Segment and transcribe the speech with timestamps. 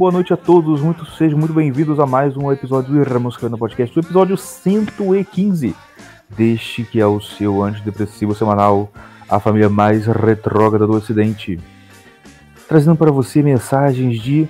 [0.00, 0.80] boa noite, a todos.
[0.80, 5.76] Muito, sejam muito bem-vindos a mais um episódio do Irramuscando Podcast, o episódio 115
[6.30, 8.90] deste que é o seu antidepressivo semanal,
[9.28, 11.60] a família mais retrógrada do Ocidente.
[12.66, 14.48] Trazendo para você mensagens de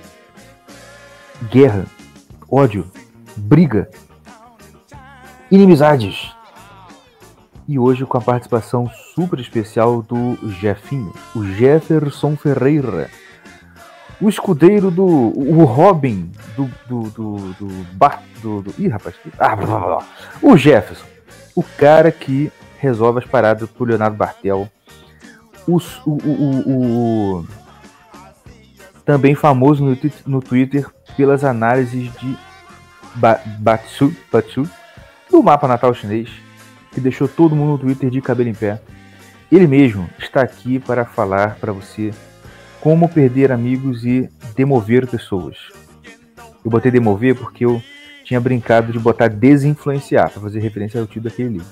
[1.51, 1.85] guerra,
[2.49, 2.89] ódio,
[3.35, 3.89] briga,
[5.51, 6.33] inimizades.
[7.67, 13.09] E hoje com a participação super especial do Jefinho, o Jefferson Ferreira
[14.21, 15.05] o escudeiro do.
[15.05, 16.69] O Robin do.
[16.87, 17.03] do.
[17.09, 17.37] do.
[17.53, 17.67] do,
[18.41, 19.15] do, do ih, rapaz.
[19.37, 20.05] Ah, blá, blá, blá.
[20.41, 21.05] O Jefferson.
[21.55, 24.69] O cara que resolve as paradas pro Leonardo Bartel.
[25.67, 27.47] O, o, o, o
[29.05, 32.37] também famoso no, no Twitter pelas análises de
[33.59, 34.67] Batsu, Batsu
[35.29, 36.29] do mapa natal chinês,
[36.91, 38.81] que deixou todo mundo no Twitter de cabelo em pé.
[39.51, 42.11] Ele mesmo está aqui para falar para você
[42.81, 45.55] como perder amigos e demover pessoas.
[46.65, 47.81] Eu botei demover porque eu
[48.25, 51.67] tinha brincado de botar desinfluenciar, para fazer referência ao título daquele livro.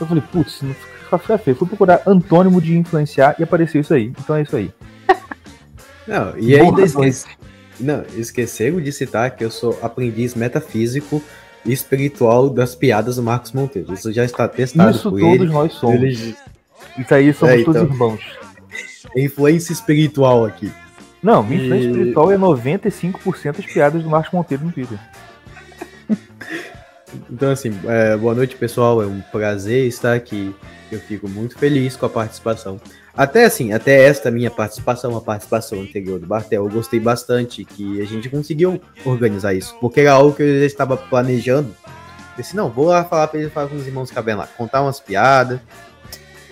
[0.00, 1.56] Eu falei, putz, não fica feio.
[1.56, 4.12] Fui procurar antônimo de influenciar e apareceu isso aí.
[4.18, 4.70] Então é isso aí.
[6.06, 7.26] Não, e ainda esqueci,
[7.78, 11.22] não, esqueceram de citar que eu sou aprendiz metafísico
[11.64, 13.94] e espiritual das piadas do Marcos Monteiro.
[13.94, 15.46] Isso já está testado Isso todos ele.
[15.46, 15.94] nós somos.
[15.94, 16.36] Ele...
[16.98, 18.18] Isso aí somos é, todos então...
[19.14, 20.70] irmãos influência espiritual aqui.
[21.22, 21.90] Não, minha influência e...
[21.90, 24.98] espiritual é 95% das piadas do Marcos Monteiro no Twitter.
[27.30, 29.02] Então, assim, é, boa noite, pessoal.
[29.02, 30.54] É um prazer estar aqui.
[30.90, 32.80] Eu fico muito feliz com a participação.
[33.14, 38.00] Até assim, até esta minha participação, a participação anterior do Bartel, eu gostei bastante que
[38.00, 41.68] a gente conseguiu organizar isso, porque era algo que eu já estava planejando.
[41.68, 44.80] Eu disse, não, vou lá falar para ele falar com os irmãos cabem lá, contar
[44.80, 45.60] umas piadas,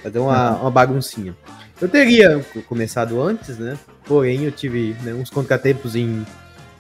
[0.03, 1.35] fazer uma, uma baguncinha.
[1.81, 3.79] Eu teria começado antes, né?
[4.05, 6.27] Porém, eu tive né, uns contratempos em,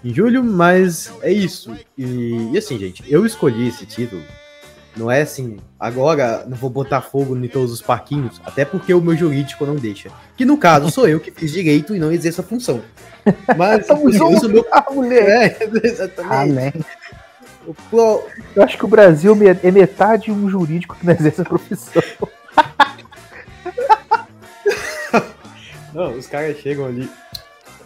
[0.04, 1.74] em julho, mas é isso.
[1.96, 4.22] E, e, assim, gente, eu escolhi esse título.
[4.96, 9.00] Não é assim, agora não vou botar fogo em todos os parquinhos, até porque o
[9.00, 10.10] meu jurídico não deixa.
[10.36, 12.82] Que no caso sou eu que fiz direito e não exerço a função.
[13.56, 14.66] Mas Estamos eu meu...
[14.72, 15.56] ah, mulher.
[15.60, 16.34] É, exatamente.
[16.34, 16.72] Amém.
[18.56, 22.02] Eu acho que o Brasil é metade um jurídico que não exerce a profissão.
[25.92, 27.08] Não, os caras chegam ali.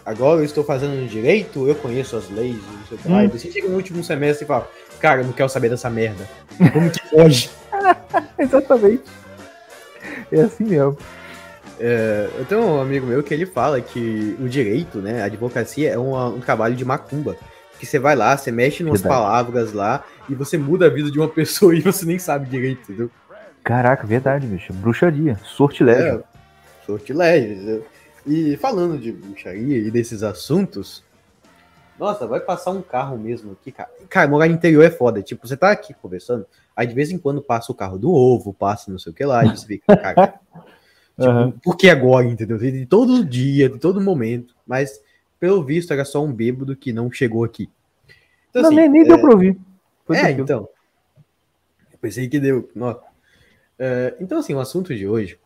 [0.05, 3.17] Agora eu estou fazendo direito, eu conheço as leis, não sei o que lá.
[3.17, 3.23] Hum.
[3.23, 6.27] E você chega no último semestre e fala, cara, eu não quero saber dessa merda.
[6.71, 7.49] Como que pode?
[8.37, 9.03] Exatamente.
[10.31, 10.97] É assim mesmo.
[11.79, 15.91] É, eu tenho um amigo meu que ele fala que o direito, né, a advocacia
[15.91, 17.35] é uma, um trabalho de macumba.
[17.79, 21.11] Que você vai lá, você mexe em umas palavras lá e você muda a vida
[21.11, 23.09] de uma pessoa e você nem sabe direito, entendeu?
[23.63, 24.71] Caraca, verdade, bicho.
[24.71, 26.23] Bruxaria, sortilégio.
[26.23, 27.83] É, sortilégio.
[28.25, 31.03] E falando de bruxaria e desses assuntos,
[31.97, 33.89] nossa, vai passar um carro mesmo aqui, cara.
[34.09, 35.21] Cara, morar no interior é foda.
[35.21, 38.53] Tipo, você tá aqui conversando, aí de vez em quando passa o carro do ovo,
[38.53, 40.39] passa não sei o que lá, e você fica, cara.
[41.17, 41.51] tipo, uhum.
[41.51, 42.57] por que agora, entendeu?
[42.57, 44.55] De todo dia, de todo momento.
[44.67, 44.99] Mas,
[45.39, 47.69] pelo visto, era só um bêbado que não chegou aqui.
[48.49, 49.05] Então, não, assim, nem, nem é...
[49.05, 49.57] deu pra ouvir.
[50.05, 50.67] Foi é, então.
[51.91, 52.69] Eu pensei que deu.
[53.79, 55.39] É, então, assim, o assunto de hoje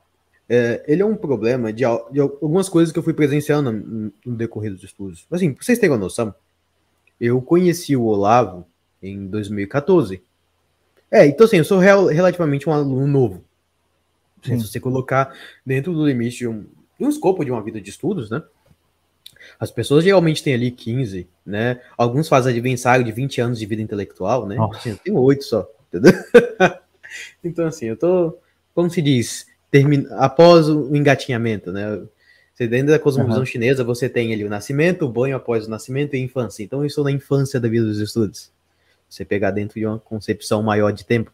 [0.49, 4.35] é, ele é um problema de, de, algumas coisas que eu fui presenciando no, no
[4.35, 5.27] decorrer dos estudos.
[5.29, 6.33] Assim, pra vocês terem uma noção,
[7.21, 8.65] eu conheci o Olavo
[9.01, 10.23] em 2014.
[11.11, 13.43] É, então assim, eu sou real, relativamente um aluno novo.
[14.41, 16.61] Se você colocar dentro do limite de um,
[16.97, 18.41] de um escopo de uma vida de estudos, né?
[19.59, 21.81] As pessoas geralmente têm ali 15, né?
[21.97, 24.55] Alguns fazem adversário de 20 anos de vida intelectual, né?
[24.55, 24.89] Nossa.
[24.89, 26.13] Eu tenho 8 só, entendeu?
[27.43, 28.37] então, assim, eu tô,
[28.73, 32.01] como se diz, termina, após o engatinhamento, né?
[32.53, 33.45] Você, dentro da cosmovisão uhum.
[33.45, 36.61] chinesa, você tem ali o nascimento, o banho após o nascimento e a infância.
[36.61, 38.51] Então, isso na infância da vida dos estudos.
[39.09, 41.31] Você pegar dentro de uma concepção maior de tempo.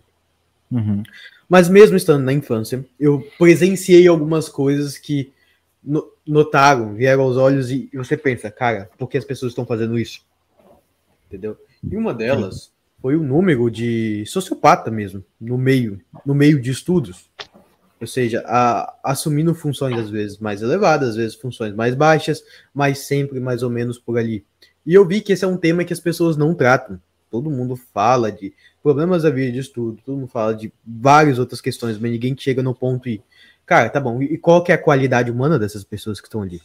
[0.71, 1.01] Uhum.
[1.49, 5.31] Mas mesmo estando na infância, eu presenciei algumas coisas que
[6.25, 10.21] notaram, vieram aos olhos e você pensa, cara, por que as pessoas estão fazendo isso?
[11.27, 11.57] Entendeu?
[11.83, 12.71] E uma delas
[13.01, 17.29] foi o número de sociopata mesmo, no meio, no meio de estudos.
[17.99, 22.43] Ou seja, a, assumindo funções às vezes mais elevadas, às vezes funções mais baixas,
[22.73, 24.43] mas sempre mais ou menos por ali.
[24.85, 26.99] E eu vi que esse é um tema que as pessoas não tratam.
[27.31, 28.53] Todo mundo fala de
[28.83, 32.61] problemas da vida de estudo, todo mundo fala de várias outras questões, mas ninguém chega
[32.61, 33.21] no ponto e,
[33.65, 36.61] cara, tá bom, e qual que é a qualidade humana dessas pessoas que estão ali?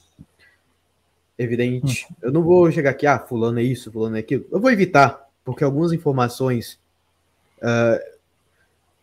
[1.39, 2.15] Evidente, hum.
[2.21, 4.45] eu não vou chegar aqui, ah, fulano é isso, fulano é aquilo.
[4.53, 6.79] Eu vou evitar, porque algumas informações
[7.63, 7.99] uh,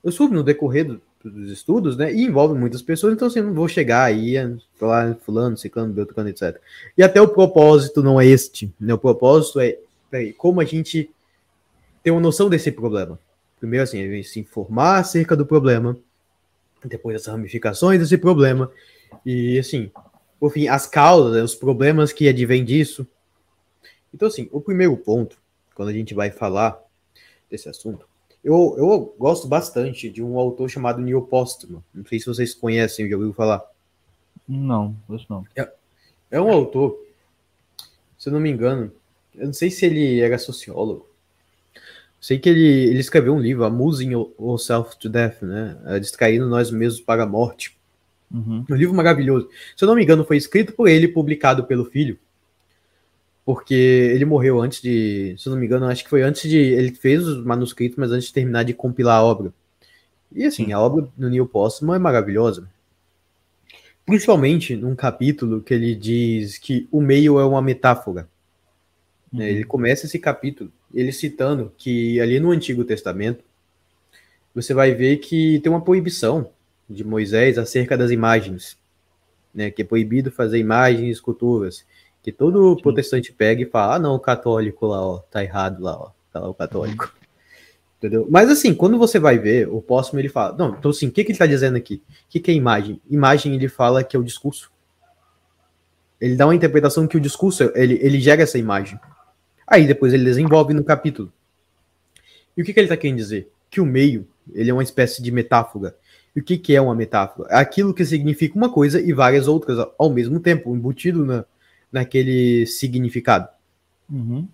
[0.04, 2.14] eu soube no decorrer do, dos estudos, né?
[2.14, 4.36] E envolve muitas pessoas, então assim, não vou chegar aí,
[4.76, 6.60] falar fulano, ciclano, beltrano, etc.
[6.98, 8.94] E até o propósito não é este, né?
[8.94, 9.78] O propósito é,
[10.10, 11.10] peraí, como a gente
[12.04, 13.20] tem uma noção desse problema.
[13.60, 15.98] Primeiro, assim, gente se informar acerca do problema,
[16.86, 18.72] depois as ramificações desse problema,
[19.26, 19.92] e assim,
[20.40, 23.08] por fim, as causas, né, os problemas que advêm disso.
[24.14, 25.38] Então, assim, o primeiro ponto,
[25.74, 26.80] quando a gente vai falar
[27.50, 28.08] desse assunto,
[28.44, 31.84] eu, eu gosto bastante de um autor chamado Neil Postman.
[31.94, 33.64] Não sei se vocês conhecem, já ouviu falar.
[34.48, 35.46] Não, isso não.
[35.56, 35.70] É,
[36.32, 36.98] é um autor,
[38.18, 38.92] se eu não me engano,
[39.36, 41.08] eu não sei se ele era sociólogo.
[42.20, 45.78] Sei que ele, ele escreveu um livro, Amusing Yourself to Death, né?
[45.86, 47.78] É, Distraindo Nós Mesmos para a Morte.
[48.32, 48.66] Uhum.
[48.70, 49.50] Um livro maravilhoso.
[49.76, 52.18] Se eu não me engano, foi escrito por ele e publicado pelo filho
[53.48, 56.58] porque ele morreu antes de, se eu não me engano, acho que foi antes de,
[56.58, 59.54] ele fez os manuscritos, mas antes de terminar de compilar a obra.
[60.34, 60.74] E assim, Sim.
[60.74, 62.70] a obra do Neil Postman é maravilhosa.
[64.06, 68.28] Principalmente num capítulo que ele diz que o meio é uma metáfora.
[69.32, 69.46] Né?
[69.46, 69.50] Uhum.
[69.50, 73.46] Ele começa esse capítulo, ele citando que ali no Antigo Testamento,
[74.54, 76.50] você vai ver que tem uma proibição
[76.90, 78.78] de Moisés acerca das imagens,
[79.56, 79.72] né?
[79.72, 81.86] Que é proibido fazer imagens e esculturas
[82.28, 82.82] que todo Sim.
[82.82, 86.42] protestante pega e fala, ah, não, o católico lá, ó, tá errado lá, ó, tá
[86.42, 87.06] lá o católico.
[87.06, 87.28] Uhum.
[87.98, 88.28] Entendeu?
[88.30, 91.24] Mas assim, quando você vai ver, o próximo ele fala, não, então assim, o que,
[91.24, 92.04] que ele tá dizendo aqui?
[92.06, 93.00] O que, que é imagem?
[93.10, 94.70] Imagem ele fala que é o discurso.
[96.20, 99.00] Ele dá uma interpretação que o discurso, ele, ele gera essa imagem.
[99.66, 101.32] Aí depois ele desenvolve no capítulo.
[102.58, 103.50] E o que, que ele tá querendo dizer?
[103.70, 105.96] Que o meio, ele é uma espécie de metáfora.
[106.36, 107.48] E o que, que é uma metáfora?
[107.54, 111.46] É aquilo que significa uma coisa e várias outras ao mesmo tempo, embutido na,
[111.92, 113.48] naquele significado.
[114.10, 114.48] Uhum.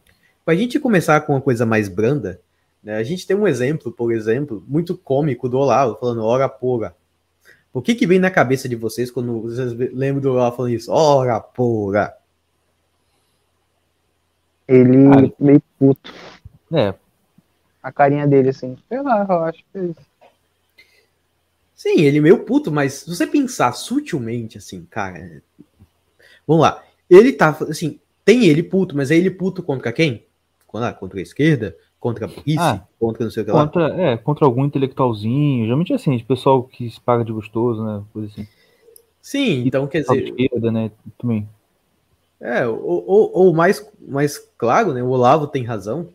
[0.43, 2.39] Para a gente começar com uma coisa mais branda,
[2.83, 6.95] né, a gente tem um exemplo, por exemplo, muito cômico do Olavo, falando ora porra.
[7.71, 10.91] O que que vem na cabeça de vocês quando vocês lembram do Olavo falando isso?
[10.91, 12.13] Ora porra.
[14.67, 16.13] Ele Cara, meio puto.
[16.71, 16.93] É.
[17.81, 18.77] A carinha dele, assim.
[18.87, 20.13] Sei lá, eu acho que é isso.
[21.75, 25.41] Sim, ele meio puto, mas se você pensar sutilmente, assim, cara.
[26.47, 26.81] Vamos lá.
[27.13, 30.23] Ele tá, assim, tem ele puto, mas é ele puto contra quem?
[30.67, 31.75] Contra a esquerda?
[31.99, 32.57] Contra a burrice?
[32.59, 33.65] Ah, contra não sei o que lá?
[33.65, 35.65] Contra, é, contra algum intelectualzinho.
[35.65, 38.01] Geralmente é assim, de pessoal que se paga de gostoso, né?
[38.11, 38.47] Coisa assim.
[39.21, 40.23] Sim, então quer dizer.
[40.23, 40.91] Esquerda, né?
[41.17, 41.47] Também.
[42.41, 45.01] É, ou, ou, ou, mais, mais claro, né?
[45.01, 46.09] O Olavo tem razão.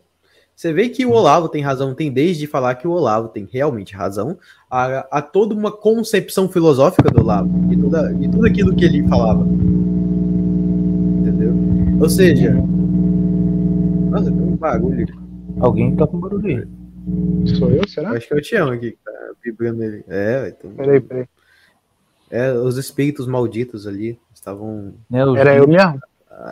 [0.55, 3.95] Você vê que o Olavo tem razão, tem desde falar que o Olavo tem realmente
[3.95, 4.37] razão,
[4.69, 9.07] a, a toda uma concepção filosófica do Olavo, e, toda, e tudo aquilo que ele
[9.07, 9.47] falava.
[11.99, 12.53] Ou seja.
[14.09, 15.07] Nossa, tem um barulho.
[15.59, 16.67] Alguém tá com barulho aí.
[17.57, 18.11] Sou eu, será?
[18.11, 19.11] acho que é o Tião aqui que tá
[19.43, 20.03] vibrando ele.
[20.07, 20.71] É, então.
[20.71, 21.27] Peraí, peraí.
[22.31, 24.93] É, os espíritos malditos ali estavam.
[25.11, 25.99] É, Era eu mesmo?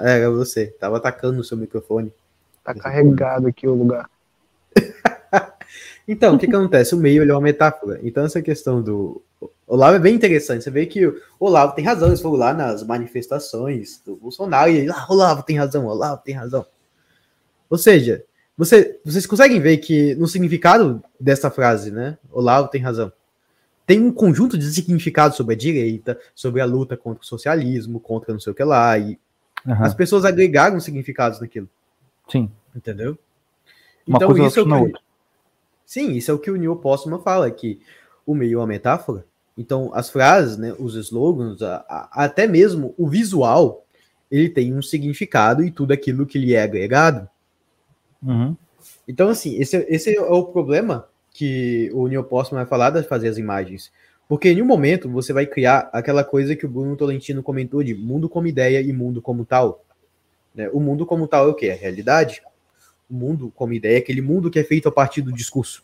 [0.02, 0.68] É, era você.
[0.68, 2.12] Tava atacando no seu microfone.
[2.64, 4.10] Tá carregado aqui o lugar.
[6.08, 6.94] então, o que, que acontece?
[6.94, 8.00] O meio ele é uma metáfora.
[8.04, 9.22] Então, essa questão do
[9.68, 10.64] Olavo é bem interessante.
[10.64, 12.08] Você vê que o Olavo tem razão.
[12.08, 16.34] Eles foram lá nas manifestações do Bolsonaro e ele, ah, Olavo tem razão, Olavo tem
[16.34, 16.66] razão.
[17.70, 18.24] Ou seja,
[18.58, 22.18] você, vocês conseguem ver que no significado dessa frase, né?
[22.32, 23.12] Olavo tem razão.
[23.86, 28.34] Tem um conjunto de significados sobre a direita, sobre a luta contra o socialismo, contra
[28.34, 28.98] não sei o que lá.
[28.98, 29.20] E
[29.66, 29.84] uhum.
[29.84, 31.70] as pessoas agregaram significados naquilo.
[32.30, 32.50] Sim.
[32.74, 33.18] Entendeu?
[34.08, 34.94] Uma então, isso é o que,
[35.86, 37.80] Sim, isso é o que o Neil Postman fala, que
[38.26, 39.26] o meio é uma metáfora.
[39.58, 43.86] Então, as frases, né, os slogans, a, a, até mesmo o visual,
[44.30, 47.28] ele tem um significado e tudo aquilo que lhe é agregado.
[48.22, 48.56] Uhum.
[49.08, 53.30] Então, assim, esse, esse é o problema que o Neil Postman vai falar de fazer
[53.30, 53.92] as imagens.
[54.28, 57.96] Porque em um momento você vai criar aquela coisa que o Bruno Tolentino comentou de
[57.96, 59.86] mundo como ideia e mundo como tal.
[60.54, 60.70] Né?
[60.74, 61.68] O mundo como tal é o que?
[61.68, 62.42] É a realidade.
[63.10, 65.84] O mundo como ideia é aquele mundo que é feito a partir do discurso.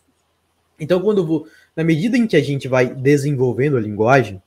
[0.78, 4.42] Então, quando vou, na medida em que a gente vai desenvolvendo a linguagem,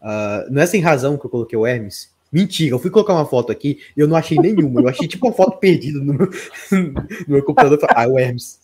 [0.00, 2.12] uh, não é sem razão que eu coloquei o Hermes.
[2.32, 4.80] Mentira, eu fui colocar uma foto aqui e eu não achei nenhuma.
[4.80, 6.30] Eu achei tipo uma foto perdida no meu,
[6.72, 7.78] no meu computador.
[7.90, 8.58] Ah, o Hermes.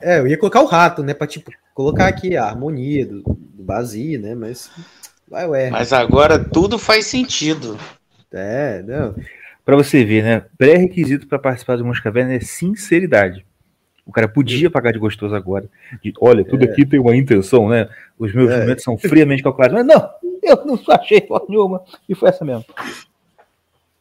[0.00, 1.14] É, eu ia colocar o rato, né?
[1.14, 4.34] Pra tipo, colocar aqui a harmonia do, do Bazi, né?
[4.34, 4.70] Mas
[5.28, 5.72] vai o Hermes.
[5.72, 7.78] Mas agora tudo faz sentido.
[8.32, 9.14] É, não.
[9.64, 10.44] Pra você ver, né?
[10.58, 13.46] Pré-requisito para participar do Mosca Caverna é sinceridade.
[14.12, 15.64] O cara podia pagar de gostoso agora.
[16.02, 16.68] De, olha, tudo é.
[16.68, 17.88] aqui tem uma intenção, né?
[18.18, 18.56] Os meus é.
[18.56, 19.74] movimentos são friamente calculados.
[19.74, 20.06] Mas não,
[20.42, 21.82] eu não achei foto nenhuma.
[22.06, 22.66] E foi essa mesmo.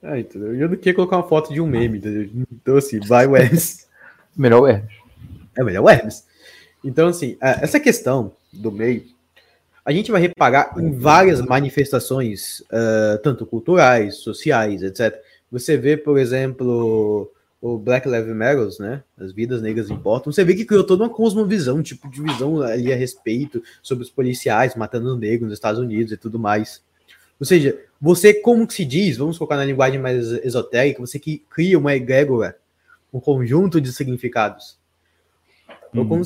[0.03, 0.53] É, entendeu?
[0.53, 2.29] Eu não queria colocar uma foto de um meme, entendeu?
[2.51, 3.87] Então, assim, vai o Hermes.
[4.35, 4.91] melhor o Hermes.
[5.57, 6.27] É melhor o Hermes.
[6.83, 9.05] Então, assim, é, essa questão do meio,
[9.85, 15.17] a gente vai reparar em várias manifestações, uh, tanto culturais, sociais, etc.
[15.49, 19.03] Você vê, por exemplo, o Black Lives Matter, né?
[19.17, 20.33] As vidas negras importam.
[20.33, 24.09] Você vê que criou toda uma cosmovisão, tipo de visão ali a respeito sobre os
[24.09, 26.83] policiais matando negros nos Estados Unidos e tudo mais.
[27.39, 31.43] Ou seja, você, como que se diz, vamos colocar na linguagem mais esotérica, você que
[31.49, 32.57] cria uma egrégora,
[33.13, 34.79] um conjunto de significados.
[35.95, 36.23] Ou, quando,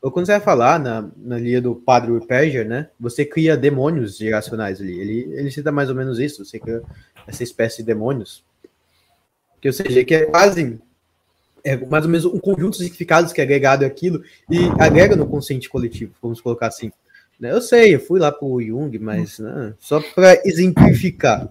[0.00, 2.88] ou, quando, você vai falar na, na linha do Padre Perger, né?
[2.98, 4.98] Você cria demônios geracionais ali.
[4.98, 6.44] Ele, ele cita mais ou menos isso.
[6.44, 6.82] Você cria
[7.26, 8.42] essa espécie de demônios.
[9.62, 10.78] Que, ou seja, que é quase
[11.64, 15.26] é mais ou menos um conjunto de significados que é agregado àquilo e agrega no
[15.26, 16.90] consciente coletivo, vamos colocar assim.
[17.38, 17.52] Né?
[17.52, 21.48] Eu sei, eu fui lá para o Jung, mas né, só para exemplificar.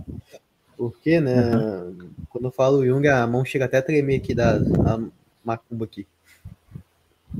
[0.78, 2.10] Porque, né, uhum.
[2.30, 4.60] quando eu falo Jung, a mão chega até a tremer aqui da
[5.44, 6.06] macumba aqui.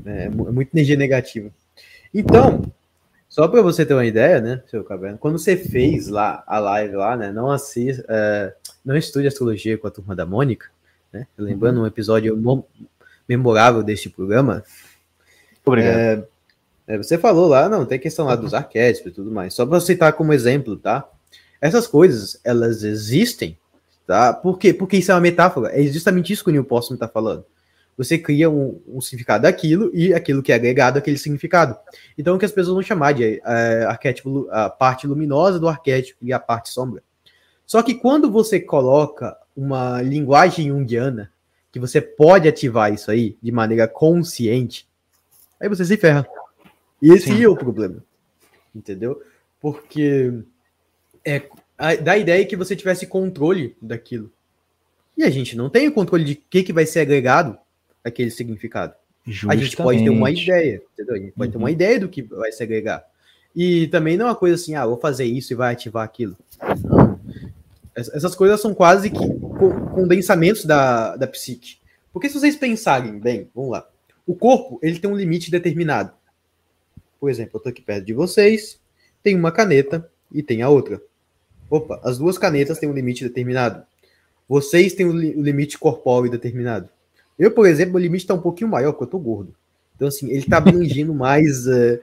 [0.06, 1.50] É, é muito energia negativa.
[2.14, 2.62] Então,
[3.32, 6.96] só para você ter uma ideia, né, seu Caverna, quando você fez lá a live
[6.96, 10.66] lá, né, não assista, é, não estude astrologia com a turma da Mônica,
[11.10, 12.38] né, lembrando um episódio
[13.26, 14.62] memorável deste programa.
[15.64, 15.96] Obrigado.
[15.96, 16.24] É,
[16.88, 19.54] é, você falou lá, não, tem questão lá dos arquétipos e tudo mais.
[19.54, 21.08] Só para citar como exemplo, tá?
[21.58, 23.56] Essas coisas, elas existem,
[24.06, 24.34] tá?
[24.34, 24.74] Por quê?
[24.74, 25.70] Porque isso é uma metáfora.
[25.72, 27.46] É justamente isso que o Neil Postman está falando
[27.96, 31.76] você cria um, um, significado daquilo e aquilo que é agregado àquele significado.
[32.16, 36.18] Então, o que as pessoas vão chamar de é, arquétipo, a parte luminosa do arquétipo
[36.22, 37.02] e a parte sombra.
[37.66, 41.30] Só que quando você coloca uma linguagem junguiana,
[41.70, 44.88] que você pode ativar isso aí de maneira consciente,
[45.60, 46.26] aí você se ferra.
[47.00, 47.42] E esse Sim.
[47.42, 48.02] é o problema.
[48.74, 49.22] Entendeu?
[49.60, 50.32] Porque
[51.24, 51.42] é,
[51.76, 54.30] a, dá a ideia que você tivesse controle daquilo.
[55.16, 57.58] E a gente não tem o controle de o que, que vai ser agregado
[58.04, 58.94] aquele significado.
[59.24, 59.58] Justamente.
[59.60, 61.14] A gente pode ter uma ideia, entendeu?
[61.14, 61.52] A gente pode uhum.
[61.52, 61.72] ter uma uhum.
[61.72, 63.04] ideia do que vai se agregar.
[63.54, 66.36] E também não é uma coisa assim, ah, vou fazer isso e vai ativar aquilo.
[66.82, 67.20] Não.
[67.94, 69.18] Essas coisas são quase que
[69.94, 71.76] condensamentos da, da psique.
[72.12, 73.86] Porque se vocês pensarem bem, vamos lá.
[74.26, 76.12] O corpo, ele tem um limite determinado.
[77.20, 78.80] Por exemplo, eu tô aqui perto de vocês,
[79.22, 81.00] tem uma caneta e tem a outra.
[81.68, 83.84] Opa, as duas canetas têm um limite determinado.
[84.48, 86.88] Vocês têm um limite corpóreo determinado.
[87.42, 89.52] Eu, por exemplo, o limite está um pouquinho maior, porque eu tô gordo.
[89.96, 92.00] Então, assim, ele está abrangindo mais uh,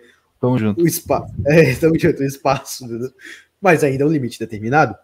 [0.77, 1.33] o espaço.
[1.47, 2.83] É, tamo junto, o espaço.
[2.83, 3.09] Entendeu?
[3.61, 4.97] Mas ainda é um limite determinado.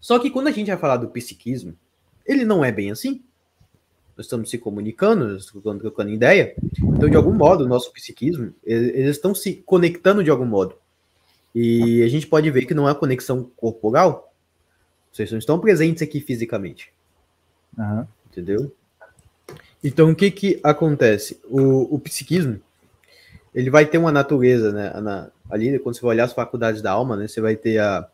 [0.00, 1.74] Só que quando a gente vai falar do psiquismo,
[2.24, 3.20] ele não é bem assim.
[4.16, 6.54] Nós estamos se comunicando, estamos trocando ideia.
[6.78, 10.76] Então, de algum modo, o nosso psiquismo, eles estão se conectando de algum modo.
[11.52, 14.32] E a gente pode ver que não é conexão corporal.
[15.12, 16.92] Vocês não estão presentes aqui fisicamente.
[17.76, 18.06] Uhum.
[18.30, 18.72] Entendeu?
[19.82, 21.40] Então, o que que acontece?
[21.44, 22.60] O, o psiquismo,
[23.54, 24.92] ele vai ter uma natureza, né?
[25.00, 27.26] Na, ali, quando você vai olhar as faculdades da alma, né?
[27.26, 28.08] Você vai ter a,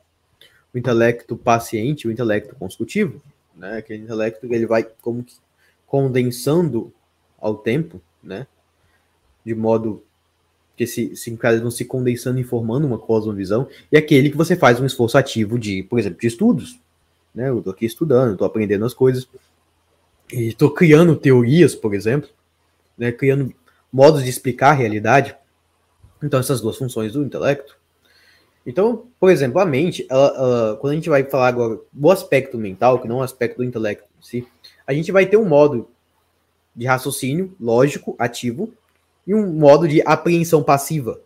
[0.75, 3.22] o intelecto paciente, o intelecto consecutivo,
[3.54, 3.78] né?
[3.78, 5.34] Aquele intelecto que ele vai como que
[5.87, 6.92] condensando
[7.40, 8.46] ao tempo, né?
[9.44, 10.02] De modo
[10.76, 14.80] que se, se vão se condensando e formando uma cosmovisão, e aquele que você faz
[14.80, 16.78] um esforço ativo de, por exemplo, de estudos.
[17.34, 17.48] Né?
[17.48, 19.28] Eu tô aqui estudando, tô aprendendo as coisas
[20.32, 22.28] e estou criando teorias, por exemplo,
[22.97, 23.52] né, criando
[23.92, 25.37] modos de explicar a realidade.
[26.23, 27.78] Então, essas duas funções do intelecto.
[28.66, 32.58] Então, por exemplo, a mente, ela, ela, quando a gente vai falar agora do aspecto
[32.58, 34.49] mental, que não é o aspecto do intelecto em si,
[34.87, 35.88] a gente vai ter um modo
[36.75, 38.73] de raciocínio lógico, ativo,
[39.26, 41.20] e um modo de apreensão passiva.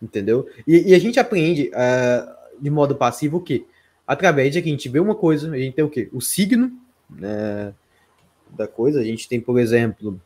[0.00, 0.48] Entendeu?
[0.66, 3.64] E, e a gente aprende uh, de modo passivo o quê?
[4.06, 6.08] Através de que a gente vê uma coisa, a gente tem o quê?
[6.12, 6.72] O signo
[7.08, 7.74] né,
[8.50, 9.00] da coisa.
[9.00, 10.20] A gente tem, por exemplo,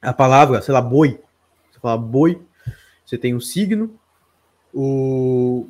[0.00, 1.20] a palavra, sei lá, boi.
[1.70, 2.40] Você fala boi,
[3.04, 3.98] você tem o signo,
[4.72, 5.68] o,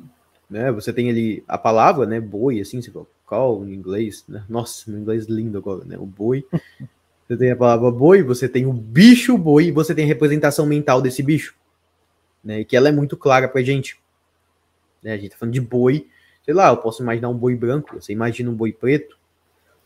[0.49, 4.45] né, você tem ali a palavra, né, boi, assim, você fala call em inglês, né?
[4.47, 5.97] Nossa, meu inglês lindo agora, né?
[5.97, 6.45] O boi.
[7.27, 11.01] Você tem a palavra boi, você tem o bicho boi, você tem a representação mental
[11.01, 11.55] desse bicho,
[12.43, 12.63] né?
[12.63, 13.99] Que ela é muito clara pra gente.
[15.01, 15.13] Né?
[15.13, 16.07] A gente tá falando de boi,
[16.43, 19.17] sei lá, eu posso imaginar um boi branco, você imagina um boi preto,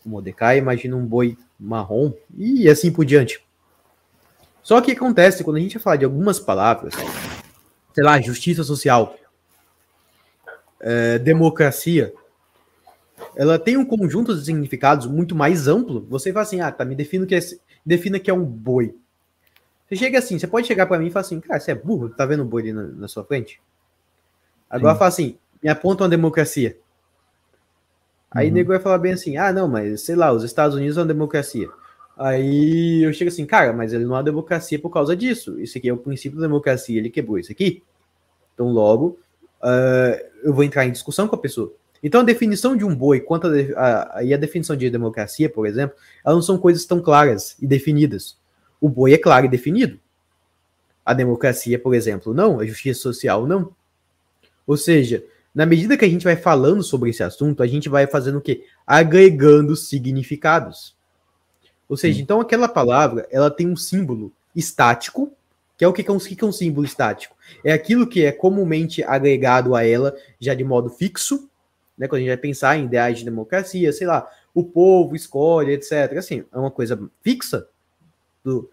[0.09, 3.41] o Mordecai imagina um boi marrom e assim por diante.
[4.63, 6.93] Só que acontece quando a gente fala de algumas palavras,
[7.93, 9.15] sei lá, justiça social,
[10.79, 12.13] é, democracia,
[13.35, 16.05] ela tem um conjunto de significados muito mais amplo.
[16.09, 17.39] Você fala assim, ah, tá, me defina que é,
[17.85, 18.95] defina que é um boi.
[19.87, 22.09] Você chega assim, você pode chegar para mim e falar assim, cara, você é burro,
[22.09, 23.61] tá vendo um boi ali na, na sua frente?
[24.69, 24.99] Agora Sim.
[24.99, 26.77] fala assim, me aponta uma democracia.
[28.31, 28.53] Aí uhum.
[28.53, 31.07] nego vai falar bem assim: ah, não, mas sei lá, os Estados Unidos é uma
[31.07, 31.69] democracia.
[32.17, 35.57] Aí eu chego assim, cara, mas ele não é democracia por causa disso.
[35.59, 37.81] Isso aqui é o princípio da democracia, ele quebrou isso aqui.
[38.53, 39.17] Então, logo,
[39.61, 41.73] uh, eu vou entrar em discussão com a pessoa.
[42.03, 45.49] Então, a definição de um boi quanto a, a, a, e a definição de democracia,
[45.49, 45.95] por exemplo,
[46.25, 48.37] elas não são coisas tão claras e definidas.
[48.81, 49.97] O boi é claro e definido.
[51.05, 52.59] A democracia, por exemplo, não.
[52.59, 53.73] A justiça social, não.
[54.67, 58.07] Ou seja, na medida que a gente vai falando sobre esse assunto, a gente vai
[58.07, 58.65] fazendo o quê?
[58.85, 60.95] Agregando significados.
[61.87, 62.21] Ou seja, Sim.
[62.21, 65.33] então aquela palavra, ela tem um símbolo estático,
[65.75, 67.35] que é o que é um, que é um símbolo estático?
[67.63, 71.49] É aquilo que é comumente agregado a ela já de modo fixo,
[71.97, 72.07] né?
[72.07, 76.17] Quando a gente vai pensar em ideais de democracia, sei lá, o povo escolhe, etc.
[76.17, 77.67] Assim, é uma coisa fixa
[78.43, 78.69] do,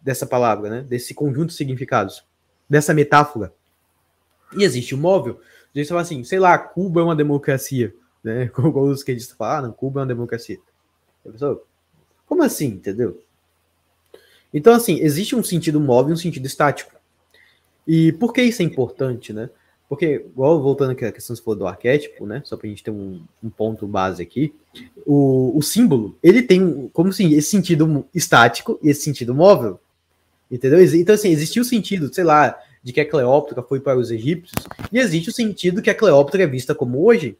[0.00, 0.80] dessa palavra, né?
[0.82, 2.24] Desse conjunto de significados,
[2.68, 3.52] dessa metáfora.
[4.56, 5.40] E existe o móvel.
[5.74, 8.48] A gente fala assim, sei lá, Cuba é uma democracia, né?
[8.54, 10.58] Como os que falam, ah, não, Cuba é uma democracia.
[11.26, 11.62] A pessoa,
[12.26, 13.20] como assim, entendeu?
[14.52, 16.92] Então, assim, existe um sentido móvel e um sentido estático.
[17.86, 19.50] E por que isso é importante, né?
[19.88, 22.42] Porque, igual voltando aqui a questão do arquétipo, né?
[22.44, 24.54] Só pra gente ter um, um ponto base aqui,
[25.06, 29.80] o, o símbolo, ele tem, como assim, esse sentido estático e esse sentido móvel.
[30.50, 30.82] Entendeu?
[30.82, 32.58] Então, assim, existe o sentido, sei lá,
[32.88, 36.44] de que a Cleópatra foi para os egípcios, e existe o sentido que a Cleópatra
[36.44, 37.36] é vista como hoje.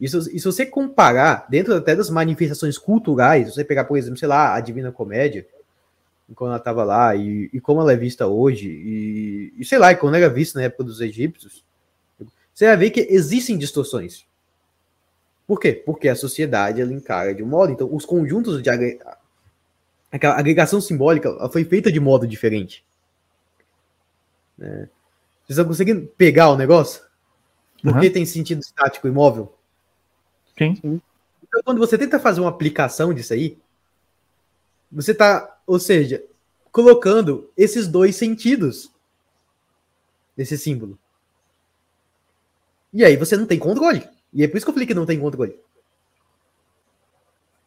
[0.00, 4.28] Isso, e se você comparar, dentro até das manifestações culturais, você pegar, por exemplo, sei
[4.28, 5.44] lá, a Divina Comédia,
[6.36, 9.90] quando ela estava lá, e, e, como ela é vista hoje, e, e sei lá,
[9.90, 11.64] e quando era vista na época dos egípcios,
[12.54, 14.24] você vai ver que existem distorções.
[15.48, 15.72] Por quê?
[15.72, 18.70] Porque a sociedade ela encara de um modo, então os conjuntos de
[20.12, 22.86] aquela agregação simbólica foi feita de modo diferente.
[24.58, 24.88] Né?
[25.44, 27.02] Vocês estão conseguindo pegar o negócio?
[27.82, 28.12] Porque uhum.
[28.12, 29.56] tem sentido estático e móvel?
[30.58, 31.00] Sim.
[31.42, 33.56] Então, quando você tenta fazer uma aplicação disso aí,
[34.90, 36.24] você está, ou seja,
[36.72, 38.92] colocando esses dois sentidos
[40.36, 40.98] nesse símbolo.
[42.92, 44.08] E aí você não tem controle.
[44.32, 45.58] E é por isso que eu falei que não tem controle.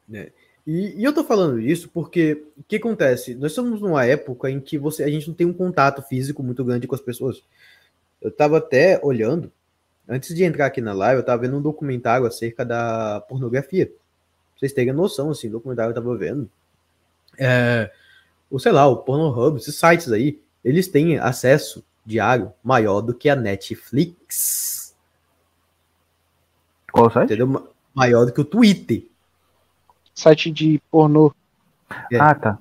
[0.07, 0.31] Né?
[0.65, 3.33] E, e, eu tô falando isso porque o que acontece?
[3.35, 6.63] Nós estamos numa época em que você, a gente não tem um contato físico muito
[6.63, 7.43] grande com as pessoas.
[8.21, 9.51] Eu tava até olhando,
[10.07, 13.87] antes de entrar aqui na live, eu tava vendo um documentário acerca da pornografia.
[13.87, 13.95] Pra
[14.55, 16.49] vocês terem noção, assim, documentário eu tava vendo.
[17.39, 17.91] É,
[18.49, 23.29] o, sei lá, o Pornhub, esses sites aí, eles têm acesso diário maior do que
[23.29, 24.95] a Netflix.
[26.91, 27.33] Qual site?
[27.33, 27.71] Entendeu?
[27.95, 29.10] Maior do que o Twitter
[30.13, 31.33] site de pornô.
[32.11, 32.17] É.
[32.19, 32.59] Ah, tá.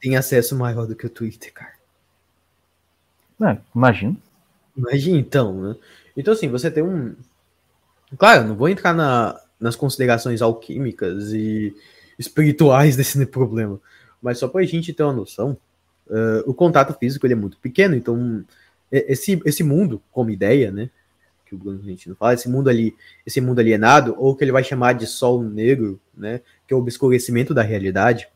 [0.00, 1.72] Tem acesso maior do que o Twitter, cara.
[3.42, 4.16] É, imagino.
[4.76, 5.76] Imagina então, né?
[6.16, 7.14] Então, assim, você tem um.
[8.18, 11.74] Claro, não vou entrar na, nas considerações alquímicas e
[12.18, 13.80] espirituais desse problema,
[14.20, 15.56] mas só pra gente ter uma noção,
[16.08, 18.44] uh, o contato físico ele é muito pequeno, então
[18.90, 20.90] esse, esse mundo, como ideia, né?
[21.50, 24.62] Que o Bruno Argentino fala, esse mundo ali, esse mundo alienado, ou que ele vai
[24.62, 28.28] chamar de sol negro, né, que é o obscurecimento da realidade,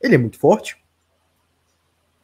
[0.00, 0.76] ele é muito forte.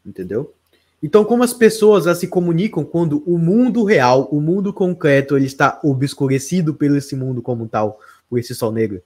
[0.06, 0.54] Entendeu?
[1.02, 5.80] Então, como as pessoas se comunicam quando o mundo real, o mundo concreto, ele está
[5.82, 7.98] obscurecido pelo esse mundo como tal,
[8.30, 9.02] por esse sol negro?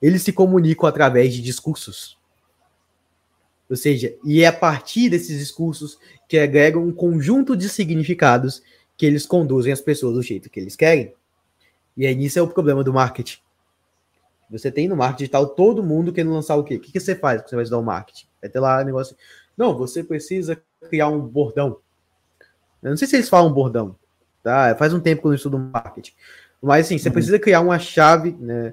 [0.00, 2.16] Eles se comunicam através de discursos.
[3.68, 5.98] Ou seja, e é a partir desses discursos
[6.28, 8.62] que agregam um conjunto de significados
[9.02, 11.12] que eles conduzem as pessoas do jeito que eles querem.
[11.96, 13.40] E aí nisso é o problema do marketing.
[14.48, 16.76] Você tem no marketing digital todo mundo querendo lançar o quê?
[16.76, 18.26] O que, que você faz quando você vai estudar o marketing?
[18.40, 19.16] Vai ter lá um negócio.
[19.56, 21.78] Não, você precisa criar um bordão.
[22.80, 23.96] Eu não sei se eles falam bordão.
[24.40, 24.72] Tá?
[24.76, 26.12] Faz um tempo que eu não estudo marketing.
[26.62, 27.12] Mas assim, você uhum.
[27.12, 28.72] precisa criar uma chave né,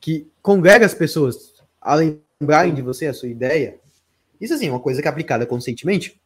[0.00, 3.78] que congrega as pessoas a lembrarem de você, a sua ideia.
[4.40, 6.18] Isso assim, é uma coisa que é aplicada conscientemente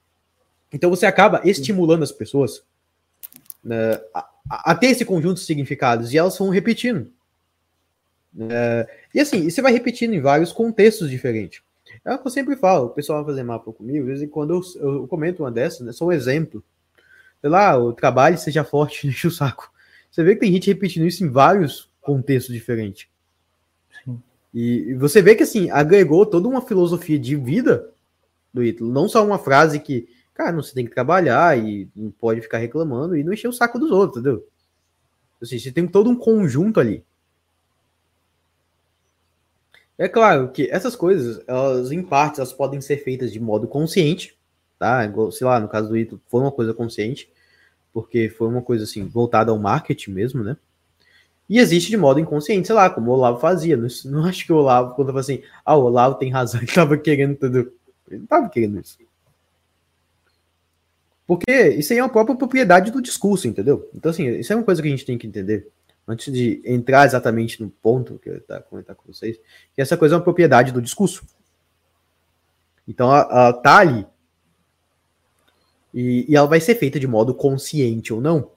[0.73, 2.63] então você acaba estimulando as pessoas
[3.63, 7.11] né, a, a, ter esse conjunto de significados e elas vão repetindo.
[8.39, 11.63] É, e assim, você vai repetindo em vários contextos diferentes.
[12.05, 14.55] É o que eu sempre falo, o pessoal vai fazer mapa comigo, às vezes quando
[14.55, 16.63] eu, eu, comento uma dessas, né, só um exemplo.
[17.41, 19.73] Sei lá, o trabalho seja forte, deixa o saco.
[20.11, 23.09] Você vê que tem gente repetindo isso em vários contextos diferentes.
[24.05, 24.23] Sim.
[24.55, 27.91] E, e você vê que assim, agregou toda uma filosofia de vida
[28.53, 32.13] do Ítalo, não só uma frase que Cara, não, você tem que trabalhar e não
[32.13, 34.47] pode ficar reclamando e não encher o saco dos outros, entendeu?
[35.43, 37.05] Assim, você tem todo um conjunto ali.
[39.99, 44.39] É claro que essas coisas, elas em partes, elas podem ser feitas de modo consciente,
[44.79, 45.01] tá?
[45.33, 47.29] Sei lá, no caso do Ito, foi uma coisa consciente,
[47.93, 50.57] porque foi uma coisa assim, voltada ao marketing mesmo, né?
[51.49, 53.77] E existe de modo inconsciente, sei lá, como o Olavo fazia.
[53.77, 56.71] Não, não acho que o Olavo, quando fala assim, ah, o Olavo tem razão, ele
[56.71, 57.73] tava querendo tudo.
[58.09, 59.08] Ele não tava querendo isso.
[61.29, 63.87] Porque isso aí é uma própria propriedade do discurso, entendeu?
[63.95, 65.69] Então, assim, isso é uma coisa que a gente tem que entender.
[66.09, 69.39] Antes de entrar exatamente no ponto que eu ia comentar com vocês,
[69.75, 71.27] que essa coisa é uma propriedade do discurso.
[72.89, 74.07] Então, ela tá ali.
[75.93, 78.51] E, e ela vai ser feita de modo consciente ou não.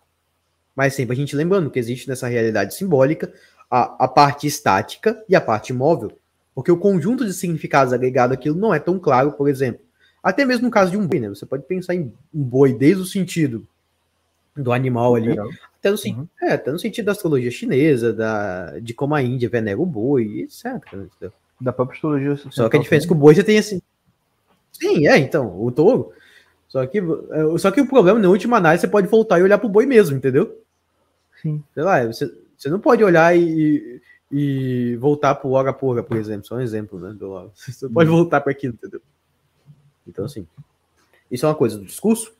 [0.73, 3.33] Mas sempre a gente lembrando que existe nessa realidade simbólica
[3.69, 6.17] a, a parte estática e a parte móvel.
[6.55, 9.81] Porque o conjunto de significados agregado àquilo não é tão claro, por exemplo.
[10.23, 11.29] Até mesmo no caso de um boi, né?
[11.29, 13.65] Você pode pensar em um boi desde o sentido
[14.55, 16.27] do animal ali, até no, uhum.
[16.41, 20.41] é, até no sentido da astrologia chinesa, da, de como a Índia venera o boi,
[20.41, 20.65] etc.
[21.59, 22.35] Da própria astrologia.
[22.49, 23.81] Só que a diferença é que o boi você tem assim.
[24.71, 26.11] Sim, é, então, o touro.
[26.67, 29.57] Só que, é, só que o problema, na última análise, você pode voltar e olhar
[29.57, 30.57] pro boi mesmo, entendeu?
[31.41, 31.63] Sim.
[31.73, 36.45] Sei lá, você, você não pode olhar e, e voltar pro hora porra, por exemplo.
[36.47, 37.13] Só um exemplo, né?
[37.13, 38.17] Do, você pode uhum.
[38.17, 39.01] voltar para aquilo, entendeu?
[40.07, 40.47] Então, assim,
[41.29, 42.33] isso é uma coisa do discurso.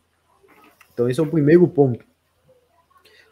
[0.94, 2.04] Então, esse é o primeiro ponto.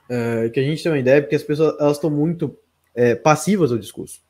[0.10, 2.58] É, que a gente tem uma ideia, porque as pessoas elas estão muito
[2.96, 4.22] é, passivas ao discurso.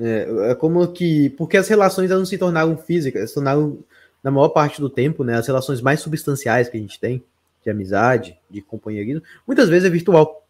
[0.00, 1.30] É, é, como que.
[1.30, 3.78] Porque as relações elas não se tornaram físicas, se tornaram,
[4.22, 7.22] na maior parte do tempo, né, as relações mais substanciais que a gente tem,
[7.62, 10.44] de amizade, de companheirismo, muitas vezes é virtual.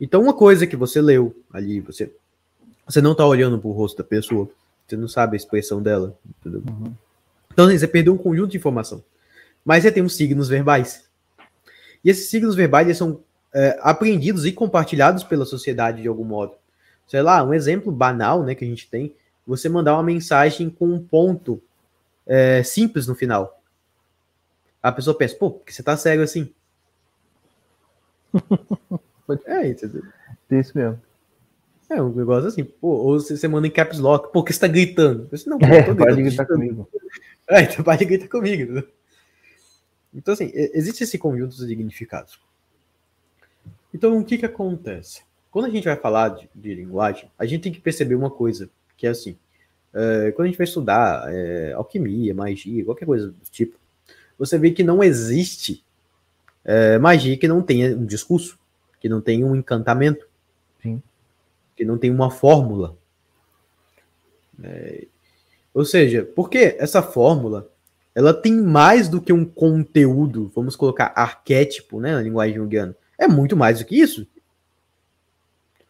[0.00, 2.12] Então, uma coisa que você leu ali, você,
[2.84, 4.50] você não está olhando para o rosto da pessoa,
[4.86, 6.16] você não sabe a expressão dela.
[6.44, 6.94] Uhum.
[7.52, 9.02] Então, assim, você perdeu um conjunto de informação.
[9.64, 11.04] Mas você tem os signos verbais.
[12.04, 13.20] E esses signos verbais são
[13.54, 16.54] é, aprendidos e compartilhados pela sociedade de algum modo.
[17.06, 19.14] Sei lá, um exemplo banal né, que a gente tem,
[19.46, 21.62] você mandar uma mensagem com um ponto
[22.26, 23.60] é, simples no final.
[24.82, 26.52] A pessoa pensa, pô, porque você tá cego assim?
[29.46, 30.02] é, entendeu?
[30.50, 31.00] É isso mesmo.
[31.96, 34.68] É um negócio assim, pô, ou você manda em caps lock, pô, que você tá
[34.68, 35.28] gritando?
[35.30, 36.88] Disse, não, é, pode gritando, gritar comigo.
[37.48, 38.82] É, então pode gritar comigo.
[40.14, 42.38] Então, assim, existe esse conjunto de significados.
[43.92, 45.22] Então, o que que acontece?
[45.50, 48.70] Quando a gente vai falar de, de linguagem, a gente tem que perceber uma coisa,
[48.96, 49.36] que é assim,
[49.92, 53.76] é, quando a gente vai estudar é, alquimia, magia, qualquer coisa do tipo,
[54.38, 55.84] você vê que não existe
[56.64, 58.58] é, magia que não tenha um discurso,
[59.00, 60.26] que não tenha um encantamento.
[61.76, 62.96] Que não tenha uma fórmula.
[64.62, 65.06] É,
[65.72, 67.70] ou seja, porque essa fórmula
[68.14, 72.94] ela tem mais do que um conteúdo, vamos colocar arquétipo, né, na linguagem junguiana.
[73.18, 74.26] É muito mais do que isso.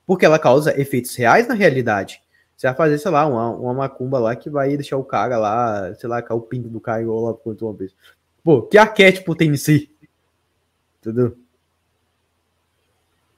[0.07, 2.23] Porque ela causa efeitos reais na realidade.
[2.57, 5.92] Você vai fazer, sei lá, uma, uma macumba lá que vai deixar o cara lá,
[5.97, 7.92] sei lá, cair o pinto do cara igual lá quanto uma vez.
[8.45, 9.90] Pô, que arquétipo tem em si?
[11.01, 11.37] Entendeu?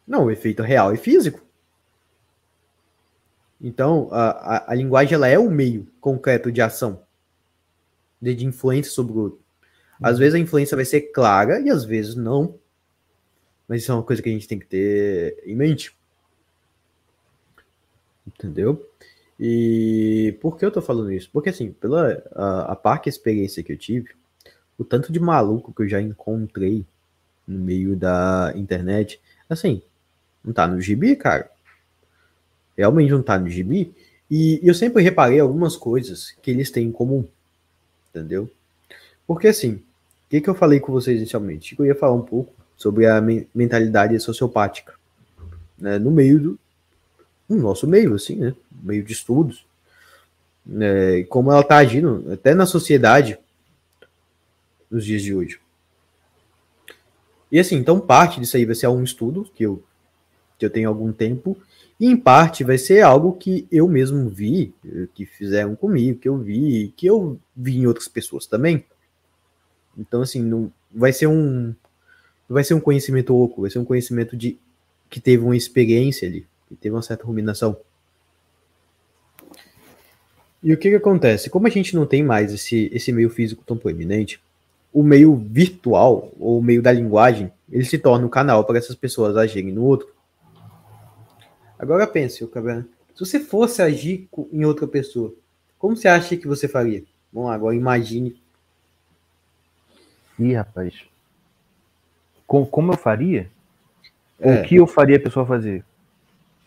[0.06, 1.40] Não, o efeito real e físico.
[3.60, 7.04] Então, a, a, a linguagem ela é o meio concreto de ação
[8.32, 9.40] de influência sobre o outro.
[10.00, 10.18] Às uhum.
[10.20, 12.58] vezes a influência vai ser clara e às vezes não.
[13.68, 15.94] Mas isso é uma coisa que a gente tem que ter em mente.
[18.26, 18.88] Entendeu?
[19.38, 21.28] E por que eu tô falando isso?
[21.32, 24.10] Porque assim, pela a, a experiência que eu tive,
[24.78, 26.86] o tanto de maluco que eu já encontrei
[27.46, 29.82] no meio da internet, assim,
[30.42, 31.50] não tá no gibi, cara.
[32.76, 33.92] Realmente não tá no gibi.
[34.30, 37.24] E eu sempre reparei algumas coisas que eles têm em comum
[38.14, 38.48] entendeu?
[39.26, 39.82] Porque assim, o
[40.30, 41.74] que, que eu falei com vocês inicialmente?
[41.76, 43.20] Eu ia falar um pouco sobre a
[43.54, 44.94] mentalidade sociopática,
[45.76, 46.58] né, no meio do
[47.46, 49.66] no nosso meio, assim, né, meio de estudos,
[50.64, 53.38] né, como ela está agindo até na sociedade
[54.90, 55.60] nos dias de hoje.
[57.52, 59.82] E assim, então parte disso aí vai ser um estudo que eu,
[60.58, 61.56] que eu tenho algum tempo
[61.98, 64.74] e em parte vai ser algo que eu mesmo vi,
[65.14, 68.84] que fizeram comigo, que eu vi, que eu vi em outras pessoas também.
[69.96, 71.74] Então, assim, não vai ser um.
[72.48, 74.58] Vai ser um conhecimento oco, vai ser um conhecimento de
[75.08, 77.76] que teve uma experiência ali, que teve uma certa ruminação.
[80.62, 81.48] E o que, que acontece?
[81.48, 84.42] Como a gente não tem mais esse, esse meio físico tão proeminente,
[84.92, 88.96] o meio virtual, ou o meio da linguagem, ele se torna um canal para essas
[88.96, 90.13] pessoas agirem no outro.
[91.84, 92.86] Agora pense, o cabelo.
[93.14, 95.34] Se você fosse agir em outra pessoa,
[95.78, 97.04] como você acha que você faria?
[97.30, 98.40] Vamos lá, agora imagine.
[100.38, 101.04] Ih, rapaz.
[102.46, 103.50] Com, como eu faria?
[104.40, 104.62] É.
[104.62, 105.84] O que eu faria a pessoa fazer?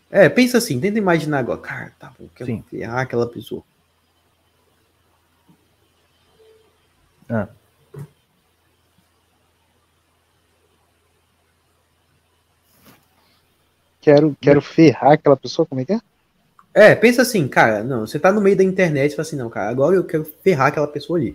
[0.08, 1.60] É, pensa assim, tenta imaginar agora.
[1.60, 3.64] Cara, tá bom, quero ferrar aquela pessoa.
[7.28, 7.48] Ah.
[14.08, 16.00] Quero, quero ferrar aquela pessoa, como é que é?
[16.72, 19.50] É, pensa assim, cara, não, você tá no meio da internet e fala assim, não,
[19.50, 21.32] cara, agora eu quero ferrar aquela pessoa ali.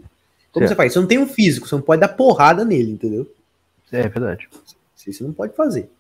[0.52, 0.70] Como Certo.
[0.70, 0.94] você faz?
[0.94, 3.30] Você não tem um físico, você não pode dar porrada nele, entendeu?
[3.92, 4.48] É verdade.
[4.98, 5.92] Isso você não pode fazer.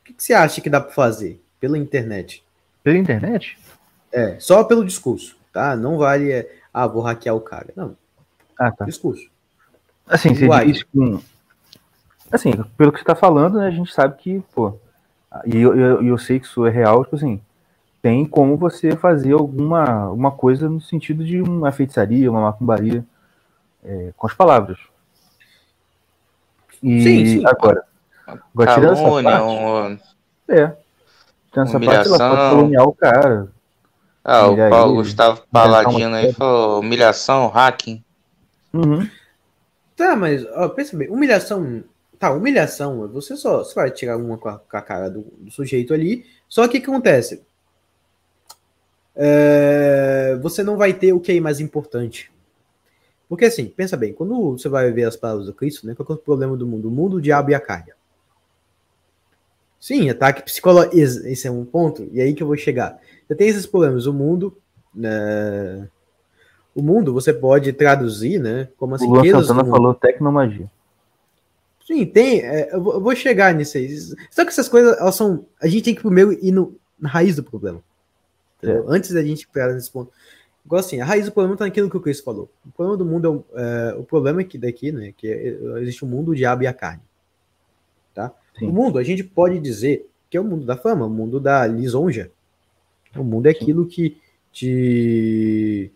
[0.00, 2.42] O que, que você acha que dá pra fazer pela internet?
[2.82, 3.58] Pela internet?
[4.12, 5.76] É, só pelo discurso, tá?
[5.76, 7.68] Não vale, é, ah, vou hackear o cara.
[7.76, 7.96] Não,
[8.58, 8.84] Ah, tá.
[8.84, 9.28] discurso.
[10.06, 11.20] Assim, você diz com.
[12.30, 14.78] Assim, pelo que você tá falando, né, a gente sabe que, pô.
[15.44, 17.40] E eu, eu, eu sei que isso é real, tipo assim.
[18.00, 23.04] Tem como você fazer alguma uma coisa no sentido de uma feitiçaria, uma macumbaria,
[23.82, 24.78] é, com as palavras.
[26.82, 27.46] E Sim, sim.
[27.46, 27.82] agora.
[28.26, 29.98] Agora, tirando essa parte, um-
[30.48, 30.76] é.
[31.50, 33.48] Tirando essa parte, ela pode o cara.
[34.22, 38.02] Ah, o Paulo ele, Gustavo Paladino aí falou humilhação, hacking.
[38.72, 39.08] Uhum.
[39.96, 41.84] Tá, mas ó, pensa bem, humilhação.
[42.18, 45.50] Tá, humilhação, você só você vai tirar uma com a, com a cara do, do
[45.50, 46.24] sujeito ali.
[46.48, 47.42] Só que o que acontece?
[49.16, 52.32] É, você não vai ter o que é mais importante.
[53.28, 55.94] Porque assim, pensa bem, quando você vai ver as palavras do Cristo, né?
[55.94, 56.88] Qual é o problema do mundo?
[56.88, 57.92] O mundo, o diabo e a carne.
[59.80, 60.96] Sim, ataque psicológico.
[60.96, 62.98] Esse é um ponto, e aí que eu vou chegar.
[63.26, 64.56] Você tem esses problemas, o mundo.
[64.94, 65.88] né,
[66.74, 68.68] o mundo você pode traduzir, né?
[68.76, 70.70] Como as O riquezas Santana falou tecnomagia.
[71.86, 72.40] Sim, tem.
[72.40, 73.94] é, eu, vou, eu vou chegar nisso aí.
[74.30, 75.46] Só que essas coisas, elas são.
[75.60, 77.82] A gente tem que primeiro ir no, na raiz do problema.
[78.58, 78.86] entendeu?
[78.88, 80.10] Antes da gente pegar nesse ponto.
[80.64, 82.50] Igual assim, a raiz do problema tá naquilo que o Chris falou.
[82.66, 85.12] O problema do mundo é, o- é, o problema é que daqui, né?
[85.14, 87.02] Que é- existe o mundo, o diabo e a carne.
[88.14, 88.32] Tá?
[88.58, 88.68] Sim.
[88.68, 91.66] O mundo, a gente pode dizer que é o mundo da fama, o mundo da
[91.66, 92.30] lisonja.
[93.14, 94.16] O mundo é aquilo que
[94.50, 95.92] te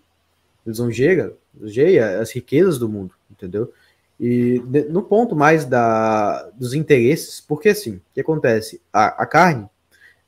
[0.67, 3.73] lisonjeia, lisonjeia as riquezas do mundo, entendeu?
[4.21, 8.81] E de- no ponto mais da, dos interesses, porque assim, o que acontece?
[8.93, 9.69] A, a carne,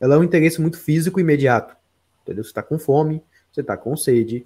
[0.00, 1.76] ela é um interesse muito físico e imediato,
[2.22, 2.44] entendeu?
[2.44, 3.22] Você tá com fome,
[3.52, 4.44] você tá com sede,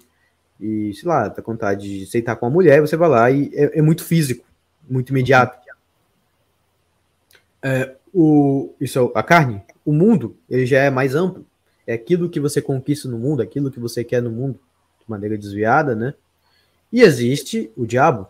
[0.59, 3.51] e sei lá, tá com vontade de sentar com a mulher, você vai lá e
[3.53, 4.45] é, é muito físico,
[4.89, 5.57] muito imediato.
[7.61, 9.61] É, o, isso é a carne.
[9.83, 11.45] O mundo, ele já é mais amplo.
[11.85, 14.59] É aquilo que você conquista no mundo, aquilo que você quer no mundo,
[14.99, 16.13] de maneira desviada, né?
[16.91, 18.27] E existe o diabo.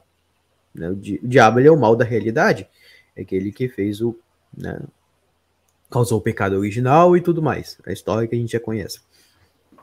[0.75, 0.89] Né?
[0.89, 2.67] O, di- o diabo é o mal da realidade.
[3.15, 4.15] É aquele que fez o.
[4.55, 4.79] Né?
[5.89, 7.79] Causou o pecado original e tudo mais.
[7.87, 8.99] A história que a gente já conhece.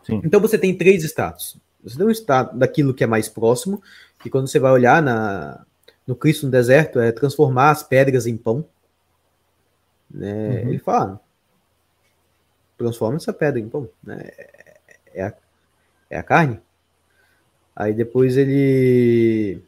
[0.05, 0.21] Sim.
[0.25, 1.57] Então você tem três status.
[1.83, 3.83] Você tem um estado daquilo que é mais próximo,
[4.21, 5.65] que quando você vai olhar na,
[6.07, 8.65] no Cristo no deserto, é transformar as pedras em pão.
[10.11, 10.63] Né?
[10.63, 10.69] Uhum.
[10.69, 11.21] Ele fala,
[12.77, 13.89] transforma essa pedra em pão.
[14.03, 14.31] Né?
[15.15, 15.35] É, a,
[16.11, 16.61] é a carne.
[17.75, 19.63] Aí depois ele,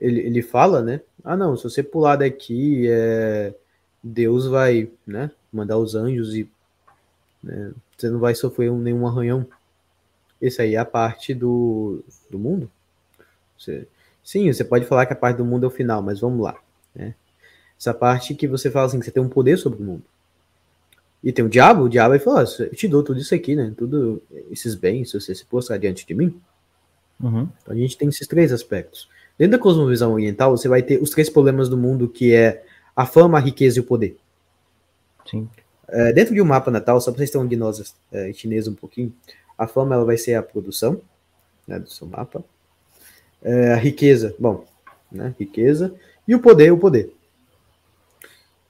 [0.00, 1.00] ele ele fala, né?
[1.24, 3.54] Ah, não, se você pular daqui, é,
[4.02, 5.30] Deus vai, né?
[5.52, 6.48] Mandar os anjos e
[7.42, 9.46] né, você não vai sofrer um- nenhum arranhão.
[10.40, 12.70] Esse aí é a parte do, do mundo.
[13.58, 13.86] Você-
[14.24, 16.56] sim, você pode falar que a parte do mundo é o final, mas vamos lá.
[16.94, 17.14] Né?
[17.78, 20.02] Essa parte que você fala assim, que você tem um poder sobre o mundo.
[21.22, 23.54] E tem o diabo, o diabo aí fala, "Ó, eu te dou tudo isso aqui,
[23.54, 23.72] né?
[23.76, 26.40] Tudo esses bens, se você se postrar diante de mim.
[27.20, 27.48] Uhum.
[27.62, 29.08] Então a gente tem esses três aspectos.
[29.40, 32.62] Dentro da cosmovisão oriental, você vai ter os três problemas do mundo, que é
[32.94, 34.18] a fama, a riqueza e o poder.
[35.30, 35.48] Sim.
[35.88, 38.74] É, dentro de um mapa natal, só para vocês terem uma gnose é, chinesa um
[38.74, 39.10] pouquinho,
[39.56, 41.00] a fama ela vai ser a produção
[41.66, 42.44] né, do seu mapa.
[43.42, 44.66] É, a riqueza, bom,
[45.10, 45.94] né, riqueza.
[46.28, 47.10] E o poder, o poder.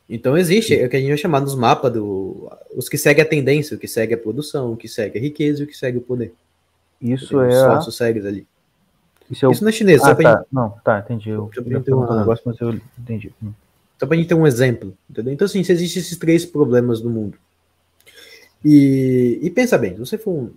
[0.08, 2.48] Então existe, é o que a gente vai chamar nos mapas do.
[2.76, 5.62] Os que seguem a tendência, o que segue a produção, o que segue a riqueza
[5.62, 6.32] e o que segue o poder.
[7.02, 7.48] Isso Tem é.
[7.48, 8.46] os a- falsos segues ali.
[9.30, 9.52] Isso é o.
[9.52, 10.44] Isso não é chinês, só Ah, pra tá.
[10.50, 11.30] Não, tá, entendi.
[11.30, 13.32] Eu eu ia ver perguntar um negócio, mas eu entendi.
[13.42, 13.52] Hum.
[13.98, 15.32] Só pra gente ter um exemplo, entendeu?
[15.32, 17.38] Então, assim, se existem esses três problemas no mundo.
[18.64, 20.50] E, e pensa bem, se você for um,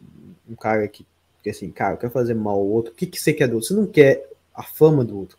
[0.49, 1.05] um cara que,
[1.43, 3.67] que, assim, cara, quer fazer mal ao outro, o que, que você quer do outro?
[3.67, 5.37] Você não quer a fama do outro.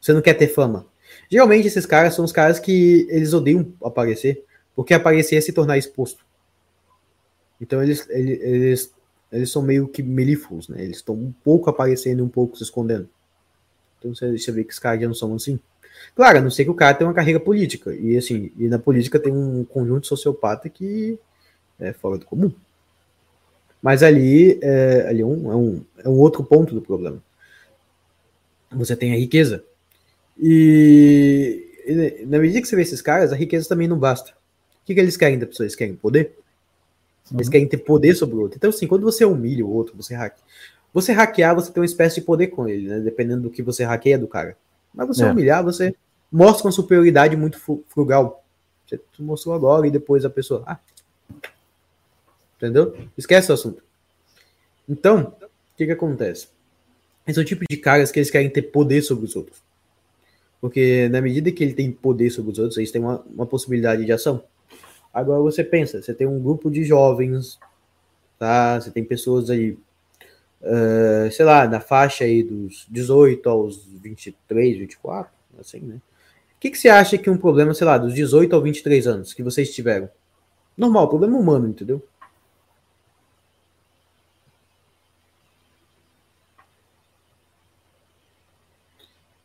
[0.00, 0.86] Você não quer ter fama.
[1.30, 5.78] Geralmente, esses caras são os caras que eles odeiam aparecer, porque aparecer é se tornar
[5.78, 6.24] exposto.
[7.60, 8.94] Então, eles, eles, eles,
[9.30, 10.82] eles são meio que melíferos, né?
[10.82, 13.08] Eles estão um pouco aparecendo e um pouco se escondendo.
[13.98, 15.58] Então, você, você vê que os caras já não são assim.
[16.14, 17.94] Claro, a não ser que o cara tenha uma carreira política.
[17.94, 21.18] E assim, e na política tem um conjunto sociopata que
[21.78, 22.52] é fora do comum.
[23.82, 27.22] Mas ali, é, ali é, um, é, um, é um outro ponto do problema.
[28.72, 29.64] Você tem a riqueza.
[30.38, 34.30] E, e na medida que você vê esses caras, a riqueza também não basta.
[34.30, 35.64] O que, que eles querem da pessoa?
[35.64, 36.36] Eles querem poder?
[37.32, 38.56] Eles querem ter poder sobre o outro.
[38.56, 40.44] Então, assim, quando você humilha o outro, você hackeia.
[40.94, 43.00] Você hackear, você tem uma espécie de poder com ele, né?
[43.00, 44.56] Dependendo do que você hackeia do cara.
[44.94, 45.30] Mas você É.
[45.30, 45.94] humilhar, você
[46.30, 47.58] mostra uma superioridade muito
[47.88, 48.44] frugal.
[48.86, 50.62] Você mostrou agora e depois a pessoa.
[50.66, 50.78] Ah.
[52.56, 52.96] Entendeu?
[53.18, 53.82] Esquece o assunto.
[54.88, 56.48] Então, o que que acontece?
[57.26, 59.60] Esse é o tipo de caras que eles querem ter poder sobre os outros.
[60.60, 64.04] Porque na medida que ele tem poder sobre os outros, eles têm uma, uma possibilidade
[64.04, 64.42] de ação.
[65.16, 67.58] Agora você pensa, você tem um grupo de jovens,
[68.38, 68.78] tá?
[68.78, 69.70] Você tem pessoas aí,
[70.60, 75.94] uh, sei lá, na faixa aí dos 18 aos 23, 24, assim, né?
[75.94, 79.32] O que, que você acha que um problema, sei lá, dos 18 aos 23 anos
[79.32, 80.10] que vocês tiveram?
[80.76, 82.06] Normal, problema humano, entendeu?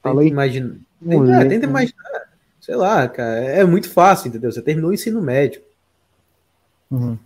[0.03, 0.75] Tenta imaginar.
[1.01, 2.30] Tenta, é, tenta imaginar.
[2.61, 3.39] Sei lá, cara.
[3.41, 4.51] É muito fácil, entendeu?
[4.51, 5.61] Você terminou o ensino médio.
[6.89, 7.17] Uhum.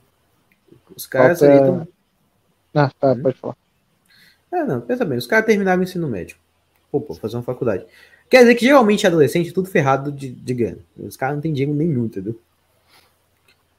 [0.95, 1.87] Os caras Falta- aí tão...
[2.73, 3.57] Ah, tá, pode falar.
[4.51, 5.17] É, não, pensa bem.
[5.17, 6.37] Os caras terminaram o ensino médio.
[6.91, 7.85] Pô, pô, fazer uma faculdade.
[8.29, 10.79] Quer dizer que geralmente adolescente é tudo ferrado de, de grana.
[10.97, 12.39] Os caras não têm dinheiro nenhum, entendeu?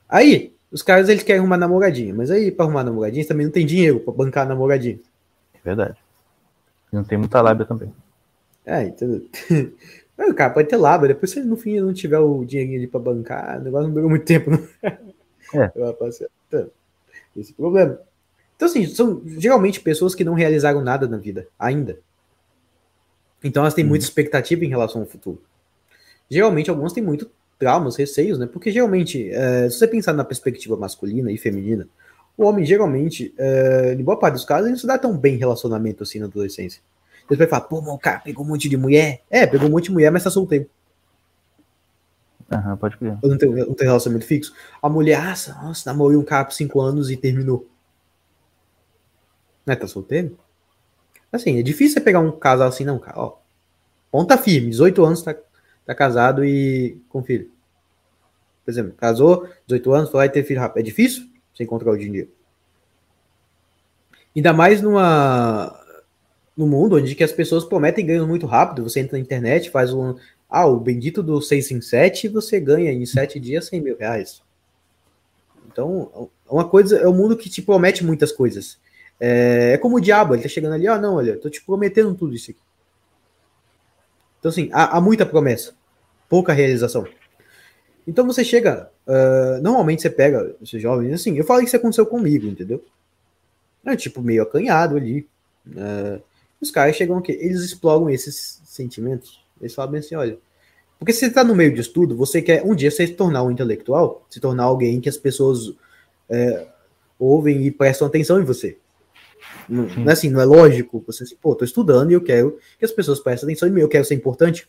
[0.08, 2.14] Aí, os caras eles querem arrumar namoradinha.
[2.14, 4.98] Mas aí, pra arrumar namoradinha, também não tem dinheiro pra bancar a namoradinha.
[5.54, 5.96] É verdade.
[6.92, 7.92] Não tem muita lábia também.
[8.64, 9.26] É, entendeu?
[10.18, 12.86] O cara pode ter lábia, depois se ele no fim não tiver o dinheirinho ali
[12.86, 14.66] pra bancar, o negócio não durou muito tempo, não.
[14.82, 15.70] É.
[16.48, 16.70] Então,
[17.36, 17.98] esse é o problema.
[18.54, 21.98] Então, assim, são geralmente pessoas que não realizaram nada na vida, ainda.
[23.44, 25.40] Então elas têm muita expectativa em relação ao futuro.
[26.28, 28.46] Geralmente, algumas têm muito traumas, receios, né?
[28.46, 31.88] Porque geralmente, é, se você pensar na perspectiva masculina e feminina,
[32.36, 35.34] o homem geralmente, é, em boa parte dos casos, ele não se dá tão bem
[35.34, 36.82] em relacionamento assim na adolescência.
[37.28, 39.22] Você vai falar, pô, o cara pegou um monte de mulher.
[39.28, 40.68] É, pegou um monte de mulher, mas tá solteiro.
[42.50, 43.18] Aham, pode crer.
[43.22, 44.54] Eu não tenho, não tenho relacionamento fixo.
[44.80, 47.68] A mulher, nossa, nossa, namorei um cara por cinco anos e terminou.
[49.66, 50.38] Né, tá solteiro?
[51.32, 53.18] Assim, é difícil você pegar um casal assim, não, cara.
[53.18, 53.38] Ó,
[54.12, 55.34] ponta firme, 18 anos, tá,
[55.84, 57.50] tá casado e com filho.
[58.64, 60.78] Por exemplo, casou, 18 anos, foi lá e ter filho rápido.
[60.78, 62.30] É difícil você encontrar o dinheiro.
[64.34, 65.85] Ainda mais numa
[66.56, 68.82] no mundo onde que as pessoas prometem ganhos muito rápido.
[68.82, 70.14] Você entra na internet, faz um.
[70.48, 74.42] Ah, o bendito do 6 em 7, você ganha em 7 dias 100 mil reais.
[75.66, 78.78] Então, uma coisa, é um mundo que te promete muitas coisas.
[79.20, 82.14] É, é como o diabo, ele tá chegando ali, ó, não, olha, tô te prometendo
[82.14, 82.60] tudo isso aqui.
[84.38, 85.74] Então, assim, há, há muita promessa,
[86.28, 87.06] pouca realização.
[88.06, 92.06] Então você chega, ah, normalmente você pega esses jovens, assim, eu falei que isso aconteceu
[92.06, 92.84] comigo, entendeu?
[93.84, 95.28] É tipo meio acanhado ali.
[95.76, 96.20] ah,
[96.60, 99.44] os caras chegam aqui, eles exploram esses sentimentos.
[99.60, 100.38] Eles falam assim, olha,
[100.98, 103.42] porque se você tá no meio de estudo, você quer um dia você se tornar
[103.42, 105.74] um intelectual, se tornar alguém que as pessoas
[106.28, 106.66] é,
[107.18, 108.78] ouvem e prestam atenção em você.
[109.68, 111.02] Não, não é assim, não é lógico.
[111.06, 113.80] Você assim, pô, tô estudando e eu quero que as pessoas prestem atenção em mim,
[113.80, 114.68] eu quero ser importante.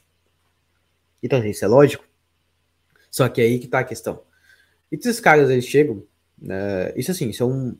[1.21, 2.03] Então, isso é lógico.
[3.09, 4.21] Só que é aí que tá a questão.
[4.91, 6.03] E esses caras, eles chegam,
[6.37, 7.77] né, isso assim, são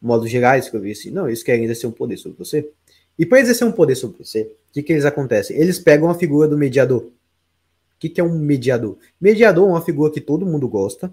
[0.00, 2.70] modos gerais que eu vi assim, não, eles querem exercer um poder sobre você.
[3.18, 5.56] E para exercer um poder sobre você, o que, que eles acontecem?
[5.56, 7.02] Eles pegam a figura do mediador.
[7.02, 8.98] O que, que é um mediador?
[9.20, 11.12] Mediador é uma figura que todo mundo gosta,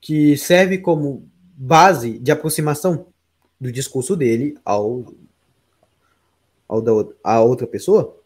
[0.00, 3.06] que serve como base de aproximação
[3.60, 5.12] do discurso dele ao,
[6.66, 8.16] ao da a outra pessoa.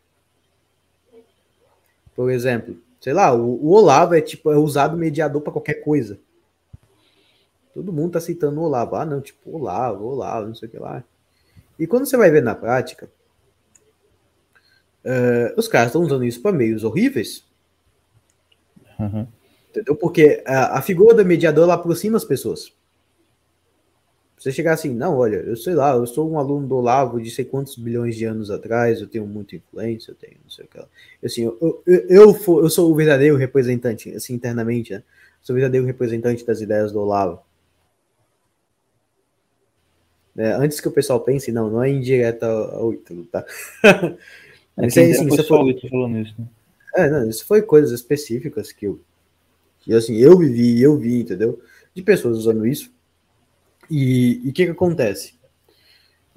[2.15, 6.19] Por exemplo, sei lá, o, o Olavo é tipo é usado mediador para qualquer coisa.
[7.75, 8.97] Todo mundo tá citando o Olavo.
[8.97, 11.03] Ah, não, tipo, Olavo, Olavo, não sei o que lá.
[11.79, 13.11] E quando você vai ver na prática,
[15.05, 17.45] eh, os caras estão usando isso para meios horríveis.
[18.99, 19.27] Uhum.
[19.71, 19.97] Entendeu?
[19.97, 22.73] Porque a, a figura do mediador ela aproxima as pessoas.
[24.39, 27.31] Você chegar assim, não, olha, eu sei lá, eu sou um aluno do Olavo de
[27.31, 30.69] sei quantos bilhões de anos atrás, eu tenho muita influência, eu tenho não sei o
[30.69, 30.89] que lá.
[31.25, 35.03] Assim, eu, eu, eu, eu, for- eu sou o verdadeiro representante, assim, internamente, né?
[35.43, 37.41] Sou o verdadeiro representante das ideias do Olavo.
[40.37, 43.45] É, antes que o pessoal pense, não, não é indireta ao Ítalo, tá?
[44.75, 46.47] É, Isso assim, foi você só for- o Ito falando isso, né?
[46.97, 48.99] É, não, isso foi coisas específicas que eu,
[49.81, 51.61] que assim, eu vivi, eu vi, entendeu?
[51.95, 52.91] De pessoas usando isso.
[53.91, 55.35] E o que que acontece?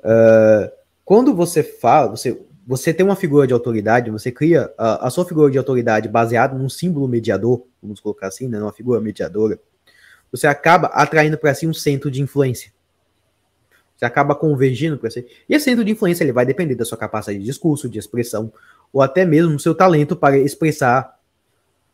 [0.04, 0.72] Ah,
[1.04, 5.26] quando você fala, você, você tem uma figura de autoridade, você cria a, a sua
[5.26, 9.60] figura de autoridade baseada num símbolo mediador, vamos colocar assim, né, numa figura mediadora,
[10.32, 12.72] você acaba atraindo para si um centro de influência.
[13.96, 15.26] Você acaba convergindo para si.
[15.48, 18.52] E esse centro de influência ele vai depender da sua capacidade de discurso, de expressão,
[18.92, 21.18] ou até mesmo do seu talento para expressar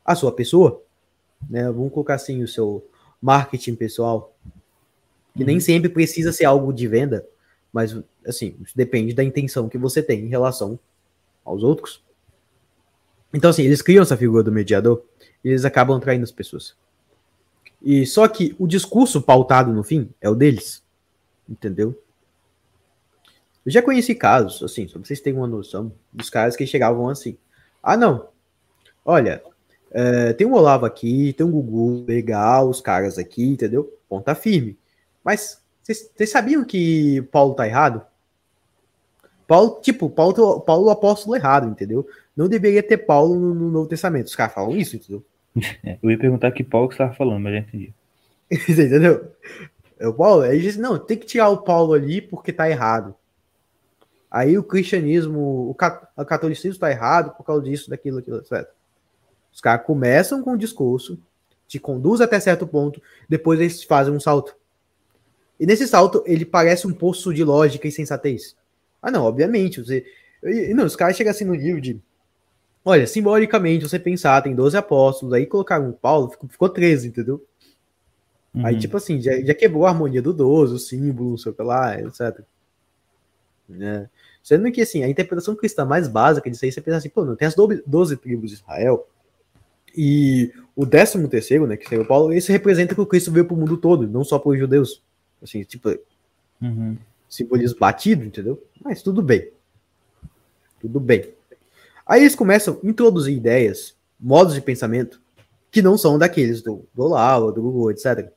[0.04, 0.82] a sua pessoa.
[1.50, 1.64] Né?
[1.72, 2.86] Vamos colocar assim o seu
[3.22, 4.36] marketing pessoal,
[5.36, 7.26] que nem sempre precisa ser algo de venda,
[7.72, 7.96] mas
[8.26, 10.80] assim, depende da intenção que você tem em relação
[11.46, 12.04] aos outros.
[13.34, 15.04] Então, assim, eles criam essa figura do mediador.
[15.44, 16.76] e eles acabam traindo as pessoas.
[17.82, 20.84] E só que o discurso pautado no fim é o deles.
[21.48, 22.02] Entendeu?
[23.66, 27.08] Eu já conheci casos, assim, só pra vocês terem uma noção, dos caras que chegavam
[27.10, 27.38] assim.
[27.82, 28.30] Ah, não.
[29.06, 29.44] Olha,
[29.92, 33.98] é, tem um Olavo aqui, tem um Gugu, legal, os caras aqui, entendeu?
[34.10, 34.78] Ponta firme.
[35.24, 38.02] Mas vocês sabiam que Paulo tá errado?
[39.48, 42.08] Paulo, tipo, Paulo, Paulo o apóstolo errado, entendeu?
[42.36, 44.28] Não deveria ter Paulo no, no Novo Testamento.
[44.28, 45.24] Os caras falam isso, entendeu?
[45.84, 47.94] É, eu ia perguntar que Paulo que você estava falando, mas já entendi.
[48.70, 49.30] entendeu?
[50.08, 53.16] O Paulo, aí diz, não, tem que tirar o Paulo ali porque tá errado.
[54.30, 55.76] Aí o cristianismo, o,
[56.26, 58.68] catolicismo tá errado por causa disso, daquilo, daquilo, etc.
[59.52, 61.20] Os caras começam com o discurso,
[61.68, 64.56] te conduz até certo ponto, depois eles fazem um salto.
[65.60, 68.56] E nesse salto, ele parece um poço de lógica e sensatez.
[69.02, 69.84] Ah, não, obviamente.
[69.84, 70.06] Você...
[70.74, 72.02] Não, os caras chegam assim no nível de.
[72.84, 77.46] Olha, simbolicamente, você pensar, tem 12 apóstolos, aí colocaram um Paulo, ficou, ficou 13, entendeu?
[78.54, 78.66] Uhum.
[78.66, 81.56] Aí, tipo assim, já, já, quebrou a harmonia do 12, o símbolo, não sei o
[81.56, 82.42] que lá, etc.
[83.68, 84.10] Né?
[84.44, 87.36] Sendo que, assim, a interpretação cristã mais básica disso aí, você pensa assim, pô, não
[87.36, 89.08] tem as 12 tribos de Israel,
[89.96, 93.46] e o 13 terceiro, né, que seria o Paulo, esse representa que o Cristo veio
[93.46, 95.02] para o mundo todo, não só para os judeus.
[95.42, 95.90] Assim, tipo,
[96.62, 96.98] uhum.
[97.28, 98.62] simbolismo batido, entendeu?
[98.82, 99.50] Mas tudo bem.
[100.80, 101.34] Tudo bem.
[102.06, 105.22] Aí eles começam a introduzir ideias, modos de pensamento,
[105.70, 108.32] que não são daqueles do, do Olavo, do Google, etc.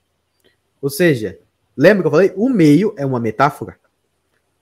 [0.85, 1.39] Ou seja,
[1.75, 2.33] lembra que eu falei?
[2.37, 3.81] O meio é uma metáfora.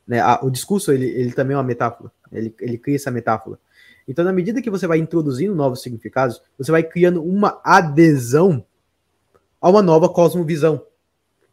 [0.06, 0.22] Né?
[0.40, 2.12] O discurso ele, ele também é uma metáfora.
[2.30, 3.58] Ele, ele cria essa metáfora.
[4.06, 8.64] Então, na medida que você vai introduzindo novos significados, você vai criando uma adesão
[9.60, 10.86] a uma nova cosmovisão,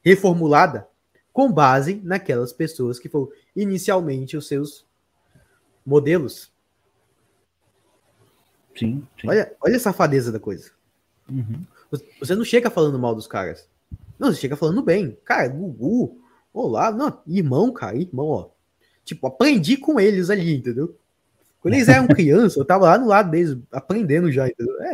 [0.05, 0.87] reformulada
[1.33, 4.85] com base naquelas pessoas que foram inicialmente os seus
[5.83, 6.53] modelos.
[8.77, 9.03] Sim.
[9.19, 9.27] sim.
[9.27, 10.69] Olha, olha a safadeza da coisa.
[11.27, 11.65] Uhum.
[12.19, 13.67] Você não chega falando mal dos caras.
[14.19, 15.17] Não, você chega falando bem.
[15.23, 16.19] Cara, Gugu,
[16.53, 18.49] olá, não, irmão, cara, irmão, ó.
[19.05, 20.95] Tipo, aprendi com eles ali, entendeu?
[21.61, 24.75] Quando eles eram crianças, eu tava lá no lado deles, aprendendo já, entendeu?
[24.81, 24.93] É,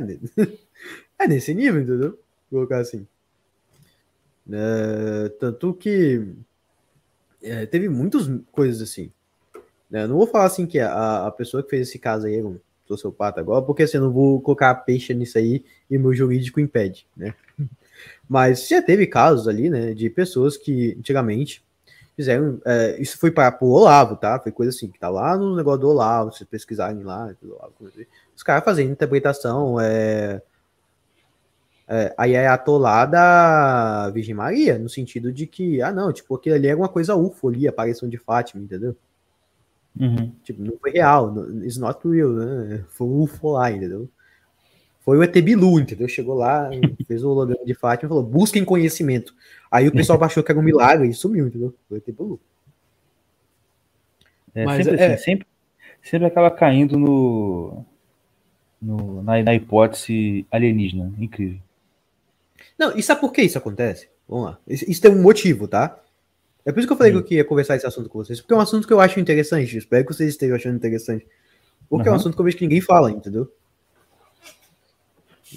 [1.20, 2.12] é nesse nível, entendeu?
[2.52, 3.08] Vou colocar assim.
[4.52, 6.28] É, tanto que
[7.42, 9.12] é, teve muitas coisas assim.
[9.90, 10.06] Né?
[10.08, 12.60] Não vou falar assim que a, a pessoa que fez esse caso aí é um
[12.88, 17.08] sociopata agora, porque assim, eu não vou colocar peixe nisso aí e meu jurídico impede,
[17.18, 17.34] né?
[18.28, 21.64] Mas já teve casos ali, né, de pessoas que antigamente
[22.16, 22.60] fizeram.
[22.66, 24.40] É, isso foi para o Olavo, tá?
[24.40, 27.34] Foi coisa assim, que tá lá no negócio do Olavo, se pesquisarem lá,
[28.36, 30.42] os caras fazendo interpretação, é,
[31.88, 36.68] é, aí é atolada Virgem Maria, no sentido de que, ah, não, tipo, aquilo ali
[36.68, 38.96] é uma coisa UFO ali, aparição de Fátima, entendeu?
[40.00, 40.32] Uhum.
[40.44, 41.34] Tipo, não foi real,
[41.64, 42.84] it's not real, né?
[42.90, 44.10] Foi um UFO lá, entendeu?
[45.06, 46.08] Foi o ET Bilu, entendeu?
[46.08, 46.68] Chegou lá,
[47.08, 49.36] fez o holograma de Fátima e falou: busquem conhecimento.
[49.70, 51.76] Aí o pessoal achou que era um milagre e sumiu, entendeu?
[51.88, 52.40] Foi o ET Bilu.
[54.56, 55.14] É, Mas, sempre, é...
[55.14, 55.48] Assim, sempre,
[56.02, 57.86] sempre acaba caindo no,
[58.82, 61.14] no na, na, hipótese alienígena.
[61.20, 61.60] Incrível.
[62.80, 64.10] Não, e sabe por que isso acontece?
[64.28, 64.60] Vamos lá.
[64.68, 66.02] Isso, isso tem um motivo, tá?
[66.66, 67.20] É por isso que eu falei Sim.
[67.20, 69.20] que eu queria conversar esse assunto com vocês, porque é um assunto que eu acho
[69.20, 69.78] interessante.
[69.78, 71.28] Espero que vocês estejam achando interessante.
[71.88, 72.16] Porque uhum.
[72.16, 73.52] é um assunto que eu vejo que ninguém fala, entendeu?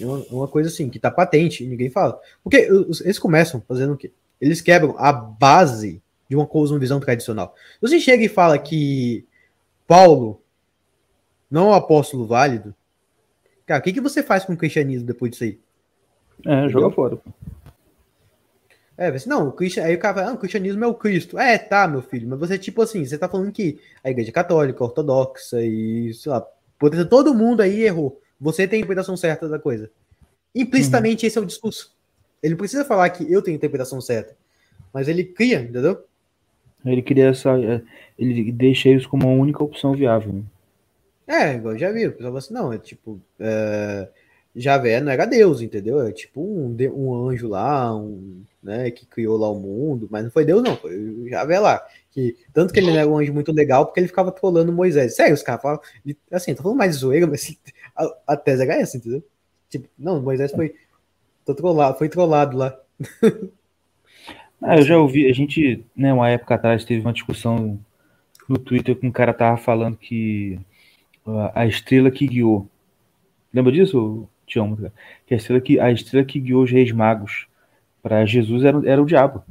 [0.01, 2.19] É uma, uma, coisa assim, que tá patente e ninguém fala.
[2.43, 2.57] Porque
[3.03, 4.11] eles começam fazendo o quê?
[4.39, 7.55] Eles quebram a base de uma cosmovisão tradicional.
[7.81, 9.25] Você chega e fala que
[9.87, 10.41] Paulo
[11.49, 12.75] não é um apóstolo válido,
[13.65, 15.59] cara, o que, que você faz com o cristianismo depois disso aí?
[16.45, 17.17] É, joga fora.
[18.99, 21.39] É, você, não, o aí o cara fala, ah, o cristianismo é o Cristo.
[21.39, 24.83] É, tá, meu filho, mas você, tipo assim, você tá falando que a igreja católica,
[24.83, 26.45] ortodoxa e, sei lá,
[27.09, 28.21] todo mundo aí errou.
[28.39, 29.89] Você tem a interpretação certa da coisa.
[30.55, 31.27] Implicitamente, uhum.
[31.27, 31.93] esse é o discurso.
[32.41, 34.35] Ele precisa falar que eu tenho a interpretação certa,
[34.93, 36.03] mas ele cria, entendeu?
[36.85, 37.59] Ele cria essa.
[37.59, 37.81] É,
[38.17, 40.33] ele deixa isso como a única opção viável.
[40.33, 40.43] Né?
[41.27, 42.09] É, igual já viu.
[42.09, 43.19] O pessoal assim, não, é tipo.
[43.39, 44.07] É,
[44.55, 46.01] Javé não era Deus, entendeu?
[46.01, 50.31] É tipo um, um anjo lá, um, né, que criou lá o mundo, mas não
[50.31, 51.81] foi Deus, não, foi o Javé lá.
[52.11, 55.15] Que, tanto que ele não era um anjo muito legal, porque ele ficava trolando Moisés.
[55.15, 55.79] Sério, os caras falam,
[56.31, 57.55] assim, tô falando mais de zoeira, mas
[57.99, 59.23] a, a tese era essa, entendeu?
[59.69, 60.73] Tipo, não, Moisés foi,
[61.45, 62.79] tô trollado, foi trollado lá.
[64.61, 67.79] Ah, eu já ouvi, a gente, né, uma época atrás teve uma discussão
[68.45, 70.59] no Twitter com um cara tava falando que
[71.55, 72.67] a estrela que guiou.
[73.53, 74.77] Lembra disso, Tião?
[75.25, 77.47] Que a estrela que, a estrela que guiou os reis magos
[78.03, 79.45] para Jesus era, era o diabo.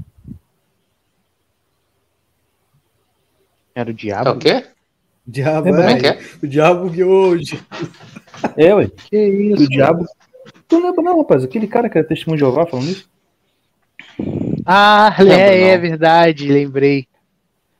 [3.75, 4.29] Era o diabo?
[4.29, 4.67] É o quê?
[5.29, 7.61] O diabo, é, é, é, o diabo guiou hoje.
[8.57, 8.89] É, ué.
[9.11, 9.64] Que isso?
[9.64, 10.07] O diabo,
[10.66, 11.45] Tu lembra não, rapaz?
[11.45, 13.09] Aquele cara que era testemunho de Jeová falando isso?
[14.64, 15.83] Ah, Lembro, é, é não.
[15.83, 17.07] verdade, lembrei.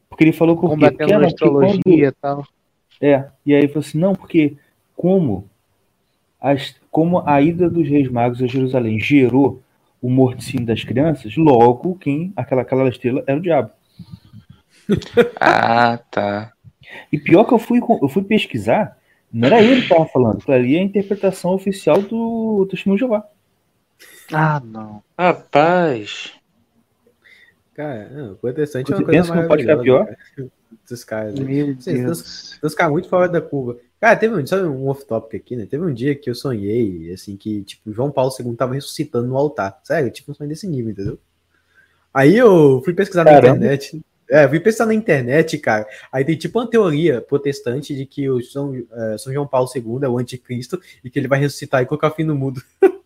[0.09, 0.77] Porque ele falou com o quê?
[0.91, 2.47] Porque, Combatendo a porque quando- astrologia e tal.
[3.01, 4.57] É, e aí ele falou assim, não, porque
[4.97, 5.49] como,
[6.41, 9.63] as, como a ida dos reis magos a Jerusalém gerou
[10.03, 13.71] o morticínio das crianças, logo quem, aquela, aquela estrela era o diabo.
[15.39, 16.53] Ah, tá.
[17.13, 18.99] E pior que eu fui, com- eu fui pesquisar,
[19.33, 23.01] não era ele que estava falando, aquilo ali é a interpretação oficial do Testemunho de
[23.01, 23.27] Jeová.
[24.33, 25.03] Ah, não.
[25.19, 26.33] Rapaz.
[27.75, 30.05] Cara, não, o protestante é uma coisa pensa que não pode ficar maravilhosa,
[30.37, 30.49] cara.
[30.85, 31.45] Esses caras, né?
[31.45, 32.59] Meu Deus.
[32.63, 33.79] Os caras muito fora da curva.
[34.01, 35.67] Cara, teve um, sabe um off-topic aqui, né?
[35.67, 39.37] Teve um dia que eu sonhei, assim, que, tipo, João Paulo II tava ressuscitando no
[39.37, 39.81] altar.
[39.85, 41.19] Sério, tipo, um sonho desse nível, entendeu?
[42.13, 43.57] Aí eu fui pesquisar na Caramba.
[43.57, 44.01] internet.
[44.31, 45.87] É, eu fui pesquisar na internet, cara.
[46.13, 50.01] Aí tem tipo uma teoria protestante de que o São, eh, São João Paulo II
[50.03, 52.63] é o anticristo e que ele vai ressuscitar e colocar fim no mundo.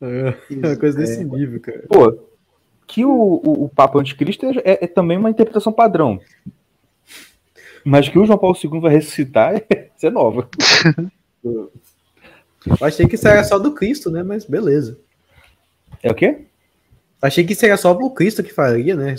[0.00, 1.84] é, uma coisa desse nível, cara.
[1.88, 2.18] Pô,
[2.86, 6.20] que o, o, o Papa Anticristo é, é também uma interpretação padrão.
[7.84, 9.62] Mas que o João Paulo II vai ressuscitar,
[9.96, 10.48] isso é nova.
[11.44, 11.70] Eu
[12.80, 14.24] achei que isso era só do Cristo, né?
[14.24, 14.98] Mas beleza.
[16.02, 16.46] É o quê?
[17.20, 19.14] Achei que era só pro Cristo que faria, né?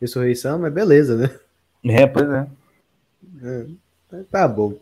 [0.00, 1.30] Ressurreição, mas beleza, né?
[1.84, 2.46] É, pois é.
[4.30, 4.74] Tá bom.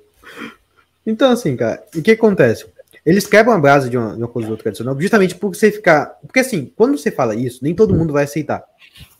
[1.07, 2.67] Então, assim, cara, o que acontece?
[3.05, 5.71] Eles quebram a brasa de uma, de uma coisa ou outra tradicional, justamente por você
[5.71, 6.19] ficar.
[6.21, 8.63] Porque, assim, quando você fala isso, nem todo mundo vai aceitar.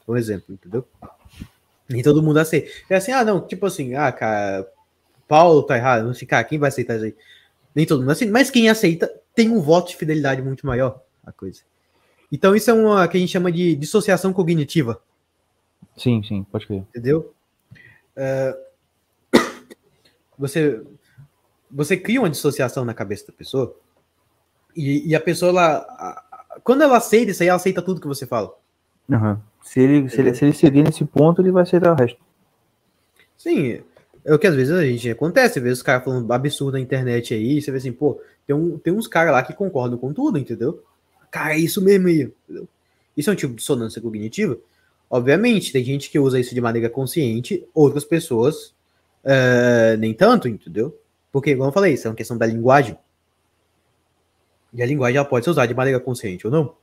[0.05, 0.87] Por exemplo, entendeu?
[1.89, 2.71] Nem todo mundo aceita.
[2.91, 4.69] É assim, ah, não, tipo assim, ah, cara,
[5.27, 6.05] Paulo tá errado.
[6.05, 7.17] Não sei, cara, quem vai aceitar isso aí?
[7.75, 8.33] Nem todo mundo aceita.
[8.33, 11.63] Mas quem aceita tem um voto de fidelidade muito maior, a coisa.
[12.31, 15.01] Então, isso é uma que a gente chama de dissociação cognitiva.
[15.97, 16.81] Sim, sim, pode crer.
[16.91, 17.33] entendeu?
[18.15, 18.57] É,
[20.39, 20.83] você,
[21.71, 23.75] você cria uma dissociação na cabeça da pessoa
[24.79, 26.23] e, e a pessoa, ela,
[26.63, 28.55] quando ela aceita isso aí, ela aceita tudo que você fala.
[29.11, 29.43] Aham.
[29.61, 32.19] Se, ele, se, ele, se ele seguir nesse ponto, ele vai aceitar o resto.
[33.37, 33.83] Sim,
[34.25, 36.81] é o que às vezes a gente acontece, às vezes os caras falando absurdo na
[36.81, 40.13] internet aí, você vê assim, pô, tem, um, tem uns caras lá que concordam com
[40.13, 40.83] tudo, entendeu?
[41.31, 42.69] Cara, é isso mesmo aí, entendeu?
[43.17, 44.59] Isso é um tipo de dissonância cognitiva?
[45.11, 48.75] Obviamente, tem gente que usa isso de maneira consciente, outras pessoas
[49.25, 50.99] eh, nem tanto, entendeu?
[51.33, 52.97] Porque, como eu falei, isso é uma questão da linguagem.
[54.73, 56.75] E a linguagem ela pode ser usada de maneira consciente ou não.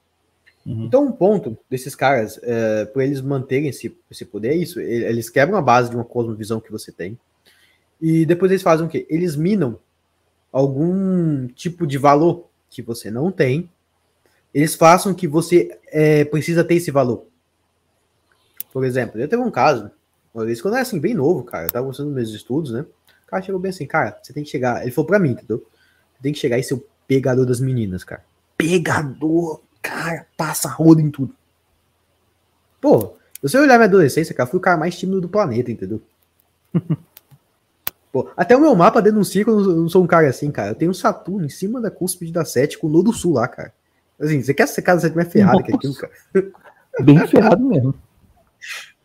[0.66, 0.86] Uhum.
[0.86, 4.80] Então, um ponto desses caras, é, para eles manterem esse, esse poder, é isso.
[4.80, 7.18] Eles quebram a base de uma cosmovisão que você tem.
[8.02, 9.06] E depois eles fazem o quê?
[9.10, 9.80] Eles minam
[10.52, 13.70] algum tipo de valor que você não tem.
[14.56, 17.26] Eles façam que você é, precisa ter esse valor.
[18.72, 19.92] Por exemplo, eu teve um caso,
[20.34, 22.72] uma vez, quando eu era assim, bem novo, cara, eu tava gostando dos meus estudos,
[22.72, 22.86] né?
[23.24, 24.82] O cara chegou bem assim, cara, você tem que chegar.
[24.82, 25.58] Ele falou pra mim, entendeu?
[25.58, 28.24] Você tem que chegar e ser o pegador das meninas, cara.
[28.58, 31.36] Pegador, cara, passa rodo em tudo.
[32.80, 36.02] Pô, se você olhar minha adolescência, cara, fui o cara mais tímido do planeta, entendeu?
[38.10, 40.70] Pô, até o meu mapa denuncia que eu não- sou um cara assim, cara.
[40.72, 43.46] Eu tenho um Saturno em cima da cúspide da 7 com o Nodo Sul lá,
[43.50, 43.74] cara.
[44.20, 46.14] Assim, você quer ser casa 7 mais ferrada que aquilo, cara?
[47.02, 47.94] Bem ferrado mesmo.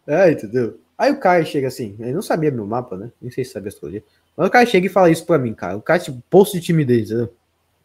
[0.06, 0.80] É, entendeu?
[0.98, 3.12] Aí o cara chega assim, ele não sabia meu mapa, né?
[3.22, 4.02] Nem sei se sabia astrologia.
[4.36, 5.76] Mas o cara chega e fala isso pra mim, cara.
[5.76, 7.32] O cara, tipo, posto de timidez, entendeu?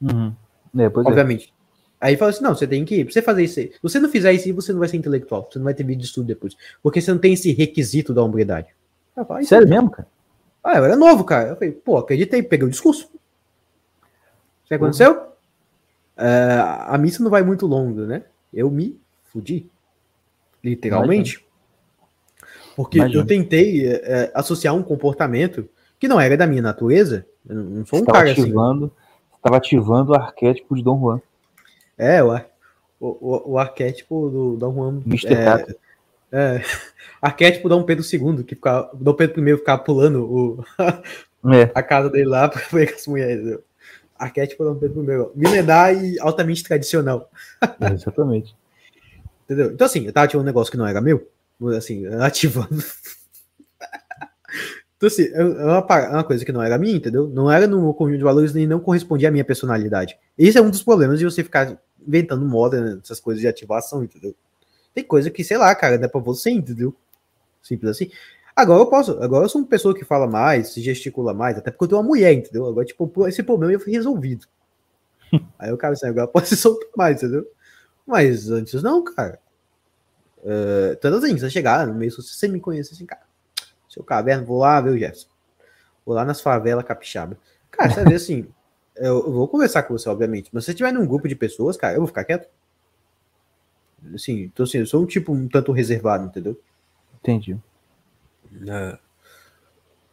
[0.01, 0.33] Uhum.
[0.75, 0.87] É, é.
[0.87, 1.53] Obviamente.
[1.99, 3.03] Aí fala assim: não, você tem que.
[3.03, 3.71] Pra você fazer isso aí.
[3.73, 5.47] Se você não fizer isso aí, você não vai ser intelectual.
[5.49, 6.55] Você não vai ter vídeo de estudo depois.
[6.81, 8.67] Porque você não tem esse requisito da hombridade.
[9.13, 10.07] Falo, "Ah, Sério mesmo, cara?
[10.63, 11.49] Ah, eu era novo, cara.
[11.49, 13.07] Eu falei, pô, acreditei, peguei o discurso.
[14.63, 15.27] O que aconteceu?
[16.17, 18.23] É, a missa não vai muito longa, né?
[18.53, 19.69] Eu me fudi.
[20.63, 21.45] Literalmente.
[22.75, 23.21] Porque Imagina.
[23.21, 25.67] eu tentei é, associar um comportamento
[25.99, 27.25] que não era da minha natureza.
[27.47, 28.41] Eu não sou um cara assim.
[28.41, 28.91] ativando,
[29.31, 31.21] você tava ativando o arquétipo de Dom Juan.
[31.97, 32.35] É, o,
[32.99, 35.01] o, o, arquétipo do Dom Juan.
[35.05, 35.33] Mr.
[35.33, 35.75] é,
[36.31, 36.61] é,
[37.21, 40.65] arquétipo Dom Pedro II, que ficava, Dom Pedro I ficava pulando o,
[41.53, 43.59] É, a casa dele lá pra ver as mulheres.
[44.17, 45.37] Arquétipo Dom Pedro I.
[45.37, 47.29] Milenar e altamente tradicional.
[47.93, 48.55] exatamente.
[49.45, 49.71] Entendeu?
[49.71, 51.27] Então, assim, eu tava ativando um negócio que não era meu.
[51.77, 52.69] Assim, ativando.
[54.97, 57.27] Então, assim, é uma, par- é uma coisa que não era minha, entendeu?
[57.27, 60.17] Não era no meu conjunto de valores nem não correspondia à minha personalidade.
[60.37, 64.03] Esse é um dos problemas de você ficar inventando moda, né, essas coisas de ativação,
[64.03, 64.33] entendeu?
[64.93, 66.95] Tem coisa que, sei lá, cara, é pra você, entendeu?
[67.61, 68.09] Simples assim.
[68.55, 71.69] Agora eu posso, agora eu sou uma pessoa que fala mais, se gesticula mais, até
[71.69, 72.65] porque eu tenho uma mulher, entendeu?
[72.65, 74.47] Agora, tipo, esse problema já foi resolvido.
[75.59, 77.45] Aí o cara assim, agora pode se soltar mais, entendeu?
[78.07, 79.39] Mas antes não, cara.
[80.37, 83.23] Uh, tanto assim, você chegar no meio, se você me conhece assim, cara,
[83.89, 85.27] seu caverna, vou lá ver o Jefferson.
[86.05, 87.37] Vou lá nas favelas capixaba.
[87.69, 88.47] Cara, você vê assim,
[88.95, 90.49] eu, eu vou conversar com você, obviamente.
[90.53, 92.47] Mas se você estiver num grupo de pessoas, cara, eu vou ficar quieto.
[94.13, 96.57] Assim, então assim, eu sou um tipo um tanto reservado, entendeu?
[97.19, 97.59] Entendi.
[98.67, 98.97] É.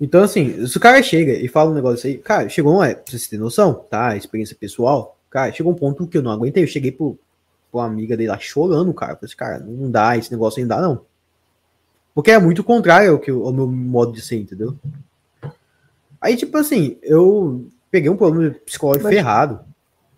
[0.01, 3.05] Então, assim, se o cara chega e fala um negócio aí, cara, chegou, uma, pra
[3.07, 4.17] você ter noção, tá?
[4.17, 6.65] Experiência pessoal, cara, chegou um ponto que eu não aguentei.
[6.65, 7.17] Eu cheguei pro,
[7.71, 9.13] pro uma amiga dele lá chorando, cara.
[9.13, 11.05] Eu falei assim, cara, não dá, esse negócio aí não dá, não.
[12.15, 14.77] Porque é muito contrário ao, que, ao meu modo de ser, entendeu?
[16.21, 19.61] Aí, tipo assim, eu peguei um problema psicológico Mas- ferrado.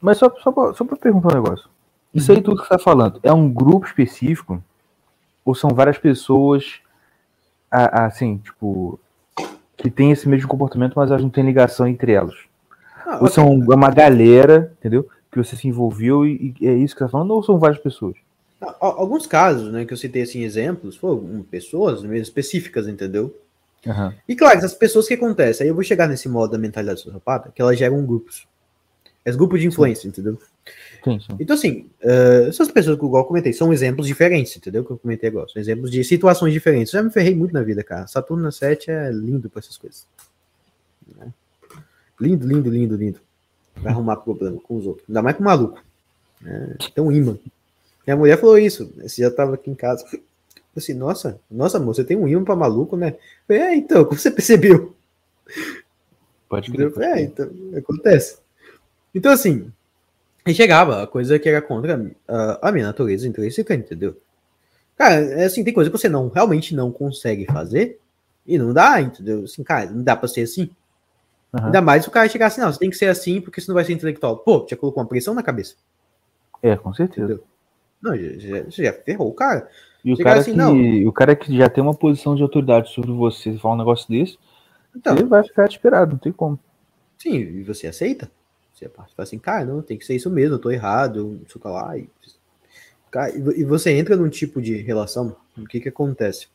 [0.00, 1.68] Mas só, só, pra, só pra perguntar um negócio.
[2.12, 4.62] Isso aí tudo que você tá falando, é um grupo específico?
[5.44, 6.80] Ou são várias pessoas,
[7.74, 8.98] assim, tipo,
[9.76, 12.34] que tem esse mesmo comportamento, mas elas não têm ligação entre elas?
[13.06, 15.08] Ah, Ou são uma galera, entendeu?
[15.30, 17.32] Que você se envolveu e, e é isso que você tá falando?
[17.32, 18.16] Ou são várias pessoas?
[18.60, 23.34] Al- Alguns casos, né, que eu citei assim, exemplos, foram pessoas específicas, entendeu?
[23.86, 24.14] Aham.
[24.26, 27.52] E claro, essas pessoas que acontecem, aí eu vou chegar nesse modo da mentalidade sociopata,
[27.54, 28.46] que elas geram grupos.
[29.24, 30.38] É grupos de influência, entendeu?
[31.04, 31.36] Sim, sim.
[31.38, 34.84] Então, assim, eh, essas pessoas que eu comentei são exemplos diferentes, entendeu?
[34.84, 35.46] Que eu comentei agora.
[35.48, 36.92] São exemplos de situações diferentes.
[36.92, 38.06] Eu já me ferrei muito na vida, cara.
[38.06, 40.06] Saturno na 7 é lindo pra essas coisas.
[41.16, 41.32] Né?
[42.18, 43.20] Lindo, lindo, lindo, lindo.
[43.76, 45.06] Vai arrumar problema com os outros.
[45.08, 45.82] Ainda mais com o maluco.
[46.44, 47.36] É, tem um imã.
[48.06, 48.90] Minha mulher falou isso.
[49.02, 50.04] Esse já tava aqui em casa.
[50.12, 50.20] Eu
[50.76, 53.16] assim, nossa, nossa, amor, você tem um imã pra maluco, né?
[53.46, 54.94] Falei, é, então, como você percebeu?
[56.48, 56.92] Pode crer.
[56.98, 58.38] é, então, acontece.
[59.14, 59.70] Então, assim,
[60.44, 64.16] aí chegava a coisa que era contra a, a minha natureza intrínseca, entendeu?
[64.96, 68.00] Cara, é assim, tem coisa que você não, realmente não consegue fazer
[68.46, 69.44] e não dá, entendeu?
[69.44, 70.70] Assim, cara, não dá pra ser assim.
[71.54, 71.66] Aham.
[71.66, 73.74] Ainda mais se o cara chegar assim, não, você tem que ser assim porque senão
[73.74, 74.38] vai ser intelectual.
[74.38, 75.76] Pô, já colocou uma pressão na cabeça,
[76.62, 77.26] É, com certeza.
[77.26, 77.44] entendeu?
[78.02, 79.68] Não, já, já, já ferrou o cara.
[80.04, 80.90] E o Chegar cara, assim, que, não.
[81.06, 84.38] o cara que já tem uma posição de autoridade sobre você, falar um negócio desse,
[84.96, 86.58] Então, ele vai ficar desesperado, não tem como.
[87.18, 88.30] sim, e você aceita?
[88.74, 91.46] Você parte fala assim, cara, não, tem que ser isso mesmo, eu tô errado, não
[91.48, 91.96] sei o que lá.
[91.96, 92.10] E,
[93.10, 96.48] cara, e vo- você entra num tipo de relação, o que que acontece?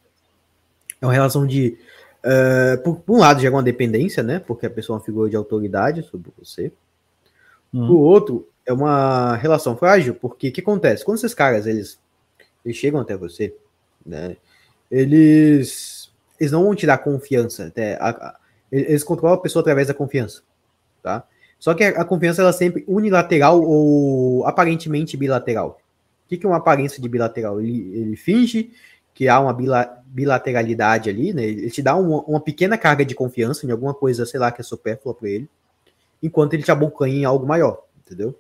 [1.02, 1.78] É uma relação de,
[2.24, 4.40] eh, por, por um lado, gera uma dependência, né?
[4.40, 6.72] Porque a pessoa é uma figura de autoridade sobre você.
[7.74, 7.92] Uhum.
[7.92, 11.06] O outro é uma relação frágil, porque o que acontece?
[11.06, 12.00] Quando esses caras, eles,
[12.66, 13.56] eles chegam até você,
[14.06, 14.36] né?
[14.92, 17.68] Eles, eles não vão te dar confiança.
[17.68, 18.40] Até, a- a-
[18.72, 20.42] eles controlam a pessoa através da confiança,
[21.02, 21.26] tá?
[21.60, 25.80] Só que a, confiança ela é sempre unilateral ou aparentemente bilateral.
[26.26, 27.60] O que, que é uma aparência de bilateral?
[27.60, 28.72] Ele, ele finge
[29.14, 31.44] que há uma bila- bilateralidade ali, né?
[31.44, 34.62] Ele te dá uma, uma pequena carga de confiança em alguma coisa, sei lá, que
[34.62, 35.50] é supérflua para ele,
[36.24, 38.34] enquanto ele te abocanha em algo maior, entendeu?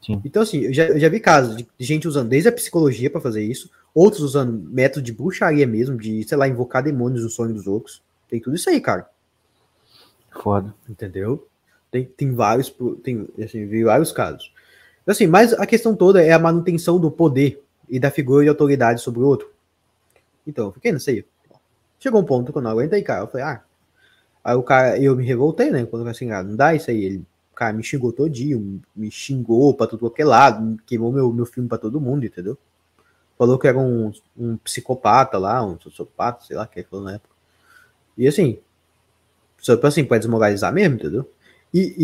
[0.00, 0.20] Sim.
[0.24, 3.20] Então, assim, eu já, eu já vi casos de gente usando desde a psicologia para
[3.20, 7.54] fazer isso, outros usando método de bruxaria mesmo, de, sei lá, invocar demônios no sonho
[7.54, 8.02] dos outros.
[8.28, 9.08] Tem tudo isso aí, cara.
[10.42, 10.74] Foda.
[10.88, 11.46] Entendeu?
[11.90, 14.52] Tem, tem vários, tem, assim, vi vários casos.
[15.06, 19.00] Assim, mas a questão toda é a manutenção do poder e da figura de autoridade
[19.00, 19.50] sobre o outro.
[20.46, 21.24] Então, eu fiquei nisso aí.
[21.98, 23.22] Chegou um ponto que eu não aguentei, cara.
[23.22, 23.62] Eu falei, ah.
[24.42, 25.86] Aí o cara, eu me revoltei, né?
[25.86, 27.04] Quando eu falei assim, ah, não dá isso aí.
[27.04, 31.46] Ele, o cara me xingou todinho, me xingou pra tudo qualquer lado, queimou meu, meu
[31.46, 32.58] filme pra todo mundo, entendeu?
[33.38, 37.14] Falou que era um, um psicopata lá, um sociopata, sei lá, que ele falou na
[37.14, 37.34] época.
[38.18, 38.58] E assim,
[39.64, 41.30] só pra, assim, pra desmoralizar mesmo, entendeu?
[41.72, 41.94] E,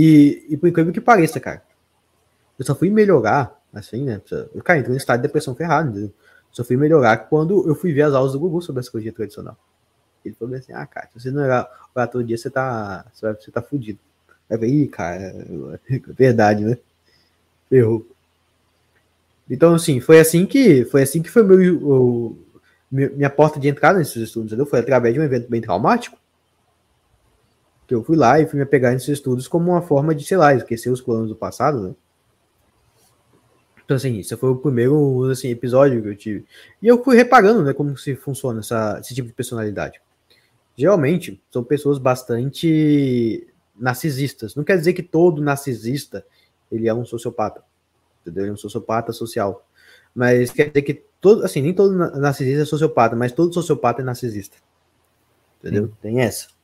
[0.48, 1.62] e, e por incrível que pareça, cara,
[2.58, 4.20] eu só fui melhorar, assim, né?
[4.54, 6.12] Eu, cara, entrei em estado de depressão ferrado, entendeu?
[6.50, 9.58] Só fui melhorar quando eu fui ver as aulas do Google sobre a psicologia tradicional.
[10.24, 13.50] Ele falou assim, ah, cara, se você não orar, orar todo dia, você tá, você
[13.50, 13.98] tá fudido.
[14.48, 16.78] Aí eu falei, ih, cara, é verdade, né?
[17.70, 18.06] Errou.
[19.48, 22.38] Então, assim, foi assim que foi assim que foi meu, o,
[22.90, 24.66] mi- minha porta de entrada nesses estudos, entendeu?
[24.66, 26.19] Foi através de um evento bem traumático
[27.90, 30.36] que eu fui lá e fui me pegar nesses estudos como uma forma de, sei
[30.36, 31.94] lá, esquecer os planos do passado, né?
[33.84, 36.46] Então, assim, esse foi o primeiro assim, episódio que eu tive.
[36.80, 40.00] E eu fui reparando, né, como se funciona essa, esse tipo de personalidade.
[40.76, 44.54] Geralmente, são pessoas bastante narcisistas.
[44.54, 46.24] Não quer dizer que todo narcisista
[46.70, 47.64] ele é um sociopata.
[48.22, 48.44] Entendeu?
[48.44, 49.66] Ele é um sociopata social.
[50.14, 54.00] Mas quer dizer que todo, assim, nem todo na- narcisista é sociopata, mas todo sociopata
[54.00, 54.56] é narcisista.
[55.58, 55.90] Entendeu?
[56.00, 56.59] Tem essa.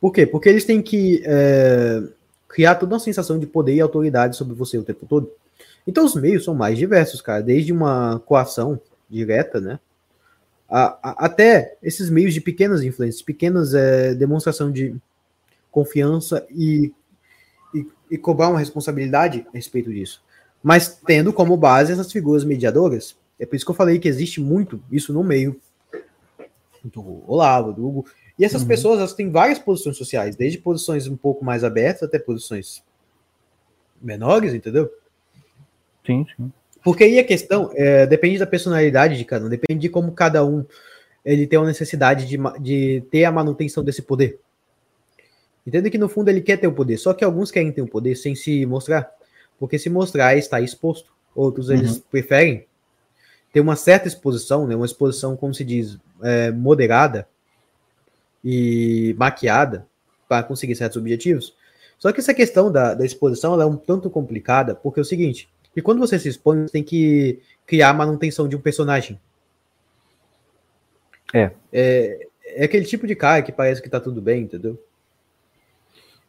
[0.00, 0.26] Por quê?
[0.26, 2.02] Porque eles têm que é,
[2.48, 5.30] criar toda uma sensação de poder e autoridade sobre você o tempo todo.
[5.86, 7.42] Então os meios são mais diversos, cara.
[7.42, 9.78] Desde uma coação direta, né?
[10.72, 14.94] a- a- até esses meios de pequenas influências, pequenas é, demonstração de
[15.70, 16.92] confiança e,
[17.74, 20.22] e, e cobrar uma responsabilidade a respeito disso.
[20.62, 23.16] Mas tendo como base essas figuras mediadoras.
[23.38, 25.56] É por isso que eu falei que existe muito isso no meio
[26.84, 28.06] do Olavo, do Hugo,
[28.40, 28.68] E essas Uhum.
[28.68, 32.82] pessoas, elas têm várias posições sociais, desde posições um pouco mais abertas até posições
[34.00, 34.90] menores, entendeu?
[36.06, 36.50] Sim, sim.
[36.82, 40.42] Porque aí a questão é, depende da personalidade de cada um, depende de como cada
[40.42, 40.64] um
[41.22, 44.40] ele tem uma necessidade de, de ter a manutenção desse poder.
[45.66, 47.86] Entenda que no fundo ele quer ter o poder, só que alguns querem ter o
[47.86, 49.12] poder sem se mostrar,
[49.58, 51.12] porque se mostrar está exposto.
[51.34, 52.64] Outros eles preferem
[53.52, 57.28] ter uma certa exposição, né, uma exposição, como se diz, é, moderada
[58.44, 59.86] e maquiada
[60.28, 61.54] para conseguir certos objetivos.
[61.98, 65.48] Só que essa questão da, da exposição é um tanto complicada, porque é o seguinte,
[65.74, 69.20] que quando você se expõe, você tem que criar a manutenção de um personagem.
[71.32, 71.50] É.
[71.72, 74.82] É, é aquele tipo de cara que parece que tá tudo bem, entendeu?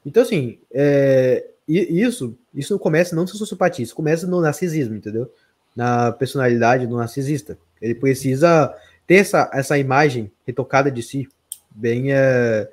[0.06, 5.32] Então, assim, é, e- isso, isso começa não na sociopatia, isso começa no narcisismo, entendeu?
[5.76, 7.58] Na personalidade do narcisista.
[7.82, 8.76] Ele precisa
[9.08, 11.28] ter essa, essa imagem retocada de si,
[11.74, 12.70] bem, é,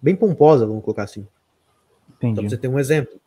[0.00, 1.26] bem pomposa, vamos colocar assim.
[2.16, 2.48] Entendi.
[2.48, 3.18] você ter um exemplo.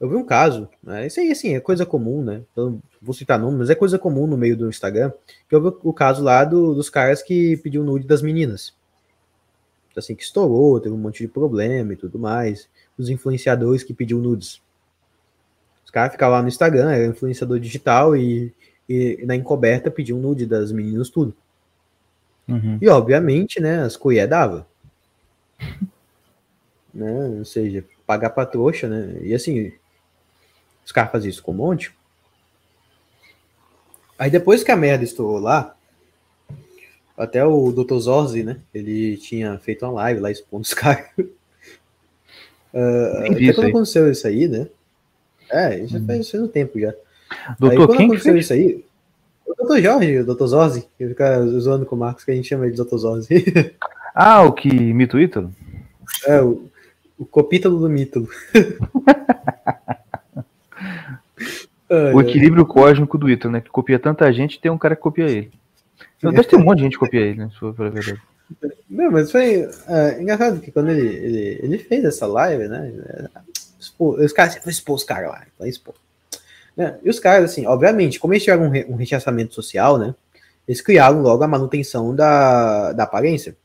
[0.00, 1.06] Eu vi um caso, né?
[1.06, 2.42] Isso aí, assim, é coisa comum, né?
[2.52, 5.12] Então, vou citar nomes, mas é coisa comum no meio do Instagram,
[5.48, 8.74] que eu vi o caso lá do- dos caras que pediu nude das meninas.
[9.96, 12.68] Assim, que estourou, teve um monte de problema e tudo mais.
[12.98, 14.60] Os influenciadores que pediu nudes.
[15.84, 18.52] Os caras ficavam lá no Instagram, era influenciador digital e,
[18.88, 21.32] e na encoberta pediu nude das meninas tudo.
[22.48, 22.78] Uhum.
[22.80, 24.66] E obviamente, né, as colher dava.
[26.92, 27.36] né?
[27.38, 29.18] Ou seja, pagar pra trouxa, né?
[29.22, 29.72] E assim,
[30.84, 31.94] os caras faziam isso com um monte.
[34.18, 35.74] Aí depois que a merda estourou lá,
[37.16, 37.98] até o Dr.
[37.98, 38.60] Zorzi, né?
[38.72, 41.10] Ele tinha feito uma live lá expondo os caras.
[41.16, 41.24] Vi
[42.74, 43.70] até quando aí.
[43.70, 44.68] aconteceu isso aí, né?
[45.50, 46.90] É, já faz, faz um tempo já.
[47.30, 48.84] Aí Doutor, quando quem que aconteceu isso aí,
[49.46, 49.80] o Dr.
[49.82, 50.46] Jorge, o Dr.
[50.46, 52.96] Zorzi, que fica zoando com o Marcos, que a gente chama ele de Dr.
[52.96, 53.74] Zorzi.
[54.16, 55.52] Ah, o que imita o Ítalo?
[56.24, 56.70] É, o,
[57.18, 58.28] o copítalo do mítalo.
[61.90, 63.60] Ai, O equilíbrio cósmico do Ítalo, né?
[63.60, 65.50] Que copia tanta gente, tem um cara que copia ele.
[66.22, 67.50] Não, deve ter um monte de gente que copia ele, né?
[67.52, 68.20] Se for verdade.
[68.88, 72.92] Não, mas foi é, engraçado que quando ele, ele, ele fez essa live, né?
[73.06, 73.28] é,
[73.80, 75.94] expô- os caras, vou expor os caras lá, vai expor.
[76.76, 80.14] Né, E os caras, assim, obviamente, como eles tiveram um, re- um rechaçamento social, né?
[80.66, 83.56] Eles criaram logo a manutenção da, da aparência.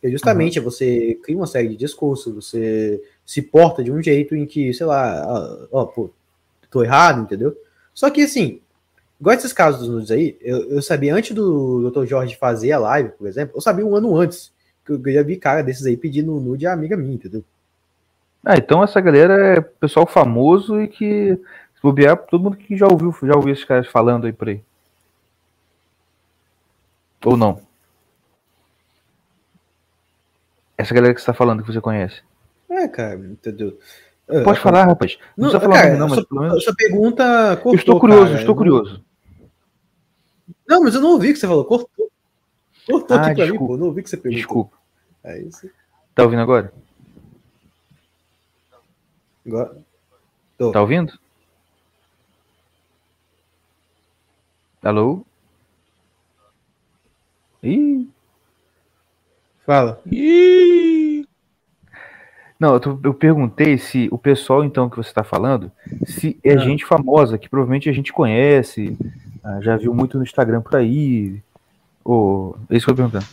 [0.00, 4.46] Que justamente você cria uma série de discursos, você se porta de um jeito em
[4.46, 5.24] que, sei lá,
[5.70, 6.10] ó, ó, pô,
[6.70, 7.56] tô errado, entendeu?
[7.94, 8.60] Só que, assim,
[9.20, 12.06] igual esses casos dos nudes aí, eu, eu sabia antes do Dr.
[12.06, 14.52] Jorge fazer a live, por exemplo, eu sabia um ano antes,
[14.84, 17.42] que eu já vi cara desses aí pedindo nude a amiga minha, entendeu?
[18.44, 21.38] Ah, então essa galera é pessoal famoso e que,
[21.86, 24.60] bobear, todo mundo que já ouviu, já ouviu esses caras falando aí por aí.
[27.24, 27.60] Ou não?
[30.76, 32.22] Essa galera que você tá falando, que você conhece.
[32.68, 33.78] É, cara, entendeu?
[34.44, 35.16] Pode É, falar, rapaz.
[35.36, 36.64] Não, Não, precisa falar cara, não, mas sua, pelo menos.
[36.64, 39.04] sua pergunta cortou, estou curioso, cara, estou eu curioso.
[40.68, 42.10] Não, não, mas eu não ouvi o que você falou, cortou.
[42.86, 43.72] Cortou Ah, aqui pra mim, desculpa.
[43.74, 44.36] pô, não ouvi o que você perguntou.
[44.38, 44.76] Desculpa.
[45.24, 45.70] É isso.
[46.14, 46.72] Tá ouvindo agora?
[49.46, 49.76] Agora,
[50.58, 50.72] tô.
[50.72, 51.18] Tá ouvindo?
[54.86, 55.24] Alô?
[57.62, 58.08] Ih,
[59.64, 60.00] Fala.
[62.58, 65.72] Não, eu, tô- eu perguntei se o pessoal, então, que você está falando,
[66.06, 66.58] se é Ah.
[66.58, 68.96] gente famosa, que provavelmente a gente conhece,
[69.42, 71.42] ah, já viu muito no Instagram por aí.
[72.04, 72.56] Ou.
[72.70, 73.26] É isso que eu tô perguntando.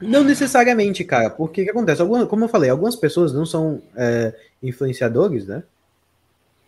[0.00, 2.00] Não necessariamente, cara, porque o que acontece?
[2.00, 5.64] Algumas, como eu falei, algumas pessoas não são é, influenciadores, né?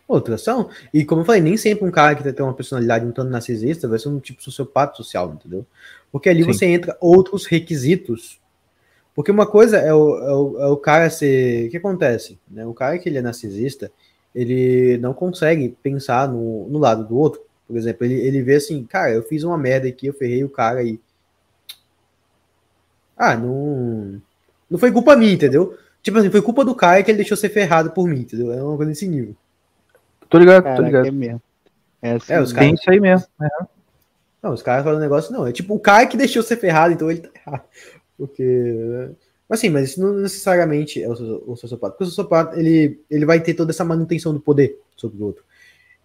[0.09, 0.71] Outras são.
[0.91, 3.87] E como eu falei, nem sempre um cara que tem uma personalidade um tanto narcisista
[3.87, 5.63] vai ser um tipo sociopata social, entendeu?
[6.11, 6.51] Porque ali Sim.
[6.51, 8.39] você entra outros requisitos.
[9.13, 11.67] Porque uma coisa é o, é o, é o cara ser.
[11.67, 12.39] O que acontece?
[12.49, 12.65] Né?
[12.65, 13.91] O cara que ele é narcisista,
[14.33, 17.41] ele não consegue pensar no, no lado do outro.
[17.67, 20.49] Por exemplo, ele, ele vê assim, cara, eu fiz uma merda aqui, eu ferrei o
[20.49, 20.99] cara aí.
[23.15, 24.19] Ah, não.
[24.67, 25.77] Não foi culpa minha, entendeu?
[26.01, 28.51] Tipo assim, foi culpa do cara que ele deixou ser ferrado por mim, entendeu?
[28.51, 29.35] É uma coisa desse nível.
[30.29, 31.07] Tô ligado, tô Caraca, ligado.
[31.07, 31.41] é mesmo.
[32.01, 33.27] É, assim, É, os Tem isso aí mesmo.
[34.41, 35.45] Não, os caras falam um negócio, não.
[35.45, 37.63] É tipo o cara que deixou ser ferrado, então ele tá errado.
[38.17, 39.09] Porque.
[39.49, 41.91] Assim, mas isso não necessariamente é o, socio- o sociopata.
[41.93, 45.43] Porque o sociopata, ele, ele vai ter toda essa manutenção do poder sobre o outro.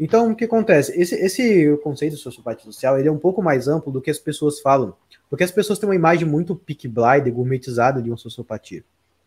[0.01, 0.99] Então, o que acontece?
[1.01, 4.19] Esse, esse conceito de sociopatia social, ele é um pouco mais amplo do que as
[4.19, 4.95] pessoas falam.
[5.31, 8.83] Porque as pessoas têm uma imagem muito pick blind, gourmetizada de uma sociopatia.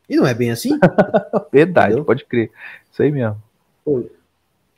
[0.09, 0.77] E não é bem assim.
[1.53, 2.05] Verdade, Entendeu?
[2.05, 2.49] pode crer.
[2.91, 3.41] Isso aí mesmo.
[3.85, 4.03] Pô,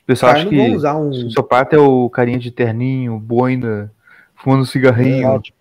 [0.10, 1.14] pessoal acha que usar um.
[1.14, 3.92] sociopata é o carinha de terninho, boina,
[4.36, 5.28] fumando cigarrinho.
[5.28, 5.58] ótimo.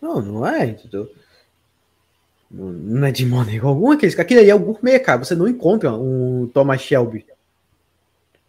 [0.00, 1.10] Não, não é, entendeu?
[2.50, 4.18] Não, é de maneira alguma aqueles.
[4.18, 5.22] Aquilo aí é o gourmet, cara.
[5.22, 7.26] Você não encontra um Thomas Shelby.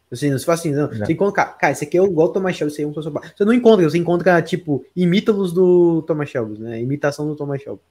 [0.09, 0.88] Assim, não se faz assim, não.
[0.88, 1.05] Não.
[1.05, 3.34] Você encontra, cara, esse aqui é igual o Thomas Shelby, aí é um sociopata.
[3.36, 6.80] Você não encontra, você encontra, tipo, imítalos do Thomas Shelby, né?
[6.80, 7.82] Imitação do Thomas Shelby.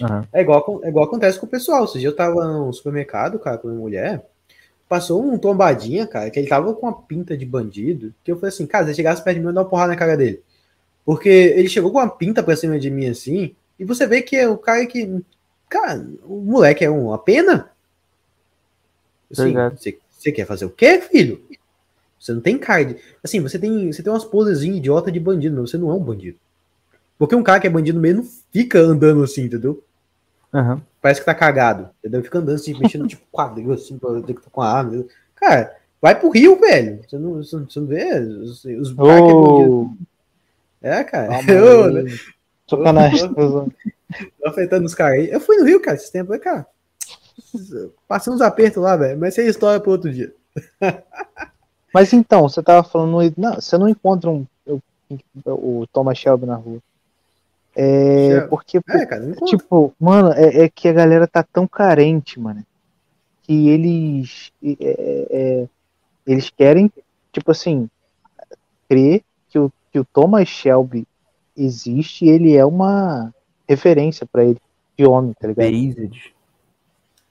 [0.00, 0.26] Aham.
[0.32, 1.84] É igual, é igual acontece com o pessoal.
[1.84, 4.26] Esse dia eu tava no supermercado, cara, com minha mulher.
[4.88, 8.14] Passou um tombadinha, cara, que ele tava com uma pinta de bandido.
[8.22, 9.92] Que eu falei assim, cara, se ele chegasse perto de mim, eu dar uma porrada
[9.92, 10.42] na cara dele.
[11.04, 13.54] Porque ele chegou com uma pinta pra cima de mim assim.
[13.78, 15.22] E você vê que é o cara que.
[15.68, 17.70] Cara, o moleque é uma pena.
[19.30, 19.78] Assim, ligado.
[19.78, 21.42] você, você quer fazer o quê, filho?
[22.20, 22.96] Você não tem cara de.
[23.24, 26.00] Assim, você tem, você tem umas posezinhas idiota de bandido, mas você não é um
[26.00, 26.38] bandido.
[27.22, 29.80] Porque um cara que é bandido mesmo não fica andando assim, entendeu?
[30.52, 30.82] Aham.
[31.00, 32.20] Parece que tá cagado, entendeu?
[32.20, 34.88] Fica andando assim, mexendo tipo quadril, assim, pra ver que tá com a arma.
[34.88, 35.08] entendeu?
[35.36, 37.00] Cara, vai pro rio, velho.
[37.08, 39.00] Você não, você não, você não vê os, os que
[40.82, 41.40] é É, cara.
[41.48, 42.02] Eu, aí.
[42.02, 42.10] né,
[42.68, 43.32] Sacanagem.
[43.34, 43.68] tô
[44.44, 45.30] afetando os caras aí.
[45.30, 46.66] Eu fui no rio, cara, esse tempo aí, cara.
[48.08, 49.16] Passei uns apertos lá, velho.
[49.16, 50.34] Mas isso é história pro outro dia.
[51.94, 53.32] Mas então, você tava falando.
[53.36, 54.44] Não, você não encontra um,
[55.46, 56.80] o Thomas Shelby na rua.
[57.74, 58.28] É.
[58.28, 58.48] Shelby.
[58.48, 62.64] Porque, É, cara, tipo, mano, é, é que a galera tá tão carente, mano.
[63.42, 64.52] Que eles.
[64.62, 65.68] é, é, é,
[66.26, 66.90] eles querem,
[67.32, 67.88] tipo assim,
[68.88, 71.06] crer que o, que o Thomas Shelby
[71.56, 73.34] existe e ele é uma
[73.68, 74.60] referência pra ele,
[74.96, 75.70] de homem, tá ligado?
[75.70, 76.34] Based.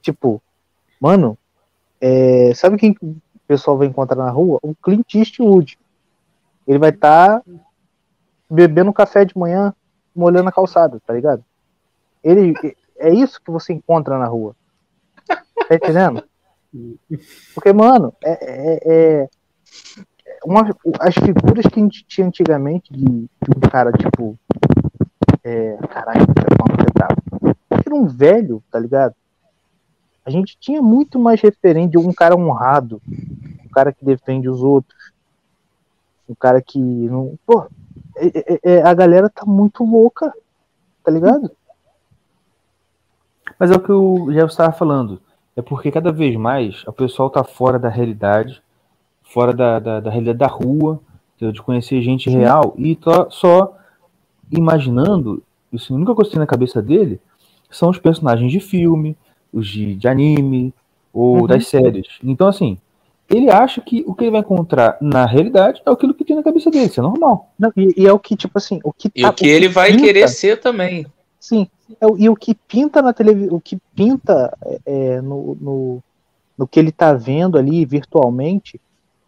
[0.01, 0.41] Tipo,
[0.99, 1.37] mano,
[1.99, 3.15] é, sabe quem que o
[3.47, 4.59] pessoal vai encontrar na rua?
[4.61, 5.77] O Clint Eastwood.
[6.67, 7.41] Ele vai estar
[8.49, 9.73] bebendo café de manhã,
[10.15, 11.43] molhando a calçada, tá ligado?
[12.23, 12.53] Ele
[12.97, 14.55] é isso que você encontra na rua.
[15.67, 16.23] Tá entendendo?
[17.53, 18.79] Porque, mano, é, é-
[19.23, 19.29] é-
[20.45, 24.37] uma- as figuras que a gente tinha antigamente de, de um cara, tipo.
[25.43, 27.55] É, caralho, você tava?
[27.85, 29.15] Era um velho, tá ligado?
[30.25, 33.01] A gente tinha muito mais referente de um cara honrado,
[33.65, 35.11] um cara que defende os outros,
[36.29, 37.37] um cara que não.
[37.45, 37.67] Pô,
[38.27, 40.33] é- é- é- a galera tá muito louca,
[41.03, 41.51] tá ligado?
[43.59, 45.21] Mas é o que o Jeff estava falando.
[45.55, 48.61] É porque cada vez mais o pessoal tá fora da realidade,
[49.23, 50.99] fora da, da, da realidade da rua,
[51.37, 53.75] de conhecer gente real, e tá só
[54.51, 55.41] imaginando,
[55.73, 57.19] isso a única coisa que tem na cabeça dele
[57.69, 59.17] são os personagens de filme,
[59.51, 60.73] os de, de anime,
[61.13, 61.47] ou Uhum.
[61.47, 62.07] das séries.
[62.23, 62.77] Então, assim,
[63.31, 66.43] ele acha que o que ele vai encontrar na realidade é aquilo que tem na
[66.43, 67.49] cabeça dele, isso é normal.
[67.57, 69.67] Não, e, e é o que, tipo assim, o que E tá- o que ele
[69.67, 71.05] vai pinta- querer ser também.
[71.39, 71.67] Sim.
[71.99, 76.03] É o- e o que pinta na televisão, o que pinta é, é, no, no,
[76.57, 78.79] no que ele tá vendo ali virtualmente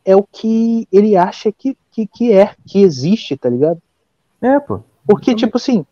[0.05, 3.81] é o que ele acha que, que, que é, que existe, tá ligado?
[4.41, 4.81] É, pô.
[5.07, 5.85] Porque, tipo assim,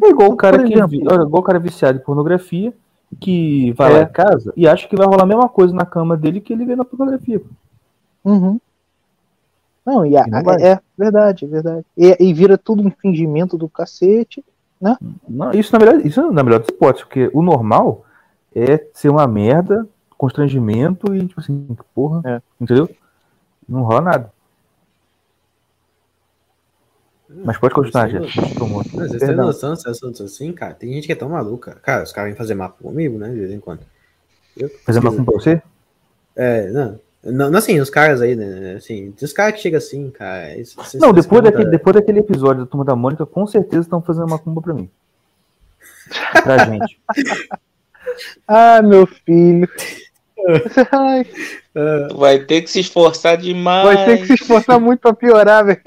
[0.00, 0.86] É igual o cara Por que olha,
[1.24, 2.72] igual o cara viciado em pornografia,
[3.20, 4.02] que vai lá É.
[4.02, 6.64] em casa e acha que vai rolar a mesma coisa na cama dele que ele
[6.64, 7.40] vê na pornografia.
[7.40, 7.46] pô.
[8.24, 8.60] Uhum.
[9.84, 10.62] Não, e a- não vai.
[10.62, 11.86] é verdade, é verdade.
[11.96, 14.44] E, e vira tudo um fingimento do cacete.
[15.28, 18.04] Não, isso na verdade, isso na melhor das hipóteses, porque o normal
[18.54, 19.86] é ser uma merda,
[20.16, 22.42] constrangimento e tipo assim, porra, É.
[22.60, 22.88] entendeu?
[23.68, 24.32] Não rola nada.
[27.44, 28.08] Mas pode continuar.
[28.58, 28.82] Tomou.
[28.92, 30.74] Mas vocês têm noção desses assuntos assim, cara?
[30.74, 31.76] Tem gente que é tão maluca.
[31.82, 33.28] Cara, os caras vêm fazer mapa comigo, né?
[33.30, 33.80] De vez em quando.
[34.56, 35.60] Eu, Fazer uma com você?
[36.36, 37.00] É, não.
[37.24, 38.74] Não, não, assim, os caras aí, né?
[38.76, 40.54] Assim, os caras que chegam assim, cara.
[40.56, 44.02] Isso, isso- Não, depois daquele, depois daquele episódio da Turma da Mônica, com certeza estão
[44.02, 44.88] fazendo uma cumba pra mim.
[46.42, 47.00] Pra gente.
[48.46, 49.66] Ah, meu filho.
[52.14, 53.84] Vai ter que se esforçar demais.
[53.86, 55.80] vai ter que se esforçar muito pra piorar, velho.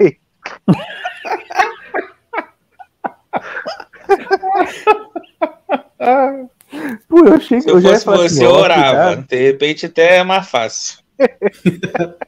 [7.08, 9.06] Pô, eu achei que Se eu eu já fosse falar assim, você, eu ó, orava.
[9.06, 9.26] cuidado.
[9.28, 10.98] De repente até é mais fácil.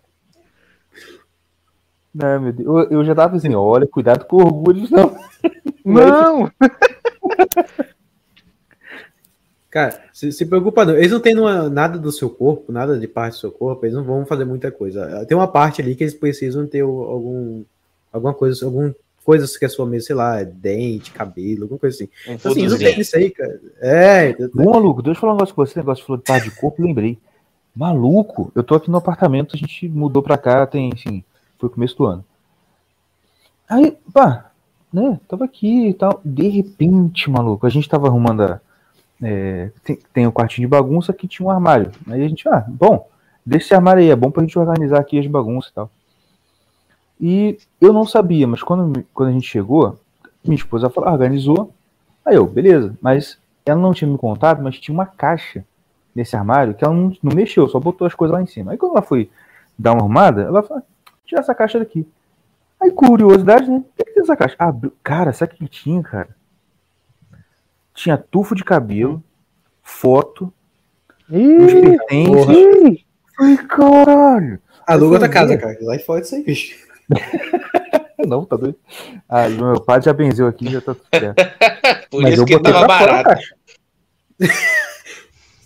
[2.12, 2.66] Não, meu Deus.
[2.68, 5.16] Eu, eu já tava assim, olha, cuidado com orgulho, não.
[5.84, 6.50] Não!
[9.70, 10.96] Cara, se, se preocupa não.
[10.96, 13.94] Eles não têm numa- nada do seu corpo, nada de parte do seu corpo, eles
[13.94, 15.24] não vão fazer muita coisa.
[15.26, 17.62] Tem uma parte ali que eles precisam ter algum,
[18.12, 18.92] alguma coisa, algum
[19.30, 22.08] coisas que é sua mesmo, sei lá, dente, cabelo, alguma coisa assim.
[22.26, 23.60] Então, assim, não tem isso aí, cara.
[23.80, 26.50] É, Bom, maluco, deixa eu falar um negócio com você, negócio de falou de parte
[26.50, 27.16] de corpo, lembrei.
[27.72, 31.22] Maluco, eu tô aqui no apartamento, a gente mudou pra cá, tem, assim,
[31.60, 32.24] foi começo do ano.
[33.68, 34.50] Aí, pá,
[34.92, 36.20] né, tava aqui e tal.
[36.24, 38.60] De repente, maluco, a gente tava arrumando a.
[39.22, 41.92] é, tem, tem um quartinho de bagunça que tinha um armário.
[42.08, 43.08] Aí a gente, ah, bom,
[43.46, 45.88] deixa esse armário aí, é bom pra gente organizar aqui as bagunças e tal.
[47.20, 49.98] E eu não sabia, mas quando, quando a gente chegou,
[50.42, 51.72] Minha esposa falou, organizou.
[52.24, 52.96] Aí eu, beleza.
[53.00, 55.64] Mas ela não tinha me contado, mas tinha uma caixa
[56.14, 58.72] nesse armário que ela não, não mexeu, só botou as coisas lá em cima.
[58.72, 59.30] Aí quando ela foi
[59.78, 60.82] dar uma arrumada, ela falou,
[61.24, 62.06] tira essa caixa daqui.
[62.80, 63.76] Aí, curiosidade, né?
[63.76, 64.56] O que, que tem essa caixa?
[64.58, 66.28] Ah, cara, sabe o que tinha, cara?
[67.92, 69.22] Tinha tufo de cabelo,
[69.82, 70.50] foto,
[71.30, 73.04] uns pertences.
[73.38, 74.58] Ai, caralho.
[74.86, 75.76] Aluga outra casa, cara.
[75.82, 76.89] Lá fora disso aí, bicho.
[78.26, 78.76] Não, tá doido.
[79.28, 81.36] Ah, meu pai já benzeu aqui, já tá tudo certo.
[82.10, 83.42] Por Mas isso eu que tava fora barato.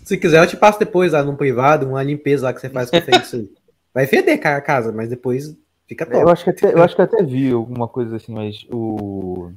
[0.03, 2.91] Se quiser, eu te passo depois lá no privado, uma limpeza lá que você faz
[2.91, 3.49] com isso aí.
[3.93, 6.19] Vai feder, cara, a casa, mas depois fica top.
[6.19, 9.51] Eu acho, que até, eu acho que até vi alguma coisa assim, mas o.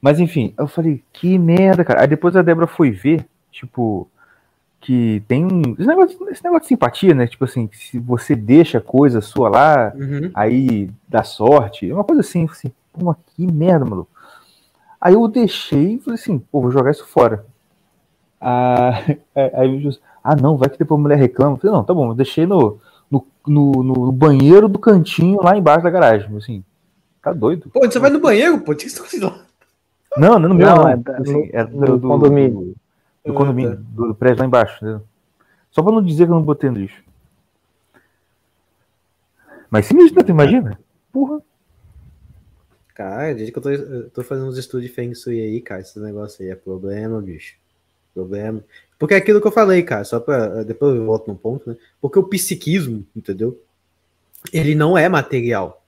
[0.00, 2.02] Mas enfim, eu falei, que merda, cara.
[2.02, 4.10] Aí depois a Débora foi ver, tipo,
[4.84, 5.72] que tem um.
[5.78, 7.26] Esse negócio, esse negócio de simpatia, né?
[7.26, 10.30] Tipo assim, se você deixa coisa sua lá, Uhum.
[10.34, 11.90] aí dá sorte.
[11.90, 14.10] Uma coisa assim, eu falei assim, pô, que merda, maluco.
[15.00, 17.46] Aí eu deixei e falei assim, pô, vou jogar isso fora.
[18.38, 18.90] Ah,
[19.34, 19.90] aí eu
[20.22, 21.54] ah, não, vai que depois a mulher reclama.
[21.54, 22.78] Eu falei, não, tá bom, eu deixei no,
[23.10, 26.34] no, no, no banheiro do cantinho lá embaixo da garagem.
[26.36, 26.62] Assim,
[27.22, 27.70] tá doido?
[27.72, 29.34] Pô, você vai no banheiro, pô, tinha que lá.
[30.16, 30.88] Não, não é no meu, Não, não.
[30.90, 32.74] é Assim, no- é no do, do, condomínio.
[33.24, 33.82] Do, Ah, condomínio, tá.
[33.90, 34.76] do, do prédio lá embaixo.
[34.76, 35.02] Entendeu?
[35.70, 37.02] Só pra não dizer que eu não botei no lixo.
[39.70, 40.24] Mas sinistro, né?
[40.24, 40.78] Tu imagina?
[41.12, 41.40] Porra.
[42.94, 45.80] Cara, desde que eu tô, eu tô fazendo uns estudos de Feng Shui aí, cara,
[45.80, 47.56] esse negócio aí é problema, bicho.
[48.14, 48.62] Problema.
[48.98, 50.62] Porque é aquilo que eu falei, cara, só pra.
[50.62, 51.76] Depois eu volto no ponto, né?
[52.00, 53.60] Porque o psiquismo, entendeu?
[54.52, 55.82] Ele não é material.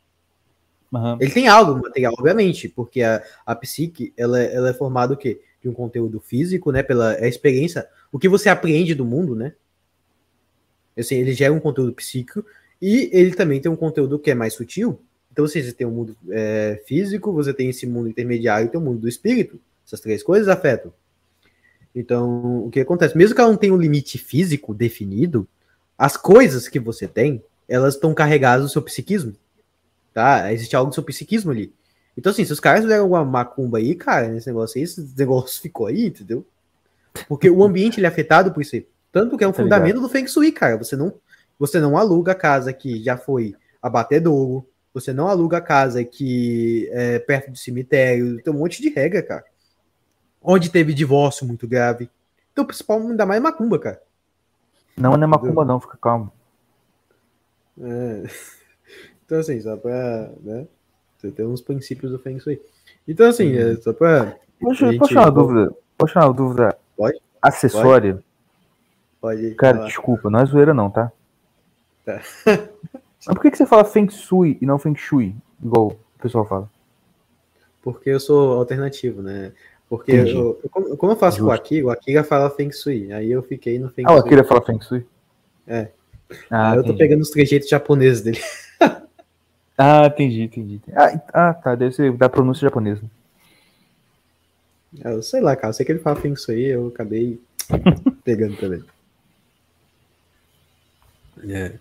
[0.92, 1.18] Aham.
[1.20, 5.16] Ele tem algo material, obviamente, porque a, a psique, ela, é- ela é formada o
[5.16, 5.40] quê?
[5.66, 6.82] De um conteúdo físico, né?
[6.82, 9.52] Pela a experiência, o que você aprende do mundo, né?
[10.96, 12.44] Assim, ele gera um conteúdo psíquico
[12.80, 15.00] e ele também tem um conteúdo que é mais sutil.
[15.30, 18.84] Então, você tem um mundo é, físico, você tem esse mundo intermediário e tem o
[18.84, 19.60] mundo do espírito.
[19.86, 20.92] Essas três coisas afetam.
[21.94, 23.16] Então, o que acontece?
[23.16, 25.46] Mesmo que ela não tenha um limite físico definido,
[25.98, 29.34] as coisas que você tem, elas estão carregadas no seu psiquismo
[30.16, 30.50] tá?
[30.50, 31.70] Existe algo do seu psiquismo ali.
[32.16, 35.60] Então, assim, se os caras fizeram alguma macumba aí, cara, nesse negócio aí, esse negócio
[35.62, 36.44] ficou aí, entendeu?
[37.28, 38.86] Porque o ambiente ele é afetado por isso aí.
[39.12, 40.76] Tanto que é um Tá fundamento do Feng Shui, cara.
[40.76, 41.14] Você não,
[41.58, 46.88] você não aluga a casa que já foi abatedouro, você não aluga a casa que
[46.92, 49.44] é perto do cemitério, tem um monte de regra, cara.
[50.42, 52.10] Onde teve divórcio muito grave.
[52.52, 54.00] Então, o principal, ainda mais macumba, cara.
[54.96, 56.32] Não, não é macumba, não, fica calmo.
[57.80, 58.24] É.
[59.26, 60.30] Então, assim, só pra.
[60.40, 60.68] Né,
[61.18, 62.60] você tem uns princípios do Feng Shui.
[63.06, 64.36] Então, assim, é só pra.
[64.60, 65.72] Poxa, Gente, posso tirar uma dúvida?
[65.98, 67.18] Posso tirar uma dúvida Pode?
[67.42, 68.22] acessória?
[69.20, 69.54] Pode.
[69.54, 69.86] Cara, falar.
[69.88, 71.12] desculpa, não é zoeira não, tá?
[72.04, 72.20] Tá.
[73.26, 75.34] Mas por que, que você fala Feng Shui e não Feng Shui?
[75.62, 76.70] Igual o pessoal fala.
[77.82, 79.52] Porque eu sou alternativo, né?
[79.88, 80.26] Porque eu,
[80.62, 81.62] eu- como, eu faço com o Justo.
[81.62, 83.12] Akira, o Akira fala Feng Shui.
[83.12, 84.26] Aí eu fiquei no Feng Ah, o Shui.
[84.26, 85.06] Akira fala Feng Shui?
[85.66, 85.88] É.
[86.50, 86.98] Ah, Aí eu tô entendi.
[86.98, 88.40] pegando os trejeitos japoneses dele.
[89.76, 90.80] Ah, entendi, entendi.
[90.94, 93.02] Ah, ah, tá, deve ser da pronúncia japonesa.
[95.04, 95.68] Eu sei lá, cara.
[95.68, 97.40] Eu sei que ele fala Feng Shui, eu acabei
[98.24, 98.82] pegando também.
[101.48, 101.72] É.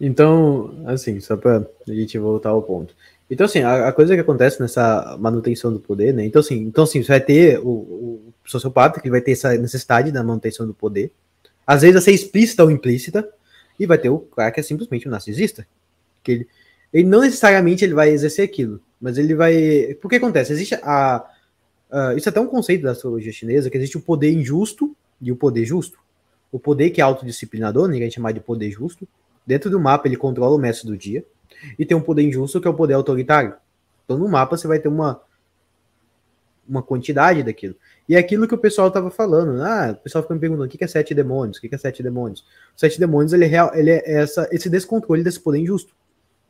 [0.00, 2.94] Então, assim, só pra a gente voltar ao ponto.
[3.30, 6.24] Então, assim, a, a coisa que acontece nessa manutenção do poder, né?
[6.24, 10.10] Então, assim, então, assim você vai ter o, o sociopata que vai ter essa necessidade
[10.10, 11.12] da manutenção do poder.
[11.66, 13.28] Às vezes vai ser explícita ou implícita.
[13.78, 15.66] E vai ter o cara que é simplesmente um narcisista.
[16.22, 16.48] Que ele,
[16.92, 18.80] ele não necessariamente ele vai exercer aquilo.
[19.00, 19.94] Mas ele vai.
[20.00, 20.52] Por que acontece?
[20.52, 21.24] Existe a,
[21.92, 25.30] ah, isso é até um conceito da astrologia chinesa, que existe o poder injusto e
[25.30, 25.98] o poder justo.
[26.50, 29.06] O poder que é autodisciplinador, ninguém chama de poder justo.
[29.46, 31.24] Dentro do mapa ele controla o mestre do dia.
[31.78, 33.54] E tem um poder injusto que é o poder autoritário.
[34.04, 35.20] Então no mapa você vai ter uma
[36.66, 37.74] uma quantidade daquilo.
[38.08, 39.60] E é aquilo que o pessoal estava falando.
[39.62, 42.02] Ah, o pessoal fica me perguntando o que é sete demônios, o que é sete
[42.02, 42.46] demônios.
[42.74, 45.94] Sete demônios ele é, real, ele é essa, esse descontrole desse poder injusto,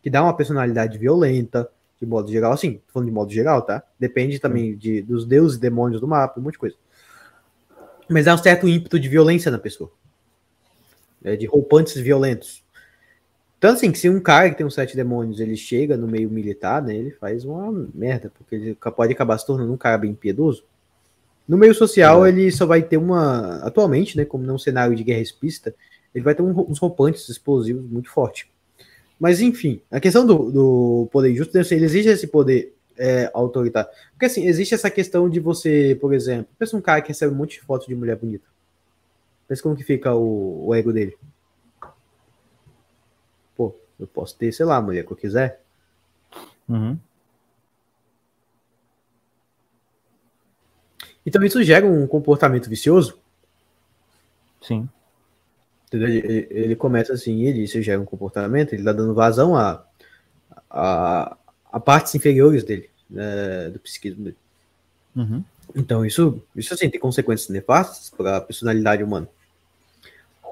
[0.02, 1.68] que dá uma personalidade violenta,
[2.00, 3.82] de modo geral, assim, tô falando de modo geral, tá?
[3.98, 6.76] Depende também de, dos deuses e demônios do mapa, um monte de coisa.
[8.08, 9.90] Mas dá um certo ímpeto de violência na pessoa.
[11.24, 12.64] É, de roupantes violentos.
[13.56, 16.28] Então, assim, que se um cara que tem uns sete demônios, ele chega no meio
[16.28, 20.12] militar, né, ele faz uma merda, porque ele pode acabar se tornando um cara bem
[20.12, 20.64] piedoso.
[21.46, 23.58] No meio social, ele só vai ter uma.
[23.58, 25.72] Atualmente, né, como não é um cenário de guerra explícita,
[26.12, 28.51] ele vai ter um- uns roupantes explosivos muito forte.
[29.22, 33.88] Mas, enfim, a questão do, do poder injusto, ele existe esse poder é, autoritário.
[34.10, 37.36] Porque, assim, existe essa questão de você, por exemplo, pensa um cara que recebe um
[37.36, 38.44] monte de fotos de mulher bonita.
[39.46, 41.16] Pensa como que fica o, o ego dele.
[43.54, 45.62] Pô, eu posso ter, sei lá, a mulher que eu quiser.
[46.68, 46.98] Uhum.
[51.24, 53.20] Então isso gera um comportamento vicioso.
[54.60, 54.88] Sim.
[55.96, 59.84] Ele, ele começa assim, ele isso gera um comportamento, ele tá dando vazão a,
[60.70, 61.36] a,
[61.70, 64.36] a partes inferiores dele, né, do psiquismo dele.
[65.14, 65.44] Uhum.
[65.74, 69.28] Então isso, isso assim, tem consequências nefastas para a personalidade humana.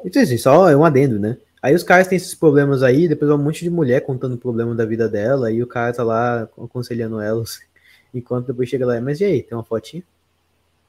[0.04, 1.36] Então assim, só é um adendo, né?
[1.62, 4.38] Aí os caras têm esses problemas aí, depois vai um monte de mulher contando o
[4.38, 7.60] problema da vida dela, e o cara tá lá aconselhando elas,
[8.14, 10.02] enquanto depois chega lá, mas e aí, tem uma fotinha?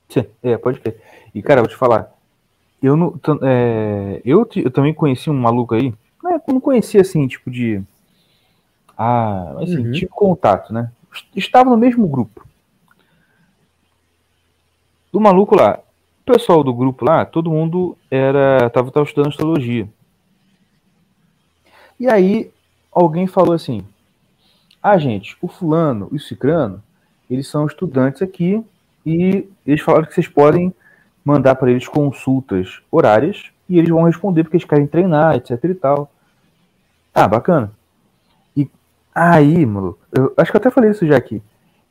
[0.07, 0.97] Sim, é, pode ter.
[1.33, 2.13] E, cara, eu vou te falar.
[2.81, 5.93] Eu, não, é, eu, eu também conheci um maluco aí.
[6.23, 7.81] Não, é, não conhecia assim, tipo de.
[8.97, 9.91] Ah, assim, Uhum.
[9.91, 10.91] tipo contato, né?
[11.35, 12.45] Estava no mesmo grupo.
[15.11, 15.79] Do maluco lá.
[16.21, 18.69] O pessoal do grupo lá, todo mundo era.
[18.69, 19.87] Tava, tava estudando astrologia.
[21.99, 22.51] E aí,
[22.91, 23.83] alguém falou assim:
[24.81, 26.81] Ah, gente, o fulano e o cicrano,
[27.29, 28.63] eles são estudantes aqui
[29.05, 30.73] e eles falaram que vocês podem
[31.23, 35.75] mandar para eles consultas horárias e eles vão responder porque eles querem treinar, etc e
[35.75, 36.11] tal.
[37.13, 37.71] Ah, bacana.
[38.55, 38.69] E
[39.13, 41.41] aí, maluco, eu acho que eu até falei isso já aqui.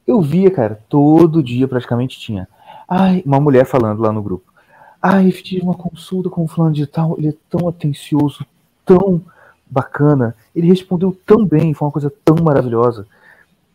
[0.07, 2.49] Eu via, cara, todo dia praticamente tinha.
[2.89, 4.53] Ai, uma mulher falando lá no grupo.
[5.01, 8.45] Ai, tive uma consulta com o fulano de tal, ele é tão atencioso,
[8.85, 9.23] tão
[9.71, 13.07] bacana, ele respondeu tão bem, foi uma coisa tão maravilhosa.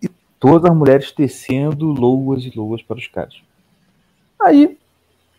[0.02, 3.42] E todas as mulheres tecendo loas e loas para os caras.
[4.40, 4.78] Aí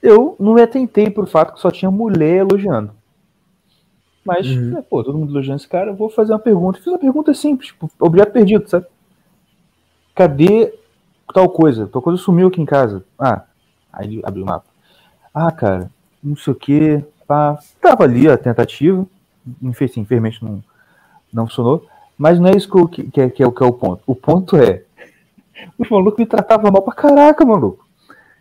[0.07, 2.92] eu não me atentei por fato que só tinha mulher elogiando.
[4.24, 4.70] Mas, Uhum.
[4.72, 6.78] né, pô, todo mundo elogiando esse cara, eu vou fazer uma pergunta.
[6.78, 8.86] Fiz uma pergunta simples, tipo, objeto perdido, sabe?
[10.14, 10.72] Cadê
[11.32, 11.86] tal coisa?
[11.86, 13.04] Tal coisa sumiu aqui em casa.
[13.18, 13.42] Ah,
[13.92, 14.66] aí abriu o mapa.
[15.32, 15.90] Ah, cara,
[16.22, 17.04] não sei o que.
[17.26, 17.59] Pá.
[17.80, 19.07] Tava ali a tentativa.
[19.62, 20.62] Infelizmente não,
[21.32, 21.86] não funcionou.
[22.18, 24.02] Mas não é isso que, eu- que, que é, é, que é o ponto.
[24.07, 24.82] O ponto é.
[25.78, 27.86] Os malucos me tratavam mal pra caraca, maluco.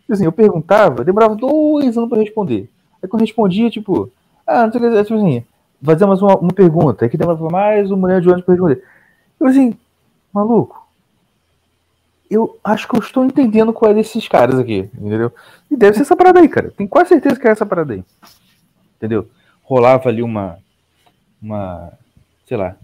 [0.08, 2.70] Assim, eu perguntava, demorava dois anos pra responder.
[3.02, 4.10] Aí quando eu respondia, tipo,
[4.46, 5.44] ah, não sei o que, tipo assim,
[5.82, 7.04] fazer mais uma, uma pergunta.
[7.04, 8.84] Aí que demorava mais uma mulher de ônibus pra responder.
[9.40, 9.76] Eu assim,
[10.32, 10.86] maluco,
[12.30, 15.32] eu acho que eu estou entendendo qual é desses caras aqui, entendeu?
[15.70, 16.72] E deve ser essa parada aí, cara.
[16.76, 18.04] Tenho quase certeza que é essa parada aí.
[18.96, 19.28] Entendeu?
[19.62, 20.58] Rolava ali uma.
[21.40, 21.92] Uma.
[22.46, 22.76] Sei lá.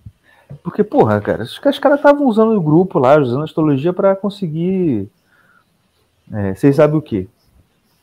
[0.62, 5.09] Porque, porra, cara, os caras estavam usando o grupo lá, usando a astrologia pra conseguir.
[6.33, 7.26] É, vocês sabem o quê?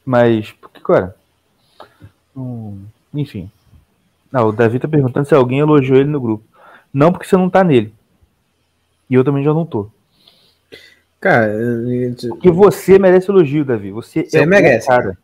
[0.06, 1.16] Mas, porque, cara.
[2.36, 3.50] hum, enfim.
[4.32, 6.44] Ah, o Davi tá perguntando se alguém elogiou ele no grupo.
[6.94, 7.94] Não, porque você não tá nele.
[9.10, 9.90] E eu também já não tô.
[11.20, 11.52] Cara,
[12.30, 13.92] Porque você merece elogio, Davi.
[13.92, 15.18] Você, Você é merece, cara.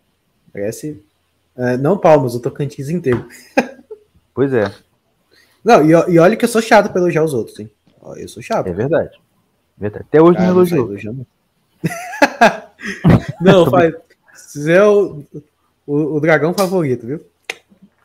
[0.52, 1.02] parece.
[1.56, 3.28] é, não palmas, o Tocantins inteiro.
[4.34, 4.70] Pois é,
[5.64, 7.72] Não, e, e olha que eu sou chato pra elogiar os outros, hein?
[8.18, 8.68] Eu sou chato.
[8.68, 9.18] é verdade.
[9.78, 10.04] Verdade.
[10.06, 11.26] Até hoje Cara, não sai elogiou.
[13.42, 13.94] Não, faz.
[14.34, 15.24] Você é o,
[15.86, 17.22] o, o dragão favorito, viu?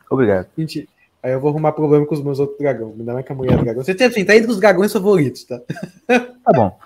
[0.09, 0.47] Obrigado.
[0.57, 0.87] Mentira.
[1.23, 2.95] Aí eu vou arrumar problema com os meus outros dragões.
[2.95, 3.83] Me dá mais que a mulher do dragão.
[3.83, 5.59] Você tem assim, tá entre os dragões favoritos, tá?
[6.43, 6.77] Tá bom.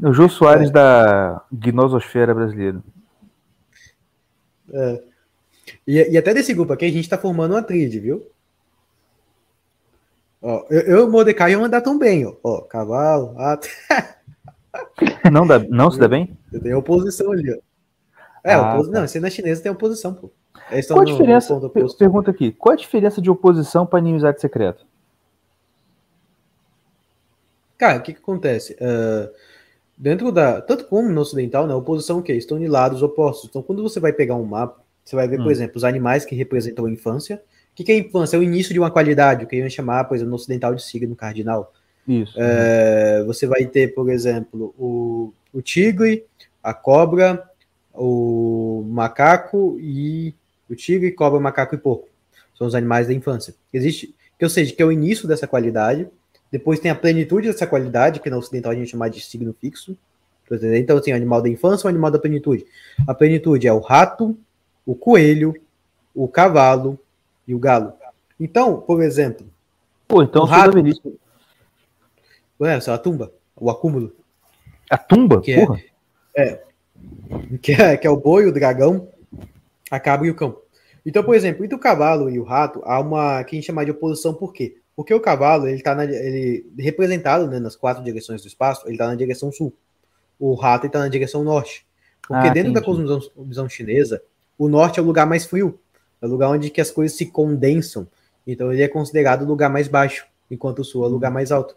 [0.00, 2.80] O Jô Soares da Gnososfera brasileira.
[5.86, 8.26] E, e até desse grupo aqui a gente tá formando uma tríade, viu?
[10.40, 12.34] Ó, eu, eu e o Mordecai iam andar tão bem, ó.
[12.42, 13.68] Ó, cavalo, rato.
[15.30, 16.36] Não, dá, não se dá bem?
[16.62, 17.58] Tenho oposição ali, ó.
[18.44, 18.90] É, Ah, oposi...
[18.90, 19.00] tá.
[19.00, 20.30] não, você na chinesa tem oposição, pô.
[20.88, 21.54] Qual a no- no diferença?
[21.56, 21.98] per- oposto.
[21.98, 22.52] Pergunta aqui.
[22.52, 24.82] Qual a diferença de oposição para inimizade secreta?
[27.78, 28.76] Cara, o que, que acontece?
[28.80, 29.30] Ah,
[29.96, 30.60] dentro da.
[30.60, 31.74] Tanto como no ocidental, né?
[31.74, 32.34] Oposição o quê?
[32.34, 33.48] Estão de lados opostos.
[33.48, 35.50] Então, quando você vai pegar um mapa, você vai ver, por Hum.
[35.50, 37.42] exemplo, os animais que representam a infância.
[37.72, 38.36] O que, que é infância?
[38.36, 40.82] É o início de uma qualidade, o que iam chamar, por exemplo, no ocidental de
[40.82, 41.72] signo cardinal.
[42.06, 42.34] Isso.
[42.36, 46.24] É, você vai ter, por exemplo, o, o tigre,
[46.62, 47.48] a cobra,
[47.94, 50.34] o macaco e.
[50.68, 52.08] O tigre, cobra, macaco e porco.
[52.56, 53.54] São os animais da infância.
[53.72, 54.14] Existe.
[54.38, 56.08] Que, ou seja, que é o início dessa qualidade.
[56.50, 59.96] Depois tem a plenitude dessa qualidade, que no ocidental a gente chama de signo fixo.
[60.48, 60.56] Tá?
[60.76, 62.66] Então, assim, o animal da infância e o animal da plenitude.
[63.06, 64.36] A plenitude é o rato,
[64.84, 65.54] o coelho,
[66.14, 66.98] o cavalo
[67.46, 67.92] e o galo.
[68.38, 69.46] Então, por exemplo,
[70.08, 70.82] Pô, então o rato-.
[72.66, 74.12] É a tumba, o acúmulo.
[74.90, 75.40] A tumba?
[75.40, 75.80] Que é- Porra.
[77.60, 79.08] que é, que é o boi, o dragão,
[79.90, 80.58] a cabra e o cão.
[81.04, 83.84] Então, por exemplo, entre o cavalo e o rato, há uma que a gente chama
[83.84, 84.76] de oposição, por quê?
[84.94, 89.06] Porque o cavalo, ele está ele, representado né, nas quatro direções do espaço, ele está
[89.08, 89.72] na direção sul.
[90.38, 91.84] O rato está na direção norte.
[92.20, 92.84] Porque Ah, dentro da entendi.
[93.02, 94.22] cosmovisão visão chinesa,
[94.56, 95.78] o norte é o lugar mais frio,
[96.20, 98.06] é o lugar onde que as coisas se condensam.
[98.46, 101.50] Então ele é considerado o lugar mais baixo, enquanto o sul é o lugar mais
[101.50, 101.74] alto.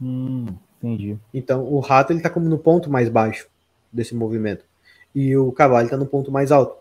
[0.00, 0.46] Hum,
[0.78, 1.18] entendi.
[1.32, 3.48] Então, o rato ele tá como no ponto mais baixo
[3.92, 4.64] desse movimento.
[5.14, 6.76] e o cavalo está no ponto mais alto.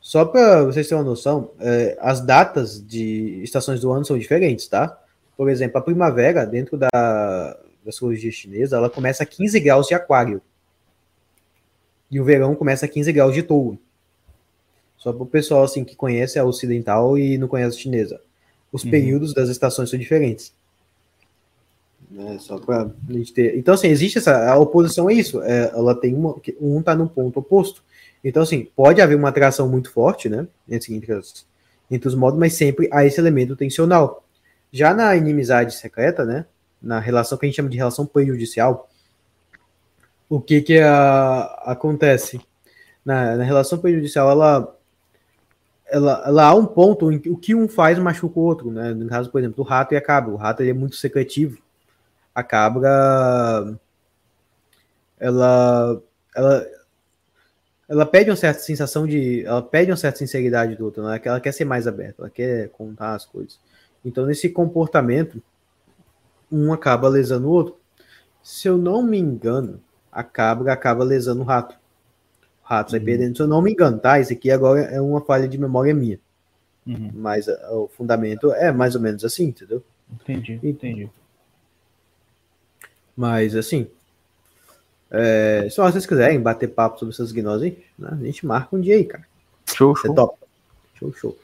[0.00, 4.66] Só para vocês terem uma noção, é, as datas de estações do ano são diferentes,
[4.68, 4.98] tá?
[5.36, 9.94] Por exemplo, a primavera, dentro da, da astrologia chinesa, ela começa a 15 graus de
[9.94, 10.40] aquário.
[12.10, 13.78] E o verão começa a 15 graus de touro.
[14.96, 18.20] Só para o pessoal assim, que conhece a ocidental e não conhece a chinesa.
[18.72, 18.90] Os uhum.
[18.90, 20.54] períodos das estações são diferentes.
[22.10, 23.58] Né, só para a gente ter.
[23.58, 24.48] Então, assim, existe essa.
[24.48, 25.42] A oposição é isso.
[25.42, 26.36] É, ela tem uma.
[26.60, 27.82] Um está no ponto oposto.
[28.22, 30.46] Então, assim, pode haver uma atração muito forte, né?
[30.68, 31.46] Entre, as,
[31.90, 34.24] entre os modos, mas sempre há esse elemento tensional.
[34.72, 36.46] Já na inimizade secreta, né?
[36.80, 38.88] Na relação que a gente chama de relação prejudicial,
[40.28, 42.40] o que que a, acontece?
[43.04, 44.76] Na, na relação prejudicial, ela,
[45.88, 48.92] ela, ela há um ponto em que o que um faz machuca o outro, né?
[48.92, 50.32] No caso, por exemplo, do rato e a cabra.
[50.32, 51.58] O rato ele é muito secretivo.
[52.36, 53.78] A cabra,
[55.18, 56.02] ela,
[56.34, 56.66] ela,
[57.88, 59.42] ela pede uma certa sensação de.
[59.46, 61.18] Ela pede uma certa sinceridade do outro, né?
[61.24, 63.58] ela quer ser mais aberta, ela quer contar as coisas.
[64.04, 65.42] Então, nesse comportamento,
[66.52, 67.76] um acaba lesando o outro.
[68.42, 69.80] Se eu não me engano,
[70.12, 71.74] a cabra acaba lesando o rato.
[72.62, 72.98] O rato uhum.
[72.98, 74.20] sai perdendo, se eu não me engano, tá?
[74.20, 76.20] Isso aqui agora é uma falha de memória minha.
[76.86, 77.10] Uhum.
[77.14, 79.82] Mas uh, o fundamento é mais ou menos assim, entendeu?
[80.12, 81.10] Entendi, entendi.
[83.16, 83.88] Mas assim,
[85.10, 88.96] é, se vocês quiserem bater papo sobre essas gnoses, né, a gente marca um dia
[88.96, 89.24] aí, cara.
[89.74, 90.14] Show, show.
[90.14, 90.38] top.
[90.98, 91.38] Show, show.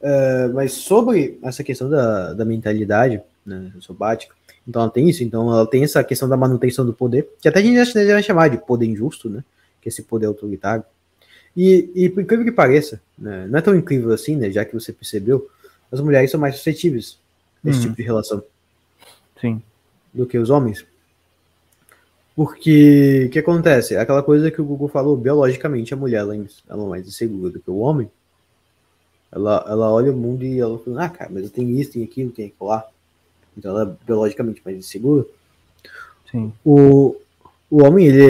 [0.00, 4.34] É, mas sobre essa questão da, da mentalidade né, sobática,
[4.66, 7.60] então ela tem isso, então ela tem essa questão da manutenção do poder, que até
[7.60, 9.44] a gente vai chamar de poder injusto, né?
[9.80, 10.84] Que é esse poder autoritário.
[11.56, 14.50] E, e por incrível que pareça, né, não é tão incrível assim, né?
[14.50, 15.48] Já que você percebeu,
[15.92, 17.18] as mulheres são mais suscetíveis
[17.64, 17.84] a esse uhum.
[17.84, 18.42] tipo de relação.
[19.40, 19.62] Sim.
[20.12, 20.84] Do que os homens.
[22.34, 23.96] Porque o que acontece?
[23.96, 27.52] Aquela coisa que o Google falou, biologicamente a mulher ela, é ela é mais insegura
[27.52, 28.10] do que o homem.
[29.30, 32.04] Ela, ela olha o mundo e ela fala, ah, cara, mas eu tenho isso, tenho
[32.04, 32.86] aquilo, tenho aquilo lá.
[33.56, 35.24] Então ela é biologicamente mais insegura.
[36.30, 36.52] Sim.
[36.64, 37.16] O,
[37.70, 38.24] o homem, ele,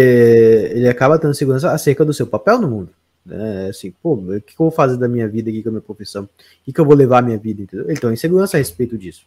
[0.78, 2.90] ele acaba tendo segurança acerca do seu papel no mundo.
[3.24, 3.68] Né?
[3.68, 6.24] Assim, pô, o que eu vou fazer da minha vida aqui com a minha profissão?
[6.24, 7.86] O que, eu vou levar a minha vida, entendeu?
[7.86, 9.26] Tem insegurança a respeito disso.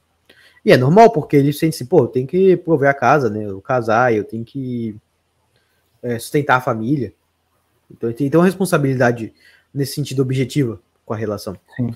[0.67, 3.45] E é normal, porque ele sente assim, pô, eu tenho que prover a casa, né?
[3.45, 4.97] Eu casar, eu tenho que
[6.03, 7.13] é, sustentar a família.
[7.89, 9.33] Então ele tem, tem uma responsabilidade
[9.73, 11.57] nesse sentido objetiva com a relação.
[11.73, 11.95] Sim.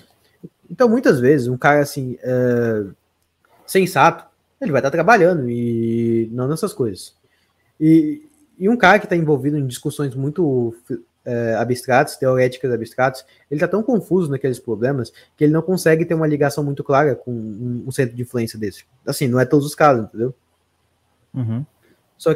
[0.70, 2.86] Então, muitas vezes, um cara assim, é,
[3.66, 4.24] sensato,
[4.58, 7.14] ele vai estar trabalhando e não nessas coisas.
[7.78, 8.26] E,
[8.58, 10.74] e um cara que está envolvido em discussões muito
[11.24, 16.14] é, abstratas, teoréticas abstratas, ele está tão confuso naqueles problemas que ele não consegue ter
[16.14, 18.84] uma ligação muito clara com um, um centro de influência desse.
[19.06, 20.34] Assim, não é todos os casos, entendeu?
[21.34, 21.64] Uhum.
[22.18, 22.34] Só,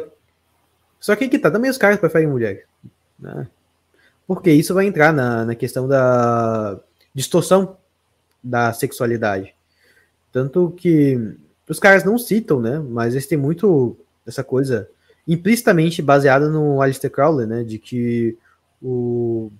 [0.99, 2.63] só que que tá, também os caras preferem mulheres.
[3.19, 3.47] Né?
[4.25, 6.79] Porque isso vai entrar na, na questão da
[7.13, 7.77] distorção
[8.43, 9.53] da sexualidade.
[10.31, 11.35] Tanto que
[11.67, 12.79] os caras não citam, né?
[12.79, 14.89] Mas eles têm muito essa coisa
[15.27, 17.63] implicitamente baseada no Alistair Crowley, né?
[17.63, 18.37] De que
[18.81, 19.51] o,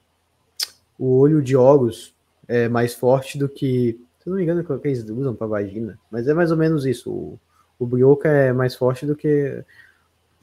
[0.98, 2.14] o olho de Horus
[2.48, 3.99] é mais forte do que.
[4.19, 5.98] Se não me engano, é que eles usam para vagina.
[6.11, 7.11] Mas é mais ou menos isso.
[7.11, 7.39] O,
[7.80, 9.64] o brioca é mais forte do que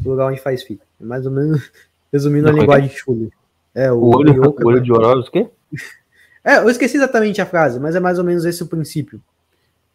[0.05, 0.80] o lugar onde faz filho.
[1.01, 1.70] É mais ou menos,
[2.12, 2.92] resumindo não, a linguagem é?
[2.92, 3.28] chula.
[3.74, 5.48] É, o, o olho, o olho de Horus, o quê?
[6.46, 9.18] É, eu esqueci exatamente a frase, mas é mais ou menos esse o princípio.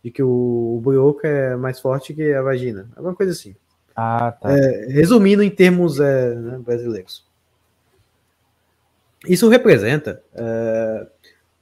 [0.03, 2.89] De que o, o brioca é mais forte que a vagina.
[2.95, 3.56] Alguma coisa assim.
[3.95, 4.49] Ah, tá.
[4.51, 7.23] É, resumindo em termos é, né, brasileiros.
[9.28, 11.08] Isso representa é,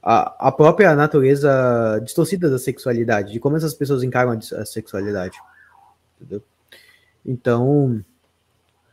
[0.02, 5.36] a, a, própria natureza distorcida da sexualidade, de como essas pessoas encaram a, sexualidade.
[6.16, 6.42] Entendeu?
[7.26, 8.04] Então,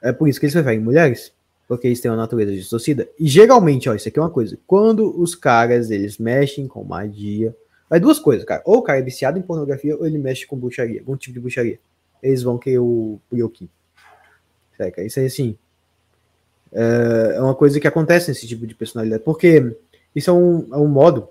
[0.02, 1.32] é por isso que eles preferem mulheres,
[1.68, 3.08] porque eles têm uma natureza distorcida.
[3.20, 7.56] E geralmente, ó, isso aqui é uma coisa, quando os caras, eles mexem com magia,
[7.90, 10.58] vai duas coisas, cara, ou o cara é viciado em pornografia, ou ele mexe com
[10.58, 11.80] bruxaria, algum tipo de bruxaria.
[12.22, 13.70] Eles vão querer o, Yoki.
[15.06, 15.58] Isso é assim,
[16.72, 19.76] é, é uma coisa que acontece nesse tipo de personalidade, porque
[20.16, 21.28] isso é um, é um modo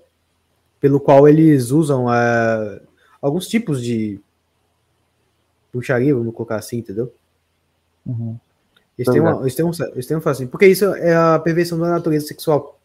[0.79, 2.81] pelo qual eles usam é,
[3.21, 4.19] alguns tipos de
[5.71, 7.13] puxaria, vamos colocar assim, entendeu?
[8.05, 8.37] Uhum.
[8.97, 11.77] Eles, têm uma, eles, têm um, eles têm um assim, porque isso é a perversão
[11.77, 12.79] da natureza sexual.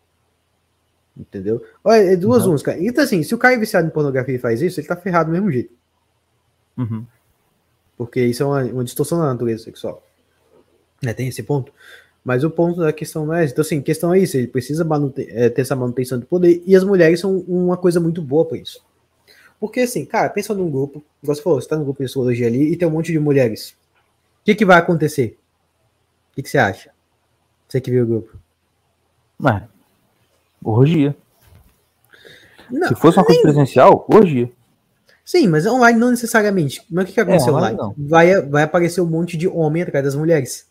[1.16, 1.64] Entendeu?
[1.84, 2.52] Olha, é duas uhum.
[2.52, 2.82] umas, cara.
[2.82, 5.30] Então, assim, se o cara é viciado em pornografia e faz isso, ele tá ferrado
[5.30, 5.72] do mesmo jeito.
[6.76, 7.04] Uhum.
[7.96, 10.02] Porque isso é uma, uma distorção da natureza sexual.
[11.02, 11.72] Né, tem esse ponto.
[12.24, 13.44] Mas o ponto da questão não é.
[13.44, 14.86] Então, assim, a questão é isso: ele precisa
[15.16, 18.58] é, ter essa manutenção do poder, e as mulheres são uma coisa muito boa para
[18.58, 18.84] isso.
[19.58, 22.46] Porque, assim, cara, pensa num grupo, igual você falou, você tá no grupo de psicologia
[22.46, 23.76] ali e tem um monte de mulheres.
[24.40, 25.38] O que, que vai acontecer?
[26.32, 26.90] O que, que você acha?
[27.68, 28.38] Você que viu o grupo.
[29.38, 29.62] Mas,
[30.64, 31.14] orgia.
[32.70, 34.50] Não, Se fosse uma coisa presencial, orgia.
[35.24, 36.82] Sim, mas online não necessariamente.
[36.90, 37.94] Mas o que, que aconteceu online online?
[37.98, 40.69] Vai, vai aparecer um monte de homem atrás das mulheres.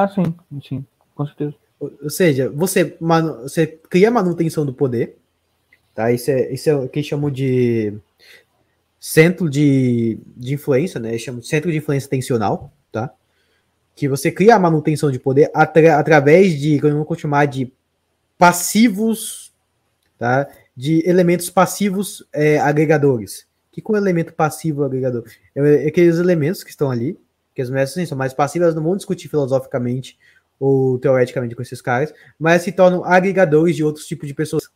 [0.00, 1.54] Ah, sim, sim, com certeza.
[1.80, 5.16] Ou seja, você, manu- você cria a manutenção do poder,
[5.94, 6.12] tá?
[6.12, 7.92] Isso é, isso é o que chamam de
[9.00, 11.18] centro de, de influência, né?
[11.18, 13.12] Chamam de centro de influência tensional, tá?
[13.96, 17.72] Que você cria a manutenção de poder atra- através de, que eu vou chamar de
[18.38, 19.52] passivos,
[20.18, 20.48] tá?
[20.76, 23.48] De elementos passivos é, agregadores.
[23.72, 25.24] O que que é um elemento passivo agregador?
[25.56, 27.18] É, é aqueles elementos que estão ali,
[27.58, 30.16] que as mulheres são mais passivas, elas não vão discutir filosoficamente
[30.60, 34.70] ou teoreticamente com esses caras, mas se tornam agregadores de outros tipos de pessoas.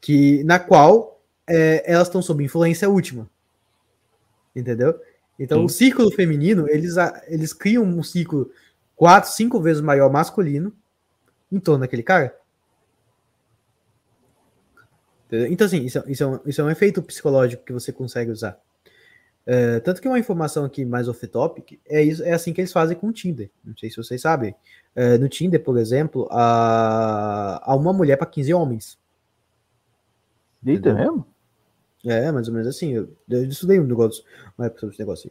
[0.00, 3.28] Que, na qual é, elas estão sob influência última.
[4.54, 4.96] Entendeu?
[5.36, 5.64] Então, Sim.
[5.64, 6.94] o círculo feminino, eles,
[7.26, 8.48] eles criam um ciclo
[8.94, 10.72] quatro, cinco vezes maior masculino
[11.50, 12.38] em torno daquele cara.
[15.26, 15.48] Entendeu?
[15.50, 18.30] Então, assim, isso, é- isso, é um, isso é um efeito psicológico que você consegue
[18.30, 18.56] usar.
[19.46, 22.96] É, tanto que uma informação aqui mais off-topic é, isso, é assim que eles fazem
[22.96, 23.50] com o Tinder.
[23.64, 24.54] Não sei se vocês sabem.
[24.94, 28.98] É, no Tinder, por exemplo, há, há uma mulher para 15 homens.
[30.64, 31.12] Eita, Entendeu?
[31.12, 31.26] mesmo?
[32.06, 32.92] É, mais ou menos assim.
[32.92, 34.24] Eu, eu estudei um negócio,
[34.56, 35.30] uma época sobre esse negócio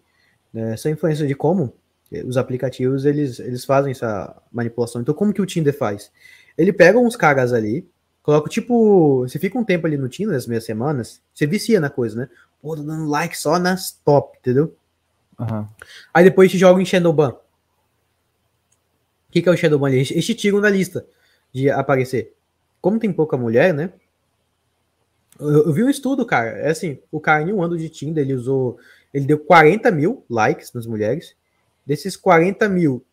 [0.54, 1.74] Essa influência de como
[2.12, 5.02] eh, os aplicativos eles, eles fazem essa manipulação.
[5.02, 6.12] Então, como que o Tinder faz?
[6.58, 7.88] Ele pega uns caras ali,
[8.22, 9.22] coloca tipo.
[9.22, 12.30] Você fica um tempo ali no Tinder, as meias semanas, você vicia na coisa, né?
[12.64, 14.74] Pô, tô dando like só nas top, entendeu?
[15.38, 15.68] Aham.
[16.14, 17.30] Aí depois te joga em Shadowban.
[17.30, 17.38] O
[19.32, 19.92] que, que é o Shadowban?
[19.92, 21.06] Eles eles te tiram da lista
[21.52, 22.34] de aparecer.
[22.82, 23.92] Como tem pouca mulher, né?
[25.40, 26.50] Eu, eu vi um estudo, cara.
[26.52, 28.78] É assim, o cara em um ano de Tinder, ele usou.
[29.14, 31.36] Ele deu 40 mil likes nas mulheres.
[31.86, 33.04] Desses 40 mil,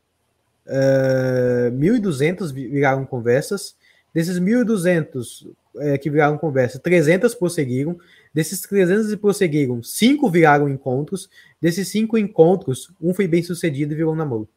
[0.67, 3.75] eh, 1.200 vi- viraram conversas.
[4.15, 5.47] Desses 1.200
[5.79, 7.99] eh, que viraram conversa, 300 prosseguiram.
[8.32, 11.28] Desses 300 que prosseguiram, 5 viraram encontros.
[11.61, 14.48] Desses 5 encontros, um foi bem sucedido e virou um namoro.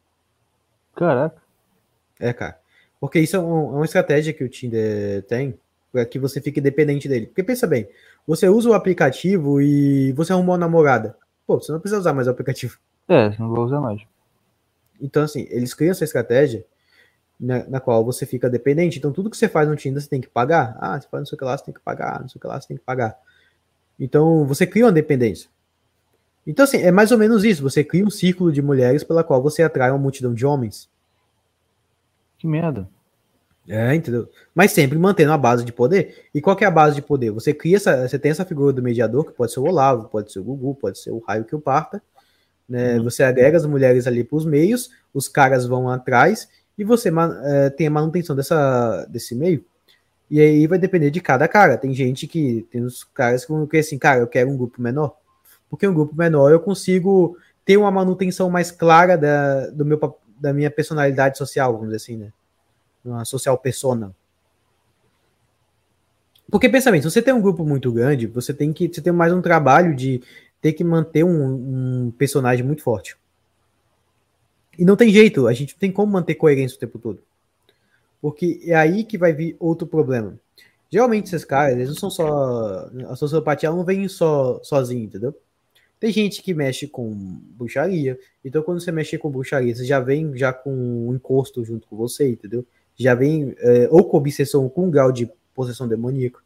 [0.94, 1.42] Caraca.
[2.20, 2.58] É, cara.
[3.00, 5.58] Porque isso é, um- é uma estratégia que o Tinder tem
[5.92, 7.26] para que você fique dependente dele.
[7.26, 7.88] Porque pensa bem,
[8.26, 11.16] você usa o aplicativo e você arrumou uma namorada.
[11.46, 12.78] Pô, você não precisa usar mais o aplicativo.
[13.08, 14.00] É, não vou usar mais.
[15.00, 16.64] Então, assim, eles criam essa estratégia
[17.38, 18.98] na, na qual você fica dependente.
[18.98, 20.76] Então, tudo que você faz no Tinder, você tem que pagar.
[20.80, 22.20] Ah, você faz não sei o que lá, você tem que pagar.
[22.20, 23.18] Não sei o que lá, você tem que pagar.
[23.98, 25.48] Então, você cria uma dependência.
[26.46, 27.62] Então, assim, é mais ou menos isso.
[27.62, 30.88] Você cria um círculo de mulheres pela qual você atrai uma multidão de homens.
[32.38, 32.88] Que merda.
[33.66, 34.28] É, entendeu?
[34.54, 36.26] Mas sempre mantendo a base de poder.
[36.34, 37.30] E qual que é a base de poder?
[37.30, 40.30] Você cria essa, você tem essa figura do mediador, que pode ser o Olavo, pode
[40.30, 42.02] ser o Gugu, pode ser o raio que o parta.
[42.68, 42.98] Né?
[43.00, 47.70] Você agrega as mulheres ali para os meios, os caras vão atrás e você eh,
[47.70, 49.64] tem a manutenção dessa, desse meio.
[50.30, 51.76] E aí vai depender de cada cara.
[51.76, 55.16] Tem gente que tem os caras que assim, cara, eu quero um grupo menor.
[55.68, 59.98] Porque um grupo menor eu consigo ter uma manutenção mais clara da, do meu,
[60.38, 62.32] da minha personalidade social, vamos dizer assim, né?
[63.04, 64.14] Uma social persona.
[66.50, 69.12] Porque pensa bem, se você tem um grupo muito grande, você tem que você tem
[69.12, 70.22] mais um trabalho de
[70.60, 73.16] ter que manter um, um personagem muito forte.
[74.78, 77.22] E não tem jeito, a gente não tem como manter coerência o tempo todo.
[78.24, 80.40] Porque é aí que vai vir outro problema.
[80.90, 82.88] Geralmente esses caras, eles não são só.
[83.10, 85.36] A sociopatia não vem só sozinha, entendeu?
[86.00, 87.12] Tem gente que mexe com
[87.50, 88.18] bruxaria.
[88.42, 91.96] Então, quando você mexe com bruxaria, você já vem já com um encosto junto com
[91.98, 92.64] você, entendeu?
[92.96, 96.40] Já vem é, ou com obsessão, com um grau de possessão demoníaca.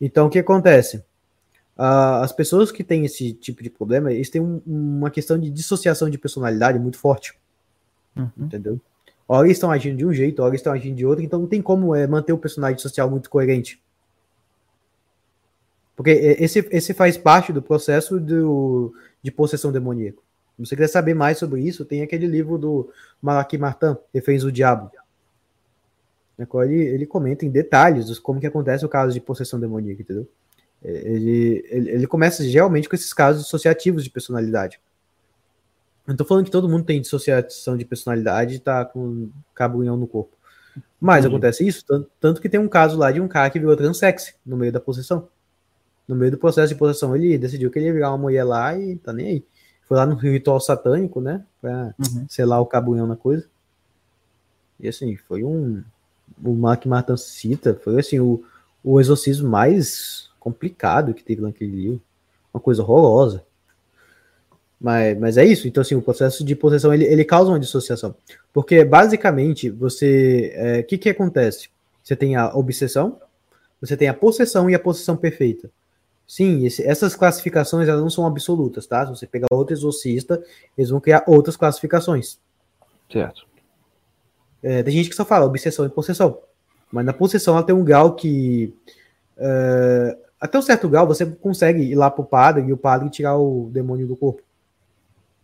[0.00, 1.04] Então, o que acontece?
[1.76, 5.50] Ah, as pessoas que têm esse tipo de problema, eles têm um- uma questão de
[5.50, 7.34] dissociação de personalidade muito forte,
[8.16, 8.30] Uhum.
[8.38, 8.80] entendeu?
[9.32, 11.94] Ora estão agindo de um jeito, ora estão agindo de outro, então não tem como
[11.94, 13.80] é, manter o personagem social muito coerente.
[15.94, 18.92] Porque é, esse, esse faz parte do processo do,
[19.22, 20.18] de possessão demoníaca.
[20.56, 22.90] Se você quiser saber mais sobre isso, tem aquele livro do
[23.22, 24.90] Malachi Martin, Defesa do Diabo.
[26.36, 30.02] Na qual ele, ele comenta em detalhes como que acontece o caso de possessão demoníaca,
[30.02, 30.28] entendeu?
[30.82, 34.80] É, Ele, ele, ele começa geralmente com esses casos dissociativos de personalidade.
[36.10, 40.08] Não tô falando que todo mundo tem dissociação de personalidade e tá com cabunhão no
[40.08, 40.36] corpo.
[41.00, 41.34] Mas Entendi.
[41.36, 44.34] acontece isso, tanto, tanto que tem um caso lá de um cara que virou transex
[44.44, 45.28] no meio da possessão.
[46.08, 48.76] No meio do processo de possessão, ele decidiu que ele ia virar uma mulher lá
[48.76, 49.44] e tá nem aí.
[49.86, 51.44] Foi lá no ritual satânico, né?
[51.60, 52.26] Pra Uhum.
[52.28, 53.46] selar o cabunhão na coisa.
[54.80, 55.82] E assim, foi um.
[56.44, 58.42] O Mark Martin cita, foi assim, o,
[58.82, 62.02] o exorcismo mais complicado que teve naquele livro.
[62.52, 63.44] Uma coisa horrorosa.
[64.80, 65.68] Mas, mas é isso.
[65.68, 68.14] Então, assim, o processo de possessão ele, ele causa uma dissociação.
[68.52, 70.54] Porque, basicamente, você.
[70.54, 71.68] O é, que, que acontece?
[72.02, 73.20] Você tem a obsessão,
[73.80, 75.70] você tem a possessão e a possessão perfeita.
[76.26, 79.04] Sim, esse, essas classificações elas não são absolutas, tá?
[79.04, 80.42] Se você pegar outro exorcista,
[80.78, 82.38] eles vão criar outras classificações.
[83.10, 83.46] Certo.
[84.62, 86.38] É, tem gente que só fala obsessão e possessão.
[86.90, 88.74] Mas na possessão ela tem um grau que.
[89.36, 93.36] É, até um certo grau você consegue ir lá pro padre e o padre tirar
[93.36, 94.42] o demônio do corpo.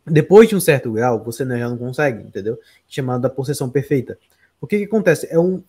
[0.07, 2.59] Depois de um certo grau, você já não consegue, entendeu?
[2.89, 4.16] Chamado da possessão perfeita.
[4.61, 5.27] O que, que acontece?
[5.31, 5.62] É um,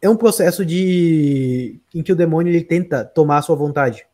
[0.00, 4.06] é um processo de em que o demônio ele tenta tomar a sua vontade.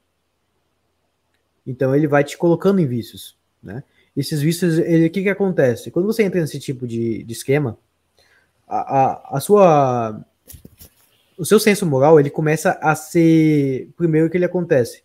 [1.65, 3.85] Então ele vai te colocando em vícios, né?
[4.17, 5.91] Esses vícios, o que, que acontece?
[5.91, 7.79] Quando você entra nesse tipo de, de esquema,
[8.67, 10.25] a, a, a sua
[11.39, 15.03] o seu senso moral ele começa a ser primeiro o que ele acontece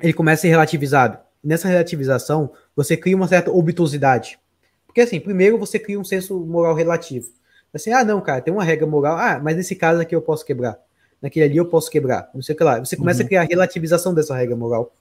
[0.00, 4.38] ele começa a ser relativizado nessa relativização você cria uma certa obtusidade.
[4.86, 7.30] Porque assim, primeiro você cria um senso moral relativo.
[7.72, 9.16] Assim, ah, não, cara, tem uma regra moral.
[9.16, 10.78] Ah, mas nesse caso aqui eu posso quebrar.
[11.20, 12.30] Naquele ali eu posso quebrar.
[12.34, 12.78] Não sei o que lá.
[12.78, 13.26] Você começa uhum.
[13.26, 14.92] a criar a relativização dessa regra moral.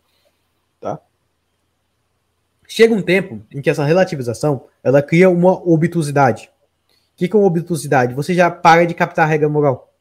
[0.80, 1.00] Tá?
[2.68, 6.52] Chega um tempo em que essa relativização ela cria uma obtusidade.
[7.14, 8.14] O que, que é uma obtusidade?
[8.14, 9.94] Você já para de captar a regra moral.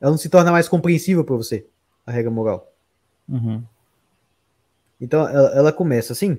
[0.00, 1.64] Ela não se torna mais compreensível para você,
[2.04, 2.72] a regra moral.
[3.28, 3.62] Uhum.
[5.02, 6.38] Então ela, ela começa assim.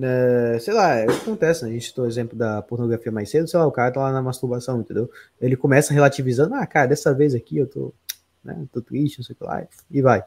[0.00, 1.70] É, sei lá, é o que acontece, né?
[1.70, 4.12] A gente citou o exemplo da pornografia mais cedo, sei lá, o cara tá lá
[4.12, 5.10] na masturbação, entendeu?
[5.40, 7.92] Ele começa relativizando, ah, cara, dessa vez aqui eu tô,
[8.44, 10.22] né, tô triste, não sei o que lá, e vai.